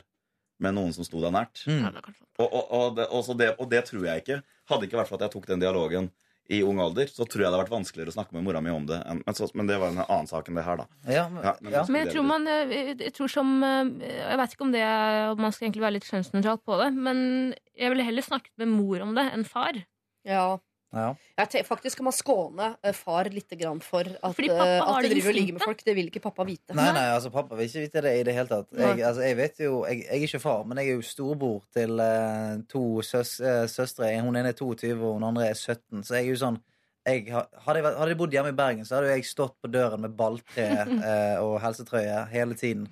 med 0.63 0.75
noen 0.75 0.95
som 0.95 1.07
sto 1.07 1.21
deg 1.23 1.35
nært. 1.35 1.63
Mm. 1.69 1.83
Ja, 1.85 1.93
det 1.95 2.05
kanskje 2.07 2.23
sant. 2.23 2.33
Og, 2.39 2.49
og, 2.49 2.73
og, 2.79 2.97
det, 2.97 3.09
det, 3.43 3.51
og 3.59 3.71
det 3.75 3.83
tror 3.91 4.09
jeg 4.09 4.25
ikke. 4.25 4.41
Hadde 4.71 4.89
ikke 4.89 5.01
vært 5.01 5.11
for 5.11 5.19
at 5.19 5.27
jeg 5.27 5.35
tok 5.37 5.51
den 5.51 5.63
dialogen 5.63 6.11
i 6.51 6.63
ung 6.65 6.79
alder, 6.81 7.07
så 7.13 7.27
tror 7.29 7.43
jeg 7.43 7.45
det 7.45 7.53
hadde 7.53 7.65
vært 7.67 7.75
vanskeligere 7.75 8.09
å 8.09 8.15
snakke 8.17 8.33
med 8.33 8.45
mora 8.47 8.61
mi 8.65 8.71
om 8.73 8.87
det. 8.89 9.03
enn- 9.05 9.23
Men, 9.27 9.35
så, 9.37 9.51
men 9.55 9.67
det 9.69 9.77
var 9.79 9.89
en 9.93 9.99
annen 10.05 10.27
sak 10.31 10.49
enn 10.49 10.55
det 10.57 10.65
her, 10.65 10.77
da. 10.81 10.87
Ja, 11.07 11.29
men, 11.29 11.43
Ja, 11.45 11.53
men- 11.61 11.73
ja. 11.73 11.83
Men 11.89 12.01
jeg 12.07 12.15
tror 12.15 12.25
man 12.25 12.47
eh, 12.49 12.95
Jeg 12.97 13.13
tror 13.15 13.29
som 13.29 13.63
eh, 13.63 13.85
Jeg 14.31 14.39
vet 14.41 14.55
ikke 14.57 14.65
om 14.65 14.73
det 14.73 14.85
om 15.33 15.41
man 15.45 15.53
skal 15.53 15.69
egentlig 15.69 15.83
være 15.85 15.97
litt 15.99 16.09
kjønnsnøytral 16.09 16.59
på 16.65 16.79
det, 16.83 16.89
men 16.97 17.55
jeg 17.77 17.91
ville 17.93 18.05
heller 18.05 18.23
snakket 18.23 18.53
med 18.57 18.69
mor 18.69 19.01
om 19.05 19.15
det 19.15 19.27
enn 19.33 19.45
far. 19.45 19.77
Ja. 20.25 20.59
Ja. 20.95 21.09
Jeg 21.37 21.67
faktisk 21.69 21.99
skal 21.99 22.07
man 22.07 22.15
skåne 22.17 22.69
eh, 22.81 22.95
far 22.97 23.29
litt 23.33 23.53
grann 23.61 23.83
for 23.85 24.09
at, 24.09 24.33
Fordi 24.37 24.49
pappa 24.49 24.69
eh, 24.69 24.79
har 24.81 24.95
at 24.95 25.05
du 25.05 25.09
det 25.09 25.17
driver 25.17 25.33
og 25.33 25.37
ligger 25.37 25.59
med 25.59 25.65
folk. 25.67 25.83
Det 25.85 25.97
vil 25.99 26.09
ikke 26.09 26.23
pappa 26.25 26.47
vite. 26.49 26.77
Nei, 26.79 26.89
nei, 26.97 27.05
altså 27.17 27.33
pappa 27.35 27.59
vil 27.59 27.69
ikke 27.69 27.85
vite 27.85 28.05
det 28.07 28.15
i 28.21 28.25
det 28.29 28.37
hele 28.39 28.51
tatt. 28.53 28.71
Jeg, 28.73 29.03
altså, 29.03 29.27
jeg 29.27 29.39
vet 29.43 29.61
jo, 29.67 29.83
jeg, 29.89 30.07
jeg 30.07 30.23
er 30.23 30.31
ikke 30.31 30.43
far, 30.47 30.65
men 30.65 30.81
jeg 30.81 30.95
er 30.95 30.99
jo 30.99 31.05
storbror 31.11 31.61
til 31.77 32.01
uh, 32.01 32.57
to 32.73 32.87
søs, 33.05 33.37
uh, 33.45 33.67
søstre. 33.69 34.15
Hun 34.25 34.41
ene 34.41 34.55
er 34.55 34.59
22, 34.59 34.97
og 34.97 35.19
hun 35.19 35.29
andre 35.29 35.51
er 35.51 35.59
17. 35.59 36.03
Så 36.03 36.17
jeg 36.17 36.25
er 36.25 36.33
jo 36.33 36.43
sånn 36.47 36.61
jeg, 37.09 37.29
hadde, 37.65 37.83
jeg, 37.83 38.17
bodd 38.19 38.35
hjemme 38.35 38.53
i 38.53 38.57
Bergen, 38.57 38.87
så 38.87 38.99
hadde 38.99 39.13
jeg 39.15 39.27
stått 39.29 39.57
på 39.63 39.71
døren 39.73 40.03
med 40.05 40.17
balltre 40.19 40.67
eh, 41.11 41.37
og 41.41 41.57
helsetrøye 41.63 42.25
hele 42.33 42.57
tiden 42.59 42.87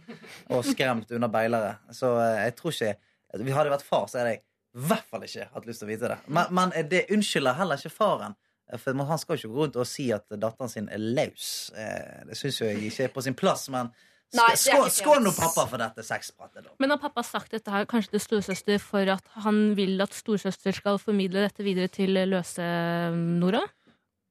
og 0.53 0.65
skremt 0.67 1.13
unna 1.17 1.29
beilere. 1.33 1.77
Så 1.95 2.15
eh, 2.23 2.47
jeg 2.47 2.57
tror 2.61 2.77
ikke 2.77 2.97
Hadde 3.37 3.53
jeg 3.53 3.73
vært 3.73 3.83
far, 3.85 4.05
så 4.09 4.21
hadde 4.21 4.31
jeg 4.31 4.39
i 4.77 4.89
hvert 4.91 5.07
fall 5.09 5.23
ikke 5.25 5.47
hatt 5.55 5.69
lyst 5.69 5.81
til 5.81 5.89
å 5.89 5.93
vite 5.93 6.11
det. 6.13 6.19
Men, 6.29 6.51
men 6.57 6.75
det 6.91 7.07
unnskylder 7.15 7.57
heller 7.57 7.81
ikke 7.81 7.95
faren. 7.95 8.35
For 8.83 8.99
Han 9.09 9.21
skal 9.23 9.37
jo 9.37 9.47
ikke 9.47 9.55
gå 9.55 9.63
rundt 9.63 9.79
og 9.79 9.87
si 9.89 10.09
at 10.13 10.27
datteren 10.43 10.69
sin 10.73 10.89
er 10.93 10.99
løs. 10.99 11.71
Eh, 11.79 12.27
Det 12.29 12.37
syns 12.37 12.61
jeg 12.61 12.83
ikke 12.89 13.07
er 13.07 13.13
på 13.15 13.23
sin 13.25 13.37
plass. 13.39 13.69
Men 13.73 13.93
skål, 14.35 15.23
nå 15.23 15.31
pappa 15.37 15.65
for 15.71 15.79
dette 15.81 16.03
sexpratet, 16.05 16.65
da. 16.67 16.75
Men 16.83 16.91
har 16.93 16.99
pappa 17.01 17.23
sagt 17.25 17.55
dette 17.55 17.71
her 17.71 17.87
kanskje 17.89 18.17
til 18.17 18.25
storesøster 18.25 18.83
for 18.83 19.07
at 19.15 19.23
han 19.47 19.77
vil 19.79 20.03
at 20.03 20.15
storesøster 20.19 20.75
skal 20.75 20.99
formidle 20.99 21.47
dette 21.47 21.65
videre 21.65 21.89
til 21.89 22.19
løse-Nora? 22.27 23.63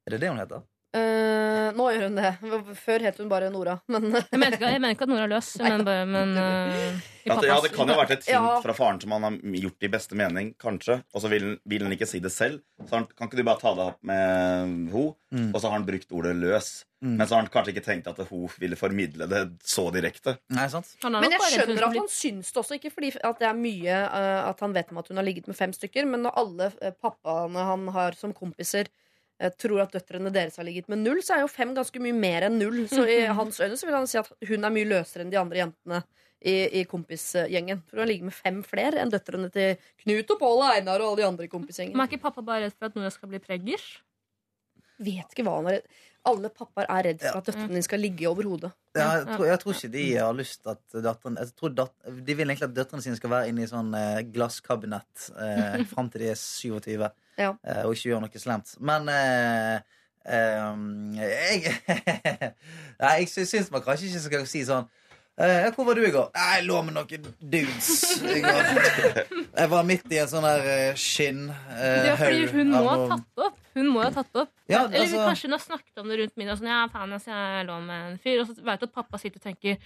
Er 0.06 0.16
det 0.16 0.22
det 0.22 0.30
hun 0.34 0.42
heter? 0.44 0.66
Eh, 1.66 1.74
nå 1.78 1.90
gjør 1.96 2.06
hun 2.08 2.20
det. 2.20 2.32
Før 2.80 3.06
het 3.08 3.20
hun 3.22 3.30
bare 3.32 3.50
Nora. 3.54 3.76
Men 3.92 4.08
Jeg 4.14 4.40
mener 4.40 4.58
ikke, 4.58 4.72
jeg 4.76 4.82
mener 4.84 4.96
ikke 4.96 5.08
at 5.08 5.14
Nora 5.14 5.26
er 5.28 5.34
løs, 5.36 5.52
men 5.62 5.86
bare 5.88 6.06
men, 6.10 6.34
uh, 6.38 7.04
pappas, 7.26 7.48
ja, 7.50 7.60
det 7.64 7.72
kan 7.76 7.90
jo 7.90 7.96
ha 7.96 8.02
vært 8.04 8.16
et 8.18 8.26
hint 8.30 8.34
Ja. 8.36 8.56
fra 8.64 8.76
faren 8.78 9.02
som 9.02 9.14
han 9.16 9.28
har 9.28 9.38
gjort 9.66 9.86
i 9.88 9.92
beste 9.92 10.18
mening, 10.20 10.54
kanskje. 10.62 11.00
Og 11.14 11.22
så 11.24 11.32
vil, 11.32 11.48
han- 11.50 11.60
vil 11.66 11.86
han 11.88 11.96
ikke 11.96 12.08
si 12.10 12.20
det 12.24 12.32
selv. 12.32 12.62
Så 12.86 12.92
han, 13.00 13.08
kan 13.18 13.28
ikke 13.30 13.38
du 13.38 13.44
bare 13.48 13.62
ta 13.62 13.74
det 13.76 13.86
opp 13.92 14.04
med 14.04 14.20
henne? 14.20 15.14
Mm. 15.36 15.50
Og 15.54 15.60
så 15.60 15.68
har 15.68 15.78
han 15.80 15.86
brukt 15.88 16.12
ordet 16.16 16.36
løs. 16.36 16.86
Men 17.06 17.28
så 17.28 17.36
har 17.36 17.44
han 17.44 17.50
kanskje 17.54 17.74
ikke 17.76 17.86
tenkt 17.86 18.08
at 18.10 18.18
hun 18.30 18.50
ville 18.58 18.76
formidle 18.80 19.28
det 19.30 19.42
så 19.62 19.92
direkte. 19.94 20.38
Nei, 20.50 20.66
sant? 20.72 20.96
Men 21.04 21.30
jeg 21.30 21.42
skjønner 21.54 21.86
at 21.86 21.98
han 22.00 22.10
syns 22.10 22.50
det 22.52 22.62
også, 22.64 22.80
ikke 22.80 22.92
fordi 22.96 23.12
at 23.22 23.40
det 23.40 23.48
er 23.50 23.54
mye 23.60 23.98
uh, 24.10 24.50
at 24.50 24.60
han 24.64 24.74
vet 24.74 24.90
om 24.92 24.98
at 25.04 25.12
hun 25.12 25.18
har 25.22 25.28
ligget 25.28 25.48
med 25.48 25.56
fem 25.60 25.74
stykker, 25.76 26.08
men 26.10 26.26
når 26.26 26.40
alle 26.42 26.72
uh, 26.82 26.90
pappaene 26.98 27.68
han 27.70 27.88
har 27.94 28.18
som 28.18 28.34
kompiser 28.34 28.90
eh, 28.90 28.94
tror 29.60 29.82
at 29.84 29.96
døtrene 29.96 30.32
deres 30.34 30.56
har 30.60 30.68
ligget 30.68 30.88
med 30.92 31.02
null, 31.04 31.20
så 31.26 31.36
er 31.36 31.44
jo 31.44 31.52
fem 31.52 31.74
ganske 31.76 32.00
mye 32.02 32.16
mer 32.16 32.48
enn 32.48 32.60
null. 32.60 32.86
Så 32.92 33.04
i 33.10 33.20
hans 33.40 33.60
øyne 33.60 33.80
så 33.80 33.90
vil 33.90 33.98
han 33.98 34.08
si 34.10 34.20
at 34.22 34.32
hun 34.48 34.68
er 34.68 34.76
mye 34.76 34.88
løsere 34.88 35.26
enn 35.26 35.34
de 35.34 35.42
andre 35.42 35.62
jentene 35.64 36.02
i, 36.40 36.56
i 36.82 36.84
kompisgjengen. 36.90 37.84
For 37.90 38.02
hun 38.02 38.12
ligger 38.12 38.30
med 38.30 38.38
fem 38.38 38.62
flere 38.66 39.02
enn 39.02 39.14
døtrene 39.14 39.52
til 39.54 39.80
Knut 40.04 40.36
og 40.36 40.42
Pål 40.42 40.64
og 40.64 40.72
Einar 40.72 41.04
og 41.04 41.14
alle 41.14 41.24
de 41.24 41.30
andre 41.30 41.48
i 41.48 41.52
kompisgjengen. 41.52 41.96
Men 41.96 42.06
er 42.06 42.12
ikke 42.14 42.28
pappa 42.28 42.46
bare 42.46 42.68
redd 42.68 42.78
for 42.78 42.90
at 42.90 42.98
Nora 42.98 43.14
skal 43.14 43.32
bli 43.32 43.44
preggers? 43.44 43.88
Vet 45.04 45.34
ikke 45.34 45.44
hva 45.48 45.58
han 45.60 45.72
er 45.72 45.80
redd 45.80 45.90
Alle 46.26 46.50
pappaer 46.50 46.88
er 46.90 47.04
redd 47.10 47.20
for 47.22 47.38
at 47.38 47.46
døtrene 47.52 47.68
dine 47.70 47.84
skal 47.86 48.02
ligge 48.02 48.26
over 48.30 48.48
hodet. 48.50 48.72
Ja, 48.98 49.10
jeg, 49.20 49.26
tror, 49.36 49.46
jeg 49.46 49.60
tror 49.62 49.76
ikke 49.76 49.90
de 49.94 50.06
har 50.18 50.34
lyst 50.34 50.62
til 50.64 50.72
at 50.74 50.96
datteren 51.06 51.38
jeg 51.38 51.52
tror 51.60 51.74
dat, 51.78 51.92
De 52.26 52.36
vil 52.40 52.50
egentlig 52.50 52.66
at 52.70 52.74
døtrene 52.78 53.06
sine 53.06 53.20
skal 53.20 53.30
være 53.36 53.52
inne 53.52 53.66
i 53.66 53.70
sånn 53.70 53.92
eh, 54.00 54.24
glasskabinett 54.34 55.28
eh, 55.38 55.78
fram 55.92 56.10
til 56.10 56.26
de 56.26 56.32
er 56.34 56.40
27, 56.42 57.12
Ja. 57.38 57.52
eh, 57.68 57.84
og 57.86 57.94
ikke 57.94 58.10
gjøre 58.14 58.24
noe 58.26 58.42
slemt. 58.42 58.74
Men 58.80 59.10
eh, 59.12 59.80
eh, 60.26 60.74
jeg 61.22 61.76
Nei, 63.04 63.16
jeg 63.26 63.48
syns 63.52 63.70
man 63.74 63.84
kanskje 63.86 64.10
ikke 64.10 64.24
skal 64.30 64.48
si 64.50 64.64
sånn 64.68 64.88
eh, 65.38 65.68
'Hvor 65.72 65.86
var 65.86 65.96
du 65.96 66.06
i 66.06 66.12
går?' 66.14 66.32
'Jeg 66.36 66.66
lå 66.68 66.82
med 66.86 66.94
noen 66.96 67.28
dudes 67.40 68.22
i 68.24 68.42
går.' 68.42 69.28
Jeg 69.56 69.70
var 69.70 69.84
midt 69.84 70.12
i 70.12 70.18
en 70.22 70.28
sånn 70.32 70.44
der 70.48 70.66
eh, 70.74 70.96
skinn 70.96 71.50
eh, 71.50 72.08
Ja, 72.12 72.16
fordi 72.20 72.48
hun 72.52 72.72
må 72.72 72.84
ha 72.88 72.98
tatt 73.16 73.46
opp. 73.50 73.60
Hun 73.76 73.88
må 73.92 74.02
jo 74.04 74.10
ha 74.10 74.16
tatt 74.22 74.36
opp. 74.46 74.52
Ja, 74.72 74.86
Eller 74.88 75.00
altså- 75.06 75.26
kanskje 75.28 75.48
hun 75.50 75.58
har 75.58 75.64
snakket 75.66 75.98
om 76.04 76.08
det 76.10 76.20
rundt 76.20 76.38
middag. 76.38 76.60
Sånn, 76.60 76.72
ja, 76.72 76.88
faen, 76.92 77.12
altså, 77.14 77.32
jeg 77.32 77.68
lå 77.68 77.80
med 77.86 78.12
en 78.12 78.18
fyr 78.24 78.40
Og 78.42 78.48
så 78.48 78.56
vet 78.64 78.80
du 78.80 78.86
at 78.88 78.94
pappa 78.94 79.18
sitter 79.20 79.40
og 79.44 79.44
tenker 79.50 79.78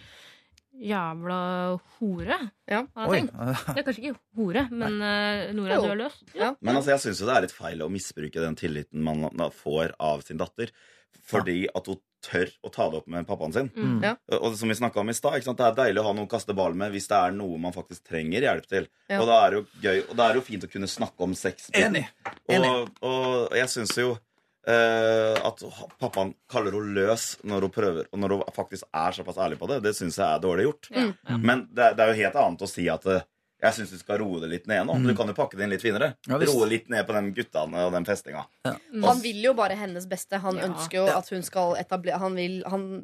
Jævla 0.80 1.80
hore. 2.00 2.38
Ja. 2.70 2.84
Har 2.96 3.02
han 3.04 3.10
Oi. 3.10 3.18
tenkt. 3.20 3.34
Det 3.76 3.82
er 3.82 3.86
kanskje 3.88 4.04
ikke 4.06 4.20
hore, 4.38 4.62
men 4.72 5.02
uh, 5.02 5.50
Nora 5.58 5.76
Jo. 5.76 5.82
dør 5.90 5.98
løs. 6.06 6.20
Ja. 6.38 6.54
Men 6.62 6.78
altså, 6.78 6.94
jeg 6.94 7.02
syns 7.04 7.20
jo 7.20 7.26
det 7.28 7.36
er 7.36 7.42
litt 7.48 7.56
feil 7.58 7.82
å 7.84 7.90
misbruke 7.92 8.40
den 8.46 8.56
tilliten 8.56 9.02
man 9.04 9.26
da 9.36 9.50
får 9.50 9.96
av 10.00 10.22
sin 10.28 10.38
datter. 10.40 10.70
Fordi 11.26 11.66
at 11.76 11.90
hun 11.90 11.98
tør 12.26 12.50
å 12.66 12.72
ta 12.74 12.90
det 12.92 12.98
opp 13.00 13.08
med 13.08 13.28
pappaen 13.28 13.54
sin. 13.56 13.70
Mm. 13.76 14.00
Ja. 14.04 14.14
Og 14.40 14.56
som 14.60 14.70
vi 14.72 14.76
snakket 14.76 15.02
om 15.04 15.10
i 15.10 15.16
stad, 15.18 15.38
ikke 15.40 15.50
sant, 15.50 15.58
Det 15.62 15.68
er 15.70 15.78
deilig 15.78 16.02
å 16.02 16.08
ha 16.10 16.14
noen 16.14 16.28
å 16.28 16.32
kaste 16.32 16.56
ball 16.58 16.74
med 16.76 16.92
hvis 16.92 17.08
det 17.12 17.16
er 17.20 17.32
noe 17.36 17.58
man 17.58 17.76
faktisk 17.76 18.04
trenger 18.12 18.42
hjelp 18.48 18.68
til. 18.68 18.88
Ja. 19.10 19.22
Og 19.22 19.28
da 19.32 19.38
er 19.46 19.50
det 19.56 19.60
jo 19.62 19.66
gøy, 19.88 20.02
og 20.10 20.16
da 20.20 20.26
er 20.28 20.34
det 20.36 20.42
jo 20.42 20.48
fint 20.52 20.66
å 20.68 20.72
kunne 20.72 20.88
snakke 20.92 21.24
om 21.28 21.36
sex. 21.40 21.70
Enig. 21.74 22.06
Enig. 22.52 22.70
Og, 22.74 22.90
og 23.08 23.56
jeg 23.58 23.72
syns 23.72 23.96
jo 23.98 24.12
eh, 24.68 25.40
at 25.48 25.64
pappaen 26.02 26.34
kaller 26.52 26.76
henne 26.76 26.94
løs 26.98 27.30
når 27.48 27.68
hun 27.68 27.74
prøver, 27.74 28.10
og 28.12 28.20
når 28.22 28.36
hun 28.36 28.44
faktisk 28.56 28.88
er 28.92 29.16
såpass 29.16 29.40
ærlig 29.42 29.60
på 29.62 29.70
det, 29.72 29.80
det 29.88 29.96
syns 29.98 30.20
jeg 30.20 30.28
er 30.28 30.44
dårlig 30.44 30.68
gjort. 30.68 30.90
Ja. 30.94 31.08
Ja. 31.30 31.38
Men 31.40 31.68
det, 31.72 31.84
er- 31.92 31.96
det 31.98 32.06
er 32.06 32.14
jo 32.14 32.22
helt 32.26 32.40
annet 32.44 32.66
å 32.68 32.72
si 32.72 32.88
at 32.92 33.06
eh, 33.10 33.24
jeg 33.62 33.74
syns 33.76 33.92
du 33.92 33.98
skal 34.00 34.20
roe 34.22 34.40
det 34.40 34.50
litt 34.54 34.68
ned 34.72 34.86
nå. 34.88 34.96
Du 35.04 35.12
kan 35.18 35.28
jo 35.28 35.34
pakke 35.36 35.58
det 35.60 35.66
inn 35.68 35.74
litt 35.74 35.84
finere. 35.84 36.14
Ja, 36.30 36.38
roe 36.40 36.68
litt 36.70 36.88
ned 36.90 37.06
på 37.08 37.14
de 37.18 37.32
guttene 37.36 37.86
og 37.88 37.92
den 37.98 38.06
festinga. 38.08 38.46
Han 38.66 39.20
vil 39.24 39.42
jo 39.44 39.54
bare 39.58 39.76
hennes 39.76 40.08
beste. 40.08 40.40
Han 40.40 40.58
Ja. 40.58 40.68
ønsker 40.70 41.02
jo 41.02 41.06
at 41.12 41.30
hun 41.30 41.44
skal 41.44 41.76
etablere 41.76 42.20
Han, 42.20 42.36
vil, 42.36 42.64
han 42.68 43.04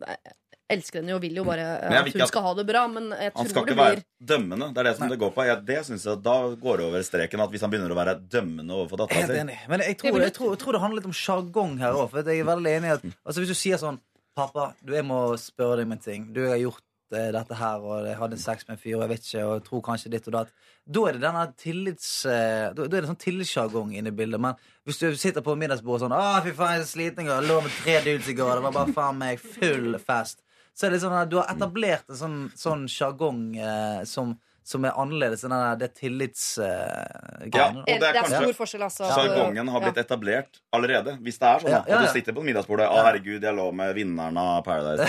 elsker 0.72 1.01
henne 1.01 1.12
jo 1.14 1.18
og 1.20 1.22
vil 1.22 1.36
jo 1.38 1.43
bare 1.45 1.66
eh, 1.84 1.97
at 1.99 2.08
hun 2.10 2.22
at- 2.26 2.32
skal 2.32 2.41
ha 2.41 2.53
det 2.58 2.66
bra, 2.66 2.88
men 2.88 3.12
jeg 3.12 3.32
Han 3.36 3.47
skal 3.51 3.66
det 3.66 3.76
ikke 3.76 3.84
være 3.84 4.03
dømmende. 4.32 4.72
Det 4.74 4.80
er 4.82 4.84
det 4.89 4.95
som 4.97 5.10
det 5.10 5.20
går 5.20 5.34
på. 5.36 5.45
Jeg, 5.45 5.66
det 5.66 5.86
synes 5.86 6.03
jeg, 6.06 6.24
Da 6.24 6.38
går 6.56 6.78
det 6.78 6.86
over 6.88 7.03
streken 7.03 7.43
at 7.43 7.49
hvis 7.51 7.62
han 7.62 7.70
begynner 7.72 7.91
å 7.93 7.99
være 7.99 8.16
dømmende 8.28 8.72
overfor 8.74 8.97
dattera 9.03 9.28
si. 9.28 9.58
Men 9.70 9.80
jeg 9.86 9.97
tror, 9.99 10.20
jeg, 10.22 10.34
tror, 10.34 10.49
jeg 10.56 10.60
tror 10.64 10.72
det 10.74 10.82
handler 10.82 11.01
litt 11.01 11.12
om 11.12 11.20
sjargong 11.20 11.78
her 11.80 11.93
òg. 11.93 12.16
Jeg 12.26 12.39
er 12.39 12.49
veldig 12.49 12.72
enig 12.80 12.89
i 12.89 12.95
at 12.95 13.03
altså, 13.26 13.39
Hvis 13.43 13.53
du 13.53 13.60
sier 13.60 13.78
sånn 13.78 13.99
'Pappa, 14.36 14.74
du, 14.84 14.91
jeg 14.91 15.06
må 15.06 15.38
spørre 15.39 15.78
deg 15.78 15.86
om 15.86 15.91
en 15.93 15.99
ting. 15.99 16.34
Du, 16.34 16.41
har 16.49 16.58
gjort 16.60 16.82
dette 17.12 17.56
her, 17.60 17.80
og 17.86 18.06
jeg 18.08 18.16
hadde 18.18 18.38
sex 18.41 18.66
med 18.68 18.76
en 18.78 18.82
fyr, 18.82 18.95
og 18.97 19.01
jeg 19.06 19.10
vet 19.10 19.26
ikke, 19.28 19.43
og 19.45 19.53
jeg 19.60 19.64
tror 19.68 19.82
kanskje 19.82 20.12
ditt 20.12 20.28
og 20.28 20.34
datt. 20.34 20.51
Da 20.86 21.03
er 21.08 21.14
det 21.14 21.22
denne 21.22 21.43
tillits... 21.58 22.26
eh, 22.26 22.74
Da, 22.74 22.84
er 22.86 22.88
det 22.89 23.06
sånn 23.10 23.20
tillitssjargong 23.22 23.93
inne 23.97 24.10
i 24.14 24.16
bildet. 24.16 24.39
Men 24.41 24.56
hvis 24.86 24.97
du 25.01 25.08
sitter 25.16 25.41
på 25.45 25.56
middagsbordet 25.58 26.06
sånn 26.06 26.14
'Å, 26.18 26.41
fy 26.43 26.51
faen, 26.58 26.74
jeg 26.76 26.82
er 26.82 26.86
så 26.86 26.91
sliten. 26.97 27.26
Jeg 27.30 27.47
lå 27.49 27.62
med 27.62 27.72
tre 27.84 27.99
dudes 28.06 28.28
i 28.30 28.34
går. 28.34 28.56
Det 28.56 28.64
var 28.68 28.72
bare 28.80 28.93
faen 28.93 29.18
meg 29.18 29.39
full 29.39 29.97
fest.' 29.99 30.41
Så 30.76 30.88
er 30.88 30.91
det 30.91 31.01
sånn 31.01 31.14
at 31.16 31.30
du 31.30 31.38
har 31.39 31.47
etablert 31.53 32.10
en 32.10 32.16
sånn, 32.20 32.51
sånn 32.56 32.82
sjargong 32.91 33.56
eh, 33.56 34.03
som, 34.03 34.34
som 34.62 34.84
er 34.84 34.91
annerledes 34.99 35.45
enn 35.47 35.53
det 35.80 35.93
tillitsgreiene. 35.95 37.53
Ja, 37.53 37.70
Uh, 37.72 37.84
det, 37.86 37.99
det 38.01 38.08
er 38.10 38.16
er 38.16 38.18
kanskje- 38.22 38.41
stor 38.43 38.53
forskjell, 38.60 38.84
altså. 38.84 39.08
Sjargongen 39.16 39.68
har 39.72 39.82
blitt 39.86 39.97
etablert 40.03 40.60
allerede. 40.76 41.11
Hvis 41.26 41.38
det 41.41 41.47
er 41.49 41.57
sånn 41.63 41.71
Ja, 41.71 41.80
ja, 41.82 41.86
ja, 41.89 41.93
At 41.97 42.01
du 42.05 42.09
sitter 42.19 42.34
på 42.38 42.43
middagsbordet 42.45 42.86
Å, 42.91 42.93
herregud, 43.07 43.41
jeg 43.43 43.53
lå 43.57 43.65
med 43.76 43.89
vinneren 43.97 44.38
av 44.41 44.61
Paradise 44.67 45.05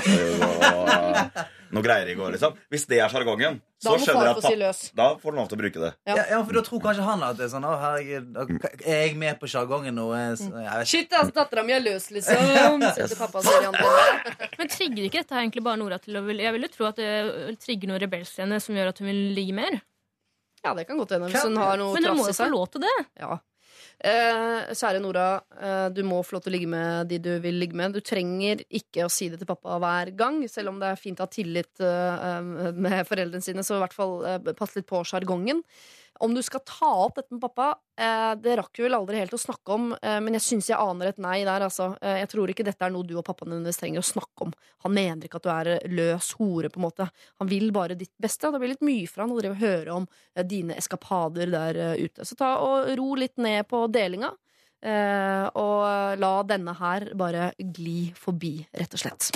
og 0.72 0.86
noe 1.74 1.82
greier 1.82 2.06
i 2.08 2.14
går, 2.14 2.30
liksom. 2.36 2.52
Hvis 2.70 2.84
det 2.86 3.00
er 3.02 3.08
sjargongen, 3.10 3.56
Da 3.82 3.90
så 3.90 3.96
skjønner 4.00 4.26
jeg 4.28 4.34
at 4.38 4.44
si 4.78 4.86
da 4.96 5.06
får 5.20 5.30
du 5.34 5.38
lov 5.40 5.48
til 5.50 5.56
å 5.58 5.60
bruke 5.60 5.80
det. 5.82 5.90
Ja. 6.08 6.14
For 6.46 6.52
da 6.56 6.62
tror 6.66 6.80
kanskje 6.84 7.04
han 7.06 7.20
at 7.26 7.34
det 7.38 7.44
er 7.48 7.52
sånn 7.52 7.66
Å, 7.66 7.68
herregud, 7.82 8.26
er 8.86 8.98
jeg 9.02 9.12
med 9.18 9.34
på 9.40 9.46
sjargongen 9.50 9.94
nå? 9.98 10.06
Shit, 10.86 11.10
altså, 11.10 11.32
dattera 11.36 11.62
mi 11.66 11.72
er 11.76 11.82
løs, 11.84 12.06
liksom. 12.14 12.38
Men 14.56 14.72
trigger 14.72 15.08
ikke 15.08 15.22
dette 15.22 15.36
egentlig 15.42 15.64
bare 15.66 15.80
Nora 15.80 15.98
til 16.02 16.18
å 16.18 16.22
vil 16.26 16.40
Jeg 16.44 16.56
vil 16.56 16.66
jo 16.66 16.72
tro 16.72 16.88
at 16.88 17.02
det 17.02 17.10
trigger 17.62 17.92
noe 17.92 18.00
rebelsk 18.02 18.38
i 18.38 18.44
henne 18.44 18.60
som 18.62 18.78
gjør 18.78 18.92
at 18.94 19.02
hun 19.02 19.10
vil 19.10 19.20
ligge 19.36 19.56
mer. 19.56 19.78
Ja, 20.64 20.72
det 20.74 20.86
kan 20.88 20.98
godt 20.98 21.12
hende. 21.14 21.28
Hvis 21.30 21.46
hun 21.46 21.58
har 21.60 21.78
noe 21.80 21.94
Men 21.94 22.08
hun 22.10 22.20
må 22.22 22.30
jo 22.30 22.36
få 22.36 22.48
lov 22.50 22.66
til 22.74 22.86
det. 22.86 22.96
Ja. 23.20 23.36
Eh, 23.96 24.72
kjære 24.76 25.00
Nora, 25.02 25.26
eh, 25.56 25.88
du 25.94 26.02
må 26.06 26.20
få 26.24 26.36
lov 26.36 26.44
til 26.44 26.52
å 26.52 26.56
ligge 26.56 26.70
med 26.70 27.10
de 27.10 27.18
du 27.22 27.30
vil 27.42 27.60
ligge 27.60 27.78
med. 27.78 27.96
Du 27.96 28.04
trenger 28.04 28.62
ikke 28.68 29.06
å 29.06 29.12
si 29.12 29.30
det 29.32 29.40
til 29.40 29.48
pappa 29.48 29.78
hver 29.82 30.12
gang, 30.16 30.42
selv 30.48 30.72
om 30.72 30.80
det 30.80 30.92
er 30.92 31.00
fint 31.00 31.20
å 31.20 31.26
ha 31.26 31.32
tillit 31.32 31.84
eh, 31.84 32.40
med 32.72 33.06
foreldrene 33.08 33.44
sine. 33.44 33.64
Så 33.66 33.78
i 33.78 33.84
hvert 33.84 33.96
fall 33.96 34.18
eh, 34.24 34.52
pass 34.58 34.76
litt 34.76 34.88
på 34.88 35.02
sjargongen. 35.06 35.62
Om 36.20 36.34
du 36.34 36.42
skal 36.42 36.60
ta 36.64 36.88
opp 37.04 37.16
dette 37.18 37.34
med 37.34 37.40
pappa, 37.42 37.74
eh, 37.98 38.34
det 38.40 38.56
rakk 38.58 38.78
vi 38.78 38.84
vel 38.86 38.94
aldri 38.96 39.18
helt 39.20 39.34
å 39.36 39.40
snakke 39.40 39.74
om, 39.74 39.92
eh, 40.00 40.20
men 40.20 40.36
jeg 40.38 40.44
syns 40.46 40.70
jeg 40.70 40.78
aner 40.80 41.10
et 41.10 41.18
nei 41.18 41.44
der, 41.44 41.60
altså. 41.66 41.96
Eh, 42.00 42.20
jeg 42.22 42.30
tror 42.32 42.52
ikke 42.52 42.64
dette 42.64 42.84
er 42.86 42.90
noe 42.94 43.06
du 43.06 43.16
og 43.18 43.24
pappaen 43.26 43.52
hennes 43.52 43.76
trenger 43.76 44.00
å 44.00 44.06
snakke 44.06 44.46
om. 44.46 44.52
Han 44.84 44.94
mener 44.96 45.28
ikke 45.28 45.36
at 45.40 45.46
du 45.46 45.50
er 45.52 45.88
løs 45.88 46.32
hore, 46.38 46.70
på 46.72 46.80
en 46.80 46.86
måte. 46.86 47.10
Han 47.40 47.48
vil 47.48 47.70
bare 47.72 47.98
ditt 47.98 48.14
beste, 48.20 48.50
det 48.52 48.60
blir 48.62 48.72
litt 48.74 48.86
mye 48.86 49.06
for 49.08 49.24
han 49.24 49.34
å 49.36 49.54
høre 49.60 49.92
om 49.92 50.08
eh, 50.34 50.42
dine 50.42 50.74
eskapader 50.76 51.50
der 51.52 51.76
eh, 51.76 52.04
ute. 52.06 52.24
Så 52.24 52.36
ta 52.38 52.56
og 52.64 52.88
ro 52.96 53.14
litt 53.14 53.36
ned 53.36 53.68
på 53.68 53.86
delinga. 53.92 54.32
eh, 54.86 55.46
og 55.56 56.18
la 56.20 56.42
denne 56.46 56.74
her 56.78 57.10
bare 57.16 57.52
gli 57.58 58.12
forbi, 58.14 58.66
rett 58.76 58.94
og 58.94 59.00
slett. 59.00 59.30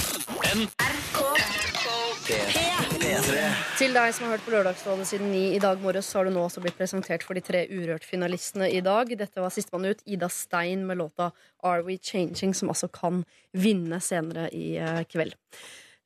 Til 3.11 3.95
deg 3.97 4.13
som 4.15 4.27
har 4.27 4.37
hørt 4.37 4.45
på 4.47 4.53
Lørdagsrådet 4.53 5.07
siden 5.09 5.33
ni 5.33 5.43
i 5.57 5.61
dag 5.63 5.81
morges, 5.83 6.07
så 6.07 6.21
har 6.21 6.29
du 6.29 6.35
nå 6.35 6.45
også 6.47 6.63
blitt 6.63 6.77
presentert 6.79 7.25
for 7.27 7.35
de 7.35 7.43
tre 7.43 7.65
Urørt-finalistene 7.67 8.69
i 8.71 8.83
dag. 8.87 9.11
Dette 9.19 9.43
var 9.43 9.51
sistemann 9.51 9.89
ut, 9.91 10.05
Ida 10.07 10.29
Stein 10.31 10.85
med 10.87 11.01
låta 11.01 11.31
Are 11.67 11.83
We 11.87 11.97
Changing, 11.99 12.55
som 12.55 12.71
altså 12.71 12.87
kan 12.93 13.25
vinne 13.51 13.99
senere 14.05 14.47
i 14.55 14.77
eh, 14.79 15.01
kveld. 15.11 15.35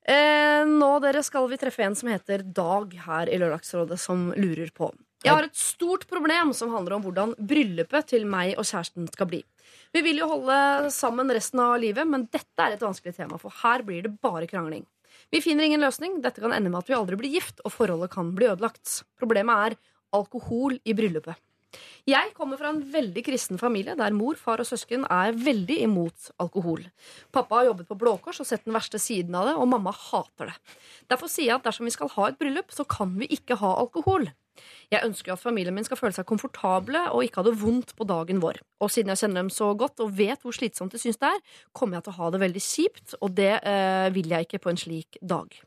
Eh, 0.05 0.63
nå 0.65 0.89
dere 1.03 1.21
skal 1.25 1.45
vi 1.51 1.59
treffe 1.61 1.85
en 1.85 1.97
som 1.97 2.09
heter 2.09 2.45
Dag 2.57 2.97
her 3.05 3.29
i 3.29 3.37
Lørdagsrådet, 3.41 3.99
som 4.01 4.31
lurer 4.33 4.73
på. 4.73 4.89
Jeg 5.25 5.33
har 5.33 5.45
et 5.45 5.57
stort 5.57 6.07
problem 6.09 6.55
som 6.57 6.73
handler 6.73 6.97
om 6.97 7.05
hvordan 7.05 7.37
bryllupet 7.37 8.11
til 8.15 8.25
meg 8.29 8.55
og 8.57 8.65
kjæresten 8.65 9.05
skal 9.13 9.29
bli. 9.29 9.43
Vi 9.93 10.01
vil 10.05 10.21
jo 10.21 10.31
holde 10.33 10.89
sammen 10.93 11.29
resten 11.33 11.61
av 11.61 11.77
livet, 11.81 12.05
men 12.09 12.25
dette 12.33 12.65
er 12.65 12.75
et 12.75 12.83
vanskelig 12.85 13.13
tema, 13.17 13.37
for 13.41 13.53
her 13.61 13.85
blir 13.85 14.05
det 14.05 14.17
bare 14.21 14.49
krangling. 14.49 14.85
Vi 15.33 15.41
finner 15.43 15.67
ingen 15.67 15.83
løsning. 15.83 16.19
Dette 16.23 16.43
kan 16.43 16.53
ende 16.55 16.71
med 16.71 16.83
at 16.83 16.91
vi 16.91 16.97
aldri 16.97 17.19
blir 17.19 17.33
gift, 17.37 17.63
og 17.65 17.73
forholdet 17.73 18.13
kan 18.13 18.31
bli 18.35 18.49
ødelagt. 18.51 19.01
Problemet 19.19 19.71
er 19.71 19.77
alkohol 20.15 20.79
i 20.85 20.95
bryllupet. 20.97 21.39
Jeg 22.07 22.31
kommer 22.37 22.59
fra 22.59 22.69
en 22.71 22.83
veldig 22.93 23.23
kristen 23.25 23.59
familie 23.59 23.97
der 23.99 24.13
mor, 24.15 24.37
far 24.39 24.61
og 24.63 24.67
søsken 24.69 25.03
er 25.11 25.35
veldig 25.35 25.79
imot 25.87 26.29
alkohol. 26.39 26.85
Pappa 27.35 27.59
har 27.59 27.71
jobbet 27.71 27.89
på 27.89 27.97
Blå 27.99 28.13
Kors 28.23 28.39
og 28.43 28.47
sett 28.47 28.63
den 28.67 28.75
verste 28.77 29.01
siden 29.01 29.35
av 29.35 29.49
det, 29.49 29.55
og 29.59 29.67
mamma 29.73 29.91
hater 29.91 30.53
det. 30.53 30.55
Derfor 31.11 31.31
sier 31.31 31.49
jeg 31.49 31.57
at 31.57 31.67
dersom 31.67 31.89
vi 31.89 31.95
skal 31.97 32.13
ha 32.15 32.29
et 32.29 32.39
bryllup, 32.39 32.71
så 32.71 32.85
kan 32.87 33.17
vi 33.19 33.27
ikke 33.35 33.57
ha 33.59 33.73
alkohol. 33.81 34.29
Jeg 34.93 35.03
ønsker 35.05 35.31
jo 35.31 35.37
at 35.37 35.43
familien 35.43 35.75
min 35.75 35.87
skal 35.87 35.99
føle 35.99 36.15
seg 36.15 36.27
komfortable 36.29 37.01
og 37.11 37.25
ikke 37.25 37.41
ha 37.41 37.47
det 37.47 37.55
vondt 37.61 37.95
på 37.97 38.07
dagen 38.09 38.41
vår. 38.43 38.61
Og 38.83 38.91
siden 38.93 39.13
jeg 39.13 39.23
kjenner 39.23 39.43
dem 39.43 39.53
så 39.53 39.71
godt 39.77 40.03
og 40.03 40.13
vet 40.17 40.43
hvor 40.45 40.55
slitsomt 40.55 40.95
de 40.95 41.01
syns 41.01 41.19
det 41.21 41.31
er, 41.31 41.41
kommer 41.75 41.99
jeg 41.99 42.07
til 42.07 42.15
å 42.15 42.19
ha 42.19 42.29
det 42.33 42.43
veldig 42.45 42.63
kjipt, 42.67 43.17
og 43.21 43.33
det 43.37 43.53
eh, 43.61 44.11
vil 44.15 44.31
jeg 44.31 44.47
ikke 44.47 44.61
på 44.63 44.71
en 44.73 44.81
slik 44.85 45.19
dag. 45.21 45.57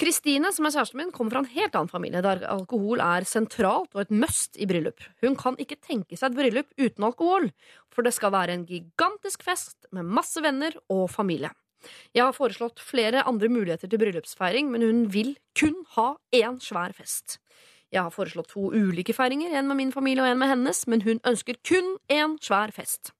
Kristine, 0.00 0.48
som 0.56 0.64
er 0.64 0.72
kjæresten 0.72 0.96
min, 0.96 1.10
kommer 1.12 1.34
fra 1.34 1.42
en 1.42 1.50
helt 1.52 1.74
annen 1.76 1.92
familie, 1.92 2.22
der 2.24 2.46
alkohol 2.48 3.02
er 3.04 3.26
sentralt 3.28 3.92
og 3.92 4.00
et 4.06 4.14
must 4.22 4.56
i 4.56 4.64
bryllup. 4.68 5.02
Hun 5.20 5.36
kan 5.36 5.58
ikke 5.60 5.76
tenke 5.76 6.16
seg 6.16 6.30
et 6.30 6.38
bryllup 6.38 6.70
uten 6.80 7.04
alkohol, 7.04 7.50
for 7.92 8.06
det 8.06 8.14
skal 8.16 8.32
være 8.32 8.56
en 8.56 8.64
gigantisk 8.68 9.44
fest 9.44 9.90
med 9.92 10.08
masse 10.08 10.40
venner 10.40 10.78
og 10.88 11.04
familie. 11.12 11.52
Jeg 12.16 12.24
har 12.24 12.36
foreslått 12.36 12.80
flere 12.80 13.26
andre 13.28 13.48
muligheter 13.52 13.90
til 13.90 14.00
bryllupsfeiring, 14.00 14.72
men 14.72 14.84
hun 14.84 15.04
vil 15.12 15.34
kun 15.58 15.76
ha 15.96 16.14
én 16.36 16.60
svær 16.64 16.96
fest. 16.96 17.38
Jeg 17.90 18.06
har 18.06 18.14
foreslått 18.14 18.52
to 18.52 18.68
ulike 18.70 19.14
feiringer, 19.16 19.50
en 19.58 19.66
med 19.66 19.80
min 19.80 19.92
familie 19.94 20.22
og 20.22 20.30
en 20.30 20.38
med 20.38 20.52
hennes, 20.52 20.84
men 20.86 21.02
hun 21.02 21.18
ønsker 21.26 21.58
kun 21.66 21.96
én 22.12 22.36
svær 22.42 22.70
fest. 22.74 23.10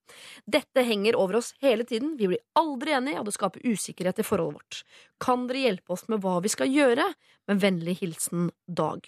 Dette 0.47 0.85
henger 0.87 1.19
over 1.19 1.41
oss 1.41 1.53
hele 1.63 1.87
tiden, 1.87 2.15
vi 2.19 2.31
blir 2.31 2.45
aldri 2.59 2.95
enige, 2.95 3.19
og 3.19 3.27
det 3.27 3.35
skaper 3.35 3.67
usikkerhet 3.67 4.23
i 4.23 4.27
forholdet 4.27 4.61
vårt. 4.61 4.83
Kan 5.23 5.49
dere 5.51 5.65
hjelpe 5.67 5.97
oss 5.97 6.07
med 6.11 6.23
hva 6.23 6.39
vi 6.45 6.53
skal 6.55 6.71
gjøre? 6.71 7.09
Med 7.51 7.65
vennlig 7.65 7.99
hilsen 8.05 8.53
Dag. 8.67 9.03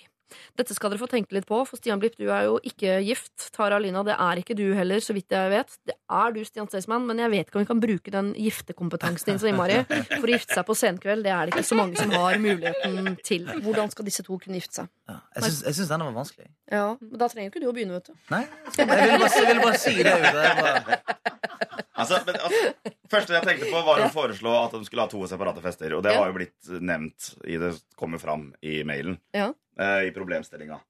Dette 0.58 0.74
skal 0.76 0.92
dere 0.92 1.00
få 1.02 1.08
tenke 1.10 1.34
litt 1.36 1.46
på, 1.48 1.60
for 1.68 1.80
Stian 1.80 2.00
Blipp, 2.02 2.16
du 2.20 2.28
er 2.30 2.46
jo 2.48 2.58
ikke 2.66 2.98
gift. 3.06 3.48
Tara 3.54 3.78
Lina, 3.82 4.02
det 4.06 4.16
er 4.18 4.40
ikke 4.42 4.56
du 4.58 4.64
heller, 4.76 5.02
så 5.04 5.14
vidt 5.16 5.32
jeg 5.34 5.52
vet. 5.52 5.76
Det 5.88 5.96
er 5.96 6.34
du, 6.36 6.40
Stian 6.48 6.68
Staysman, 6.70 7.06
men 7.08 7.20
jeg 7.22 7.32
vet 7.32 7.48
ikke 7.50 7.60
om 7.60 7.64
vi 7.66 7.70
kan 7.72 7.82
bruke 7.82 8.14
den 8.14 8.32
giftekompetansen 8.38 9.32
din 9.32 9.40
så 9.42 9.50
innmari. 9.50 9.82
For 9.88 10.26
å 10.28 10.34
gifte 10.34 10.56
seg 10.58 10.66
på 10.68 10.76
senkveld, 10.78 11.26
det 11.26 11.34
er 11.34 11.46
det 11.48 11.56
ikke 11.56 11.68
så 11.72 11.78
mange 11.78 11.98
som 12.00 12.12
har 12.16 12.38
muligheten 12.42 13.16
til. 13.24 13.48
Hvordan 13.64 13.92
skal 13.92 14.08
disse 14.08 14.24
to 14.26 14.38
kunne 14.42 14.60
gifte 14.60 14.82
seg? 14.82 14.90
Jeg 15.12 15.44
syns, 15.46 15.62
jeg 15.68 15.78
syns 15.80 15.90
denne 15.92 16.08
var 16.08 16.18
vanskelig. 16.22 16.48
Ja, 16.72 16.86
men 17.00 17.18
Da 17.20 17.28
trenger 17.28 17.48
jo 17.48 17.52
ikke 17.52 17.64
du 17.64 17.68
å 17.70 17.74
begynne, 17.76 17.98
vet 17.98 18.08
du. 18.08 18.14
Nei, 18.32 18.44
jeg 18.78 18.88
ville 18.88 19.18
bare, 19.20 19.32
jeg 19.36 19.48
vil 19.50 19.62
bare 19.66 19.80
si 19.82 19.96
det. 19.98 20.12
Jeg 20.12 20.56
bare, 20.62 21.81
Altså, 22.02 22.18
men, 22.26 22.36
altså, 22.42 22.92
første 23.12 23.34
jeg 23.36 23.46
tenkte 23.46 23.70
på, 23.72 23.82
var 23.86 24.02
å 24.04 24.10
foreslå 24.12 24.52
at 24.64 24.74
de 24.76 24.82
skulle 24.88 25.04
ha 25.06 25.10
to 25.12 25.22
separate 25.30 25.62
fester. 25.64 25.94
Og 25.96 26.02
det 26.04 26.12
Ja. 26.14 26.20
har 26.22 26.30
jo 26.32 26.36
blitt 26.38 26.70
nevnt 26.82 27.32
i 27.46 27.56
det 27.62 27.72
kommer 27.96 28.18
fram 28.22 28.48
i 28.62 28.80
mailen. 28.88 29.18
Ja. 29.36 29.50
Uh, 29.78 30.02
I 30.08 30.10
problemstillinga. 30.14 30.80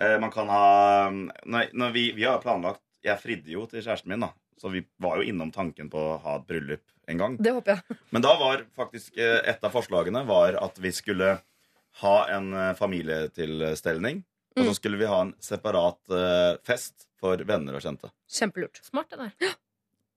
Uh, 0.00 0.16
man 0.22 0.30
kan 0.32 0.48
ha 0.48 1.10
Nei, 1.12 1.66
når 1.76 1.90
vi, 1.92 2.06
vi 2.16 2.24
har 2.24 2.38
planlagt 2.40 2.80
Jeg 3.04 3.20
fridde 3.20 3.52
jo 3.52 3.66
til 3.68 3.82
kjæresten 3.84 4.08
min, 4.14 4.20
da. 4.24 4.30
Så 4.60 4.68
vi 4.72 4.82
var 5.00 5.16
jo 5.20 5.24
innom 5.28 5.50
tanken 5.52 5.88
på 5.92 5.96
å 5.98 6.16
ha 6.20 6.34
et 6.36 6.46
bryllup 6.48 6.82
en 7.08 7.16
gang. 7.20 7.36
Det 7.40 7.52
håper 7.56 7.78
jeg. 7.78 7.96
Men 8.12 8.22
da 8.24 8.34
var 8.40 8.64
faktisk 8.76 9.16
eh, 9.16 9.38
et 9.48 9.62
av 9.64 9.72
forslagene 9.72 10.20
var 10.28 10.56
at 10.60 10.76
vi 10.84 10.92
skulle 10.92 11.30
ha 12.02 12.16
en 12.28 12.52
eh, 12.52 12.74
familietilstelning. 12.76 14.20
Og 14.56 14.60
Mm. 14.64 14.66
så 14.68 14.74
skulle 14.74 14.98
vi 14.98 15.06
ha 15.06 15.20
en 15.22 15.32
separat 15.40 16.10
eh, 16.10 16.56
fest 16.66 17.06
for 17.20 17.38
venner 17.46 17.76
og 17.78 17.80
kjente. 17.84 18.10
Kjempelurt. 18.28 18.80
Smart, 18.84 19.08
det 19.14 19.18
der. 19.40 19.54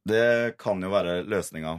Det 0.06 0.58
kan 0.60 0.82
jo 0.84 0.90
være 0.92 1.22
løsninga. 1.26 1.78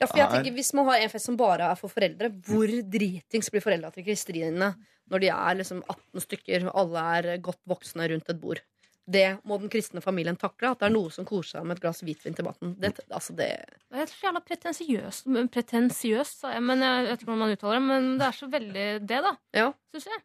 Ja, 0.00 0.06
for 0.06 0.16
jeg 0.18 0.26
Er- 0.26 0.30
tenker 0.42 0.52
Hvis 0.54 0.72
man 0.74 0.86
har 0.86 0.96
en 0.98 1.08
fest 1.10 1.26
som 1.26 1.36
bare 1.36 1.70
er 1.70 1.74
for 1.78 1.88
foreldre, 1.88 2.28
hvor 2.42 2.66
dritings 2.90 3.50
blir 3.50 3.62
foreldra 3.62 3.92
til 3.94 4.04
Kristine 4.04 4.74
når 5.10 5.20
de 5.20 5.28
er 5.28 5.54
liksom 5.60 5.82
18 5.88 6.20
stykker 6.24 6.66
og 6.66 6.74
alle 6.80 7.02
er 7.18 7.38
godt 7.38 7.60
voksne 7.68 8.08
rundt 8.10 8.28
et 8.30 8.40
bord? 8.40 8.60
Det 9.06 9.38
må 9.44 9.58
den 9.60 9.68
kristne 9.68 10.00
familien 10.00 10.34
takle. 10.40 10.70
At 10.70 10.78
det 10.80 10.86
er 10.86 10.94
noe 10.94 11.10
som 11.12 11.26
koser 11.26 11.58
seg 11.60 11.66
med 11.66 11.76
et 11.76 11.82
glass 11.82 12.00
hvitvin 12.00 12.34
til 12.34 12.44
maten. 12.46 12.74
Det, 12.80 12.94
altså 13.12 13.34
det, 13.36 13.50
Det 13.92 14.00
er 14.00 14.06
så 14.06 14.22
jævla 14.24 14.40
pretensiøst. 14.40 15.26
men 15.26 15.48
Pretensiøst, 15.48 16.40
sa 16.40 16.52
jeg, 16.54 16.62
men 16.62 16.80
jeg 16.80 17.04
vet 17.06 17.20
ikke 17.20 17.26
hvordan 17.28 17.38
man 17.38 17.52
uttaler 17.52 17.74
det. 17.78 17.82
Men 17.82 18.18
det 18.18 18.26
er 18.26 18.32
så 18.38 18.48
veldig 18.50 19.06
det, 19.06 19.20
da. 19.28 19.36
Ja. 19.52 19.72
Syns 19.92 20.06
jeg. 20.06 20.22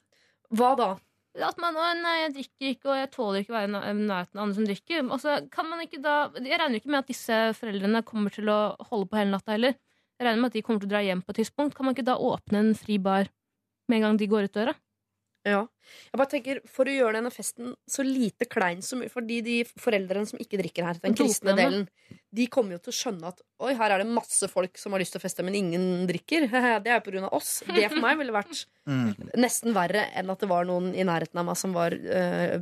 Hva 0.55 0.75
da? 0.77 0.87
At 1.45 1.59
man 1.61 1.77
å, 1.77 1.85
nei, 1.99 2.15
jeg 2.23 2.33
drikker 2.35 2.71
ikke, 2.73 2.89
og 2.89 2.97
jeg 2.99 3.11
tåler 3.13 3.43
ikke 3.43 3.53
å 3.53 3.57
være 3.57 3.69
i 3.69 3.93
nærheten 3.99 4.39
av 4.39 4.43
andre 4.43 4.57
som 4.57 4.67
drikker. 4.67 5.03
Altså, 5.05 5.35
kan 5.53 5.69
man 5.69 5.83
ikke 5.85 6.01
da 6.03 6.15
Jeg 6.35 6.59
regner 6.59 6.81
ikke 6.81 6.91
med 6.91 7.01
at 7.03 7.11
disse 7.11 7.39
foreldrene 7.59 8.03
kommer 8.07 8.33
til 8.35 8.51
å 8.51 8.59
holde 8.89 9.09
på 9.09 9.19
hele 9.19 9.33
natta 9.33 9.55
heller. 9.55 9.77
Jeg 10.19 10.27
regner 10.27 10.43
med 10.43 10.51
at 10.51 10.57
de 10.57 10.63
kommer 10.67 10.83
til 10.83 10.89
å 10.89 10.93
dra 10.95 11.03
hjem 11.05 11.23
på 11.23 11.31
et 11.33 11.41
tidspunkt. 11.41 11.77
Kan 11.77 11.87
man 11.87 11.95
ikke 11.95 12.07
da 12.09 12.17
åpne 12.19 12.63
en 12.63 12.73
fri 12.75 12.99
bar 12.99 13.31
med 13.87 13.99
en 13.99 14.07
gang 14.07 14.19
de 14.19 14.29
går 14.31 14.49
ut 14.49 14.57
døra? 14.57 14.75
Ja. 15.47 15.61
Jeg 16.11 16.19
bare 16.19 16.29
tenker, 16.29 16.57
For 16.69 16.89
å 16.89 16.93
gjøre 16.93 17.15
denne 17.15 17.31
festen 17.31 17.71
så 17.89 18.03
lite 18.05 18.45
klein 18.49 18.81
som 18.85 18.99
mulig 18.99 19.11
Fordi 19.13 19.37
de 19.45 19.55
foreldrene 19.79 20.27
som 20.27 20.41
ikke 20.41 20.59
drikker 20.59 20.85
her, 20.85 20.99
den 21.01 21.15
kristne 21.17 21.55
delen, 21.57 21.85
de 22.35 22.45
kommer 22.51 22.75
jo 22.75 22.81
til 22.83 22.91
å 22.91 22.97
skjønne 22.97 23.31
at 23.31 23.39
oi, 23.63 23.71
her 23.79 23.95
er 23.95 24.03
det 24.03 24.09
masse 24.11 24.49
folk 24.51 24.77
som 24.77 24.93
har 24.93 25.01
lyst 25.01 25.15
til 25.15 25.21
å 25.21 25.23
feste, 25.23 25.45
men 25.45 25.55
ingen 25.57 25.85
drikker. 26.09 26.45
Det 26.85 26.91
er 26.93 27.01
på 27.05 27.13
grunn 27.13 27.25
av 27.29 27.33
oss. 27.39 27.61
Det 27.65 27.87
for 27.87 28.03
meg 28.03 28.19
ville 28.19 28.35
vært 28.35 28.65
mm. 28.91 29.31
nesten 29.41 29.73
verre 29.75 30.05
enn 30.19 30.29
at 30.29 30.43
det 30.43 30.49
var 30.51 30.67
noen 30.69 30.91
i 30.93 31.05
nærheten 31.07 31.41
av 31.41 31.47
meg 31.47 31.57
som 31.59 31.73
var 31.75 31.95
eh, 31.95 32.59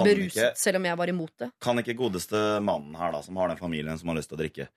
beruset, 0.00 0.32
ikke- 0.32 0.50
selv 0.64 0.80
om 0.80 0.88
jeg 0.90 1.00
var 1.04 1.12
imot 1.12 1.34
det. 1.44 1.50
Kan 1.62 1.82
ikke 1.82 1.98
godeste 2.00 2.42
mannen 2.64 2.96
her, 2.98 3.14
da, 3.14 3.22
som 3.26 3.38
har 3.38 3.52
den 3.52 3.60
familien 3.60 4.00
som 4.00 4.10
har 4.10 4.18
lyst 4.18 4.32
til 4.32 4.40
å 4.40 4.42
drikke, 4.42 4.68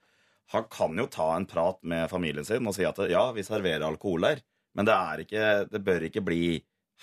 han 0.54 0.70
kan 0.72 0.96
jo 0.96 1.08
ta 1.12 1.32
en 1.36 1.48
prat 1.50 1.82
med 1.84 2.08
familien 2.12 2.46
sin 2.48 2.68
og 2.68 2.76
si 2.78 2.86
at 2.88 3.00
ja, 3.12 3.26
vi 3.36 3.44
serverer 3.44 3.84
alkohol 3.88 4.30
her, 4.30 4.44
men 4.78 4.88
det, 4.88 4.96
er 4.96 5.24
ikke, 5.26 5.48
det 5.72 5.82
bør 5.84 6.06
ikke 6.08 6.24
bli 6.24 6.44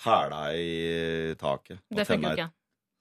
hæla 0.03 0.43
i 0.59 1.35
taket. 1.39 1.79
og 1.91 1.97
Det 1.97 2.07
funker 2.07 2.29
jo 2.29 2.35
ikke. 2.35 2.51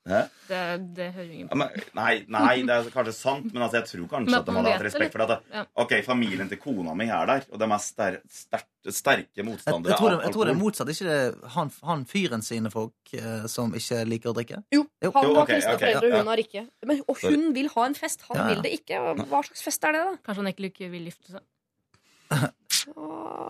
Hæ? 0.05 0.18
Det, 0.51 0.59
det 0.99 1.05
hører 1.14 1.30
ingen 1.32 1.47
Ja, 1.49 1.49
på. 1.49 1.57
men, 1.57 1.84
nei, 1.97 2.11
nei, 2.28 2.57
det 2.68 2.74
er 2.74 2.88
kanskje 2.92 3.12
sant, 3.16 3.47
men 3.55 3.62
altså, 3.64 3.78
jeg 3.78 3.86
tror 3.88 4.09
kanskje 4.11 4.28
Men 4.28 4.36
at 4.36 4.45
de 4.51 4.53
hadde 4.59 4.72
hatt 4.74 4.82
respekt 4.84 5.14
for 5.14 5.24
det. 5.30 5.38
Ja. 5.55 5.62
Ok, 5.80 5.95
familien 6.05 6.51
til 6.51 6.59
kona 6.61 6.92
mi 6.95 7.07
er 7.09 7.24
der, 7.30 7.47
og 7.49 7.59
de 7.62 7.68
er 7.72 7.80
ster, 7.80 8.18
ster 8.28 8.66
sterke 8.92 9.47
motstandere 9.49 9.95
jeg, 9.95 9.99
tror 10.03 10.11
det, 10.12 10.18
jeg 10.26 10.34
tror 10.36 10.45
det 10.45 10.53
er 10.53 10.61
motsatt. 10.61 10.92
Ikke 10.92 11.09
det 11.09 11.49
han, 11.57 11.72
han 11.88 12.05
fyren 12.05 12.45
sine 12.45 12.68
folk 12.74 13.14
eh, 13.16 13.47
som 13.49 13.72
ikke 13.80 14.03
liker 14.12 14.28
å 14.28 14.36
drikke? 14.36 14.61
Jo, 14.76 14.84
Jo. 15.01 15.11
han 15.16 15.24
har 15.24 15.40
okay, 15.47 15.55
kristne 15.55 15.72
okay, 15.78 15.95
foreldre, 15.95 16.05
og 16.05 16.12
ja, 16.12 16.20
hun 16.20 16.32
har 16.34 16.45
ikke. 16.45 16.66
Men, 16.92 17.01
og 17.09 17.24
hun 17.24 17.49
vil 17.57 17.72
ha 17.78 17.86
en 17.88 17.97
fest, 17.97 18.28
han 18.28 18.36
Ja, 18.36 18.45
ja. 18.45 18.53
vil 18.53 18.62
det 18.68 18.74
ikke. 18.82 19.01
Hva 19.24 19.40
slags 19.49 19.64
fest 19.64 19.88
er 19.88 19.97
det, 19.97 20.05
da? 20.05 20.16
Kanskje 20.28 20.45
han 20.45 20.53
ikke 20.53 20.92
vil 20.92 21.09
gifte 21.09 21.32
seg. 21.38 21.49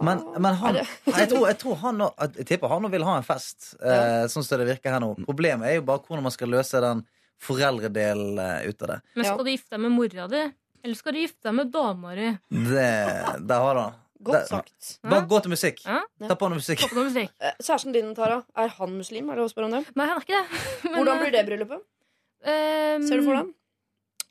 Men, 0.04 0.20
men 0.42 0.54
han, 0.60 0.76
jeg, 0.76 1.28
tror, 1.30 1.46
jeg, 1.48 1.56
tror 1.62 1.78
han, 1.80 1.96
nå- 2.02 2.12
jeg 2.36 2.46
tipper 2.48 2.70
han 2.70 2.82
nå 2.84 2.90
vil 2.92 3.04
ha 3.06 3.16
en 3.18 3.26
fest, 3.26 3.72
eh, 3.80 4.24
sånn 4.30 4.44
som 4.46 4.60
det 4.60 4.66
virker 4.68 4.94
her 4.94 5.02
nå. 5.02 5.12
Problemet 5.26 5.70
er 5.70 5.78
jo 5.78 5.84
bare 5.88 6.02
hvordan 6.04 6.26
man 6.26 6.34
skal 6.34 6.50
løse 6.52 6.80
den 6.84 7.02
foreldredelen 7.44 8.38
eh, 8.38 8.68
ut 8.68 8.82
av 8.84 8.92
det. 8.94 8.98
Men 9.16 9.28
skal 9.30 9.44
du 9.46 9.50
gifte 9.54 9.74
deg 9.76 9.82
med 9.86 9.94
mora 9.96 10.26
di, 10.30 10.42
eller 10.84 10.98
skal 10.98 11.16
du 11.16 11.20
gifte 11.22 11.48
deg 11.48 11.56
med 11.60 11.72
dama 11.74 12.14
di? 12.18 12.30
det 12.50 13.60
har 13.66 13.80
den. 13.80 14.00
Godt 14.24 14.38
Det- 14.38 14.48
sagt. 14.48 14.92
Bare 15.04 15.26
gå 15.28 15.40
til 15.44 15.52
musikk. 15.52 15.82
Ja? 15.84 15.98
Ta 16.28 16.36
på 16.40 16.48
noe 16.48 16.56
musikk. 16.60 16.84
På 16.88 16.96
noe 16.96 17.08
musikk. 17.10 17.32
Eh, 17.44 17.56
Kjæresten 17.60 17.92
din, 17.92 18.14
Tara, 18.16 18.38
er 18.56 18.68
han 18.78 18.94
muslim? 18.96 19.28
Er 19.30 19.36
det 19.40 19.44
å 19.44 19.50
spørre 19.52 19.68
om 19.68 19.74
det? 19.74 19.82
Nei, 19.98 20.06
han 20.08 20.16
er 20.16 20.24
ikke 20.24 20.38
det. 20.38 20.62
Men, 20.84 20.94
Hvordan 21.00 21.20
blir 21.20 21.34
det 21.34 21.42
bryllupet? 21.50 21.82
Um, 22.44 23.04
Ser 23.08 23.20
du 23.20 23.24
for 23.26 23.36
deg? 23.40 23.50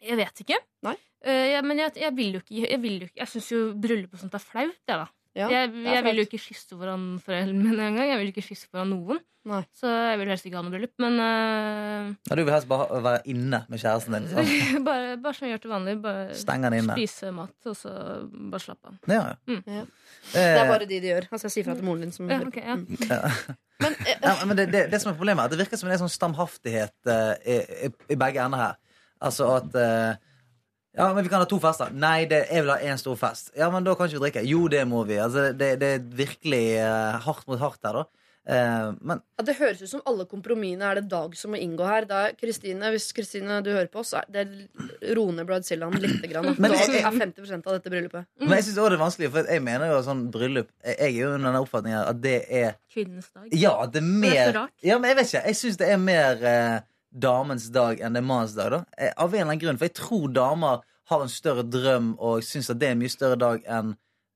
Jeg 0.04 0.18
vet 0.20 0.42
ikke. 0.46 0.58
Nei? 0.88 0.96
Eh, 1.24 1.50
jeg, 1.54 1.64
men 1.64 1.80
jeg, 1.80 1.96
jeg 2.04 2.16
vil 2.18 2.34
jo 2.36 2.40
ikke 2.44 2.56
Jeg, 2.66 2.80
vil 2.84 2.96
jo 3.00 3.08
ikke, 3.08 3.20
jeg 3.22 3.32
syns 3.32 3.52
jo 3.54 3.60
bryllup 3.80 4.16
og 4.16 4.20
sånt 4.24 4.34
er 4.36 4.44
flaut, 4.44 4.80
jeg, 4.84 4.98
da. 5.00 5.06
Ja, 5.34 5.48
jeg 5.50 5.70
jeg 5.82 6.04
vil 6.06 6.20
jo 6.20 6.26
ikke 6.28 6.38
kysse 6.38 6.76
foran 6.78 7.06
foreldrene 7.24 7.64
mine 7.66 7.86
engang. 7.90 8.10
Jeg 8.12 8.20
vil 8.22 8.28
ikke 8.30 8.44
kysse 8.46 8.68
foran 8.70 8.92
noen. 8.94 9.22
Nei. 9.50 9.60
Så 9.76 9.90
jeg 9.90 10.20
vil 10.22 10.30
helst 10.30 10.46
ikke 10.48 10.60
ha 10.60 10.62
noe 10.64 10.72
bryllup. 10.72 10.92
Men 11.02 11.18
uh, 11.20 12.12
Ja, 12.30 12.36
du 12.38 12.44
vil 12.44 12.54
helst 12.54 12.70
bare 12.70 13.00
være 13.04 13.24
inne 13.34 13.64
med 13.72 13.82
kjæresten 13.82 14.14
din. 14.16 14.28
Sånn. 14.30 14.52
bare, 14.88 15.16
bare 15.24 15.36
som 15.36 15.48
jeg 15.48 15.56
gjør 15.56 15.64
til 15.66 15.74
vanlig. 15.74 15.96
Bare 16.04 16.28
inne. 16.78 16.96
spise 17.00 17.32
mat, 17.36 17.56
og 17.72 17.80
så 17.80 17.96
bare 18.54 18.64
slappe 18.64 18.94
av. 18.94 19.00
Ja, 19.10 19.24
ja. 19.34 19.34
Mm. 19.50 19.64
Ja. 19.66 19.82
Eh, 19.82 20.38
Det 20.38 20.62
er 20.62 20.70
bare 20.70 20.88
de 20.92 21.00
de 21.02 21.12
gjør. 21.12 21.28
Altså, 21.32 21.50
jeg 21.50 21.56
sier 21.58 21.68
fra 21.68 21.76
til 21.80 21.90
moren 21.90 22.06
din 22.06 22.14
som 22.16 22.30
Ja, 22.30 22.40
okay, 22.46 22.64
ja. 22.70 22.78
Men 23.84 23.98
uh, 23.98 24.14
Ja, 24.14 24.36
men 24.46 24.60
det, 24.60 24.68
det, 24.72 24.86
det 24.94 25.02
som 25.02 25.12
er 25.12 25.18
problemet, 25.18 25.42
er 25.42 25.50
at 25.50 25.58
det 25.58 25.64
virker 25.66 25.82
som 25.82 25.90
det 25.90 25.98
er 25.98 26.04
sånn 26.06 26.14
stamhaftighet 26.14 27.10
uh, 27.10 27.34
i, 27.42 27.58
i, 27.90 27.92
i 28.14 28.20
begge 28.22 28.46
ender 28.46 28.68
her. 28.68 28.80
Altså 29.24 29.50
at 29.58 29.76
Ja, 30.98 31.08
men 31.14 31.24
vi 31.26 31.30
kan 31.32 31.42
ha 31.42 31.46
to 31.50 31.58
fester. 31.64 31.90
Nei, 31.98 32.26
det, 32.30 32.44
jeg 32.54 32.62
vil 32.66 32.70
ha 32.76 32.80
én 32.86 33.00
stor 33.02 33.16
fest. 33.18 33.50
Ja, 33.58 33.70
men 33.74 33.84
da 33.86 33.96
kan 33.98 34.06
ikke 34.10 34.20
vi 34.20 34.26
drikke. 34.28 34.44
Jo, 34.46 34.68
det 34.70 34.84
må 34.88 35.06
vi. 35.10 35.18
Altså, 35.24 35.48
det, 35.58 35.72
det 35.82 35.88
er 35.96 36.04
virkelig 36.20 36.66
eh, 36.84 37.16
hardt 37.26 37.48
mot 37.50 37.58
hardt 37.64 37.82
her, 37.88 38.04
da. 38.04 38.04
Eh, 38.44 38.90
men 39.08 39.22
Ja, 39.40 39.44
det 39.48 39.54
høres 39.56 39.80
ut 39.82 39.88
som 39.88 40.02
alle 40.06 40.26
kompromissene 40.28 40.84
er 40.84 40.98
det 41.00 41.06
Dag 41.14 41.34
som 41.40 41.54
må 41.56 41.60
inngå 41.64 41.86
her. 41.88 42.06
Da, 42.10 42.20
Kristine, 42.38 42.90
Hvis 42.94 43.08
Kristine 43.16 43.62
du 43.64 43.72
hører 43.72 43.88
på, 43.90 44.04
så 44.06 44.20
er 44.20 44.28
det 44.36 45.16
roe 45.16 45.32
ned 45.34 45.48
Bridezilla 45.48 45.88
lite 45.96 46.28
grann. 46.30 46.52
Men- 46.60 46.76
Dag 46.76 46.94
er 47.00 47.10
50% 47.10 47.66
av 47.72 47.78
dette 47.80 47.90
bryllupet. 47.94 48.28
Men 48.44 48.58
jeg 48.60 48.66
synes 48.68 48.78
også 48.84 48.90
det 48.94 49.00
er 49.00 49.04
vanskelig, 49.06 49.32
for 49.34 49.50
jeg 49.56 49.64
mener 49.64 49.94
jo 49.96 50.02
sånn 50.06 50.26
bryllup 50.34 50.70
Jeg 50.84 50.98
jeg 51.00 51.10
er 51.16 51.20
jo 51.24 51.34
under 51.40 51.56
den 51.56 51.62
oppfatningen 51.64 52.02
at 52.04 52.22
det 52.22 52.38
er 52.52 52.76
Kvinnenes 52.94 53.32
dag. 53.34 53.48
Ja, 53.56 53.74
at 53.88 53.96
det 53.96 54.04
er 54.04 54.10
Det 54.12 54.12
er 54.12 54.20
mer 54.28 54.52
så 54.52 54.58
rart. 54.60 54.76
Ja, 54.84 55.00
men 55.00 55.10
jeg 55.10 55.18
vet 55.24 55.32
ikke. 55.34 55.46
Jeg 55.48 55.56
syns 55.64 55.78
det 55.80 55.90
er 55.90 55.98
mer 56.12 56.44
eh, 56.54 56.80
damens 57.14 57.70
dag 57.74 58.02
enn 58.02 58.16
det 58.16 58.24
er 58.24 58.28
mannens 58.28 58.56
dag, 58.58 58.72
da. 58.74 58.82
Eh, 58.98 59.14
av 59.14 59.30
en 59.30 59.40
eller 59.40 59.52
annen 59.52 59.62
grunn. 59.62 59.80
For 59.80 59.90
jeg 59.90 59.98
tror 60.00 60.32
damer 60.34 60.82
har 61.12 61.26
en 61.26 61.32
større 61.32 61.66
drøm 61.68 62.14
og 62.18 62.44
syns 62.46 62.72
at 62.72 62.80
det 62.82 62.90
er 62.90 62.96
en 62.96 63.04
mye 63.04 63.14
større 63.14 63.40
dag 63.40 63.68
enn 63.70 63.94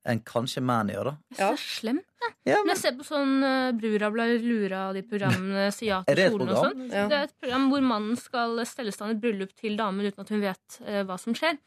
enn 0.08 0.22
kanskje 0.24 0.62
menn 0.64 0.92
gjør, 0.92 1.10
da. 1.10 1.14
Ja. 1.36 1.50
Så 1.52 1.80
slemt. 1.82 2.06
det. 2.24 2.30
Ja, 2.48 2.62
Når 2.62 2.72
jeg 2.74 2.80
ser 2.80 2.96
på 2.98 3.06
sånn 3.06 3.34
uh, 3.44 3.74
Brura 3.78 4.10
blir 4.14 4.40
lura 4.42 4.80
av 4.88 4.96
de 4.98 5.04
programmene 5.06 5.68
Si 5.76 5.90
ja 5.90 6.00
til 6.08 6.18
det 6.18 6.30
og 6.32 6.54
sånn. 6.56 6.86
Ja. 6.88 7.06
Det 7.12 7.18
er 7.18 7.28
et 7.28 7.36
program 7.36 7.68
hvor 7.72 7.84
mannen 7.86 8.20
skal 8.20 8.62
stelle 8.70 8.94
stand 8.96 9.18
et 9.18 9.22
bryllup 9.24 9.52
til 9.60 9.76
damen 9.80 10.08
uten 10.08 10.24
at 10.24 10.32
hun 10.34 10.44
vet 10.44 10.80
uh, 10.88 11.02
hva 11.08 11.20
som 11.22 11.36
skjer. 11.38 11.60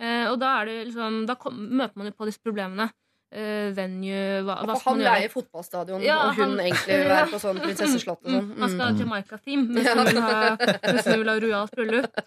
Uh, 0.00 0.32
og 0.32 0.38
da, 0.40 0.54
er 0.62 0.70
det 0.70 0.76
liksom, 0.88 1.22
da 1.28 1.36
kom, 1.38 1.60
møter 1.68 2.00
man 2.00 2.08
jo 2.08 2.16
på 2.16 2.28
disse 2.28 2.42
problemene. 2.42 2.88
Eh, 3.32 3.70
venue, 3.72 4.42
hva, 4.44 4.58
hva 4.60 4.74
skal 4.76 4.92
han 4.92 4.98
man 4.98 5.04
gjøre? 5.06 5.12
leier 5.22 5.30
fotballstadion, 5.32 6.02
Ja, 6.04 6.16
og 6.26 6.34
hun 6.36 6.50
han- 6.50 6.58
egentlig 6.66 6.98
vil 6.98 7.08
være 7.08 7.28
på 7.30 7.38
sånn 7.40 7.60
prinsesseslott 7.64 8.20
og 8.20 8.28
sånn. 8.28 8.50
Mm, 8.50 8.58
han 8.60 8.68
skal 8.74 8.82
ha 8.84 8.90
Mm. 8.92 8.98
Jamaica-team, 9.00 9.62
mens 9.72 9.88
ha, 9.88 10.56
mens 10.92 11.06
hun 11.08 11.18
vil 11.22 11.30
ha 11.32 11.36
rojalt 11.40 11.72
bryllup. 11.78 12.20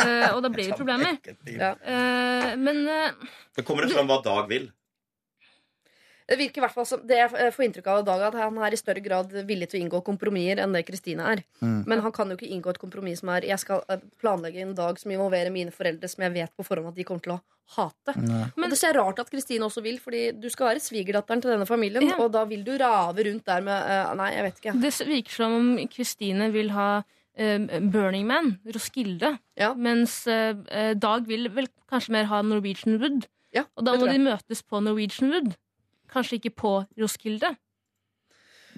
Uh, 0.00 0.26
og 0.34 0.42
da 0.42 0.48
blir 0.50 0.72
det 0.72 0.76
problemer. 0.80 1.20
Ja. 1.46 1.70
Uh, 1.86 2.56
men 2.58 2.82
uh, 2.88 3.30
Det 3.54 3.62
kommer 3.64 3.86
det 3.86 3.94
fram 3.94 4.10
hva 4.10 4.18
Dag 4.26 4.48
vil. 4.50 4.66
Det 6.30 6.36
virker 6.38 6.60
i 6.60 6.62
hvert 6.62 6.74
fall 6.76 6.86
som 6.86 7.00
Det 7.06 7.16
jeg 7.18 7.52
får 7.56 7.64
inntrykk 7.66 7.88
av 7.90 8.00
i 8.00 8.06
Dag, 8.06 8.20
at 8.28 8.36
han 8.38 8.58
er 8.62 8.74
i 8.74 8.78
større 8.78 9.02
grad 9.02 9.32
villig 9.48 9.66
til 9.70 9.80
å 9.80 9.82
inngå 9.84 10.00
kompromisser 10.06 10.60
enn 10.62 10.76
det 10.76 10.84
Kristine 10.86 11.26
er. 11.26 11.40
Mm. 11.58 11.80
Men 11.90 12.02
han 12.04 12.12
kan 12.14 12.30
jo 12.30 12.36
ikke 12.38 12.50
inngå 12.54 12.70
et 12.70 12.78
kompromiss 12.82 13.24
som 13.24 13.32
er 13.34 13.48
Jeg 13.48 13.58
skal 13.62 13.82
eh, 13.90 14.04
planlegge 14.22 14.62
en 14.62 14.76
dag 14.78 15.00
som 15.00 15.10
involverer 15.10 15.50
mine 15.50 15.74
foreldre, 15.74 16.06
som 16.10 16.22
jeg 16.22 16.36
vet 16.36 16.52
på 16.54 16.66
forhånd 16.66 16.92
at 16.92 16.98
de 17.00 17.06
kommer 17.08 17.24
til 17.24 17.34
å 17.34 17.40
hate. 17.74 18.14
Nei. 18.18 18.44
Men 18.58 18.70
det 18.70 18.78
ser 18.78 18.94
rart 18.98 19.18
at 19.22 19.30
Kristine 19.30 19.66
også 19.66 19.82
vil, 19.82 19.98
Fordi 20.02 20.22
du 20.38 20.48
skal 20.50 20.72
være 20.72 20.82
svigerdatteren 20.82 21.42
til 21.42 21.52
denne 21.54 21.66
familien, 21.66 22.06
Ja. 22.06 22.18
og 22.22 22.30
da 22.34 22.44
vil 22.50 22.62
du 22.66 22.76
rave 22.78 23.26
rundt 23.26 23.46
der 23.46 23.66
med 23.66 23.90
uh, 23.90 24.12
Nei, 24.18 24.30
jeg 24.36 24.46
vet 24.46 24.60
ikke. 24.62 24.76
Det 24.86 24.92
virker 25.10 25.34
som 25.34 25.56
om 25.58 25.72
Kristine 25.90 26.50
vil 26.54 26.70
ha 26.74 27.02
eh, 27.34 27.58
Burning 27.90 28.26
Man, 28.30 28.52
Roskilde. 28.70 29.36
Ja. 29.58 29.72
Mens 29.74 30.22
Dag 30.26 31.26
vil 31.26 31.50
vel 31.54 31.66
kanskje 31.90 32.14
mer 32.14 32.30
ha 32.30 32.42
Norwegian 32.42 33.00
Wood. 33.02 33.26
Ja, 33.54 33.64
Og 33.74 33.82
da 33.86 33.96
må 33.98 34.06
de 34.06 34.18
møtes 34.22 34.62
på 34.62 34.78
Norwegian 34.82 35.32
Wood. 35.34 35.54
Kanskje 36.10 36.40
ikke 36.40 36.54
på 36.62 36.72
Roskilde. 37.00 37.54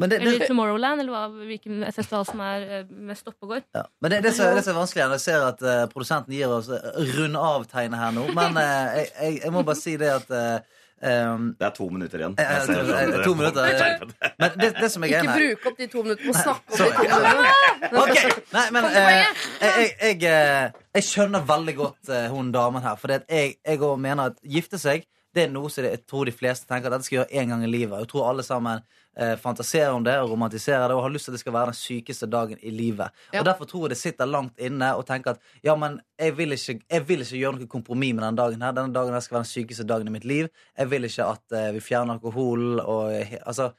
Men 0.00 0.08
det, 0.08 0.16
Eller 0.22 0.38
det, 0.38 0.48
Tomorrowland, 0.48 1.00
eller 1.00 1.12
hva, 1.12 1.44
hvilken 1.46 1.82
festival 1.92 2.24
som 2.24 2.40
er 2.40 2.62
eh, 2.64 2.92
mest 3.08 3.26
oppe 3.28 3.44
og 3.44 3.50
går. 3.54 3.64
ja. 3.76 3.82
Men 4.00 4.14
det, 4.14 4.22
det, 4.24 4.32
som, 4.34 4.54
det 4.56 4.64
som 4.64 4.72
er 4.72 4.78
vanskelig 4.80 5.02
Jeg 5.04 5.20
ser 5.20 5.44
at 5.44 5.60
uh, 5.60 5.72
produsenten 5.92 6.32
gir 6.32 6.52
oss 6.52 6.70
eh, 6.72 7.02
rund 7.18 7.36
av-tegnet 7.36 8.00
her 8.00 8.14
nå. 8.16 8.24
Men 8.32 8.56
uh, 8.56 8.62
jeg, 8.96 9.10
jeg, 9.20 9.40
jeg 9.44 9.52
må 9.52 9.64
bare 9.68 9.80
si 9.82 9.98
det 10.00 10.08
at 10.14 10.32
uh, 10.32 10.80
um, 11.02 11.50
Det 11.58 11.66
er 11.66 11.74
to 11.76 11.88
minutter 11.92 12.22
igjen. 12.22 12.36
Eh, 12.38 12.66
dere 12.68 13.24
to 13.24 13.34
minutter, 13.34 13.68
eh. 13.68 14.32
Men 14.38 14.56
det, 14.60 14.72
det 14.80 14.90
som 14.94 15.04
er 15.04 15.12
greia 15.12 15.22
Ikke 15.22 15.38
bruk 15.38 15.70
opp 15.70 15.78
de 15.78 15.88
to 15.92 16.04
minuttene 16.06 16.32
på 16.32 16.36
å 16.36 16.42
snakke 16.42 16.72
om 16.72 16.78
de 16.78 16.88
to 16.88 17.20
minuttene. 17.20 17.58
Ok, 18.02 18.44
Nei, 18.52 18.66
men 18.74 18.88
eh, 18.88 19.08
jeg, 19.12 19.32
jeg, 19.62 20.20
jeg, 20.22 20.74
jeg 20.96 21.08
skjønner 21.08 21.48
veldig 21.48 21.74
godt 21.78 22.12
eh, 22.12 22.28
hun 22.32 22.52
damen 22.54 22.84
her. 22.84 22.96
For 23.00 23.12
jeg, 23.18 23.56
òg 23.76 23.98
mener 24.00 24.32
at 24.32 24.40
gifte 24.56 24.80
seg 24.80 25.04
Det 25.32 25.46
er 25.46 25.52
noe 25.52 25.70
som 25.72 25.86
jeg 25.86 26.02
tror 26.08 26.28
de 26.28 26.34
fleste 26.34 26.68
tenker 26.68 26.90
at 26.90 26.98
dette 26.98 27.08
skal 27.08 27.22
gjøre 27.22 27.40
én 27.40 27.52
gang 27.52 27.62
i 27.64 27.70
livet. 27.70 28.02
Jeg 28.02 28.10
tror 28.10 28.26
alle 28.28 28.44
sammen 28.44 28.82
eh, 29.16 29.32
fantaserer 29.40 29.94
om 29.96 30.04
det 30.04 30.18
og 30.20 30.34
romantiserer 30.34 30.90
det 30.90 30.96
og 30.96 31.06
har 31.06 31.14
lyst 31.14 31.28
til 31.28 31.32
at 31.32 31.38
det 31.38 31.42
skal 31.44 31.54
være 31.56 31.72
den 31.72 31.78
sykeste 31.78 32.28
dagen 32.30 32.60
i 32.60 32.72
livet. 32.74 33.14
Ja. 33.32 33.40
Og 33.40 33.48
Derfor 33.48 33.70
tror 33.70 33.86
jeg 33.86 33.94
det 33.94 34.00
sitter 34.02 34.28
langt 34.28 34.60
inne 34.60 34.90
og 34.98 35.06
tenker 35.08 35.36
at 35.36 35.64
ja, 35.64 35.76
men 35.78 36.00
jeg 36.20 36.36
vil 36.36 36.56
ikke, 36.56 36.78
jeg 36.84 37.08
vil 37.08 37.24
ikke 37.24 37.40
gjøre 37.40 37.60
noe 37.60 37.70
kompromiss 37.76 38.16
med 38.18 38.26
denne 38.26 38.42
dagen. 38.42 38.66
her 38.66 38.76
Denne 38.76 38.94
dagen 38.94 39.16
her 39.16 39.24
skal 39.24 39.38
være 39.38 39.46
den 39.46 39.54
sykeste 39.54 39.88
dagen 39.88 40.12
i 40.12 40.16
mitt 40.18 40.28
liv. 40.28 40.52
Jeg 40.78 40.92
vil 40.92 41.08
ikke 41.08 41.30
at 41.32 41.56
eh, 41.56 41.72
vi 41.78 41.80
fjerner 41.80 42.20
alkohol 42.20 42.82
og 42.84 43.14
eh, 43.16 43.38
Altså 43.42 43.72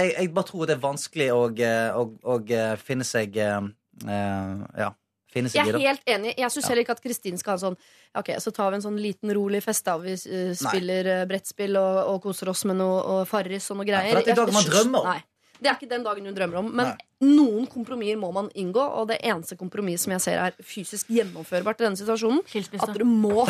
jeg, 0.00 0.14
jeg 0.18 0.34
bare 0.34 0.48
tror 0.48 0.68
det 0.68 0.76
er 0.76 0.82
vanskelig 0.82 1.28
å, 1.34 1.42
å, 1.50 1.70
å, 2.00 2.04
å 2.34 2.38
eh, 2.44 2.74
finne 2.80 3.06
seg 3.06 3.36
eh, 3.40 3.60
eh, 4.06 4.66
Ja, 4.84 4.92
finne 5.32 5.50
seg 5.52 5.60
Jeg 5.60 5.72
er 5.72 5.78
det. 5.78 5.82
helt 5.86 6.14
enig. 6.14 6.34
Jeg 6.38 6.54
syns 6.54 6.68
heller 6.70 6.84
ikke 6.84 6.96
at 6.98 7.02
Kristin 7.04 7.38
skal 7.40 7.54
ha 7.54 7.58
en 7.58 7.64
sånn 7.68 7.78
Ok, 8.20 8.32
så 8.42 8.50
tar 8.54 8.72
vi 8.72 8.80
en 8.80 8.86
sånn 8.86 8.98
liten, 8.98 9.30
rolig 9.36 9.62
fest. 9.62 9.84
da 9.86 9.96
Vi 10.02 10.16
uh, 10.16 10.54
spiller 10.58 11.10
uh, 11.20 11.26
brettspill 11.30 11.78
og, 11.78 12.00
og 12.14 12.22
koser 12.24 12.50
oss 12.50 12.64
med 12.66 12.80
noe 12.80 12.98
og 13.00 13.20
Farris 13.30 13.70
og 13.70 13.78
noe 13.80 13.86
greier. 13.88 14.10
greier. 14.10 14.18
for 14.18 14.26
det 14.26 14.32
er 14.32 14.38
ikke 14.38 14.42
dagen 14.42 14.58
man 14.58 14.70
drømmer 14.72 15.00
om. 15.00 15.12
Nei. 15.12 15.20
Det 15.60 15.68
er 15.68 15.76
ikke 15.76 15.90
den 15.90 16.04
dagen 16.06 16.26
hun 16.30 16.36
drømmer 16.36 16.62
om. 16.62 16.70
Men 16.80 16.94
noen 17.20 17.66
kompromisser 17.68 18.16
må 18.20 18.30
man 18.32 18.48
inngå, 18.56 18.80
og 18.80 19.10
det 19.10 19.18
eneste 19.28 19.58
kompromiss 19.60 20.06
som 20.06 20.14
jeg 20.14 20.24
ser 20.24 20.40
er 20.40 20.56
fysisk 20.64 21.10
gjennomførbart 21.12 21.82
i 21.82 21.86
denne 21.86 22.00
situasjonen, 22.00 22.40
Skilsmisse. 22.48 22.86
at 22.86 22.96
dere 22.96 23.08
må 23.08 23.44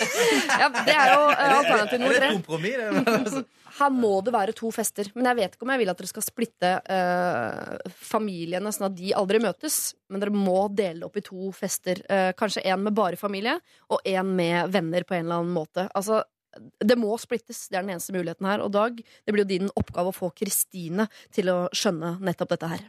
Ja, 0.62 0.68
det 0.70 0.94
er 0.94 1.10
jo 1.10 1.22
eh, 1.32 1.56
alternativ 1.58 2.02
nummer 2.04 2.20
tre. 2.22 3.44
Her 3.76 3.92
må 3.92 4.12
det 4.24 4.32
være 4.32 4.54
to 4.56 4.70
fester. 4.72 5.10
Men 5.16 5.28
jeg 5.30 5.38
vet 5.40 5.56
ikke 5.56 5.66
om 5.66 5.72
jeg 5.74 5.82
vil 5.82 5.90
at 5.92 5.98
dere 6.00 6.08
skal 6.08 6.24
splitte 6.24 6.70
uh, 6.80 7.90
familiene 8.08 8.72
sånn 8.72 8.88
at 8.88 8.96
de 8.96 9.10
aldri 9.18 9.40
møtes. 9.42 9.80
Men 10.08 10.22
dere 10.22 10.32
må 10.32 10.62
dele 10.72 11.04
opp 11.04 11.18
i 11.20 11.24
to 11.26 11.50
fester. 11.56 12.00
Uh, 12.08 12.30
kanskje 12.38 12.64
en 12.70 12.86
med 12.86 12.96
bare 12.96 13.20
familie, 13.20 13.58
og 13.92 14.00
en 14.08 14.32
med 14.38 14.72
venner 14.72 15.04
på 15.04 15.18
en 15.18 15.26
eller 15.26 15.42
annen 15.42 15.52
måte. 15.58 15.90
Altså, 15.92 16.22
det 16.84 16.96
må 16.98 17.16
splittes. 17.20 17.66
Det 17.70 17.78
er 17.78 17.86
den 17.86 17.94
eneste 17.96 18.14
muligheten 18.16 18.48
her. 18.48 18.62
Og 18.64 18.72
Dag, 18.74 18.98
det 18.98 19.34
blir 19.34 19.44
jo 19.44 19.52
din 19.52 19.70
oppgave 19.76 20.12
å 20.12 20.16
få 20.16 20.30
Kristine 20.36 21.08
til 21.34 21.50
å 21.52 21.58
skjønne 21.76 22.16
nettopp 22.24 22.54
dette 22.56 22.70
her. 22.74 22.82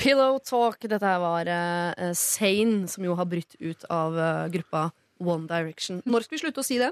Pillow 0.00 0.38
Talk. 0.38 0.80
Dette 0.88 1.04
her 1.06 1.20
var 1.20 1.50
uh, 1.50 2.12
Sane, 2.16 2.88
som 2.88 3.04
jo 3.04 3.16
har 3.18 3.28
brytt 3.28 3.56
ut 3.60 3.84
av 3.92 4.16
eh, 4.16 4.48
gruppa 4.56 4.88
One 5.20 5.46
Direction. 5.48 6.00
Når 6.08 6.24
skal 6.24 6.38
vi 6.38 6.42
slutte 6.46 6.62
å 6.62 6.66
si 6.66 6.78
det? 6.80 6.90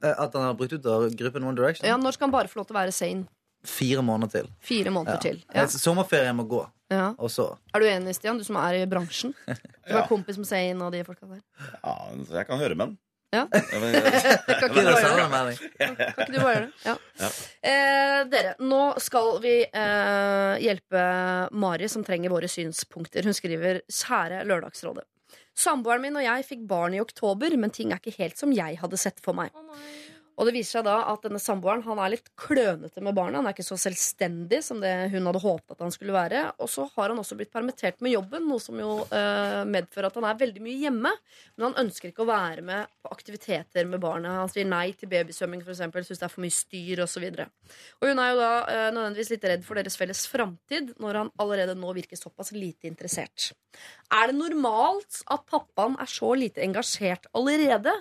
Eh, 0.00 0.14
At 0.14 0.34
han 0.38 0.46
har 0.46 0.54
brutt 0.58 0.72
ut 0.72 0.86
av 0.86 1.08
gruppen 1.18 1.44
One 1.44 1.58
Direction? 1.58 1.88
Ja, 1.88 1.98
Når 1.98 2.16
skal 2.16 2.28
han 2.28 2.36
bare 2.36 2.50
få 2.52 2.60
lov 2.60 2.70
til 2.70 2.76
å 2.76 2.80
være 2.80 2.94
sane? 2.94 3.26
Fire 3.66 4.02
måneder 4.02 4.30
til. 4.32 4.46
Fire 4.64 4.90
måneder 4.94 5.18
Ja. 5.18 5.20
til. 5.20 5.42
Ja. 5.54 5.66
Sommerferien 5.66 6.36
må 6.36 6.46
gå. 6.48 6.62
Ja. 6.90 7.10
Og 7.18 7.30
så 7.30 7.56
Er 7.74 7.80
du 7.80 7.86
enig, 7.86 8.14
Stian? 8.16 8.38
Du 8.38 8.44
som 8.44 8.56
er 8.56 8.80
i 8.82 8.86
bransjen? 8.86 9.34
Du 9.90 9.96
er 9.96 10.06
kompis 10.06 10.36
med 10.38 10.46
Sane 10.46 10.84
og 10.86 10.92
de 10.92 11.02
folka 11.04 11.26
der. 11.26 11.40
Ja, 11.82 11.94
så 12.26 12.36
jeg 12.38 12.46
kan 12.46 12.58
høre 12.58 12.74
med 12.78 12.86
den. 12.88 12.98
Ja. 13.32 13.44
Kan 13.50 13.62
ikke 13.62 14.68
du 14.74 14.74
bare 14.74 15.02
gjøre 15.02 15.46
det? 15.46 15.58
Kan 15.78 16.24
ikke 16.26 16.32
du 16.34 16.40
bare 16.40 16.54
gjøre 16.54 16.66
det? 16.66 16.72
Ja. 16.84 16.94
Ja. 17.20 17.28
Eh, 17.62 18.24
dere, 18.32 18.54
nå 18.58 18.80
skal 19.02 19.36
vi 19.44 19.54
eh, 19.66 20.54
hjelpe 20.64 21.02
Mari, 21.52 21.88
som 21.88 22.02
trenger 22.06 22.30
våre 22.32 22.48
synspunkter. 22.50 23.22
Hun 23.26 23.34
skriver 23.38 23.82
Kjære 23.86 24.42
Lørdagsrådet. 24.50 25.06
Samboeren 25.54 26.02
min 26.02 26.16
og 26.18 26.24
jeg 26.24 26.46
fikk 26.48 26.66
barn 26.70 26.94
i 26.96 27.00
oktober, 27.02 27.54
men 27.60 27.70
ting 27.74 27.92
er 27.92 28.00
ikke 28.02 28.16
helt 28.18 28.38
som 28.40 28.50
jeg 28.56 28.78
hadde 28.80 28.98
sett 28.98 29.18
for 29.22 29.36
meg. 29.36 29.50
Og 30.40 30.48
det 30.48 30.54
viser 30.56 30.78
seg 30.78 30.86
da 30.86 30.96
at 31.10 31.26
denne 31.26 31.38
samboeren 31.42 31.82
han 31.84 31.98
er 32.00 32.14
litt 32.14 32.30
klønete 32.40 33.02
med 33.04 33.12
barna. 33.16 33.42
Han 33.42 33.48
er 33.50 33.52
ikke 33.52 33.66
så 33.66 33.76
selvstendig 33.80 34.62
som 34.64 34.78
det 34.80 34.92
hun 35.12 35.28
hadde 35.28 35.42
håpet 35.42 35.74
at 35.74 35.82
han 35.84 35.92
skulle 35.92 36.16
være. 36.16 36.46
Og 36.64 36.70
så 36.72 36.86
har 36.94 37.12
han 37.12 37.20
også 37.20 37.36
blitt 37.36 37.52
permittert 37.52 38.00
med 38.00 38.14
jobben, 38.14 38.46
noe 38.48 38.62
som 38.62 38.78
jo 38.80 39.02
eh, 39.12 39.60
medfører 39.68 40.08
at 40.08 40.16
han 40.16 40.28
er 40.30 40.40
veldig 40.40 40.64
mye 40.64 40.78
hjemme. 40.86 41.12
Men 41.58 41.66
han 41.68 41.76
ønsker 41.84 42.08
ikke 42.08 42.24
å 42.24 42.30
være 42.30 42.64
med 42.64 42.88
på 43.04 43.12
aktiviteter 43.12 43.90
med 43.90 44.00
barna. 44.00 44.38
Han 44.40 44.52
sier 44.52 44.68
nei 44.68 44.86
til 44.96 45.12
babysvømming, 45.12 45.60
f.eks. 45.66 45.84
Syns 46.08 46.22
det 46.22 46.28
er 46.30 46.32
for 46.32 46.46
mye 46.46 46.56
styr 46.56 47.04
osv. 47.04 47.28
Og, 47.28 47.76
og 48.00 48.08
hun 48.08 48.24
er 48.24 48.32
jo 48.32 48.40
da 48.40 48.50
eh, 48.64 48.86
nødvendigvis 48.96 49.34
litt 49.34 49.48
redd 49.52 49.68
for 49.68 49.76
deres 49.76 50.00
felles 50.00 50.24
framtid 50.30 50.94
når 51.04 51.20
han 51.20 51.34
allerede 51.44 51.76
nå 51.76 51.92
virker 52.00 52.16
såpass 52.16 52.54
lite 52.56 52.88
interessert. 52.88 53.52
Er 54.10 54.26
det 54.26 54.34
normalt 54.40 55.20
at 55.30 55.44
pappaen 55.46 55.94
er 56.02 56.08
så 56.10 56.32
lite 56.34 56.62
engasjert 56.64 57.28
allerede? 57.36 57.92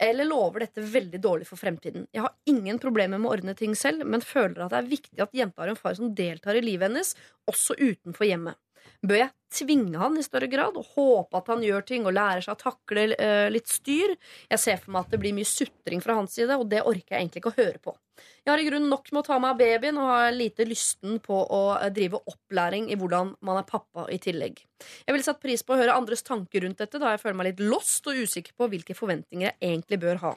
Eller 0.00 0.24
lover 0.24 0.64
dette 0.64 0.80
veldig 0.80 1.20
dårlig 1.20 1.48
for 1.50 1.60
fremtiden? 1.60 2.06
Jeg 2.14 2.24
har 2.24 2.32
ingen 2.48 2.80
problemer 2.80 3.20
med 3.20 3.28
å 3.28 3.34
ordne 3.36 3.54
ting 3.58 3.74
selv, 3.76 4.06
men 4.08 4.24
føler 4.24 4.64
at 4.64 4.72
det 4.72 4.80
er 4.80 4.88
viktig 4.94 5.24
at 5.24 5.36
jenta 5.36 5.64
har 5.64 5.74
en 5.74 5.80
far 5.80 5.98
som 5.98 6.14
deltar 6.16 6.56
i 6.56 6.64
livet 6.64 6.88
hennes, 6.88 7.12
også 7.50 7.76
utenfor 7.76 8.30
hjemmet. 8.30 8.56
Bør 9.04 9.26
jeg 9.26 9.34
tvinge 9.54 9.98
han 10.00 10.18
i 10.18 10.24
større 10.26 10.48
grad 10.50 10.76
og 10.78 10.92
håpe 10.96 11.40
at 11.40 11.48
han 11.52 11.64
gjør 11.64 11.86
ting 11.88 12.06
og 12.08 12.16
lærer 12.16 12.44
seg 12.44 12.56
å 12.56 12.62
takle 12.62 13.08
uh, 13.14 13.46
litt 13.52 13.70
styr? 13.70 14.16
Jeg 14.50 14.62
ser 14.62 14.82
for 14.82 14.94
meg 14.94 15.06
at 15.06 15.14
det 15.14 15.22
blir 15.22 15.36
mye 15.36 15.48
sutring 15.48 16.04
fra 16.04 16.18
hans 16.18 16.36
side, 16.38 16.56
og 16.56 16.68
det 16.70 16.84
orker 16.84 17.16
jeg 17.16 17.24
egentlig 17.24 17.44
ikke 17.44 17.54
å 17.54 17.60
høre 17.60 17.82
på. 17.82 17.96
Jeg 18.44 18.52
har 18.52 18.62
i 18.62 18.66
grunnen 18.66 18.90
nok 18.90 19.10
med 19.12 19.20
å 19.20 19.26
ta 19.26 19.36
meg 19.42 19.52
av 19.52 19.60
babyen 19.60 19.98
og 20.00 20.08
har 20.10 20.32
lite 20.34 20.66
lysten 20.66 21.18
på 21.24 21.36
å 21.36 21.60
eh, 21.76 21.90
drive 21.94 22.20
opplæring 22.30 22.88
i 22.90 22.96
hvordan 22.98 23.34
man 23.44 23.60
er 23.60 23.68
pappa 23.68 24.06
i 24.12 24.18
tillegg. 24.22 24.62
Jeg 25.04 25.14
ville 25.14 25.26
satt 25.26 25.42
pris 25.42 25.64
på 25.66 25.74
å 25.74 25.78
høre 25.80 25.94
andres 25.98 26.24
tanker 26.26 26.64
rundt 26.64 26.80
dette, 26.80 27.00
da 27.02 27.12
jeg 27.12 27.22
føler 27.22 27.38
meg 27.38 27.50
litt 27.50 27.62
lost 27.66 28.08
og 28.08 28.18
usikker 28.18 28.56
på 28.58 28.70
hvilke 28.72 28.96
forventninger 28.98 29.50
jeg 29.50 29.58
egentlig 29.60 30.00
bør 30.02 30.22
ha. 30.24 30.34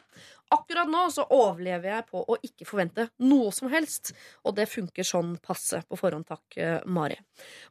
Akkurat 0.51 0.89
nå 0.91 1.05
så 1.13 1.23
overlever 1.31 1.93
jeg 1.93 2.07
på 2.09 2.25
å 2.27 2.35
ikke 2.43 2.67
forvente 2.67 3.05
noe 3.23 3.53
som 3.55 3.71
helst, 3.71 4.11
og 4.43 4.57
det 4.57 4.67
funker 4.67 5.07
sånn 5.07 5.37
passe 5.39 5.79
på 5.87 5.99
forhånd, 5.99 6.27
takk, 6.27 6.57
eh, 6.57 6.81
Mari. 6.91 7.15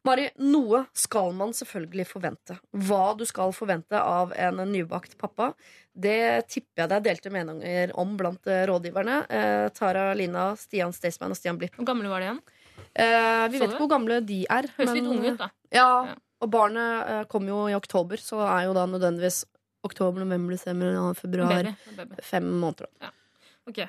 Mari, 0.09 0.30
noe 0.41 0.86
skal 0.97 1.30
man 1.37 1.53
selvfølgelig 1.57 2.07
forvente. 2.07 2.57
Hva 2.72 3.16
du 3.18 3.24
skal 3.28 3.53
forvente 3.53 3.99
av 4.01 4.33
en 4.37 4.57
nybakt 4.72 5.16
pappa, 5.20 5.53
det 5.95 6.47
tipper 6.49 6.83
jeg 6.85 6.89
det 6.93 6.97
er 6.97 7.05
delte 7.09 7.31
meninger 7.35 7.93
om 7.99 8.16
blant 8.16 8.47
eh, 8.47 8.64
rådgiverne. 8.70 9.18
Eh, 9.31 9.68
Tara 9.76 10.14
Lina, 10.14 10.51
Stian 10.57 10.93
Staysman 10.97 11.31
og 11.35 11.37
Stian 11.41 11.59
Blipp. 11.61 11.76
Hvor 11.76 11.87
gamle 11.91 12.09
var 12.12 12.20
de 12.20 12.31
igjen? 12.31 12.41
Eh, 12.95 13.49
vi 13.53 13.59
Så 13.59 13.64
vet 13.66 13.70
ikke 13.74 13.85
hvor 13.85 13.93
gamle 13.95 14.20
de 14.26 14.41
er. 14.51 14.68
Høres 14.78 14.95
litt 14.95 15.05
men- 15.05 15.12
unge 15.18 15.33
ut, 15.35 15.39
da. 15.39 15.51
Ja, 15.70 15.89
Ja. 16.11 16.14
og 16.41 16.51
barnet 16.51 17.09
eh, 17.09 17.24
kom 17.31 17.47
jo 17.47 17.66
i 17.68 17.74
oktober, 17.76 18.16
så 18.16 18.41
er 18.47 18.64
jo 18.66 18.74
da 18.74 18.87
nødvendigvis 18.87 19.45
oktober, 19.85 20.20
november, 20.24 20.53
desember, 20.57 21.14
februar. 21.14 21.74
Fem 22.22 22.45
måneder. 22.61 22.87
Ja. 23.01 23.11
Ok. 23.68 23.89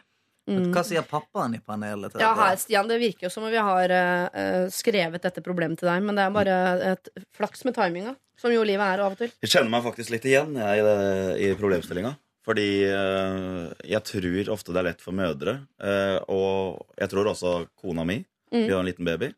Mm. 0.50 0.72
Hva 0.74 0.82
sier 0.84 1.04
pappaen 1.06 1.54
i 1.56 1.60
panelet? 1.62 2.12
til 2.12 2.22
Ja, 2.24 2.32
dette? 2.34 2.42
her, 2.48 2.56
Stian, 2.58 2.88
Det 2.90 2.98
virker 3.00 3.28
jo 3.28 3.30
som 3.30 3.44
om 3.46 3.52
vi 3.54 3.62
har 3.62 3.92
eh, 3.94 4.30
eh, 4.34 4.66
skrevet 4.74 5.22
dette 5.22 5.44
problemet 5.46 5.78
til 5.80 5.88
deg, 5.88 6.02
men 6.04 6.18
det 6.18 6.24
er 6.26 6.34
bare 6.34 6.56
et 6.96 7.10
flaks 7.38 7.64
med 7.68 7.76
timinga, 7.78 8.16
som 8.42 8.52
jo 8.52 8.64
livet 8.66 8.82
er 8.82 9.04
av 9.06 9.14
og 9.14 9.20
til. 9.22 9.32
Jeg 9.46 9.52
kjenner 9.54 9.70
meg 9.70 9.86
faktisk 9.86 10.10
litt 10.16 10.26
igjen 10.26 10.56
jeg, 10.58 10.82
i, 10.82 10.86
det, 10.88 10.98
i 11.46 11.52
problemstillinga. 11.60 12.16
Fordi 12.42 12.66
uh, 12.90 13.70
jeg 13.86 14.02
tror 14.02 14.50
ofte 14.50 14.74
det 14.74 14.80
er 14.82 14.88
lett 14.90 15.04
for 15.06 15.14
mødre, 15.14 15.60
uh, 15.78 16.18
og 16.34 16.88
jeg 16.98 17.12
tror 17.14 17.30
også 17.36 17.68
kona 17.78 18.04
mi, 18.08 18.24
Mm. 18.52 18.66
vi 18.68 18.74
har 18.74 18.82
en 18.82 18.86
liten 18.90 19.06
baby, 19.08 19.30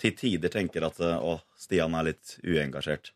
til 0.00 0.14
tider 0.16 0.48
tenker 0.48 0.86
at 0.86 0.96
å, 0.96 1.34
Stian 1.60 1.92
er 1.98 2.06
litt 2.06 2.38
uengasjert. 2.40 3.10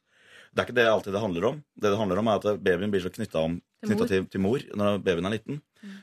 Det 0.53 0.63
er 0.63 0.69
ikke 0.69 0.77
det 0.79 0.87
alltid 0.91 1.15
det 1.15 1.23
handler 1.23 1.49
om. 1.53 1.63
Det 1.77 1.93
det 1.93 1.99
handler 2.01 2.21
om 2.23 2.31
er 2.31 2.41
at 2.41 2.63
babyen 2.65 2.93
blir 2.93 3.05
så 3.05 3.13
knytta 3.15 3.47
Til 3.87 4.27
til, 4.27 4.41
mor. 4.43 4.63
når 4.75 4.99
babyen 5.07 5.29
er 5.29 5.37
liten. 5.37 5.61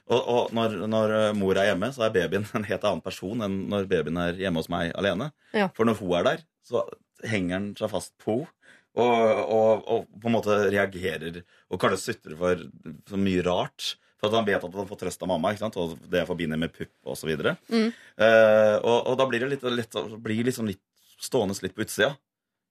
Og, 0.07 0.19
og 0.21 0.53
når, 0.55 0.77
når 0.87 1.13
eh, 1.15 1.33
mor 1.35 1.57
er 1.59 1.71
hjemme, 1.71 1.89
så 1.91 2.05
er 2.05 2.13
babyen 2.15 2.45
en 2.55 2.67
helt 2.67 2.85
annen 2.87 3.03
person 3.03 3.41
enn 3.43 3.57
når 3.71 3.89
babyen 3.91 4.21
er 4.21 4.37
hjemme 4.39 4.61
hos 4.61 4.71
meg 4.71 4.93
alene. 4.95 5.31
Ja. 5.51 5.67
For 5.75 5.87
når 5.87 5.99
hun 5.99 6.13
er 6.19 6.29
der, 6.29 6.45
så 6.63 6.85
henger 7.25 7.57
han 7.57 7.67
seg 7.79 7.91
fast 7.91 8.15
på 8.23 8.41
henne. 8.43 8.51
og, 8.95 9.39
og, 9.51 9.83
og 9.91 10.21
på 10.21 10.29
en 10.29 10.35
måte 10.37 10.55
reagerer 10.71 11.41
og 11.67 11.81
kanskje 11.81 11.99
sutrer 11.99 12.37
for, 12.39 12.61
så 13.09 13.19
mye 13.19 13.43
rart. 13.43 13.95
For 14.15 14.29
at 14.29 14.37
han 14.39 14.47
vet 14.47 14.63
at 14.63 14.77
han 14.79 14.87
får 14.87 15.01
trøst 15.01 15.23
av 15.25 15.27
mamma, 15.29 15.51
og 15.51 15.97
det 16.09 16.23
forbinder 16.29 16.59
med 16.59 16.71
pupp 16.71 16.93
osv. 17.11 17.27
videre 17.27 17.57
Mm. 17.67 17.89
uh, 17.91 18.77
og, 18.79 18.99
og 19.11 19.17
da 19.19 19.27
blir 19.27 19.43
det 19.43 19.49
litt, 19.51 19.65
litt, 19.67 19.97
blir 20.23 20.47
liksom 20.47 20.69
litt 20.71 20.81
stående 21.21 21.55
litt 21.61 21.75
på 21.75 21.83
utsida. 21.83 22.13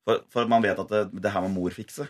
For, 0.05 0.20
for 0.32 0.48
man 0.51 0.62
vet 0.64 0.78
at 0.82 0.90
det, 0.93 1.02
det 1.24 1.31
her 1.32 1.44
må 1.47 1.51
mor 1.55 1.70
fikse. 1.74 2.09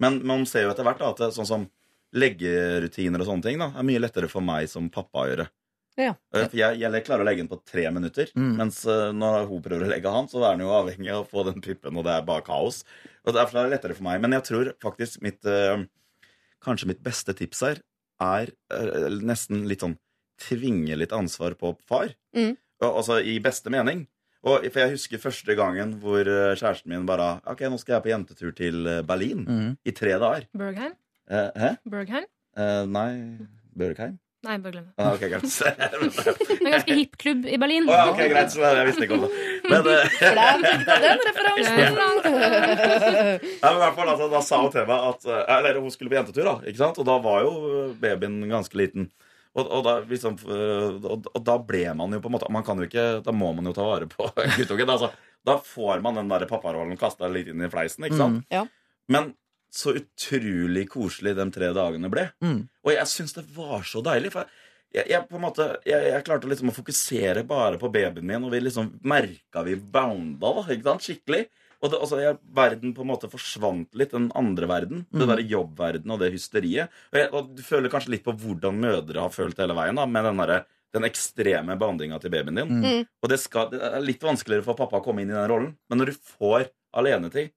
Men 0.00 0.18
man 0.28 0.44
ser 0.48 0.66
jo 0.66 0.72
etter 0.74 0.84
hvert 0.86 0.98
da, 1.00 1.10
at 1.14 1.22
det, 1.22 1.30
sånn 1.36 1.48
som 1.48 1.68
leggerutiner 2.16 3.22
og 3.22 3.28
sånne 3.28 3.44
ting 3.46 3.60
da, 3.60 3.70
er 3.76 3.86
mye 3.86 4.00
lettere 4.02 4.28
for 4.30 4.44
meg 4.44 4.68
som 4.70 4.88
pappa 4.92 5.24
å 5.24 5.28
gjøre. 5.30 5.46
Ja. 6.00 6.14
Eh, 6.32 6.46
For 6.48 6.56
jeg, 6.56 6.78
jeg 6.80 7.04
klarer 7.06 7.24
å 7.24 7.28
legge 7.28 7.42
den 7.42 7.50
på 7.50 7.58
tre 7.66 7.84
minutter, 7.92 8.30
Mm. 8.36 8.52
mens 8.60 8.82
eh, 8.88 9.10
når 9.12 9.48
hun 9.50 9.62
prøver 9.64 9.84
å 9.86 9.90
legge 9.90 10.12
han, 10.14 10.28
så 10.30 10.40
er 10.44 10.54
han 10.54 10.62
jo 10.64 10.70
avhengig 10.72 11.10
av 11.12 11.24
å 11.24 11.28
få 11.28 11.44
den 11.48 11.60
pippen, 11.64 11.96
og 11.98 12.04
det 12.06 12.14
er 12.14 12.26
bare 12.28 12.44
kaos. 12.46 12.82
Og 13.26 13.34
Derfor 13.36 13.58
er 13.60 13.68
det 13.68 13.74
lettere 13.76 13.96
for 13.98 14.06
meg. 14.06 14.20
Men 14.22 14.32
jeg 14.38 14.46
tror 14.48 14.72
faktisk 14.80 15.20
mitt 15.22 15.44
eh, 15.44 15.84
Kanskje 16.60 16.90
mitt 16.90 16.98
beste 17.02 17.32
tips 17.32 17.62
her 17.64 17.78
er 18.20 18.50
nesten 19.24 19.62
litt 19.68 19.80
sånn 19.80 19.94
tvinge 20.40 20.92
litt 20.96 21.12
ansvar 21.16 21.54
på 21.56 21.70
far. 21.88 22.10
Mm. 22.36 22.50
Altså 22.84 23.16
i 23.24 23.38
beste 23.40 23.72
mening. 23.72 24.02
Og, 24.42 24.64
for 24.72 24.80
jeg 24.80 24.94
husker 24.94 25.18
første 25.20 25.52
gangen 25.58 25.98
hvor 26.00 26.20
eh, 26.24 26.54
kjæresten 26.56 26.88
min 26.94 27.04
bare 27.08 27.40
Ok, 27.50 27.60
nå 27.68 27.76
skal 27.78 27.98
jeg 27.98 28.02
på 28.06 28.12
jentetur 28.14 28.54
til 28.56 28.86
eh, 28.88 29.02
Berlin 29.04 29.44
Mm. 29.44 29.76
i 29.84 29.92
tre 29.92 30.14
dager. 30.16 30.46
Bergheim? 30.56 30.94
Eh, 31.30 31.50
hæ? 31.60 31.74
Bergheim? 31.90 32.24
Eh, 32.56 32.82
nei 32.88 33.12
Bergheim? 33.76 34.18
Nei, 34.40 34.54
bare 34.56 34.72
glem 34.72 34.84
det. 34.86 34.92
Ah, 34.96 35.10
ok, 35.12 35.20
greit. 35.28 35.42
Det 35.44 35.66
er 35.84 36.64
en 36.64 36.70
ganske 36.72 36.94
hipp 36.96 37.18
klubb 37.20 37.42
i 37.44 37.58
Berlin. 37.60 37.84
Oh, 37.84 37.92
ja, 37.92 38.06
ok, 38.08 38.22
greit. 38.32 38.48
Så 38.54 38.62
jeg 38.64 38.86
visste 38.88 39.04
ikke 39.04 39.18
om 39.18 39.26
det. 39.26 39.30
Men, 39.68 39.88
eh, 39.92 40.14
Hvordan 40.16 40.64
fikk 40.64 40.86
den 40.88 41.20
referansen? 41.26 41.76
Nei, 42.40 43.68
men 43.68 43.76
i 43.76 43.82
hvert 43.82 43.98
fall, 43.98 44.08
altså, 44.14 44.28
Da 44.32 44.40
sa 44.44 44.60
hun 44.62 44.72
til 44.72 44.86
meg 44.88 45.04
at 45.10 45.28
Eller 45.58 45.80
hun 45.84 45.92
skulle 45.92 46.08
på 46.12 46.16
jentetur, 46.16 46.48
da. 46.48 46.54
Ikke 46.64 46.80
sant? 46.80 46.96
Og 47.02 47.08
da 47.10 47.18
var 47.20 47.44
jo 47.44 47.52
babyen 48.00 48.40
ganske 48.50 48.80
liten. 48.80 49.10
Og, 49.58 49.64
og, 49.66 49.80
da, 49.82 49.96
liksom, 50.06 50.36
eh, 50.46 51.00
og, 51.10 51.26
og 51.26 51.42
da 51.42 51.56
ble 51.66 51.82
man 51.98 52.14
jo 52.14 52.20
på 52.22 52.30
en 52.30 52.34
måte 52.36 52.50
Man 52.54 52.62
kan 52.62 52.78
jo 52.78 52.84
ikke 52.86 53.06
Da 53.24 53.32
må 53.34 53.48
man 53.50 53.66
jo 53.66 53.72
ta 53.74 53.82
vare 53.82 54.06
på 54.06 54.28
guttungen. 54.60 54.92
Altså, 54.94 55.10
da 55.46 55.56
får 55.64 56.04
man 56.04 56.20
den 56.20 56.30
der 56.30 56.46
papparollen 56.46 56.98
kasta 57.00 57.30
litt 57.32 57.50
inn 57.50 57.64
i 57.64 57.70
fleisen. 57.72 58.06
ikke 58.06 58.18
sant? 58.20 58.44
Mm, 58.44 58.54
ja. 58.54 58.66
Men 59.10 59.32
så 59.74 59.94
utrolig 59.96 60.88
koselig 60.90 61.36
de 61.38 61.46
tre 61.54 61.70
dagene 61.74 62.10
ble. 62.12 62.26
Mm. 62.44 62.66
Og 62.84 62.92
jeg 62.92 63.10
syns 63.10 63.34
det 63.36 63.46
var 63.56 63.86
så 63.88 64.02
deilig. 64.04 64.32
For 64.34 64.46
jeg, 64.92 65.06
jeg, 65.06 65.22
på 65.30 65.38
en 65.38 65.44
måte, 65.46 65.66
jeg, 65.86 66.10
jeg 66.10 66.26
klarte 66.26 66.50
liksom 66.50 66.72
å 66.72 66.76
fokusere 66.76 67.44
bare 67.48 67.78
på 67.80 67.90
babyen 67.94 68.26
min, 68.26 68.46
og 68.46 68.54
vi 68.54 68.62
liksom 68.62 68.92
merka 69.06 69.64
vi 69.66 69.76
bounda 69.78 70.52
da, 70.58 70.66
ikke 70.74 70.88
sant? 70.90 71.06
skikkelig. 71.06 71.44
Og 71.80 71.92
det, 71.92 72.00
altså, 72.04 72.18
jeg, 72.20 72.36
verden 72.56 72.92
på 72.96 73.04
en 73.04 73.08
måte 73.08 73.30
forsvant 73.32 73.96
litt, 73.96 74.12
den 74.12 74.28
andre 74.36 74.68
verden. 74.68 75.06
Det 75.08 75.24
derre 75.24 75.38
der 75.40 75.54
jobbverden 75.54 76.12
og 76.12 76.20
det 76.20 76.32
hysteriet. 76.34 76.92
Og, 77.12 77.16
jeg, 77.22 77.30
og 77.32 77.54
du 77.56 77.62
føler 77.64 77.92
kanskje 77.92 78.12
litt 78.16 78.26
på 78.26 78.36
hvordan 78.36 78.82
mødre 78.82 79.24
har 79.24 79.32
følt 79.32 79.60
hele 79.62 79.76
veien, 79.78 79.96
da, 79.96 80.04
med 80.08 80.28
den 80.28 80.42
derre 80.44 80.60
den 80.94 81.06
ekstreme 81.06 81.76
behandlinga 81.78 82.18
til 82.18 82.32
babyen 82.34 82.58
din. 82.58 82.80
Mm. 82.82 83.04
Og 83.22 83.30
det, 83.30 83.38
skal, 83.42 83.70
det 83.70 83.78
er 83.78 84.02
litt 84.02 84.24
vanskeligere 84.26 84.66
for 84.66 84.78
pappa 84.78 84.98
å 84.98 85.04
komme 85.04 85.22
inn 85.22 85.30
i 85.30 85.36
den 85.36 85.48
rollen. 85.50 85.70
Men 85.90 86.02
når 86.02 86.12
du 86.12 86.30
får 86.34 86.70
alenetid 86.98 87.52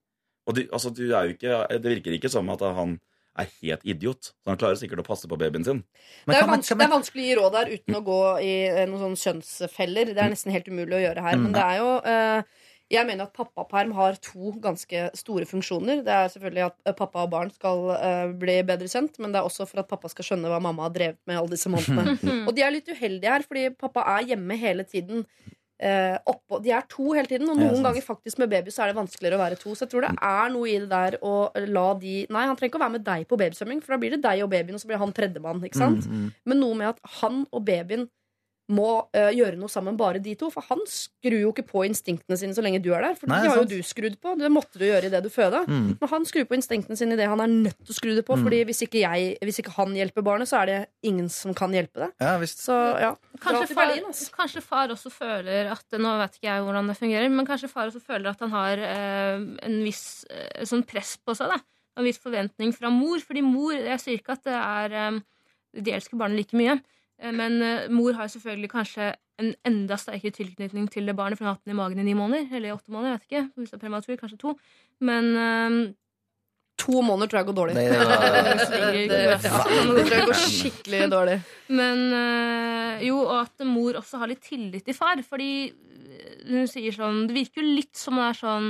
Og 0.46 0.54
du, 0.54 0.60
altså, 0.76 0.92
du 0.92 1.06
er 1.08 1.26
jo 1.26 1.34
ikke, 1.34 1.58
det 1.80 1.90
virker 1.96 2.14
ikke 2.14 2.30
som 2.30 2.50
at 2.52 2.62
han 2.76 2.98
er 3.40 3.48
helt 3.62 3.86
idiot. 3.88 4.30
Så 4.30 4.52
han 4.52 4.58
klarer 4.60 4.78
sikkert 4.78 5.00
å 5.02 5.06
passe 5.06 5.28
på 5.30 5.38
babyen 5.40 5.64
sin. 5.66 5.80
Det 6.28 6.36
er, 6.36 6.46
vanskelig, 6.46 6.78
det 6.78 6.86
er 6.86 6.92
vanskelig 6.92 7.24
å 7.24 7.26
gi 7.26 7.38
råd 7.38 7.56
der 7.56 7.72
uten 7.72 7.96
å 7.98 8.02
gå 8.04 8.20
i 8.44 8.52
eh, 8.68 8.84
noen 8.90 9.00
sånne 9.00 9.22
kjønnsfeller. 9.22 10.12
Det 10.14 10.22
er 10.22 10.30
nesten 10.34 10.54
helt 10.54 10.68
umulig 10.70 10.98
å 11.00 11.02
gjøre 11.06 11.24
her. 11.24 11.38
Mm. 11.40 11.46
Men 11.46 11.56
det 11.56 11.64
er 11.64 11.80
jo 11.80 11.88
eh, 12.12 12.63
Jeg 12.92 13.08
mener 13.08 13.24
at 13.24 13.32
pappaperm 13.32 13.94
har 13.96 14.18
to 14.22 14.52
ganske 14.62 15.06
store 15.16 15.46
funksjoner. 15.48 16.02
Det 16.04 16.12
er 16.12 16.28
selvfølgelig 16.34 16.66
at 16.66 16.76
eh, 16.84 16.96
pappa 16.96 17.24
og 17.24 17.32
barn 17.32 17.50
skal 17.54 17.80
uh, 17.94 18.34
bli 18.36 18.58
bedre 18.66 18.90
kjent, 18.90 19.16
men 19.22 19.32
det 19.32 19.40
er 19.40 19.48
også 19.48 19.64
for 19.70 19.80
at 19.80 19.88
pappa 19.88 20.10
skal 20.12 20.28
skjønne 20.28 20.50
hva 20.52 20.60
mamma 20.62 20.84
har 20.86 20.92
drevet 20.92 21.20
med 21.24 21.40
alle 21.40 21.54
disse 21.54 21.72
månedene. 21.72 22.18
og 22.46 22.52
de 22.54 22.64
er 22.64 22.74
litt 22.74 22.90
uheldige 22.92 23.32
her, 23.32 23.46
fordi 23.48 23.70
pappa 23.80 24.04
er 24.18 24.28
hjemme 24.34 24.58
hele 24.60 24.84
tiden. 24.88 25.24
Uh, 25.84 26.16
oppå, 26.30 26.60
de 26.62 26.70
er 26.76 26.84
to 26.88 27.08
hele 27.16 27.28
tiden, 27.28 27.48
og 27.50 27.58
noen 27.58 27.82
ganger 27.82 28.04
faktisk 28.04 28.38
med 28.40 28.52
baby 28.52 28.72
så 28.72 28.84
er 28.84 28.92
det 28.92 28.98
vanskeligere 29.00 29.40
å 29.40 29.42
være 29.42 29.58
to. 29.58 29.72
Så 29.72 29.86
jeg 29.86 29.94
tror 29.94 30.04
det 30.04 30.12
er 30.28 30.52
noe 30.52 30.68
i 30.70 30.76
det 30.84 30.90
der 30.92 31.16
å 31.24 31.34
la 31.64 31.86
de 31.98 32.18
Nei, 32.28 32.44
han 32.46 32.58
trenger 32.58 32.74
ikke 32.74 32.82
å 32.82 32.84
være 32.84 32.96
med 32.98 33.06
deg 33.08 33.24
på 33.30 33.40
babysvømming, 33.40 33.80
for 33.84 33.96
da 33.96 34.00
blir 34.04 34.14
det 34.14 34.20
deg 34.28 34.44
og 34.44 34.52
babyen, 34.52 34.76
og 34.76 34.84
så 34.84 34.92
blir 34.92 35.00
han 35.00 35.16
tredjemann. 35.16 35.64
Ikke 35.64 35.80
sant? 35.80 36.04
Mm, 36.04 36.20
mm. 36.20 36.44
Men 36.52 36.62
noe 36.62 36.78
med 36.82 36.92
at 36.92 37.16
han 37.22 37.42
og 37.48 37.64
babyen 37.64 38.06
må 38.72 38.88
uh, 39.12 39.30
gjøre 39.34 39.58
noe 39.60 39.68
sammen, 39.68 39.96
bare 39.98 40.20
de 40.22 40.32
to. 40.40 40.48
For 40.52 40.64
han 40.70 40.80
skrur 40.88 41.36
jo 41.36 41.50
ikke 41.52 41.66
på 41.68 41.82
instinktene 41.84 42.38
sine 42.40 42.56
så 42.56 42.62
lenge 42.64 42.80
du 42.84 42.90
er 42.96 43.04
der. 43.04 43.16
For 43.18 43.28
Nei, 43.28 43.42
de 43.44 43.50
har 43.50 43.60
jo 43.60 43.66
du 43.68 43.76
skrudd 43.84 44.16
på. 44.22 44.32
Det 44.40 44.48
måtte 44.52 44.80
du 44.80 44.86
gjøre 44.86 45.10
idet 45.10 45.20
du 45.24 45.28
føda. 45.32 45.64
Mm. 45.68 45.90
Men 46.00 46.12
han 46.14 46.24
skrur 46.28 46.46
på 46.48 46.56
instinktene 46.56 46.96
sine 46.96 47.18
idet 47.18 47.28
han 47.28 47.42
er 47.44 47.52
nødt 47.52 47.76
til 47.82 47.92
å 47.92 47.98
skru 47.98 48.14
det 48.16 48.24
på. 48.24 48.38
Mm. 48.38 48.46
Fordi 48.46 48.60
hvis 48.70 48.80
ikke, 48.86 49.02
jeg, 49.02 49.34
hvis 49.44 49.60
ikke 49.60 49.74
han 49.76 49.92
hjelper 49.98 50.24
barnet, 50.24 50.48
så 50.48 50.62
er 50.62 50.70
det 50.70 50.78
ingen 51.10 51.28
som 51.32 51.56
kan 51.56 51.76
hjelpe 51.76 52.06
det. 52.06 52.10
Ja, 52.24 52.38
visst. 52.40 52.64
Så 52.64 52.78
ja, 53.02 53.12
Kanskje 53.42 53.68
far, 53.74 53.82
Berlin, 53.82 54.08
altså. 54.08 54.30
kanskje 54.38 54.64
far 54.64 54.94
også 54.94 55.12
føler 55.12 55.68
at 55.74 56.00
Nå 56.00 56.16
vet 56.22 56.38
ikke 56.38 56.48
jeg 56.48 56.64
hvordan 56.64 56.88
det 56.90 56.96
fungerer, 56.98 57.30
men 57.32 57.46
kanskje 57.48 57.70
far 57.70 57.90
også 57.90 58.02
føler 58.02 58.32
at 58.32 58.40
han 58.44 58.52
har 58.54 58.80
eh, 58.88 59.44
en 59.68 59.78
viss 59.84 60.24
eh, 60.32 60.64
sånn 60.68 60.86
press 60.88 61.14
på 61.20 61.36
seg. 61.36 61.52
da 61.52 61.60
En 62.00 62.08
viss 62.08 62.22
forventning 62.22 62.72
fra 62.76 62.90
mor. 62.92 63.20
Fordi 63.20 63.44
mor 63.44 63.76
Jeg 63.76 64.00
sier 64.02 64.18
ikke 64.22 64.38
at 64.38 64.48
det 64.48 64.56
er 64.56 64.98
eh, 65.02 65.22
De 65.84 65.96
elsker 66.00 66.18
barnet 66.20 66.40
like 66.40 66.56
mye. 66.56 66.80
Eh, 67.20 67.32
Men 67.32 67.60
eh, 67.62 67.90
mor 67.90 68.12
har 68.18 68.30
selvfølgelig 68.32 68.70
kanskje 68.70 69.12
en 69.42 69.50
enda 69.66 69.98
sterkere 69.98 70.30
tilknytning 70.30 70.86
til 70.90 71.06
det 71.06 71.16
barnet, 71.18 71.38
for 71.38 71.44
hun 71.44 71.52
har 71.52 71.58
hatt 71.58 71.66
den 71.66 71.74
i 71.74 71.80
magen 71.80 71.98
i 71.98 72.06
ni 72.06 72.14
måneder. 72.14 72.48
Eller 72.54 72.70
i 72.70 72.76
åtte 72.76 72.94
måneder, 72.94 73.14
jeg 73.14 73.20
vet 73.20 73.30
ikke. 73.30 73.44
Hvis 73.58 73.70
det 73.70 73.78
er 73.78 73.84
prematur, 73.86 74.16
kanskje 74.20 74.40
to. 74.40 74.56
Men 75.00 75.30
eh, 75.36 75.94
To 76.82 77.00
måneder 77.06 77.30
tror 77.30 77.38
jeg 77.38 77.46
går 77.46 77.56
dårlig. 77.56 77.74
Det, 77.74 77.82
det 77.92 77.98
var, 78.02 78.24
Det, 78.92 79.02
det, 79.08 79.18
det 79.30 80.06
tror 80.06 80.10
jeg 80.10 80.28
går 80.28 80.40
skikkelig 80.42 81.02
dårlig. 81.12 81.36
Men 81.70 82.00
uh, 82.10 83.04
jo, 83.06 83.20
og 83.22 83.36
at 83.44 83.66
mor 83.68 84.00
også 84.00 84.18
har 84.20 84.30
litt 84.30 84.42
tillit 84.44 84.84
til 84.86 84.96
far. 84.96 85.22
Fordi 85.22 85.70
hun 86.48 86.66
sier 86.70 86.94
sånn 86.94 87.24
Det 87.28 87.36
virker 87.36 87.62
jo 87.62 87.76
litt 87.78 87.94
som 87.98 88.18
det 88.20 88.26
er 88.28 88.38
sånn 88.38 88.66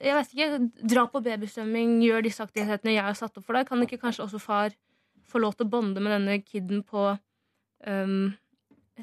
Jeg 0.00 0.16
vet 0.16 0.32
ikke. 0.32 0.62
Dra 0.94 1.04
på 1.12 1.22
babysvømming, 1.24 1.98
gjør 2.06 2.24
disse 2.26 2.44
aktivitetene 2.44 2.96
jeg 2.96 3.06
har 3.10 3.18
satt 3.18 3.36
opp 3.36 3.46
for 3.46 3.58
deg. 3.58 3.68
Kan 3.68 3.84
ikke 3.84 4.00
kanskje 4.00 4.24
også 4.26 4.40
far 4.42 4.74
få 5.28 5.40
lov 5.40 5.56
til 5.56 5.68
å 5.68 5.72
bonde 5.72 6.00
med 6.02 6.16
denne 6.16 6.40
kiden 6.44 6.82
på 6.84 7.12
øhm, 7.86 8.32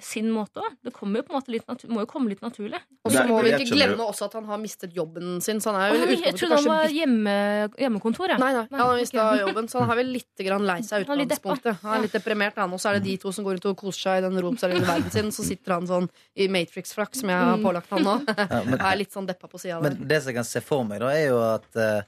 sin 0.02 0.30
måte 0.32 0.62
òg? 0.62 0.76
Det 0.86 0.92
jo 0.94 1.00
på 1.02 1.34
en 1.34 1.36
måte 1.36 1.52
litt 1.52 1.86
må 1.90 2.04
jo 2.04 2.08
komme 2.10 2.30
litt 2.30 2.44
naturlig. 2.46 2.78
Og 3.04 3.12
så 3.12 3.24
må 3.28 3.40
vi 3.44 3.52
ikke 3.56 3.74
glemme 3.74 4.06
også 4.06 4.28
at 4.28 4.36
han 4.38 4.46
har 4.48 4.60
mistet 4.62 4.94
jobben 4.96 5.40
sin. 5.42 5.60
Så 5.60 5.74
han 5.74 5.82
er 5.82 5.96
vel 5.96 6.14
jeg 6.14 6.36
trodde 6.38 6.60
han 6.60 6.68
var 6.70 6.94
hjemme, 6.94 7.34
hjemmekontor. 7.82 8.36
Ja. 8.36 8.38
Nei, 8.40 8.52
nei, 8.56 8.66
han 8.70 8.84
har 8.84 9.00
mista 9.00 9.26
jobben, 9.44 9.70
så 9.72 9.82
han 9.82 9.94
er 9.94 10.00
vel 10.00 10.12
litt 10.14 10.44
lei 10.46 10.78
seg. 10.86 11.08
Utgangspunktet 11.10 11.82
Han 11.84 11.98
er 11.98 12.06
litt 12.06 12.16
deprimert, 12.16 12.60
han. 12.62 12.76
Og 12.76 12.82
så 12.82 12.92
er 12.92 13.00
det 13.00 13.08
de 13.10 13.16
to 13.24 13.34
som 13.36 13.48
går 13.48 13.60
ut 13.60 13.70
og 13.72 13.80
koser 13.82 14.06
seg 14.06 14.22
i 14.22 14.26
den 14.28 14.42
romseriøse 14.46 14.88
verden 14.88 15.16
sin. 15.16 15.32
Så 15.36 15.48
sitter 15.48 15.76
han 15.76 15.90
sånn 15.90 16.10
i 16.38 16.48
Matrix-frakk, 16.54 17.18
som 17.18 17.34
jeg 17.34 17.40
har 17.42 17.58
Mm. 17.60 17.66
pålagt 17.66 17.90
han 17.90 18.06
nå. 18.06 18.14
ja, 18.38 18.62
men, 18.68 18.78
er 18.78 19.00
litt 19.02 19.12
sånn 19.16 19.28
deppa 19.28 19.50
på 19.50 19.60
sida 19.60 19.82
der. 19.82 19.90
Men 19.90 20.08
det 20.08 20.22
som 20.22 20.32
jeg 20.32 20.38
kan 20.38 20.48
se 20.48 20.62
for 20.64 20.86
meg, 20.88 21.02
da, 21.02 21.10
er 21.18 21.32
jo 21.32 21.40
at 21.44 21.80
uh, 21.82 22.04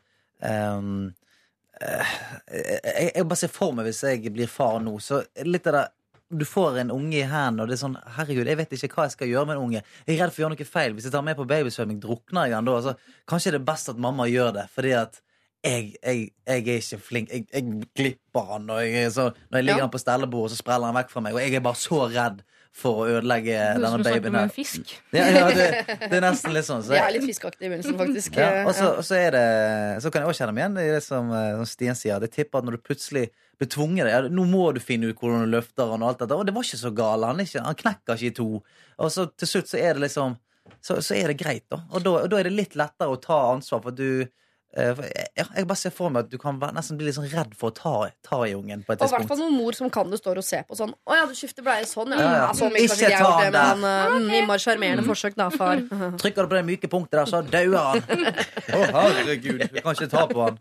um, 0.45 1.10
jeg, 1.81 3.10
jeg 3.15 3.26
bare 3.26 3.41
ser 3.41 3.52
for 3.52 3.73
meg 3.73 3.89
hvis 3.89 4.03
jeg 4.06 4.31
blir 4.35 4.48
far 4.52 4.77
nå, 4.85 4.93
så 5.02 5.23
litt 5.48 5.65
av 5.72 5.80
det 5.80 5.88
du 6.32 6.45
får 6.48 6.78
en 6.82 6.91
unge 6.95 7.18
i 7.20 7.26
hendene, 7.28 7.64
og 7.66 7.68
det 7.70 7.76
er 7.76 7.82
sånn 7.82 7.98
Herregud, 8.16 8.48
jeg 8.48 8.58
vet 8.58 8.72
ikke 8.78 8.95
hva 8.95 9.06
jeg 9.10 9.16
skal 9.18 9.28
gjøre 9.32 9.49
med 9.49 9.58
en 9.58 9.64
unge. 9.66 9.82
Jeg 10.08 10.16
er 10.16 10.22
redd 10.24 10.32
for 10.34 10.41
å 10.41 10.44
gjøre 10.45 10.56
noe 10.56 10.68
feil. 10.70 10.94
Hvis 10.95 11.08
jeg 11.10 11.14
tar 11.16 11.26
med 11.28 11.36
på 11.40 11.45
babysvømming, 11.49 11.99
drukner 12.03 12.48
jeg 12.48 12.56
han 12.56 12.70
da? 12.70 12.78
Altså, 12.80 12.94
kanskje 13.30 13.52
det 13.56 13.60
er 13.62 13.68
best 13.72 13.91
at 13.91 13.99
mamma 14.02 14.28
gjør 14.32 14.53
det, 14.62 14.66
fordi 14.74 14.94
at 15.02 15.20
jeg, 15.64 15.91
jeg, 16.02 16.22
jeg 16.48 16.62
er 16.66 16.80
ikke 16.82 16.98
flink. 17.06 17.30
Jeg, 17.36 17.45
jeg 17.53 17.84
glipper 17.98 18.48
han, 18.56 18.70
og 18.74 18.80
jeg, 18.82 19.12
så, 19.14 19.28
når 19.52 19.60
jeg 19.62 19.66
ligger 19.68 19.84
Ja. 19.84 19.88
han 19.90 19.94
på 19.94 20.02
stellebordet, 20.02 20.56
så 20.56 20.62
spreller 20.64 20.90
han 20.90 20.98
vekk 21.02 21.12
fra 21.14 21.22
meg, 21.28 21.36
og 21.38 21.44
jeg 21.44 21.53
er 21.60 21.66
bare 21.68 21.78
så 21.84 21.99
redd 22.10 22.41
for 22.72 23.02
å 23.03 23.07
ødelegge 23.18 23.52
Det 23.52 23.81
denne 23.81 23.89
som 23.91 24.03
babyen 24.06 24.35
her. 24.38 24.45
en 24.48 24.53
fisk. 24.56 24.91
Ja, 25.18 25.26
ja, 25.27 25.48
det, 25.52 25.65
det 26.07 26.15
er 26.18 26.23
nesten 26.23 26.53
litt 26.56 26.65
sånn. 26.68 26.84
Så 26.88 26.93
Jeg 26.95 27.02
jeg, 27.02 27.07
er 27.10 27.15
litt 27.18 27.27
fiskeaktig 27.27 27.65
i 27.68 27.69
begynnelsen, 27.73 27.98
faktisk. 27.99 28.38
ja, 28.39 28.64
og 28.64 28.72
så, 28.77 28.91
og 29.02 29.03
så 29.03 29.18
er 29.19 29.31
det 29.35 29.43
Så 30.06 30.11
kan 30.14 30.23
jeg 30.23 30.31
også 30.31 30.43
kjenne 30.45 30.56
meg 30.56 30.64
igjen 30.64 30.77
i 30.80 30.85
det 30.95 31.02
som, 31.03 31.31
eh, 31.35 31.49
som 31.60 31.68
Stien 31.68 31.98
sier. 31.99 32.22
Det 32.23 32.31
tipper 32.31 32.61
at 32.61 32.69
når 32.69 32.77
du 32.80 32.84
plutselig 32.88 33.26
blir 33.60 33.69
tvunget 33.76 34.07
ja, 34.10 34.22
Nå 34.31 34.45
må 34.49 34.64
du 34.73 34.80
finne 34.81 35.11
ut 35.11 35.19
hvordan 35.19 35.43
du 35.43 35.52
løfter 35.57 35.91
han 35.91 36.02
og 36.06 36.14
alt 36.14 36.23
dette. 36.23 36.38
Og 36.39 36.48
det 36.48 36.56
var 36.56 36.64
ikke 36.69 36.80
så 36.85 36.93
gal. 36.95 37.27
Han, 37.27 37.43
ikke, 37.43 37.65
han 37.68 37.76
knekker 37.84 38.15
ikke 38.15 38.31
i 38.31 38.38
to. 38.39 38.48
Og 39.03 39.11
så 39.14 39.27
til 39.35 39.52
slutt 39.52 39.69
så 39.73 39.81
er 39.84 39.99
det 39.99 40.06
liksom 40.07 40.38
Så, 40.81 41.02
så 41.03 41.14
er 41.19 41.27
det 41.34 41.38
greit, 41.43 41.65
da. 41.69 41.81
Og 41.91 42.02
da, 42.06 42.15
og 42.23 42.30
da 42.31 42.39
er 42.39 42.48
det 42.48 42.56
litt 42.56 42.76
lettere 42.80 43.11
å 43.11 43.19
ta 43.22 43.38
ansvar, 43.52 43.81
for 43.84 43.91
du 43.91 44.23
ja, 44.72 45.45
Jeg 45.57 45.68
bare 45.68 45.80
ser 45.80 45.91
for 45.91 46.11
meg 46.14 46.27
at 46.27 46.31
du 46.31 46.38
kan 46.39 46.56
være, 46.61 46.72
nesten 46.77 46.95
bli 46.99 47.10
litt 47.10 47.18
sånn 47.18 47.27
redd 47.27 47.52
for 47.60 47.72
å 47.72 47.76
ta, 47.76 47.93
ta 48.23 48.38
i 48.48 48.53
ungen 48.56 48.85
på 48.88 48.95
et 48.95 49.02
Og 49.03 49.10
i 49.10 49.15
hvert 49.18 49.27
fall 49.27 49.41
noen 49.41 49.57
mor 49.60 49.76
som 49.76 49.91
kan 49.91 50.07
det, 50.11 50.22
står 50.22 50.39
og 50.39 50.45
ser 50.48 50.64
på 50.69 50.77
sånn 50.80 50.93
Å 50.95 51.18
ja, 51.18 51.26
du 51.27 51.35
skifter 51.35 51.65
bleie 51.65 51.84
sånn, 51.89 52.15
ja. 52.15 52.30
Ja, 52.38 52.45
så 52.56 52.69
mye 52.72 52.85
Ikke 52.88 53.10
ta 53.11 53.31
han 53.41 53.52
der. 53.56 53.81
men 53.81 54.30
uh, 54.30 54.38
okay. 54.48 54.64
sjarmerende 54.64 55.03
forsøk, 55.03 55.35
da, 55.35 55.49
far. 55.52 55.84
Trykker 56.22 56.48
du 56.48 56.53
på 56.53 56.57
det 56.57 56.64
myke 56.69 56.91
punktet 56.91 57.19
der, 57.19 57.27
så 57.27 57.41
dauer 57.43 57.91
han. 57.91 58.06
Å, 58.77 58.81
herregud. 58.95 59.65
Du 59.73 59.80
kan 59.81 59.98
ikke 59.98 60.10
ta 60.11 60.23
på 60.30 60.45
han. 60.45 60.60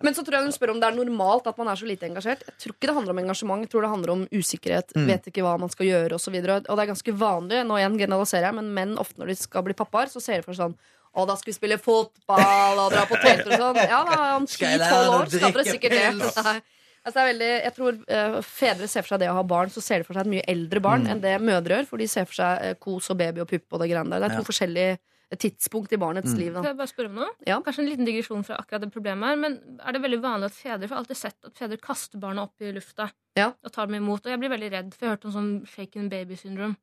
Men 0.00 0.16
så 0.16 0.24
tror 0.24 0.38
jeg 0.38 0.48
hun 0.48 0.54
spør 0.56 0.72
om 0.74 0.80
det 0.80 0.88
er 0.88 0.96
normalt 0.96 1.48
at 1.50 1.58
man 1.60 1.68
er 1.68 1.80
så 1.80 1.88
lite 1.88 2.08
engasjert. 2.08 2.46
Jeg 2.46 2.56
tror 2.62 2.76
ikke 2.76 2.88
det 2.88 2.96
handler 2.96 3.16
om 3.16 3.22
engasjement, 3.24 3.66
jeg 3.66 3.72
tror 3.74 3.84
det 3.84 3.90
handler 3.92 4.14
om 4.14 4.22
usikkerhet. 4.32 4.94
Mm. 4.96 5.10
Vet 5.10 5.28
ikke 5.28 5.44
hva 5.44 5.58
man 5.60 5.72
skal 5.72 5.90
gjøre, 5.90 6.16
osv. 6.16 6.38
Og, 6.40 6.48
så 6.48 6.56
og 6.62 6.78
det 6.78 6.86
er 6.86 6.92
ganske 6.94 7.16
vanlig, 7.20 7.60
nå 7.68 7.80
igjen 7.80 7.98
generaliserer 8.00 8.48
jeg, 8.48 8.58
men 8.62 8.72
menn 8.76 8.96
ofte 9.02 9.20
når 9.20 9.34
de 9.34 9.36
skal 9.42 9.66
bli 9.66 9.76
pappaer, 9.76 10.12
så 10.12 10.22
ser 10.24 10.40
de 10.40 10.48
for 10.48 10.56
seg 10.56 10.70
sånn 10.70 10.78
Og 11.18 11.26
da 11.26 11.34
skal 11.36 11.50
vi 11.50 11.56
spille 11.56 11.78
fotball 11.82 12.78
og 12.84 12.92
dra 12.92 13.02
på 13.10 13.16
telttur 13.18 13.52
og 13.56 13.62
sånn. 13.64 13.80
Ja, 13.90 14.04
da 14.06 14.18
er 14.36 14.46
Skal 14.46 14.78
lære 14.78 14.90
10-12 14.94 15.16
år, 15.16 15.30
skal 15.32 15.52
dere 15.56 15.64
sikkert 15.66 15.90
det. 15.90 16.04
Nei. 16.46 16.60
Altså, 17.00 17.16
det 17.16 17.20
er 17.22 17.28
veldig, 17.32 17.50
jeg 17.64 17.72
tror 17.74 17.96
uh, 18.12 18.40
Fedre 18.44 18.86
ser 18.92 19.02
for 19.02 19.14
seg 19.14 19.20
det 19.22 19.28
å 19.32 19.36
ha 19.38 19.42
barn, 19.42 19.70
så 19.72 19.80
ser 19.82 20.02
de 20.02 20.04
for 20.04 20.14
seg 20.18 20.26
et 20.26 20.30
mye 20.36 20.44
eldre 20.52 20.80
barn 20.84 21.06
Mm. 21.06 21.10
enn 21.14 21.20
det 21.24 21.32
mødre 21.40 21.78
gjør. 21.80 21.86
For 21.88 21.96
de 22.02 22.06
ser 22.12 22.26
for 22.28 22.36
seg 22.38 22.60
uh, 22.60 22.74
kos 22.78 23.08
og 23.10 23.16
baby 23.22 23.40
og 23.40 23.48
pupp 23.48 23.72
og 23.72 23.80
det 23.80 23.88
greiene 23.90 24.10
der. 24.12 24.20
Det 24.20 24.28
er 24.30 24.36
to 24.36 24.44
Ja. 24.44 24.48
forskjellige 24.50 24.90
eh, 25.32 25.38
tidspunkt 25.40 25.92
i 25.96 25.98
barnets 26.02 26.34
Mm. 26.34 26.38
liv. 26.38 26.52
Kan 26.52 26.62
Da. 26.62 26.68
jeg 26.68 26.76
bare 26.76 26.92
spørre 26.92 27.08
om 27.10 27.14
noe? 27.22 27.30
Ja. 27.46 27.56
Kanskje 27.64 27.82
en 27.86 27.88
liten 27.88 28.04
digresjon 28.06 28.44
fra 28.44 28.56
akkurat 28.60 28.80
det 28.84 28.92
problemet 28.92 29.24
her, 29.32 29.36
men 29.36 29.58
er 29.80 29.92
det 29.96 30.02
veldig 30.04 30.20
vanlig 30.22 30.44
at 30.52 30.58
fedre 30.60 30.86
For 30.86 30.94
jeg 30.94 30.98
har 30.98 31.02
alltid 31.04 31.16
sett 31.16 31.36
at 31.50 31.54
fedre 31.56 31.78
kaster 31.80 32.18
barna 32.20 32.42
opp 32.42 32.60
i 32.60 32.70
lufta 32.76 33.10
Ja. 33.38 33.52
og 33.64 33.72
tar 33.72 33.86
dem 33.86 33.96
imot. 34.04 34.26
Og 34.26 34.30
jeg 34.30 34.38
blir 34.44 34.50
veldig 34.52 34.70
redd, 34.76 34.92
for 34.94 35.06
jeg 35.06 35.08
har 35.10 35.16
hørt 35.16 35.24
om 35.24 35.32
sånn 35.32 35.66
shaken 35.66 36.08
baby 36.10 36.36
syndrome. 36.36 36.76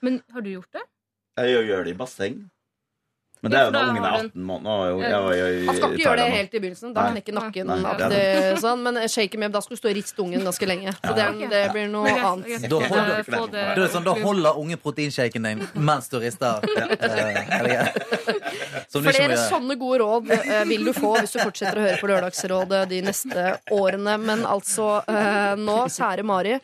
Men 0.00 0.22
har 0.32 0.40
du 0.40 0.50
gjort 0.54 0.70
det? 0.72 0.82
Jeg 1.36 1.66
gjør 1.66 1.84
det 1.84 1.90
i 1.96 1.98
basseng. 1.98 2.50
Men 3.44 3.52
det 3.52 3.58
er 3.60 3.64
jo 3.68 3.72
når 3.74 3.88
ungen 3.92 4.04
er 4.08 4.14
18 4.24 4.44
måneder. 4.48 4.70
og 4.94 5.24
var 5.28 5.34
jo 5.36 5.46
i 5.52 5.66
Han 5.68 5.76
skal 5.76 5.92
ikke 5.94 6.02
gjøre 6.04 6.16
det 6.22 6.28
helt 6.34 6.54
i 6.54 6.60
begynnelsen. 6.64 6.94
Da 6.96 7.04
knekker 7.12 7.34
nakken. 7.36 7.66
Nei, 7.68 7.78
nei, 7.84 8.08
det 8.14 8.20
er 8.24 8.56
sånn, 8.62 8.82
men 8.86 9.00
shake 9.12 9.36
him 9.36 9.44
up, 9.46 9.52
da 9.52 9.60
skal 9.64 9.76
du 9.76 9.80
stå 9.82 9.90
og 9.92 9.96
riste 9.98 10.24
ungen 10.24 10.46
ganske 10.48 10.68
lenge. 10.70 10.94
Så 11.04 11.12
det, 11.18 11.26
det 11.52 11.62
blir 11.74 11.88
noe 11.92 12.14
annet. 12.14 12.68
Da 12.72 12.80
holder, 12.80 13.20
Eh, 13.44 13.74
det- 13.76 13.90
sånn, 13.92 14.04
da 14.04 14.14
holder 14.24 14.56
unge 14.58 14.76
proteinshaken 14.80 15.42
din 15.50 15.68
mens 15.74 16.08
du 16.08 16.18
rister. 16.18 16.64
Eh, 16.64 17.44
er 17.60 17.92
Flere 18.94 19.36
sånne 19.48 19.76
gode 19.78 19.98
råd 20.02 20.30
eh, 20.34 20.64
vil 20.70 20.84
du 20.88 20.92
få 20.96 21.14
hvis 21.18 21.34
du 21.34 21.40
fortsetter 21.42 21.80
å 21.80 21.84
høre 21.88 21.98
på 22.00 22.08
Lørdagsrådet 22.10 22.84
de 22.88 23.00
neste 23.06 23.46
årene. 23.74 24.16
Men 24.22 24.44
altså, 24.48 25.02
eh, 25.08 25.54
nå, 25.60 25.84
kjære 25.92 26.24
Mari. 26.26 26.58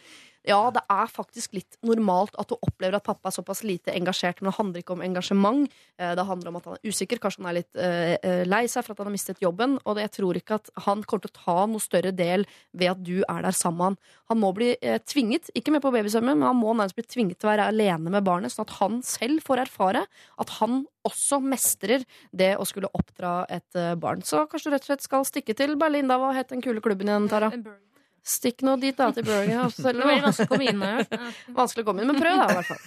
Ja, 0.48 0.70
det 0.72 0.80
er 0.88 1.10
faktisk 1.12 1.52
litt 1.52 1.76
normalt 1.84 2.32
at 2.40 2.48
du 2.48 2.54
opplever 2.64 2.96
at 2.96 3.04
pappa 3.04 3.28
er 3.28 3.34
såpass 3.36 3.60
lite 3.66 3.92
engasjert. 3.92 4.38
Men 4.40 4.48
det 4.48 4.56
handler 4.56 4.80
ikke 4.80 4.94
om 4.94 5.02
engasjement. 5.04 5.66
Eh, 6.00 6.14
Det 6.16 6.24
handler 6.24 6.48
om 6.48 6.56
at 6.56 6.64
han 6.64 6.78
er 6.78 6.88
usikker. 6.88 7.20
Kanskje 7.20 7.42
han 7.42 7.50
er 7.50 7.58
litt 7.58 7.76
eh, 7.76 8.14
eh, 8.24 8.44
lei 8.48 8.62
seg 8.64 8.86
for 8.86 8.94
at 8.94 9.02
han 9.02 9.10
har 9.10 9.16
mistet 9.16 9.42
jobben. 9.44 9.76
Og 9.84 10.00
jeg 10.00 10.10
tror 10.16 10.40
ikke 10.40 10.56
at 10.56 10.70
han 10.86 11.04
kommer 11.04 11.26
til 11.26 11.32
å 11.34 11.44
ta 11.44 11.66
noe 11.68 11.84
større 11.84 12.12
del 12.16 12.46
ved 12.72 12.88
at 12.94 13.02
du 13.04 13.20
er 13.20 13.44
der 13.44 13.56
sammen 13.56 13.76
med 13.80 13.84
han. 13.90 13.98
Han 14.32 14.40
må 14.40 14.52
bli 14.56 14.70
tvinget, 15.10 15.50
ikke 15.58 15.72
med 15.74 15.82
på 15.82 15.92
babysvømmen, 15.92 16.38
men 16.38 16.46
han 16.48 16.56
må 16.58 16.72
nærmest 16.72 16.96
bli 16.96 17.04
tvinget 17.04 17.40
til 17.40 17.48
å 17.48 17.52
være 17.52 17.68
alene 17.72 18.12
med 18.12 18.24
barnet, 18.24 18.52
sånn 18.52 18.64
at 18.68 18.76
han 18.78 19.00
selv 19.06 19.42
får 19.44 19.64
erfare 19.64 20.04
at 20.40 20.56
han 20.60 20.84
også 21.06 21.40
mestrer 21.42 22.04
det 22.32 22.54
å 22.60 22.66
skulle 22.68 22.90
oppdra 22.94 23.44
et 23.50 23.80
barn. 24.00 24.22
Så 24.22 24.44
kanskje 24.50 24.70
du 24.70 24.74
rett 24.76 24.86
og 24.86 24.92
slett 24.92 25.06
skal 25.06 25.26
stikke 25.28 25.56
til 25.58 25.76
Berlin, 25.80 26.10
da. 26.10 26.20
Hva 26.20 26.32
het 26.36 26.52
den 26.54 26.62
kule 26.64 26.82
klubben 26.84 27.10
igjen, 27.10 27.30
Tara? 27.32 27.50
Stikk 28.22 28.62
nå 28.66 28.76
dit, 28.80 28.96
da, 28.96 29.10
til 29.16 29.24
Burger 29.24 29.64
og 29.64 29.72
Det 29.76 29.84
veldig 29.86 30.22
vanskelig 30.26 30.46
å 30.46 30.50
komme 30.52 30.68
inn 30.68 30.82
her. 30.84 31.06
Vanskelig 31.60 31.84
å 31.84 31.88
komme 31.88 32.02
inn, 32.04 32.10
men 32.12 32.20
prøv, 32.20 32.36
da, 32.36 32.46
i 32.46 32.54
hvert 32.58 32.70
fall. 32.70 32.80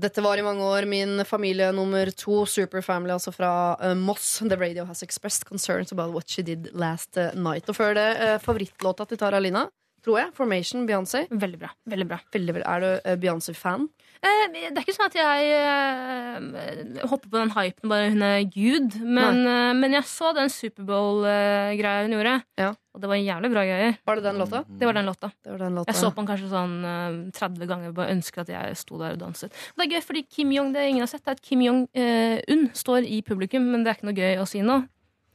Dette 0.00 0.22
var 0.24 0.38
i 0.40 0.42
mange 0.42 0.64
år 0.64 0.86
min 0.88 1.20
familie 1.28 1.66
nummer 1.76 2.08
to, 2.16 2.46
Superfamily, 2.48 3.12
altså 3.12 3.34
fra 3.34 3.50
uh, 3.76 3.92
Moss. 3.98 4.38
The 4.40 4.56
radio 4.56 4.86
has 4.88 5.02
expressed 5.04 5.44
concerns 5.44 5.92
about 5.92 6.14
what 6.14 6.30
she 6.30 6.42
did 6.42 6.70
last 6.72 7.18
eh, 7.20 7.34
night. 7.36 7.68
Og 7.68 7.76
før 7.76 7.92
det, 7.98 8.08
uh, 8.16 8.38
favorittlåta 8.40 9.04
til 9.10 9.20
Tara 9.20 9.42
Lina, 9.42 9.66
tror 10.04 10.18
jeg. 10.22 10.32
Formation, 10.36 10.86
Beyoncé. 10.88 11.26
Veldig 11.30 11.58
bra. 11.60 11.70
veldig 11.88 12.06
bra 12.10 12.20
Veldig, 12.32 12.54
bra. 12.58 12.62
Er 12.76 12.80
du 12.80 12.90
uh, 13.10 13.16
Beyoncé-fan? 13.20 13.88
Eh, 14.20 14.42
det 14.52 14.76
er 14.76 14.82
ikke 14.84 14.92
sånn 14.92 15.08
at 15.08 15.14
jeg 15.16 15.52
eh, 15.56 17.06
hopper 17.08 17.30
på 17.32 17.38
den 17.38 17.52
hypen 17.54 17.88
bare 17.88 18.10
hun 18.12 18.24
er 18.26 18.42
gud. 18.52 18.98
Men, 19.00 19.38
eh, 19.48 19.70
men 19.78 19.96
jeg 19.96 20.04
så 20.10 20.34
den 20.36 20.50
Superbowl-greia 20.52 22.02
hun 22.04 22.12
gjorde, 22.18 22.34
Ja. 22.60 22.68
og 22.94 23.00
det 23.00 23.08
var 23.08 23.16
en 23.16 23.24
jævlig 23.24 23.50
bra 23.54 23.64
greier. 23.64 23.96
Var 24.06 24.16
det 24.20 24.24
den 24.24 24.36
låta? 24.42 24.64
Det 24.68 24.84
var 24.86 24.92
den 24.92 25.06
låta. 25.06 25.32
Det 25.42 25.50
var 25.54 25.58
den 25.64 25.74
låta. 25.74 25.88
Jeg 25.92 25.96
så 26.02 26.10
på 26.12 26.20
den 26.20 26.28
kanskje 26.28 26.50
sånn 26.52 26.76
eh, 26.84 27.30
30 27.32 27.66
ganger 27.66 27.88
og 27.88 27.94
bare 27.94 28.12
ønsker 28.12 28.44
at 28.44 28.48
jeg 28.52 28.76
sto 28.76 28.98
der 29.00 29.16
og 29.16 29.20
danset. 29.24 29.52
Og 29.72 29.80
det 29.80 29.86
er 29.88 29.94
gøy, 29.96 30.04
fordi 30.04 30.22
Kim 30.28 30.52
Jong, 30.52 30.72
det 30.74 30.84
ingen 30.88 31.00
har 31.06 31.08
sett, 31.08 31.24
er 31.26 31.38
at 31.38 31.40
Kim 31.42 31.60
Jong-un 31.64 32.68
står 32.76 33.08
i 33.08 33.22
publikum, 33.22 33.70
men 33.72 33.84
det 33.84 33.94
er 33.94 34.00
ikke 34.00 34.10
noe 34.10 34.20
gøy 34.20 34.36
å 34.42 34.46
si 34.48 34.60
nå. 34.60 34.82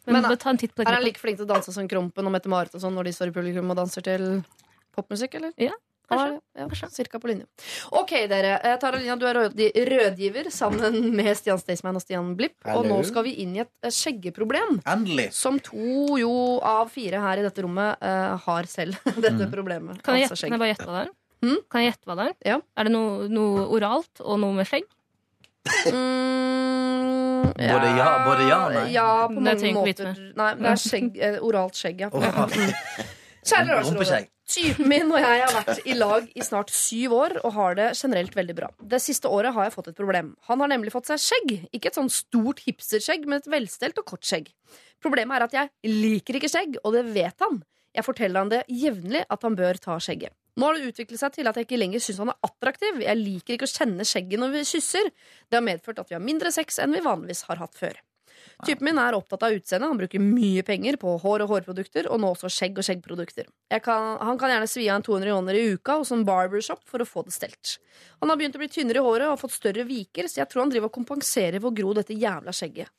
Men, 0.06 0.22
Men, 0.22 0.38
ta 0.38 0.54
en 0.54 0.60
titt 0.62 0.76
på 0.76 0.84
det 0.84 0.92
Er 0.92 1.00
han 1.00 1.06
like 1.06 1.22
flink 1.22 1.40
til 1.40 1.48
å 1.48 1.54
danse 1.56 1.74
som 1.74 1.88
Krompen 1.90 2.28
og 2.28 2.34
Mette-Marit 2.36 2.76
og 2.78 2.84
sånn 2.84 2.96
når 2.98 3.10
de 3.10 3.18
står 3.18 3.32
i 3.32 3.36
publikum 3.36 3.74
og 3.74 3.80
danser 3.80 4.06
til 4.06 4.26
popmusikk, 4.96 5.38
eller? 5.40 5.52
Ja, 5.60 5.74
kanskje. 6.08 6.38
ja, 6.56 6.90
Cirka 6.94 7.20
på 7.20 7.28
linje. 7.28 7.48
Ok, 7.92 8.14
dere. 8.32 8.54
Eh, 8.62 8.78
Tara 8.80 9.00
Lina, 9.02 9.18
du 9.20 9.26
er 9.28 9.42
rødgiver 9.90 10.50
sammen 10.54 11.10
med 11.18 11.32
Stian 11.38 11.60
Staysman 11.60 11.98
og 12.00 12.06
Stian 12.06 12.32
Blipp. 12.38 12.56
Og 12.76 12.88
nå 12.88 13.02
skal 13.08 13.26
vi 13.28 13.36
inn 13.44 13.58
i 13.58 13.64
et 13.66 13.72
eh, 13.84 13.94
skjeggeproblem. 13.94 14.80
Endelig. 14.88 15.28
Som 15.36 15.60
to 15.64 16.20
jo 16.22 16.34
av 16.64 16.94
fire 16.94 17.24
her 17.26 17.42
i 17.42 17.46
dette 17.46 17.66
rommet 17.66 18.00
uh, 18.00 18.38
har 18.46 18.72
selv. 18.72 19.00
Dette 19.26 19.50
problemet. 19.52 20.00
Kan 20.06 20.22
jeg, 20.22 20.30
altså 20.30 20.46
gjette, 20.46 20.54
kan 20.54 20.58
jeg 20.58 20.64
bare 20.64 20.74
gjette 20.74 20.90
hva 20.90 20.98
det 20.98 21.06
er? 21.06 21.14
Hm? 21.46 21.58
Kan 21.70 21.84
jeg 21.84 21.92
gjette 21.92 22.10
hva 22.10 22.20
det 22.20 22.30
er? 22.30 22.38
Ja. 22.54 22.60
Er 22.78 22.88
det 22.88 22.94
noe, 22.96 23.28
noe 23.32 23.66
oralt 23.76 24.24
og 24.24 24.40
noe 24.42 24.56
med 24.56 24.70
skjegg? 24.70 24.88
Mm, 25.66 27.44
Både 27.56 27.90
ja- 27.98 28.20
både 28.26 28.48
ja 28.50 28.60
og 28.68 28.74
nei. 28.76 28.86
Ja, 28.94 29.28
på 29.28 29.42
mange 29.42 29.72
måter. 29.74 30.14
Nei, 30.36 30.54
det 30.60 30.72
er 30.72 30.80
skjegg, 30.82 31.18
eh, 31.24 31.38
oralt 31.42 31.74
skjegg, 31.80 32.00
ja. 32.06 32.10
Kjære 33.46 33.68
Lars 33.70 33.90
Rumpeskjegg. 33.92 34.30
Typen 34.46 34.88
min 34.88 35.10
og 35.12 35.18
jeg 35.24 35.42
har 35.42 35.54
vært 35.56 35.80
i 35.90 35.94
lag 35.98 36.28
i 36.38 36.42
snart 36.46 36.70
syv 36.70 37.14
år 37.18 37.36
og 37.44 37.54
har 37.56 37.76
det 37.80 37.88
generelt 37.98 38.36
veldig 38.38 38.56
bra. 38.58 38.68
Det 38.78 39.00
siste 39.02 39.26
året 39.30 39.54
har 39.56 39.64
jeg 39.66 39.74
fått 39.74 39.88
et 39.90 39.98
problem. 39.98 40.36
Han 40.50 40.60
har 40.62 40.70
nemlig 40.70 40.92
fått 40.94 41.08
seg 41.10 41.18
skjegg. 41.22 41.54
Ikke 41.74 41.90
et 41.90 41.98
sånn 41.98 42.12
stort 42.14 42.62
hipsterskjegg, 42.66 43.26
men 43.26 43.40
et 43.42 43.50
velstelt 43.50 43.98
og 43.98 44.06
kort 44.06 44.22
skjegg. 44.26 44.52
Problemet 45.02 45.38
er 45.40 45.44
at 45.48 45.52
jeg 45.58 45.70
liker 45.90 46.38
ikke 46.38 46.50
skjegg, 46.52 46.78
og 46.84 46.94
det 46.94 47.06
vet 47.16 47.42
han. 47.42 47.64
Jeg 47.96 48.06
forteller 48.06 48.44
han 48.44 48.50
det 48.54 48.64
jevnlig 48.70 49.24
at 49.30 49.42
han 49.48 49.56
bør 49.58 49.80
ta 49.82 49.98
skjegget. 49.98 50.34
Nå 50.56 50.68
har 50.68 50.78
det 50.78 50.90
utviklet 50.92 51.20
seg 51.20 51.36
til 51.36 51.50
at 51.50 51.58
jeg 51.60 51.68
ikke 51.68 51.80
lenger 51.82 52.04
syns 52.04 52.22
han 52.24 52.32
er 52.32 52.48
attraktiv. 52.48 53.00
Jeg 53.04 53.20
liker 53.20 53.58
ikke 53.58 53.68
å 53.68 53.76
kjenne 53.76 54.08
skjegget 54.08 54.40
når 54.40 54.54
vi 54.54 54.66
kysser. 54.70 55.10
Det 55.50 55.60
har 55.60 55.66
medført 55.66 56.00
at 56.00 56.12
vi 56.12 56.16
har 56.16 56.24
mindre 56.24 56.52
sex 56.56 56.80
enn 56.80 56.96
vi 56.96 57.04
vanligvis 57.04 57.44
har 57.50 57.60
hatt 57.60 57.76
før. 57.76 58.00
Typen 58.64 58.88
min 58.88 59.00
er 59.02 59.16
opptatt 59.18 59.44
av 59.44 59.56
utseendet. 59.56 59.90
Han 59.90 60.00
bruker 60.00 60.22
mye 60.24 60.64
penger 60.66 60.96
på 61.02 61.18
hår 61.20 61.44
og 61.44 61.52
hårprodukter, 61.52 62.08
og 62.08 62.22
nå 62.22 62.32
også 62.32 62.52
skjegg 62.54 62.80
og 62.80 62.88
skjeggprodukter. 62.88 63.50
Jeg 63.74 63.84
kan, 63.84 64.16
han 64.24 64.40
kan 64.40 64.54
gjerne 64.54 64.70
svi 64.72 64.88
av 64.88 65.02
en 65.02 65.06
200 65.08 65.32
joner 65.34 65.60
i 65.60 65.66
uka 65.76 65.98
hos 66.00 66.14
en 66.16 66.24
barbershop 66.28 66.86
for 66.88 67.04
å 67.04 67.10
få 67.10 67.26
det 67.28 67.36
stelt. 67.36 67.76
Han 68.24 68.32
har 68.32 68.40
begynt 68.40 68.56
å 68.56 68.64
bli 68.64 68.72
tynnere 68.72 69.02
i 69.02 69.06
håret 69.06 69.28
og 69.28 69.36
har 69.36 69.42
fått 69.42 69.58
større 69.58 69.84
viker, 69.88 70.30
så 70.32 70.42
jeg 70.42 70.52
tror 70.52 70.66
han 70.66 70.74
driver 70.74 70.92
og 70.92 70.98
kompenserer 71.02 71.60
for 71.60 71.74
å 71.74 71.80
gro 71.82 71.96
dette 71.98 72.16
jævla 72.16 72.56
skjegget. 72.56 72.92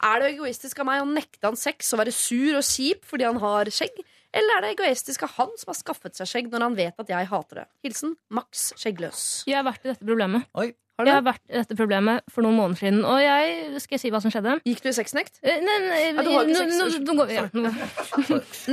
Er 0.00 0.20
det 0.20 0.30
egoistisk 0.34 0.78
av 0.80 0.88
meg 0.88 1.02
å 1.02 1.08
nekte 1.08 1.44
han 1.44 1.58
sex 1.60 1.92
og 1.92 2.00
være 2.00 2.14
sur 2.16 2.56
og 2.56 2.64
kjip 2.64 3.04
fordi 3.08 3.28
han 3.28 3.40
har 3.40 3.68
skjegg? 3.72 4.00
Eller 4.36 4.58
er 4.58 4.62
det 4.66 4.74
egoistisk 4.76 5.24
av 5.26 5.34
han 5.38 5.56
som 5.58 5.72
har 5.72 5.78
skaffet 5.80 6.18
seg 6.18 6.28
skjegg 6.30 6.52
når 6.52 6.68
han 6.68 6.76
vet 6.78 7.02
at 7.02 7.10
jeg 7.10 7.30
hater 7.32 7.62
det? 7.62 7.66
Hilsen 7.86 8.14
Max 8.30 8.70
Skjeggløs. 8.78 9.24
Jeg 9.50 9.58
har 9.58 9.66
vært 9.66 9.82
i 9.86 9.92
dette 9.92 10.06
problemet. 10.06 10.46
Oi. 10.54 10.70
Jeg 11.00 11.14
har 11.16 11.22
vært 11.24 11.40
i 11.48 11.56
dette 11.56 11.76
problemet 11.78 12.26
for 12.28 12.44
noen 12.44 12.58
måneder 12.58 12.76
siden. 12.76 12.98
Og 13.08 13.20
jeg 13.22 13.80
skal 13.80 13.96
jeg 13.96 14.02
si 14.02 14.10
hva 14.12 14.20
som 14.20 14.32
skjedde. 14.32 14.56
Gikk 14.68 14.82
du 14.84 14.90
i 14.90 14.92
sexnekt? 14.92 15.38
Nei, 15.44 15.54
Nei, 15.64 15.76
nei, 15.86 16.00
Ja, 16.10 16.24
du 16.26 16.30
har 16.34 16.44
ikke 16.44 16.58
sex, 16.58 16.76
no, 16.76 16.88
no, 16.90 16.98
no, 17.06 17.14
går 17.20 17.32
ja, 17.32 17.44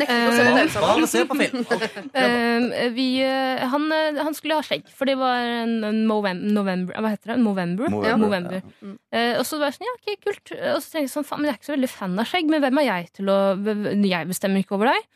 Nektet 0.01 0.25
å 0.27 0.33
se 0.35 0.43
på 0.43 0.57
TV 0.57 0.73
sammen? 0.73 0.89
Bare 0.89 1.09
se 1.13 1.23
på 1.29 1.39
film. 1.39 1.65
Eh, 2.17 2.87
vi, 2.95 3.05
eh, 3.23 3.63
han, 3.71 3.85
eh, 3.93 4.19
han 4.25 4.35
skulle 4.35 4.57
ha 4.57 4.65
skjegg, 4.65 4.87
for 4.91 5.07
det 5.09 5.15
var 5.19 5.39
en 5.39 6.03
November 6.07 6.91
Hva 6.97 7.11
heter 7.13 7.33
det? 7.33 7.37
November? 7.43 7.91
November. 8.19 8.59
Ja. 8.59 8.93
Eh, 9.13 9.33
og 9.39 9.45
så 9.47 9.59
var 9.61 9.71
jeg 9.71 9.77
sånn, 9.77 9.87
ja, 9.87 9.95
ok, 9.95 10.09
kult. 10.25 10.53
Og 10.57 10.81
så 10.83 10.97
tenkte 10.97 11.05
jeg 11.05 11.13
sånn, 11.13 11.27
faen, 11.27 11.43
men 11.43 11.51
jeg 11.51 11.55
er 11.55 11.61
ikke 11.61 11.69
så 11.69 11.75
veldig 11.77 11.91
fan 11.93 12.19
av 12.19 12.31
skjegg, 12.31 12.51
men 12.51 12.63
hvem 12.65 12.81
er 12.81 12.89
jeg 12.89 13.11
til 13.21 13.31
å 13.31 13.37
Jeg 14.07 14.31
bestemmer 14.33 14.65
ikke 14.65 14.75
over 14.79 14.91
deg. 14.91 15.07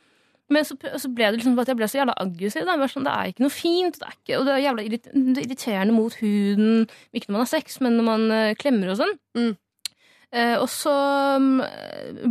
Men 0.52 0.66
så, 0.68 0.76
så 1.00 1.08
ble 1.16 1.30
det 1.32 1.38
liksom 1.40 1.58
at 1.64 1.70
jeg 1.72 1.78
ble 1.80 1.88
så 1.88 2.00
jævla 2.02 2.16
aggressiv. 2.20 2.66
Da. 2.68 2.88
Sånn, 2.92 3.06
det 3.08 3.12
er 3.16 3.30
ikke 3.32 3.44
noe 3.46 3.54
fint, 3.56 3.98
det 4.02 4.08
er 4.10 4.16
ikke, 4.18 4.38
og 4.40 4.46
det 4.48 4.54
er 4.58 4.64
jævla 4.66 4.84
irrit 4.88 5.06
det 5.14 5.38
er 5.40 5.46
irriterende 5.48 5.96
mot 5.96 6.16
huden. 6.20 6.88
Ikke 7.16 7.30
når 7.30 7.38
man 7.38 7.44
har 7.46 7.52
sex, 7.54 7.78
men 7.84 7.96
når 8.00 8.08
man 8.10 8.26
uh, 8.36 8.54
klemmer 8.60 8.92
og 8.92 8.98
sånn. 9.00 9.14
Mm. 9.40 9.52
Uh, 10.32 10.56
og 10.62 10.68
så 10.72 10.96
um, 11.40 11.62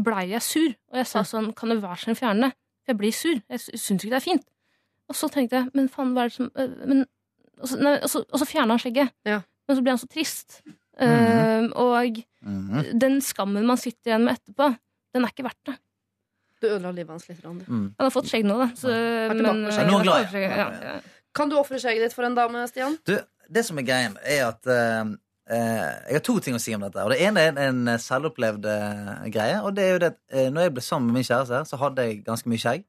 blei 0.05 0.27
jeg 0.35 0.45
sur, 0.45 0.71
og 0.93 1.01
jeg 1.03 1.09
sa 1.11 1.23
sånn, 1.29 1.51
kan 1.57 1.73
du 1.73 1.79
være 1.83 1.99
så 2.01 2.09
snill 2.11 2.19
fjerne 2.21 2.49
det? 2.49 2.53
For 2.85 2.93
jeg 2.95 3.01
blir 3.03 3.17
sur. 3.17 3.41
Jeg 3.53 3.61
sy- 3.65 3.81
syns 3.81 4.05
ikke 4.05 4.15
det 4.15 4.21
er 4.21 4.27
fint. 4.29 4.47
Og 5.11 5.17
så 5.19 5.29
tenkte 5.33 5.59
jeg, 5.63 5.73
men 5.77 5.89
faen, 5.93 6.13
hva 6.17 6.25
er 6.29 6.31
det 6.33 6.37
som 6.39 6.49
uh, 6.55 6.77
men, 6.89 7.03
og, 7.61 7.67
så, 7.69 7.81
nei, 7.81 7.97
og, 8.01 8.09
så, 8.13 8.23
og 8.29 8.41
så 8.41 8.49
fjerna 8.49 8.77
han 8.77 8.81
skjegget. 8.85 9.13
Ja. 9.29 9.41
Men 9.69 9.77
så 9.81 9.83
ble 9.85 9.93
han 9.97 10.01
så 10.01 10.09
trist. 10.13 10.61
Eh, 11.01 11.67
og 11.81 12.19
Mhm. 12.41 12.99
den 13.01 13.19
skammen 13.25 13.67
man 13.69 13.77
sitter 13.81 14.11
igjen 14.15 14.23
med 14.25 14.39
etterpå, 14.39 14.67
den 15.15 15.25
er 15.27 15.33
ikke 15.33 15.45
verdt 15.45 15.69
det. 15.69 15.75
Du 16.61 16.69
ødela 16.69 16.93
livet 16.93 17.15
hans 17.15 17.27
litt. 17.28 17.41
Randi. 17.45 17.65
Mm. 17.69 17.89
Han 17.97 18.07
har 18.07 18.12
fått 18.15 18.28
skjegg 18.31 18.45
nå, 18.47 18.59
da. 18.61 18.69
Så, 18.77 18.93
men, 19.32 19.65
skjegg. 19.73 19.89
Nå 19.89 19.99
er 20.01 20.07
glad, 20.07 20.37
ja. 20.37 20.69
ja. 20.91 20.95
Kan 21.37 21.51
du 21.51 21.57
ofre 21.61 21.81
skjegget 21.81 22.09
ditt 22.09 22.16
for 22.16 22.27
en 22.27 22.37
dame, 22.37 22.62
Stian? 22.69 22.97
Du, 23.07 23.16
det 23.51 23.65
som 23.66 23.78
er 23.81 23.87
greien, 23.87 24.16
er 24.27 24.45
at 24.49 24.70
uh, 24.70 25.12
eh, 25.51 25.91
Jeg 26.11 26.19
har 26.19 26.24
to 26.27 26.37
ting 26.43 26.59
å 26.59 26.62
si 26.62 26.74
om 26.77 26.85
dette. 26.85 27.03
Og 27.05 27.15
Det 27.15 27.20
ene 27.27 27.47
er 27.49 27.61
en 27.69 27.82
eh, 27.89 28.01
selvopplevd 28.03 28.66
uh, 28.69 29.12
greie. 29.32 29.61
Og 29.65 29.74
det 29.77 29.87
er 29.87 29.93
jo 29.95 30.03
det 30.03 30.12
at 30.12 30.20
eh, 30.32 30.49
Når 30.53 30.66
jeg 30.66 30.74
ble 30.77 30.87
sammen 30.87 31.11
med 31.11 31.20
min 31.20 31.28
kjæreste, 31.28 31.62
så 31.70 31.81
hadde 31.81 32.09
jeg 32.09 32.24
ganske 32.27 32.51
mye 32.51 32.65
skjegg. 32.65 32.87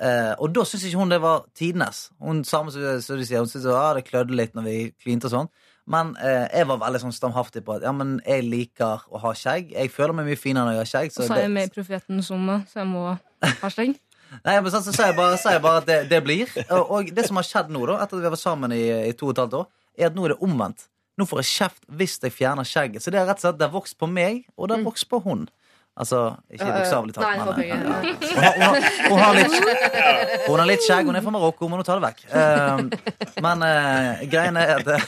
Eh, 0.00 0.32
og 0.40 0.54
da 0.54 0.64
syntes 0.64 0.88
ikke 0.88 0.98
hun 1.02 1.12
det 1.12 1.20
var 1.22 1.44
tidenes. 1.54 2.06
Hun 2.20 2.42
samme 2.48 2.72
som 2.72 3.18
du 3.18 3.24
sier, 3.26 3.42
hun 3.42 3.50
syntes 3.50 3.68
ah, 3.70 3.92
det 3.94 4.06
klødde 4.08 4.36
litt 4.36 4.56
når 4.56 4.66
vi 4.66 4.76
klinte 5.02 5.28
og 5.28 5.34
sånn. 5.34 5.50
Men 5.90 6.14
eh, 6.22 6.46
jeg 6.46 6.68
var 6.70 6.78
veldig 6.84 7.00
sånn 7.02 7.14
stamhaftig 7.16 7.64
på 7.66 7.74
at 7.74 7.84
ja, 7.86 7.90
men 7.96 8.16
jeg 8.22 8.46
liker 8.46 9.02
å 9.10 9.20
ha 9.24 9.32
skjegg. 9.34 9.72
Jeg 9.74 9.90
føler 9.90 10.14
meg 10.14 10.30
mye 10.30 10.38
finere 10.38 10.68
når 10.68 10.76
jeg 10.76 10.82
har 10.82 10.90
skjegg. 10.92 11.12
Og 11.16 11.26
så 11.26 11.36
er 11.36 11.44
jeg 11.46 11.54
med 11.56 11.68
i 11.70 11.74
Profeten 11.74 12.22
Sunne, 12.24 12.60
så 12.70 12.82
jeg 12.82 12.90
må 12.92 13.04
ha 13.10 13.72
skjegg. 13.72 13.96
Nei, 14.46 14.54
men 14.64 14.72
så 14.72 14.80
sier 14.86 15.10
jeg 15.10 15.16
bare, 15.18 15.36
så 15.40 15.52
jeg 15.52 15.60
bare 15.64 15.82
at 15.82 15.88
det, 15.90 15.98
det 16.08 16.22
blir. 16.24 16.48
Og, 16.70 16.94
og 16.96 17.10
det 17.12 17.26
som 17.26 17.36
har 17.36 17.44
skjedd 17.44 17.72
nå, 17.74 17.82
da, 17.90 17.98
etter 18.04 18.20
at 18.20 18.24
vi 18.24 18.32
var 18.32 18.40
sammen 18.40 18.72
i, 18.72 18.84
i 19.10 19.12
to 19.18 19.28
og 19.28 19.34
et 19.34 19.42
halvt 19.42 19.58
år, 19.58 19.66
er 19.98 20.08
at 20.08 20.16
nå 20.16 20.24
er 20.24 20.32
det 20.32 20.40
omvendt. 20.46 20.86
Nå 21.20 21.26
får 21.28 21.42
jeg 21.42 21.50
kjeft 21.50 21.82
hvis 21.98 22.14
jeg 22.22 22.32
fjerner 22.32 22.64
skjegget. 22.64 23.04
Så 23.04 23.12
det 23.12 23.20
er 23.20 23.26
rett 23.28 23.42
og 23.42 23.44
slett 23.44 23.58
det 23.60 23.68
har 23.68 23.74
vokst 23.74 23.98
på 24.00 24.08
meg, 24.08 24.46
og 24.56 24.70
det 24.70 24.78
har 24.78 24.86
vokst 24.86 25.10
på 25.10 25.20
hun. 25.26 25.44
Altså, 25.92 26.34
ikke 26.48 26.64
Ja, 26.64 26.70
ja. 26.72 26.78
bokstavelig 26.78 27.14
talt, 27.14 27.26
men 27.26 27.66
ja. 27.68 27.74
hun, 27.76 27.92
har, 27.92 28.00
hun, 28.00 28.62
har, 28.62 28.76
hun, 29.10 29.18
har 29.18 29.34
litt, 29.36 30.46
hun 30.48 30.58
har 30.58 30.66
litt 30.70 30.84
skjegg. 30.86 31.04
Hun 31.04 31.16
er 31.16 31.24
fra 31.26 31.34
Marokko, 31.34 31.68
men 31.68 31.82
hun 31.82 31.84
tar 31.84 32.00
det 32.00 32.06
vekk. 32.06 32.22
Uh, 32.32 33.42
men 33.44 33.64
uh, 33.66 34.22
greien 34.32 34.56
er 34.56 34.72
at 34.78 34.88
eh, 34.94 35.04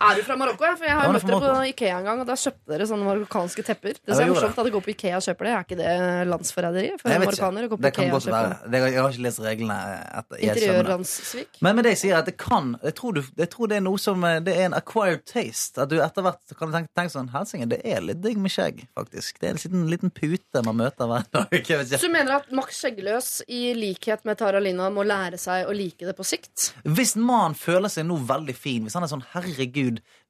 Er 0.00 0.18
du 0.18 0.22
fra 0.26 0.36
Marokko? 0.38 0.64
ja? 0.66 0.74
For 0.78 0.88
jeg 0.88 0.98
har 0.98 1.12
møtt 1.14 1.26
dere 1.28 1.40
på 1.40 1.52
Ikea 1.70 1.98
en 1.98 2.08
gang, 2.08 2.22
og 2.24 2.28
da 2.28 2.36
kjøpte 2.38 2.72
dere 2.72 2.88
sånne 2.90 3.06
marokkanske 3.08 3.64
tepper. 3.66 3.98
Det 4.00 4.14
som 4.16 4.24
er 4.24 4.32
morsomt 4.32 4.58
at 4.58 4.60
dere 4.62 4.74
går 4.74 4.84
på 4.86 4.92
Ikea 4.94 5.18
og 5.18 5.26
kjøper 5.26 5.48
det. 5.48 5.52
Er 5.54 5.66
ikke 5.66 5.78
det 5.80 5.94
landsforræderi 6.30 6.90
for 7.00 7.14
marokkanere? 7.24 7.70
på 7.72 7.78
Det 7.84 7.92
kan 7.94 8.08
Ikea 8.08 8.14
og 8.14 8.18
godt 8.18 8.30
være. 8.34 8.70
Det, 8.74 8.82
jeg 8.84 9.00
har 9.00 9.14
ikke 9.14 9.26
lest 9.28 9.42
reglene. 9.44 9.78
Det. 10.14 10.40
interiørlandssvik? 10.48 11.60
Men 11.64 11.76
med 11.78 11.86
det 11.86 11.94
jeg 11.94 12.00
sier 12.04 12.18
at 12.18 12.28
det 12.28 12.36
kan 12.40 12.74
Jeg 12.82 12.94
tror, 12.98 13.12
du, 13.16 13.22
jeg 13.36 13.50
tror 13.52 13.70
det 13.70 13.76
er 13.78 13.84
noe 13.84 14.00
som 14.00 14.24
eh, 14.26 14.40
Det 14.44 14.54
er 14.56 14.68
en 14.68 14.76
acquired 14.76 15.24
taste. 15.28 15.80
At 15.80 15.90
du 15.92 15.98
etter 16.02 16.24
hvert 16.24 16.56
kan 16.58 16.72
tenke, 16.74 16.90
tenke 16.96 17.14
sånn 17.14 17.30
Helsingen, 17.34 17.70
det 17.72 17.80
er 17.86 18.02
litt 18.04 18.22
digg 18.24 18.38
med 18.40 18.52
skjegg, 18.52 18.84
faktisk. 18.96 19.38
Det 19.40 19.48
er 19.48 19.54
en 19.54 19.60
liten, 19.62 19.86
liten 19.90 20.14
pute 20.14 20.62
man 20.66 20.78
møter 20.80 21.10
hver 21.10 21.26
dag. 21.34 21.54
Så 21.94 22.06
du 22.06 22.12
mener 22.12 22.38
at 22.38 22.50
Max 22.54 22.80
Skjeggeløs, 22.80 23.30
i 23.48 23.74
likhet 23.76 24.24
med 24.28 24.38
Tara 24.40 24.60
Lina, 24.62 24.88
må 24.92 25.04
lære 25.06 25.38
seg 25.40 25.68
å 25.68 25.74
like 25.76 26.06
det 26.06 26.14
på 26.16 26.26
sikt? 26.26 26.70
Hvis 26.84 27.14
mannen 27.18 27.56
føler 27.58 27.92
seg 27.92 28.06
nå 28.08 28.18
veldig 28.28 28.56
fin, 28.56 28.84
hvis 28.86 28.96
han 28.96 29.06
er 29.06 29.12
sånn 29.12 29.24
'herregud, 29.32 29.83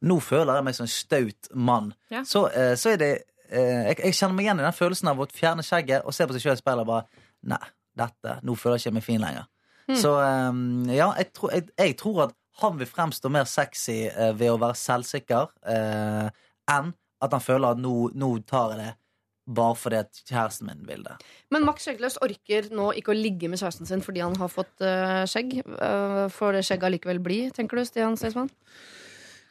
nå 0.05 0.16
føler 0.22 0.59
jeg 0.59 0.64
meg 0.68 0.76
som 0.78 0.85
en 0.86 0.93
staut 0.94 1.48
mann', 1.55 1.93
Ja. 2.10 2.22
så, 2.24 2.47
eh, 2.52 2.74
så 2.81 2.93
er 2.94 2.97
det 3.02 3.10
eh, 3.51 3.82
jeg, 3.90 3.98
jeg 4.05 4.14
kjenner 4.18 4.35
meg 4.35 4.47
igjen 4.47 4.60
i 4.60 4.66
den 4.66 4.72
følelsen 4.81 5.09
av 5.12 5.20
å 5.20 5.26
fjerne 5.31 5.62
skjegget 5.66 6.05
og 6.05 6.14
se 6.16 6.26
på 6.26 6.32
seg 6.36 6.43
sjøl 6.47 6.56
i 6.59 6.62
speilet 6.62 6.86
og 6.86 6.86
bare 6.86 7.05
Nei, 7.44 7.60
dette, 7.97 8.39
nå 8.43 8.55
føler 8.56 8.78
jeg 8.78 8.86
ikke 8.86 8.94
meg 8.97 9.05
fin 9.05 9.20
lenger. 9.20 9.44
Mm. 9.89 9.97
Så 10.01 10.14
eh, 10.16 10.97
ja, 10.97 11.10
jeg, 11.18 11.32
tror- 11.36 11.52
jeg, 11.52 11.68
jeg 11.78 11.97
tror 12.01 12.22
at 12.28 12.35
han 12.62 12.78
vil 12.78 12.86
fremstå 12.86 13.28
mer 13.35 13.44
sexy 13.51 14.06
eh, 14.09 14.32
ved 14.32 14.51
å 14.55 14.59
være 14.62 14.78
selvsikker 14.78 15.48
eh, 15.68 16.28
enn 16.72 16.93
at 17.20 17.32
han 17.36 17.40
føler 17.44 17.74
at 17.74 17.81
nå, 17.82 18.10
nå 18.14 18.28
tar 18.48 18.72
jeg 18.74 18.78
det 18.85 18.93
bare 19.55 19.74
fordi 19.76 19.97
at 20.01 20.20
kjæresten 20.24 20.70
min 20.70 20.86
vil 20.89 21.02
det. 21.05 21.18
Men 21.52 21.66
Max 21.68 21.85
Skjeggløs 21.85 22.14
orker 22.24 22.70
nå 22.72 22.86
ikke 22.97 23.12
å 23.12 23.16
ligge 23.18 23.51
med 23.52 23.60
kjæresten 23.60 23.85
sin 23.90 24.01
fordi 24.01 24.22
han 24.24 24.36
har 24.40 24.48
fått 24.48 24.81
uh, 24.81 25.26
skjegg. 25.28 25.59
Uh, 25.68 26.31
får 26.32 26.56
det 26.56 26.62
skjegget 26.64 26.86
allikevel 26.89 27.20
bli, 27.20 27.40
tenker 27.52 27.76
du, 27.76 27.85
Stian 27.85 28.16
Staysman? 28.16 28.48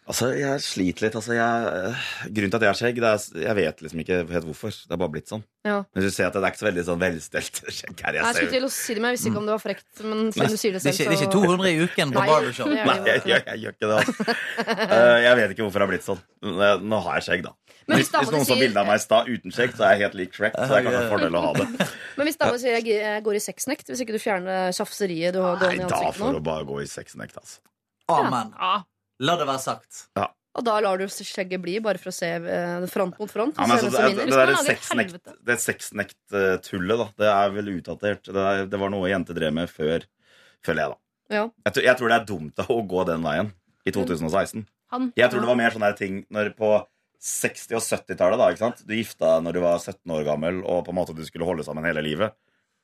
Altså, 0.03 0.33
jeg 0.35 0.59
sliter 0.59 1.05
litt. 1.05 1.13
Altså, 1.15 1.31
jeg, 1.31 1.67
øh, 1.87 2.01
grunnen 2.35 2.51
til 2.51 2.57
at 2.59 2.63
jeg 2.65 2.71
har 2.73 2.79
skjegg, 2.79 2.97
det 2.99 3.07
er 3.07 3.45
Jeg 3.45 3.55
vet 3.55 3.83
liksom 3.85 3.99
ikke 4.03 4.17
helt 4.33 4.47
hvorfor. 4.49 4.73
Det 4.75 4.91
er 4.91 4.99
bare 4.99 5.13
blitt 5.13 5.29
sånn. 5.31 5.43
Ja. 5.63 5.77
Men 5.95 6.03
du 6.03 6.09
ser 6.11 6.27
at 6.27 6.35
det 6.35 6.41
er 6.43 6.51
ikke 6.51 6.59
så 6.59 6.67
veldig 6.67 6.83
sånn 6.89 6.99
velstelt 6.99 7.61
skjegg 7.77 8.03
her. 8.03 8.17
Jeg 8.17 8.23
Jeg 8.25 8.35
skulle 8.35 8.51
til 8.57 8.67
å 8.67 8.71
si 8.75 8.93
det, 8.97 8.99
men 9.03 9.13
jeg 9.13 9.17
visste 9.17 9.31
ikke 9.31 9.39
om 9.39 9.47
det 9.47 9.55
var 9.55 9.63
frekt. 9.63 9.87
Men 10.03 10.25
siden 10.35 10.51
du 10.51 10.59
sier 10.59 10.75
det 10.75 10.81
selv, 10.83 10.97
så 10.97 11.07
det 11.07 11.15
er 11.15 11.23
ikke 11.23 11.31
200 11.37 11.71
i 11.71 11.77
uken 11.87 12.11
på 12.11 12.19
Nei, 12.19 12.27
barbershop. 12.33 12.67
er 12.75 12.89
Nei, 12.91 12.97
jeg, 13.07 13.23
jeg, 13.31 13.45
jeg 13.47 13.63
gjør 13.63 13.77
ikke 13.77 13.91
det. 13.93 14.01
Altså. 14.03 14.37
uh, 14.91 15.17
jeg 15.27 15.39
vet 15.39 15.55
ikke 15.55 15.63
hvorfor 15.67 15.79
det 15.79 15.87
har 15.87 15.93
blitt 15.95 16.07
sånn. 16.11 16.21
Eh, 16.51 16.85
Nå 16.93 16.99
har 17.07 17.19
jeg 17.21 17.27
skjegg, 17.29 17.47
da. 17.47 17.55
Men 17.87 17.99
hvis 17.99 18.07
Hvis, 18.11 18.19
hvis 18.19 18.31
noen 18.35 18.45
så 18.47 18.53
sier- 18.53 18.63
bilde 18.63 18.79
av 18.83 18.87
meg 18.91 18.99
i 18.99 19.03
stad 19.03 19.27
uten 19.31 19.55
skjegg, 19.55 19.73
så 19.75 19.87
er 19.87 19.95
jeg 19.95 20.03
helt 20.05 20.15
lik 20.19 20.35
Shrek. 20.35 20.55
Så 20.55 20.67
det 20.67 20.77
er 20.77 20.85
kanskje 20.87 21.01
en 21.03 21.11
fordel 21.15 21.35
å 21.39 21.41
ha 21.47 21.51
det. 21.57 21.67
Men 22.19 22.27
hvis 22.29 22.39
dama 22.43 22.59
sier 22.59 22.77
jeg 22.79 22.91
jeg 22.99 23.23
går 23.25 23.39
i 23.39 23.43
sexnekt, 23.43 23.91
hvis 23.91 24.03
ikke 24.03 24.15
du 24.15 24.21
fjerner 24.23 24.71
tjafseriet 24.75 25.35
du 25.35 25.41
har 25.43 25.55
Nei, 25.59 25.73
gående 25.79 25.87
i 25.87 25.91
da 25.95 26.11
får 26.15 26.31
nå, 26.31 26.39
du 26.39 26.47
bare 26.47 26.67
gå 26.67 26.79
i 26.83 26.87
sexnekt, 26.91 27.39
altså. 27.39 27.59
Amen. 28.11 28.51
La 29.19 29.35
det 29.37 29.45
være 29.47 29.61
sagt. 29.61 30.07
og 30.17 30.63
da 30.65 30.79
lar 30.81 30.97
du 30.97 31.05
skjegget 31.07 31.61
bli, 31.61 31.79
bare 31.81 31.97
for 32.01 32.09
å 32.11 32.13
se 32.13 32.27
eh, 32.29 32.85
front 32.91 33.17
mot 33.19 33.29
front? 33.31 33.55
Ja, 33.57 33.65
men 33.67 33.77
altså, 33.77 33.89
det, 33.89 34.25
det, 34.25 34.35
lage 34.35 34.53
et 34.53 34.67
sexnekt- 34.67 35.13
helvete. 35.13 35.35
det 35.49 35.57
sexnekt-tullet, 35.61 36.97
da, 36.99 37.07
det 37.23 37.29
er 37.31 37.53
vel 37.55 37.71
utdatert. 37.77 38.23
Det, 38.29 38.43
er, 38.43 38.65
det 38.69 38.79
var 38.81 38.89
noe 38.93 39.09
jenter 39.09 39.33
drev 39.37 39.53
med 39.53 39.69
før, 39.71 40.05
føler 40.65 40.83
jeg, 40.85 40.93
da. 40.93 40.99
Ja. 41.33 41.43
Jeg, 41.65 41.73
tror- 41.77 41.87
jeg 41.87 41.97
tror 41.99 42.11
det 42.13 42.17
er 42.19 42.25
dumt 42.29 42.55
da, 42.59 42.65
å 42.69 42.81
gå 42.85 43.05
den 43.09 43.23
veien 43.25 43.53
i 43.85 43.91
2016. 43.95 44.65
Han. 44.93 45.11
Jeg 45.17 45.31
tror 45.31 45.41
det 45.41 45.49
var 45.49 45.57
mer 45.57 45.73
sånne 45.73 45.93
ting 45.97 46.19
når 46.29 46.51
på 46.57 46.73
60- 47.23 47.77
og 47.79 47.81
70-tallet. 47.81 48.37
da, 48.37 48.49
ikke 48.51 48.61
sant? 48.61 48.83
Du 48.85 48.93
gifta 48.93 49.37
når 49.41 49.53
du 49.57 49.61
var 49.63 49.79
17 49.79 50.11
år 50.13 50.25
gammel, 50.27 50.59
og 50.67 50.83
på 50.85 50.93
en 50.93 50.99
måte 50.99 51.15
du 51.17 51.23
skulle 51.25 51.47
holde 51.47 51.63
sammen 51.65 51.85
hele 51.87 52.03
livet. 52.05 52.35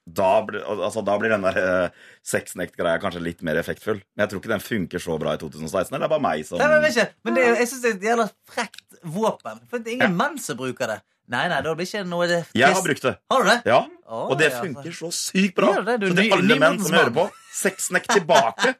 Da, 0.10 0.30
ble, 0.46 0.62
altså, 0.64 1.04
da 1.06 1.16
blir 1.22 1.30
den 1.34 1.44
der 1.46 1.58
eh, 1.62 2.06
sexnekt-greia 2.26 3.02
kanskje 3.02 3.22
litt 3.22 3.44
mer 3.46 3.60
effektfull. 3.62 4.00
Men 4.16 4.24
jeg 4.24 4.32
tror 4.32 4.42
ikke 4.42 4.54
den 4.54 4.64
funker 4.66 5.04
så 5.04 5.18
bra 5.22 5.36
i 5.36 5.42
2016. 5.42 5.92
Eller 5.94 6.06
det 6.06 6.08
er 6.08 6.14
bare 6.16 6.26
meg 6.26 6.46
som 6.48 6.62
Nei, 6.62 6.70
men, 6.74 7.14
men 7.28 7.38
det, 7.38 7.46
jeg 7.60 7.70
syns 7.70 7.84
det 7.84 7.92
er 7.92 7.98
et 8.00 8.08
jævla 8.10 8.28
frekt 8.50 9.00
våpen. 9.04 9.62
For 9.70 9.84
det 9.84 9.92
er 9.92 10.00
ingen 10.00 10.18
menn 10.18 10.40
som 10.42 10.58
bruker 10.60 10.96
det. 10.96 11.00
Nei, 11.30 11.44
nei, 11.52 11.60
da 11.62 11.76
blir 11.78 11.86
ikke 11.86 12.00
noe 12.10 12.26
det 12.26 12.40
Jeg 12.58 12.74
har 12.74 12.82
brukt 12.82 13.04
det. 13.06 13.12
Har 13.30 13.44
du 13.44 13.50
det? 13.52 13.58
Ja, 13.70 13.84
oh, 14.10 14.32
Og 14.32 14.40
det 14.40 14.48
ja, 14.50 14.62
funker 14.64 14.96
så 14.98 15.12
sykt 15.14 15.54
bra. 15.60 15.68
Gjør 15.76 15.84
det, 15.86 15.98
du 16.02 16.06
så 16.08 16.14
er 16.16 16.22
til 16.24 16.34
alle 16.40 16.56
menn 16.64 16.80
som 16.82 16.96
hører 16.98 17.12
på, 17.14 17.26
sexnekt 17.60 18.10
tilbake 18.16 18.72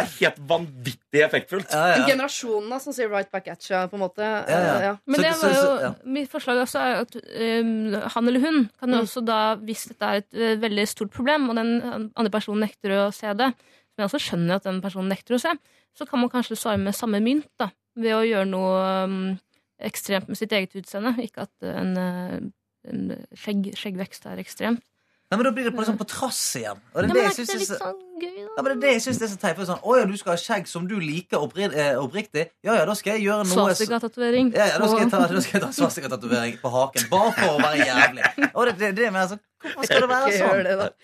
er 0.00 0.08
helt 0.16 0.40
vanvittig 0.50 1.22
effektfullt. 1.22 1.70
Ja, 1.70 1.92
ja. 1.94 2.06
Generasjonen 2.08 2.80
som 2.82 2.92
sier 2.96 3.06
'right 3.12 3.30
back 3.30 3.46
at 3.52 3.60
you', 3.70 3.86
på 3.92 3.94
en 3.94 4.02
måte. 4.02 4.22
Ja, 4.26 4.58
ja. 4.58 4.80
Ja. 4.88 4.96
Men 5.06 5.14
Så- 5.14 5.22
det 5.22 5.32
var 5.42 5.48
jo, 5.54 5.62
så- 5.62 5.80
ja. 5.82 5.92
mitt 6.04 6.30
forslag 6.32 6.56
også 6.66 6.78
er 6.80 7.00
at 7.04 7.14
um, 7.16 7.92
han 8.10 8.28
eller 8.28 8.40
hun 8.40 8.70
kan 8.80 8.88
jo 8.90 8.96
Mm. 8.96 9.02
også 9.06 9.24
da, 9.24 9.54
hvis 9.56 9.86
dette 9.88 10.02
er 10.02 10.14
et 10.16 10.34
uh, 10.34 10.60
veldig 10.60 10.88
stort 10.88 11.10
problem, 11.12 11.48
og 11.50 11.54
den 11.56 12.10
andre 12.16 12.30
personen 12.30 12.60
nekter 12.66 12.90
å 12.90 13.12
se 13.14 13.26
det, 13.34 13.54
som 13.54 13.98
jeg 13.98 14.06
også 14.10 14.18
skjønner 14.30 14.54
at 14.56 14.64
den 14.64 14.82
personen 14.82 15.08
nekter 15.08 15.34
å 15.36 15.40
se, 15.40 15.52
så 15.96 16.06
kan 16.10 16.18
man 16.18 16.28
kanskje 16.30 16.56
svare 16.58 16.78
med 16.78 16.92
samme 16.94 17.20
mynt, 17.22 17.46
da, 17.56 17.70
ved 17.96 18.12
å 18.12 18.26
gjøre 18.26 18.48
noe 18.48 19.04
um, 19.04 19.38
ekstremt 19.86 20.30
med 20.30 20.40
sitt 20.40 20.54
eget 20.56 20.74
utseende. 20.80 21.14
Ikke 21.24 21.46
at 21.48 21.68
en, 21.70 21.94
uh, 21.98 22.90
en 22.90 23.14
skjegg, 23.36 23.72
skjeggvekst 23.78 24.28
er 24.30 24.42
ekstremt. 24.42 24.84
Nei, 25.32 25.38
men 25.40 25.46
da 25.48 25.50
blir 25.56 25.64
det 25.64 25.72
på, 25.72 25.80
liksom, 25.80 25.96
på 25.98 26.04
trass 26.06 26.40
igjen. 26.60 26.80
Og 26.92 26.98
det 27.00 27.06
er 27.06 27.08
det 27.08 27.14
men 27.14 27.24
jeg 27.24 27.34
det 27.34 27.54
er 27.54 27.60
litt 27.62 27.70
så 27.70 27.78
sånn 27.80 28.00
gøy, 28.20 28.34
da? 28.36 28.42
ja, 28.44 28.60
men 28.60 28.66
det 28.68 28.74
er 28.74 28.82
det 28.82 28.90
jeg 28.92 29.02
synes 29.06 29.20
det 29.20 29.24
er 29.26 29.30
så 29.32 29.38
teit. 29.40 29.62
Sånn, 29.70 29.80
å 29.80 29.96
ja, 29.96 30.04
du 30.10 30.12
skal 30.20 30.34
ha 30.34 30.36
skjegg 30.38 30.68
som 30.70 30.84
du 30.90 30.94
liker 31.00 31.42
oppri 31.42 31.64
eh, 31.66 31.96
oppriktig. 31.98 32.44
Ja 32.66 32.76
ja, 32.76 32.84
da 32.86 32.94
skal 32.98 33.16
jeg 33.16 33.24
gjøre 33.24 33.46
noe 33.48 33.56
Svastikatatovering. 33.56 34.52
Ja, 34.54 34.68
ja, 34.74 34.76
da 34.78 34.90
skal 34.92 35.02
jeg 35.02 35.12
ta, 35.14 35.22
skal 35.32 35.58
jeg 35.58 35.64
ta 35.64 35.72
svastika-tatovering 35.80 36.60
på 36.60 36.72
haken. 36.76 37.08
Bare 37.10 37.32
for 37.40 37.56
å 37.56 37.64
være 37.64 37.88
jævlig. 37.88 38.30
Og 38.52 38.68
det, 38.68 38.76
det, 38.82 38.92
det 39.00 39.10
med, 39.10 39.20
altså, 39.24 39.40
Hvorfor 39.64 39.88
skal 39.88 40.04
det 40.04 40.10
være 40.12 40.36
sånn? 40.38 40.94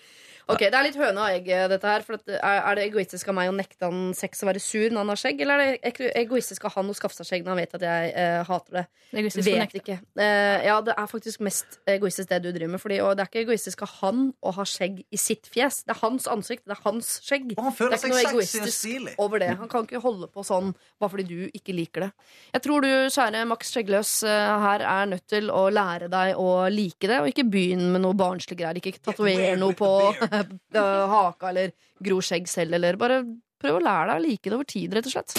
Ok, 0.47 0.63
Det 0.65 0.73
er 0.73 0.87
litt 0.87 0.97
høne 0.99 1.21
og 1.21 1.35
egg, 1.35 1.49
dette 1.71 1.87
her. 1.87 2.05
For 2.05 2.17
at, 2.17 2.27
er, 2.37 2.75
det 2.79 2.87
egoistisk 2.89 3.29
av 3.31 3.37
meg 3.37 3.51
å 3.51 3.55
nekte 3.55 3.89
han 3.89 4.11
sex 4.17 4.41
og 4.43 4.51
være 4.51 4.63
sur 4.63 4.87
når 4.89 5.03
han 5.03 5.13
har 5.13 5.21
skjegg? 5.21 5.43
Eller 5.45 5.63
er 5.63 5.95
det 5.97 6.11
egoistisk 6.21 6.65
av 6.69 6.75
han 6.77 6.89
å 6.91 6.95
skaffe 6.97 7.19
seg 7.19 7.29
skjegg 7.29 7.45
når 7.45 7.53
han 7.53 7.61
vet 7.61 7.77
at 7.77 7.85
jeg 7.87 8.11
eh, 8.23 8.39
hater 8.47 8.79
det? 8.79 8.85
Det 9.11 9.21
egoistisk 9.23 9.45
å 9.45 9.51
Vet 9.51 9.61
nekte. 9.61 9.81
ikke. 9.83 9.97
Eh, 10.25 10.65
ja, 10.67 10.77
det 10.85 10.95
er 10.97 11.11
faktisk 11.11 11.43
mest 11.45 11.79
egoistisk 11.89 12.31
det 12.31 12.41
du 12.45 12.49
driver 12.51 12.73
med. 12.75 12.83
Fordi, 12.83 12.99
og 13.05 13.15
det 13.17 13.25
er 13.25 13.31
ikke 13.31 13.43
egoistisk 13.45 13.85
av 13.85 13.95
han 14.01 14.27
å 14.41 14.55
ha 14.57 14.65
skjegg 14.67 15.03
i 15.03 15.19
sitt 15.21 15.49
fjes. 15.51 15.83
Det 15.85 15.95
er 15.95 16.01
hans 16.01 16.27
ansikt, 16.31 16.65
det 16.69 16.77
er 16.77 16.83
hans 16.85 17.13
skjegg. 17.25 17.53
Og 17.57 17.63
han 17.67 17.75
Det 17.77 17.87
er 17.89 17.99
ikke 17.99 18.13
noe 18.13 18.25
egoistisk 18.31 19.21
over 19.21 19.43
det. 19.43 19.51
Han 19.61 19.71
kan 19.71 19.87
ikke 19.87 20.01
holde 20.03 20.29
på 20.31 20.45
sånn 20.47 20.73
bare 21.01 21.13
fordi 21.13 21.27
du 21.29 21.57
ikke 21.57 21.75
liker 21.75 22.07
det. 22.07 22.11
Jeg 22.55 22.65
tror 22.65 22.85
du, 22.85 22.89
kjære 23.11 23.43
Max 23.49 23.71
Skjeggløs, 23.73 24.11
eh, 24.27 24.51
her 24.65 24.85
er 24.87 25.09
nødt 25.11 25.27
til 25.31 25.49
å 25.53 25.65
lære 25.73 26.09
deg 26.11 26.39
å 26.39 26.49
like 26.71 27.09
det, 27.09 27.19
og 27.21 27.31
ikke 27.31 27.47
begynn 27.51 27.87
med 27.93 28.03
noe 28.05 28.17
barnslig 28.17 28.57
greier. 28.59 28.77
Ikke 28.81 28.95
tatover 29.01 29.57
noe 29.59 29.75
på 29.77 29.89
eh, 30.43 31.15
haka 31.15 31.51
eller 31.51 31.73
gro 32.03 32.21
skjegg 32.23 32.49
selv, 32.49 32.77
eller 32.77 32.99
bare 33.01 33.21
prøv 33.61 33.79
å 33.79 33.83
lære 33.85 34.13
deg 34.13 34.21
å 34.21 34.25
like 34.27 34.49
det 34.49 34.57
over 34.57 34.69
tid, 34.69 34.95
rett 34.97 35.09
og 35.09 35.15
slett. 35.15 35.35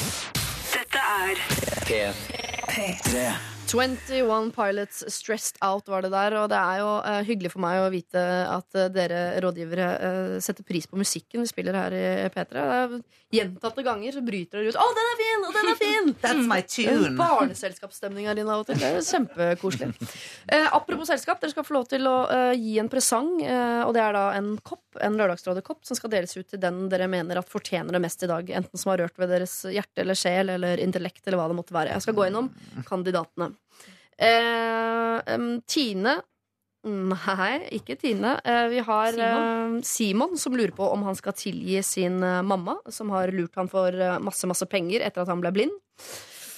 Dette 0.73 1.07
er 1.23 1.43
P3. 2.73 3.52
21 3.73 4.53
Pilots 4.53 5.05
Stressed 5.09 5.57
Out 5.65 5.89
var 5.89 6.05
det 6.05 6.11
der, 6.13 6.35
og 6.37 6.51
det 6.53 6.59
er 6.59 6.81
jo 6.83 6.91
uh, 7.01 7.21
hyggelig 7.25 7.55
for 7.55 7.65
meg 7.65 7.81
å 7.81 7.89
vite 7.93 8.21
at 8.21 8.77
uh, 8.77 8.89
dere 8.93 9.23
rådgivere 9.41 9.89
uh, 9.97 10.35
setter 10.45 10.67
pris 10.67 10.85
på 10.91 11.01
musikken 11.01 11.41
vi 11.41 11.49
spiller 11.49 11.79
her 11.79 11.97
i 11.97 12.05
P3. 12.35 12.53
Det 12.53 12.67
er 12.77 12.97
Gjentatte 13.33 13.81
ganger 13.81 14.13
så 14.13 14.21
bryter 14.21 14.61
dere 14.61 14.75
ut 14.75 14.77
'Å, 14.77 14.89
den 14.93 15.07
er 15.09 15.15
fin! 15.17 15.45
Og 15.49 15.55
den 15.57 15.71
er 15.71 15.79
fin!' 15.81 16.11
That's 16.25 16.49
my 16.51 16.61
tune. 16.69 17.15
Barneselskapsstemning 17.17 18.29
her 18.29 18.37
inne 18.37 18.53
av 18.53 18.61
og 18.61 18.69
til. 18.69 18.77
Det 18.77 18.91
er 18.91 19.07
kjempekoselig. 19.07 19.89
Apropos 20.77 21.09
selskap, 21.09 21.41
dere 21.41 21.55
skal 21.55 21.65
få 21.65 21.79
lov 21.79 21.89
til 21.89 22.05
å 22.11 22.17
gi 22.53 22.77
en 22.83 22.93
presang. 22.93 23.33
Og 23.41 23.95
det 23.97 24.05
er 24.05 24.13
da 24.19 24.27
en 24.37 24.53
kopp, 24.61 24.85
en 25.01 25.17
Lørdagsrådet-kopp, 25.17 25.81
som 25.89 25.97
skal 25.97 26.13
deles 26.13 26.37
ut 26.37 26.45
til 26.53 26.61
den 26.61 26.85
dere 26.93 27.09
mener 27.09 27.41
at 27.41 27.49
fortjener 27.49 27.97
det 27.97 28.05
mest 28.05 28.21
i 28.21 28.29
dag. 28.29 28.53
Enten 28.61 28.85
som 28.85 28.93
har 28.93 29.01
rørt 29.07 29.17
ved 29.17 29.33
deres 29.33 29.63
hjerte 29.65 30.05
eller 30.05 30.19
sjel 30.19 30.53
eller 30.59 30.85
intellekt 30.85 31.25
eller 31.25 31.41
hva 31.41 31.49
det 31.49 31.57
måtte 31.63 31.79
være. 31.79 31.97
Jeg 31.97 32.05
skal 32.05 32.21
gå 32.21 32.29
gjennom 32.29 32.53
kandidatene. 32.85 33.55
Eh, 34.23 35.49
Tine 35.67 36.21
Nei, 36.83 37.61
ikke 37.79 37.95
Tine. 37.95 38.35
Eh, 38.43 38.65
vi 38.73 38.81
har 38.83 39.13
Simon. 39.15 39.83
Simon, 39.87 40.39
som 40.39 40.57
lurer 40.59 40.75
på 40.75 40.89
om 40.91 41.05
han 41.07 41.15
skal 41.15 41.37
tilgi 41.39 41.79
sin 41.87 42.23
eh, 42.27 42.43
mamma, 42.43 42.75
som 42.91 43.13
har 43.15 43.31
lurt 43.31 43.55
han 43.55 43.71
for 43.71 43.95
eh, 43.95 44.19
masse, 44.19 44.49
masse 44.51 44.67
penger 44.67 45.05
etter 45.07 45.23
at 45.23 45.31
han 45.31 45.43
ble 45.45 45.53
blind. 45.55 45.77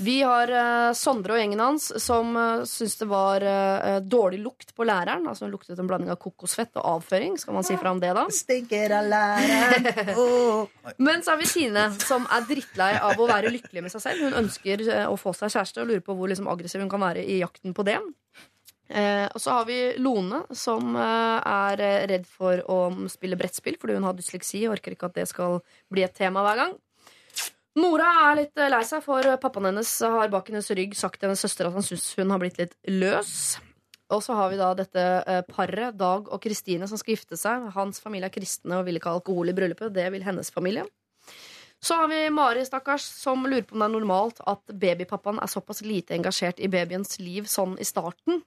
Vi 0.02 0.16
har 0.22 0.50
uh, 0.50 0.92
Sondre 0.96 1.36
og 1.36 1.40
gjengen 1.40 1.60
hans 1.62 1.86
som 2.02 2.32
uh, 2.34 2.64
syns 2.66 2.96
det 3.00 3.06
var 3.10 3.44
uh, 3.46 4.00
dårlig 4.02 4.40
lukt 4.42 4.74
på 4.74 4.86
læreren. 4.86 5.28
Altså 5.30 5.46
Hun 5.46 5.54
luktet 5.54 5.78
en 5.78 5.90
blanding 5.90 6.10
av 6.14 6.18
kokosfett 6.22 6.74
og 6.80 6.88
avføring. 6.96 7.38
Skal 7.40 7.54
man 7.54 7.66
si 7.66 7.76
fra 7.78 7.92
om 7.94 8.02
det, 8.02 8.10
da? 8.16 8.26
Stinker 8.42 8.96
av 8.98 9.08
læreren. 9.12 10.18
Oh. 10.18 10.66
Men 11.06 11.22
så 11.22 11.34
har 11.34 11.42
vi 11.42 11.50
Tine, 11.50 11.86
som 12.02 12.26
er 12.32 12.48
drittlei 12.48 12.92
av 12.98 13.20
å 13.20 13.30
være 13.30 13.52
lykkelig 13.54 13.86
med 13.86 13.94
seg 13.94 14.06
selv. 14.08 14.26
Hun 14.26 14.42
ønsker 14.44 14.84
uh, 14.90 15.06
å 15.12 15.16
få 15.20 15.36
seg 15.38 15.54
kjæreste 15.54 15.84
og 15.84 15.92
lurer 15.92 16.04
på 16.04 16.18
hvor 16.18 16.32
liksom, 16.32 16.50
aggressiv 16.50 16.82
hun 16.82 16.92
kan 16.92 17.04
være 17.04 17.22
i 17.22 17.40
jakten 17.44 17.76
på 17.76 17.86
det. 17.86 18.00
Eh, 18.88 19.26
og 19.32 19.40
så 19.40 19.54
har 19.56 19.64
vi 19.64 19.78
Lone, 19.96 20.42
som 20.52 20.92
eh, 20.92 21.38
er 21.48 21.80
eh, 21.80 22.02
redd 22.10 22.26
for 22.28 22.60
å 22.68 22.78
spille 23.08 23.38
brettspill 23.40 23.78
fordi 23.80 23.96
hun 23.96 24.04
har 24.04 24.16
dysleksi 24.18 24.60
og 24.66 24.76
orker 24.76 24.92
ikke 24.92 25.08
at 25.08 25.16
det 25.16 25.24
skal 25.30 25.62
bli 25.92 26.04
et 26.04 26.14
tema 26.16 26.44
hver 26.44 26.60
gang. 26.60 26.74
Nora 27.74 28.08
er 28.30 28.36
litt 28.38 28.60
eh, 28.60 28.70
lei 28.70 28.84
seg, 28.86 29.02
for 29.02 29.26
pappaen 29.42 29.72
hennes 29.72 29.90
har 30.06 30.30
bak 30.30 30.50
hennes 30.50 30.70
rygg 30.78 30.94
sagt 30.98 31.18
til 31.18 31.26
hennes 31.26 31.42
søster 31.42 31.66
at 31.66 31.74
han 31.74 31.86
syns 31.86 32.12
hun 32.20 32.30
har 32.30 32.42
blitt 32.42 32.60
litt 32.60 32.76
løs. 32.86 33.56
Og 34.14 34.22
så 34.22 34.36
har 34.38 34.52
vi 34.52 34.60
da 34.60 34.68
dette 34.78 35.02
eh, 35.26 35.40
paret, 35.48 35.96
Dag 35.98 36.28
og 36.30 36.42
Kristine, 36.44 36.86
som 36.86 37.00
skal 37.00 37.16
gifte 37.16 37.38
seg. 37.40 37.66
Hans 37.74 37.98
familie 38.04 38.30
er 38.30 38.34
kristne 38.34 38.78
og 38.78 38.86
vil 38.86 39.00
ikke 39.00 39.10
ha 39.10 39.18
alkohol 39.18 39.50
i 39.50 39.56
bryllupet. 39.56 39.94
Det 39.96 40.06
vil 40.14 40.26
hennes 40.26 40.54
familie. 40.54 40.86
Så 41.84 41.98
har 41.98 42.08
vi 42.08 42.22
Mari, 42.32 42.62
stakkars, 42.64 43.04
som 43.24 43.42
lurer 43.48 43.66
på 43.66 43.74
om 43.74 43.82
det 43.82 43.90
er 43.90 43.94
normalt 43.96 44.42
at 44.48 44.70
babypappaen 44.70 45.42
er 45.42 45.50
såpass 45.50 45.82
lite 45.84 46.14
engasjert 46.16 46.62
i 46.62 46.70
babyens 46.70 47.18
liv 47.18 47.50
sånn 47.50 47.74
i 47.82 47.88
starten. 47.88 48.44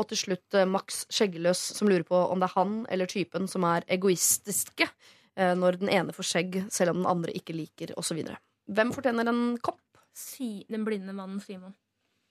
Og 0.00 0.08
til 0.08 0.24
slutt 0.24 0.56
eh, 0.56 0.68
Max 0.68 1.04
Skjeggeløs, 1.12 1.62
som 1.76 1.90
lurer 1.90 2.06
på 2.08 2.16
om 2.16 2.40
det 2.40 2.48
er 2.48 2.56
han 2.56 2.84
eller 2.88 3.10
typen 3.12 3.50
som 3.50 3.68
er 3.68 3.86
egoistiske 3.92 4.88
når 5.40 5.78
den 5.80 5.88
ene 5.88 6.12
får 6.12 6.26
skjegg, 6.26 6.56
selv 6.74 6.92
om 6.92 6.98
den 6.98 7.06
andre 7.08 7.32
ikke 7.38 7.54
liker, 7.54 7.92
osv. 7.96 8.18
Hvem 8.70 8.92
fortjener 8.94 9.30
en 9.30 9.44
kopp? 9.62 9.80
Si, 10.16 10.64
den 10.70 10.84
blinde 10.86 11.14
mannen 11.14 11.40
Simon. 11.42 11.74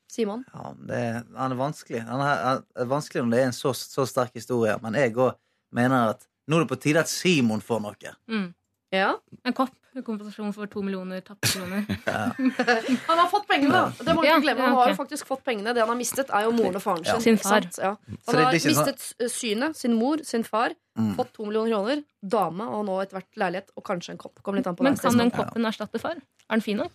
Simon? 0.10 0.44
Ja, 0.54 0.72
det, 0.90 1.02
han 1.36 1.54
er 1.54 1.60
vanskelig. 1.60 2.02
Han 2.08 2.24
er, 2.24 2.42
han 2.44 2.64
er 2.82 2.90
vanskelig 2.90 3.24
når 3.24 3.36
det 3.36 3.42
er 3.42 3.50
en 3.52 3.56
så, 3.56 3.74
så 3.78 4.06
sterk 4.10 4.36
historie. 4.40 4.74
Men 4.84 4.98
jeg 4.98 5.14
òg 5.16 5.38
mener 5.76 6.16
at 6.16 6.26
nå 6.50 6.58
er 6.58 6.66
det 6.66 6.72
på 6.72 6.80
tide 6.82 7.04
at 7.04 7.12
Simon 7.12 7.62
får 7.62 7.84
noe. 7.84 8.16
Mm. 8.32 8.48
Ja. 8.96 9.12
En 9.46 9.56
kopp. 9.58 9.76
En 10.00 10.04
kompensasjon 10.08 10.54
for 10.56 10.70
to 10.72 10.82
millioner 10.86 11.20
tapte 11.28 11.50
kroner. 11.52 11.82
Han 13.10 13.18
har 13.20 13.28
fått 13.32 13.48
pengene, 13.50 13.72
da! 13.74 13.82
Det 14.08 14.14
må 14.16 14.24
Ja, 14.24 14.38
ikke 14.38 14.46
glemme. 14.48 14.64
Han 14.64 14.72
ja, 14.72 14.78
har 14.80 14.92
jo 14.94 14.98
faktisk 15.00 15.28
fått 15.28 15.42
pengene. 15.48 15.74
Det 15.76 15.82
han 15.84 15.92
har 15.92 15.98
mistet, 16.00 16.30
er 16.32 16.46
jo 16.48 16.54
moren 16.56 16.78
og 16.80 16.84
faren 16.86 17.04
Ja. 17.08 17.18
sin. 17.20 17.36
Sin 17.38 17.42
far. 17.44 17.68
Ja. 17.78 17.92
Han 18.30 18.40
har 18.40 18.54
sånn- 18.56 18.72
mistet 18.72 19.04
eh, 19.20 19.28
synet, 19.34 19.76
sin 19.76 19.98
mor, 20.00 20.24
sin 20.24 20.44
far. 20.48 20.72
Mm. 21.00 21.12
Fått 21.18 21.34
to 21.36 21.46
millioner 21.50 21.74
kroner, 21.76 22.04
dame 22.24 22.64
og 22.70 22.86
nå 22.88 22.96
etter 23.04 23.20
hvert 23.20 23.38
leilighet 23.44 23.70
og 23.76 23.84
kanskje 23.92 24.16
en 24.16 24.18
kopp. 24.24 24.40
Kommer 24.44 24.60
litt 24.64 24.68
an 24.72 24.76
på 24.80 24.84
Men 24.88 24.96
kan 24.98 25.18
den 25.20 25.32
koppen 25.36 25.66
erstatte 25.68 26.00
far? 26.00 26.16
Er 26.50 26.56
den 26.56 26.62
fin 26.66 26.78
nok? 26.80 26.92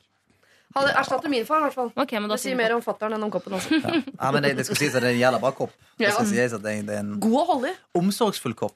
Han 0.74 0.88
erstatter 0.90 1.28
min 1.30 1.44
far, 1.46 1.60
i 1.60 1.68
hvert 1.68 1.74
fall. 1.76 1.92
Okay, 1.94 2.18
men 2.18 2.28
da 2.32 2.34
Det 2.34 2.42
sier 2.42 2.56
mer 2.58 2.72
om 2.74 2.80
fatter'n 2.82 3.14
enn 3.14 3.22
om 3.22 3.30
koppen 3.30 3.52
også. 3.54 3.78
Ja, 4.18 4.30
men 4.34 4.42
det, 4.42 4.56
det 4.58 4.64
skal 4.66 4.76
sies 4.80 4.94
at 4.96 5.04
det 5.04 5.12
er 5.12 5.14
en 5.14 5.20
jævla 5.20 5.40
bra 5.44 5.52
kopp. 5.54 5.70
Det 5.98 6.08
Ja. 6.08 6.14
skal 6.16 6.26
sies 6.32 6.52
at 6.56 6.62
det 6.64 6.72
er, 6.78 6.82
det 6.88 6.94
er 6.96 7.04
en 7.04 7.20
God 7.20 7.36
å 7.42 7.44
holde 7.52 7.68
i. 7.70 7.74
omsorgsfull 8.00 8.54
kopp. 8.58 8.74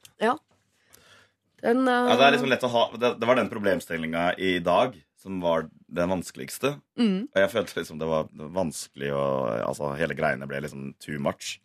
Den, 1.63 1.85
uh... 1.89 2.09
Ja, 2.11 2.17
det 2.17 2.27
er 2.27 2.35
liksom 2.37 2.51
lett 2.53 2.65
å 2.67 2.71
ha 2.71 2.83
Det, 2.95 3.13
det 3.19 3.29
var 3.29 3.39
den 3.39 3.51
problemstillinga 3.51 4.33
i 4.39 4.59
dag 4.63 4.97
som 5.19 5.41
var 5.43 5.67
den 5.91 6.11
vanskeligste. 6.13 6.77
mm. 6.99 7.29
Og 7.35 7.41
jeg 7.43 7.51
følte 7.51 7.81
liksom 7.81 7.99
det 7.99 8.07
var 8.07 8.29
vanskelig 8.55 9.11
og 9.15 9.49
Altså, 9.65 9.91
hele 9.99 10.15
greiene 10.15 10.47
ble 10.47 10.61
liksom 10.63 10.93
too 11.03 11.19
much. 11.23 11.57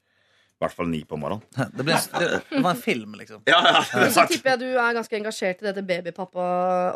I 0.54 0.66
hvert 0.66 0.78
fall 0.78 0.88
ni 0.90 1.04
på 1.06 1.18
morgenen. 1.20 1.44
Det, 1.78 1.84
ble, 1.84 1.98
det, 2.20 2.30
det 2.50 2.62
var 2.64 2.72
en 2.72 2.82
film, 2.82 3.18
liksom. 3.20 3.42
Ja, 3.50 3.60
ja, 3.68 3.82
det 4.02 4.14
så 4.16 4.24
tipper 4.30 4.54
jeg 4.54 4.64
du 4.64 4.70
er 4.72 4.96
ganske 4.96 5.18
engasjert 5.18 5.62
i 5.62 5.68
dette 5.68 5.84
babypappa 5.86 6.46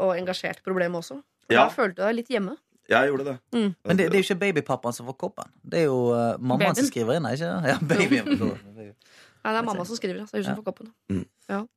og 0.05 0.13
engasjert 0.15 0.63
problemet 0.65 1.03
også. 1.03 1.19
Ja. 1.51 1.65
Da 1.65 1.67
følte 1.73 2.01
du 2.01 2.05
deg 2.07 2.17
litt 2.21 2.31
hjemme. 2.31 2.55
Jeg 2.87 3.09
gjorde 3.09 3.25
det. 3.27 3.35
Mm. 3.51 3.71
Men 3.83 3.97
det, 3.99 4.05
det 4.07 4.15
er 4.15 4.21
jo 4.21 4.27
ikke 4.29 4.39
babypappaen 4.45 4.95
som 4.95 5.09
får 5.09 5.17
koppen. 5.19 5.51
Det 5.59 5.81
er 5.83 5.89
jo 5.89 5.97
uh, 6.15 6.39
mammaen 6.39 6.77
som 6.77 6.87
skriver 6.87 7.19
inn. 7.19 7.27
Ikke? 7.35 7.51
Ja, 7.67 7.77
babyen. 7.83 8.29
Nei, 9.43 9.53
det 9.53 9.59
er 9.61 9.65
mamma 9.67 9.85
som 9.85 9.95
skriver, 9.99 10.19
altså. 10.25 10.37
Hun 10.37 10.43
som 10.43 10.53
Ja. 10.53 10.61
får 10.61 10.65
koppen. 10.71 10.91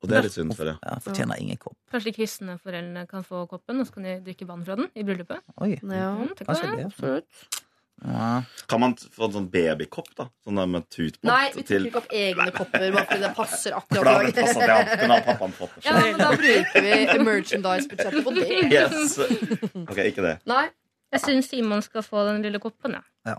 Og 0.02 0.08
det 0.08 0.16
er 0.18 0.22
litt 0.26 0.32
synd 0.32 0.54
for 0.56 0.64
det. 0.64 0.76
Ja, 0.82 0.98
fortjener 0.98 1.38
ingen 1.40 1.56
kopp. 1.56 1.76
Kanskje 1.92 2.10
de 2.10 2.12
kristne 2.18 2.58
foreldrene 2.58 3.06
kan 3.08 3.22
få 3.22 3.46
koppen, 3.48 3.80
og 3.80 3.86
så 3.86 3.94
kan 3.94 4.02
de 4.08 4.20
drikke 4.26 4.46
vann 4.46 4.64
fra 4.64 4.76
den 4.76 4.88
i 4.96 5.02
bryllupet? 5.06 5.40
Oi. 5.60 5.78
Ja, 5.82 6.14
Mm, 6.16 6.34
Kanskje 6.36 6.76
det. 6.76 6.86
absolutt. 6.86 7.60
Ja. 8.02 8.42
Kan 8.66 8.80
man 8.80 8.94
få 8.96 9.24
en 9.26 9.32
sånn 9.32 9.50
babykopp, 9.52 10.14
da? 10.16 10.28
Sånn 10.46 10.56
der 10.56 10.66
med 10.66 10.88
tut 10.88 11.18
på? 11.20 11.26
Nei, 11.28 11.50
vi 11.52 11.62
tar 11.68 11.84
ikke 11.84 11.96
opp 12.00 12.08
egne 12.10 12.50
kopper 12.50 12.92
bare 12.94 13.04
fordi 13.06 13.20
det 13.20 13.34
passer 13.36 13.72
akkurat 13.76 14.04
da 14.34 14.42
passet, 14.42 14.66
ja. 14.66 14.96
Den 14.96 15.10
har 15.10 15.20
pappaen 15.20 15.52
fått. 15.52 15.74
det. 15.76 15.84
Ja, 15.84 16.00
men 16.00 16.16
da 16.18 16.30
bruker 16.32 16.80
vi 16.80 17.24
merchandise-budsjettet 17.26 18.24
på 18.24 18.34
det. 18.34 18.72
Yes. 18.72 19.18
Ok, 19.86 19.98
ikke 19.98 20.22
det. 20.24 20.38
Nei, 20.46 20.68
Jeg 21.12 21.20
syns 21.22 21.48
Simon 21.50 21.82
skal 21.82 22.02
få 22.02 22.24
den 22.24 22.40
lille 22.42 22.58
koppen. 22.62 22.94
Ja. 23.26 23.34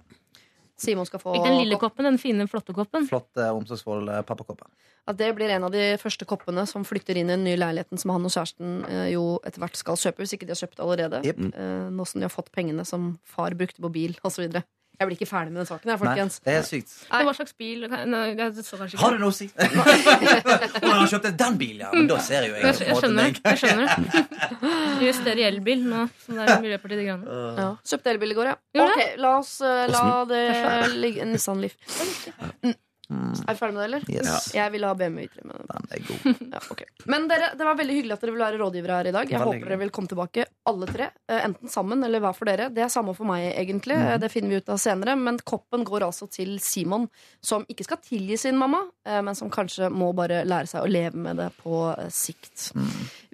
Simon 0.82 1.06
skal 1.06 1.22
få 1.22 1.36
Ikke 1.38 1.52
den 1.52 1.62
lille 1.62 1.78
koppen, 1.82 2.08
den 2.08 2.18
fine, 2.22 2.48
flotte 2.50 2.74
koppen. 2.76 3.06
Flott, 3.10 3.30
eh, 3.38 3.52
omsorgsfull 3.54 4.10
pappakoppen. 4.28 4.72
At 5.10 5.18
det 5.20 5.32
blir 5.38 5.50
en 5.54 5.66
av 5.68 5.74
de 5.74 5.84
første 6.02 6.26
koppene 6.30 6.66
som 6.70 6.86
flytter 6.88 7.18
inn 7.18 7.30
i 7.30 7.36
den 7.36 7.46
nye 7.46 7.60
leiligheten 7.60 8.02
som 8.02 8.14
han 8.14 8.26
og 8.26 8.34
kjæresten 8.34 8.82
eh, 8.90 9.08
jo 9.14 9.26
etter 9.46 9.64
hvert 9.64 9.80
skal 9.80 10.00
kjøpe, 10.00 10.24
hvis 10.24 10.36
ikke 10.38 10.50
de 10.50 10.56
har 10.56 10.62
kjøpt 10.62 10.84
allerede. 10.84 11.22
Jep. 11.26 11.42
Eh, 11.50 11.88
nå 11.94 12.06
som 12.10 12.22
de 12.22 12.28
har 12.28 12.34
fått 12.34 12.52
pengene 12.56 12.86
som 12.88 13.16
far 13.28 13.58
brukte 13.58 13.84
på 13.84 13.94
bil, 13.94 14.18
osv. 14.28 14.48
Jeg 15.00 15.08
blir 15.10 15.18
ikke 15.18 15.26
ferdig 15.30 15.52
med 15.54 15.64
den 15.64 15.68
saken 15.70 15.90
her, 15.90 16.02
Nei, 16.06 16.26
det 16.46 16.54
er 16.54 16.66
sykt. 16.68 16.92
Nei. 17.10 17.22
Hva 17.26 17.32
slags 17.34 17.56
bil? 17.58 17.88
Nei, 17.90 18.26
det 18.38 18.66
så 18.68 18.78
kanskje 18.78 18.98
ikke. 18.98 19.02
Har 19.02 19.16
du 19.16 19.24
noe 19.24 19.32
å 19.32 19.34
si? 19.34 19.48
Å, 19.58 20.92
har 20.92 21.08
kjøpt 21.10 21.28
den 21.40 21.58
bilen, 21.58 21.82
ja. 21.88 21.90
Men 21.96 22.12
da 22.12 22.20
ser 22.22 22.46
jeg 22.46 22.52
jo 22.52 22.60
Jeg, 22.60 22.68
jeg, 22.68 22.88
jeg 22.92 23.00
skjønner. 23.02 23.40
Jeg 23.48 23.62
skjønner 23.64 23.88
det. 23.96 24.76
Justere 25.08 25.48
elbil 25.50 25.88
nå 25.90 26.04
som 26.22 26.38
det 26.38 26.46
er 26.46 26.62
Miljøpartiet 26.68 27.02
De 27.02 27.08
Grønne. 27.10 27.42
Ja. 27.64 27.68
Kjøpte 27.94 28.14
elbil 28.14 28.36
i 28.36 28.40
går, 28.42 28.52
ja. 28.54 28.86
Ok, 28.86 29.02
la 29.26 29.34
oss 29.40 29.56
eh, 29.66 29.84
la 29.90 30.06
det 30.30 30.46
ligge. 31.02 31.26
Nissan 31.34 31.66
Leaf. 31.66 31.78
Mm. 33.12 33.32
Er 33.44 33.54
vi 33.54 33.60
ferdig 33.60 33.76
med 33.76 33.82
det, 33.82 33.88
eller? 33.90 34.04
Yes. 34.16 34.46
Jeg 34.56 34.72
vil 34.72 34.86
ha 34.88 34.94
BMW 34.96 35.26
i3. 35.28 35.44
Men, 35.50 35.66
Den 35.68 35.88
er 35.92 36.04
god. 36.08 36.42
ja, 36.56 36.62
okay. 36.72 36.88
men 37.12 37.28
dere, 37.32 37.50
det 37.60 37.68
var 37.68 37.76
veldig 37.82 37.96
hyggelig 37.98 38.16
at 38.16 38.24
dere 38.24 38.36
ville 38.36 38.48
være 38.48 38.62
rådgivere 38.62 38.98
her 39.02 39.10
i 39.10 39.14
dag. 39.18 39.34
Jeg 39.36 39.42
håper 39.44 39.68
dere 39.68 39.80
vil 39.82 39.92
komme 39.98 40.12
tilbake, 40.12 40.46
alle 40.72 40.88
tre. 40.92 41.10
eh, 41.28 41.42
Enten 41.50 41.72
sammen 41.74 42.04
eller 42.08 42.24
hver 42.24 42.38
for 42.38 42.48
dere. 42.52 42.70
Det 42.72 42.86
er 42.86 42.92
samme 42.94 43.16
for 43.18 43.28
meg, 43.28 43.50
egentlig. 43.60 43.98
Mm. 44.00 44.14
Det 44.24 44.32
finner 44.32 44.54
vi 44.56 44.62
ut 44.64 44.72
av 44.72 44.80
senere. 44.82 45.18
Men 45.20 45.40
koppen 45.44 45.84
går 45.88 46.08
altså 46.08 46.30
til 46.32 46.56
Simon, 46.64 47.10
som 47.44 47.66
ikke 47.70 47.88
skal 47.90 48.02
tilgi 48.06 48.38
sin 48.40 48.58
mamma, 48.60 48.86
eh, 49.06 49.20
men 49.22 49.36
som 49.36 49.52
kanskje 49.52 49.92
må 49.92 50.14
bare 50.16 50.44
lære 50.48 50.72
seg 50.72 50.86
å 50.86 50.92
leve 50.92 51.20
med 51.20 51.42
det 51.42 51.50
på 51.62 51.84
sikt. 52.08 52.52
sikt. 52.56 52.76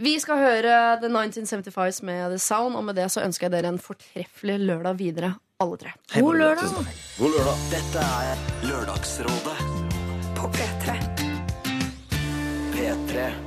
Vi 0.02 0.16
skal 0.22 0.40
høre 0.42 0.76
The 1.02 1.10
1975s 1.12 2.02
med 2.08 2.32
The 2.34 2.40
Sound, 2.42 2.76
og 2.76 2.84
med 2.88 2.96
det 2.98 3.10
så 3.14 3.22
ønsker 3.26 3.48
jeg 3.48 3.54
dere 3.60 3.72
en 3.76 3.82
fortreffelig 3.82 4.58
lørdag 4.66 4.98
videre, 5.00 5.34
alle 5.60 5.78
tre. 5.78 5.92
God 6.22 6.38
lørdag! 6.38 6.70
God 7.20 7.32
lørdag. 7.38 7.58
Dette 7.72 8.00
er 8.00 8.38
Lørdagsrådet 8.70 9.58
på 10.38 10.48
P3. 10.54 10.98
P3. 12.74 13.47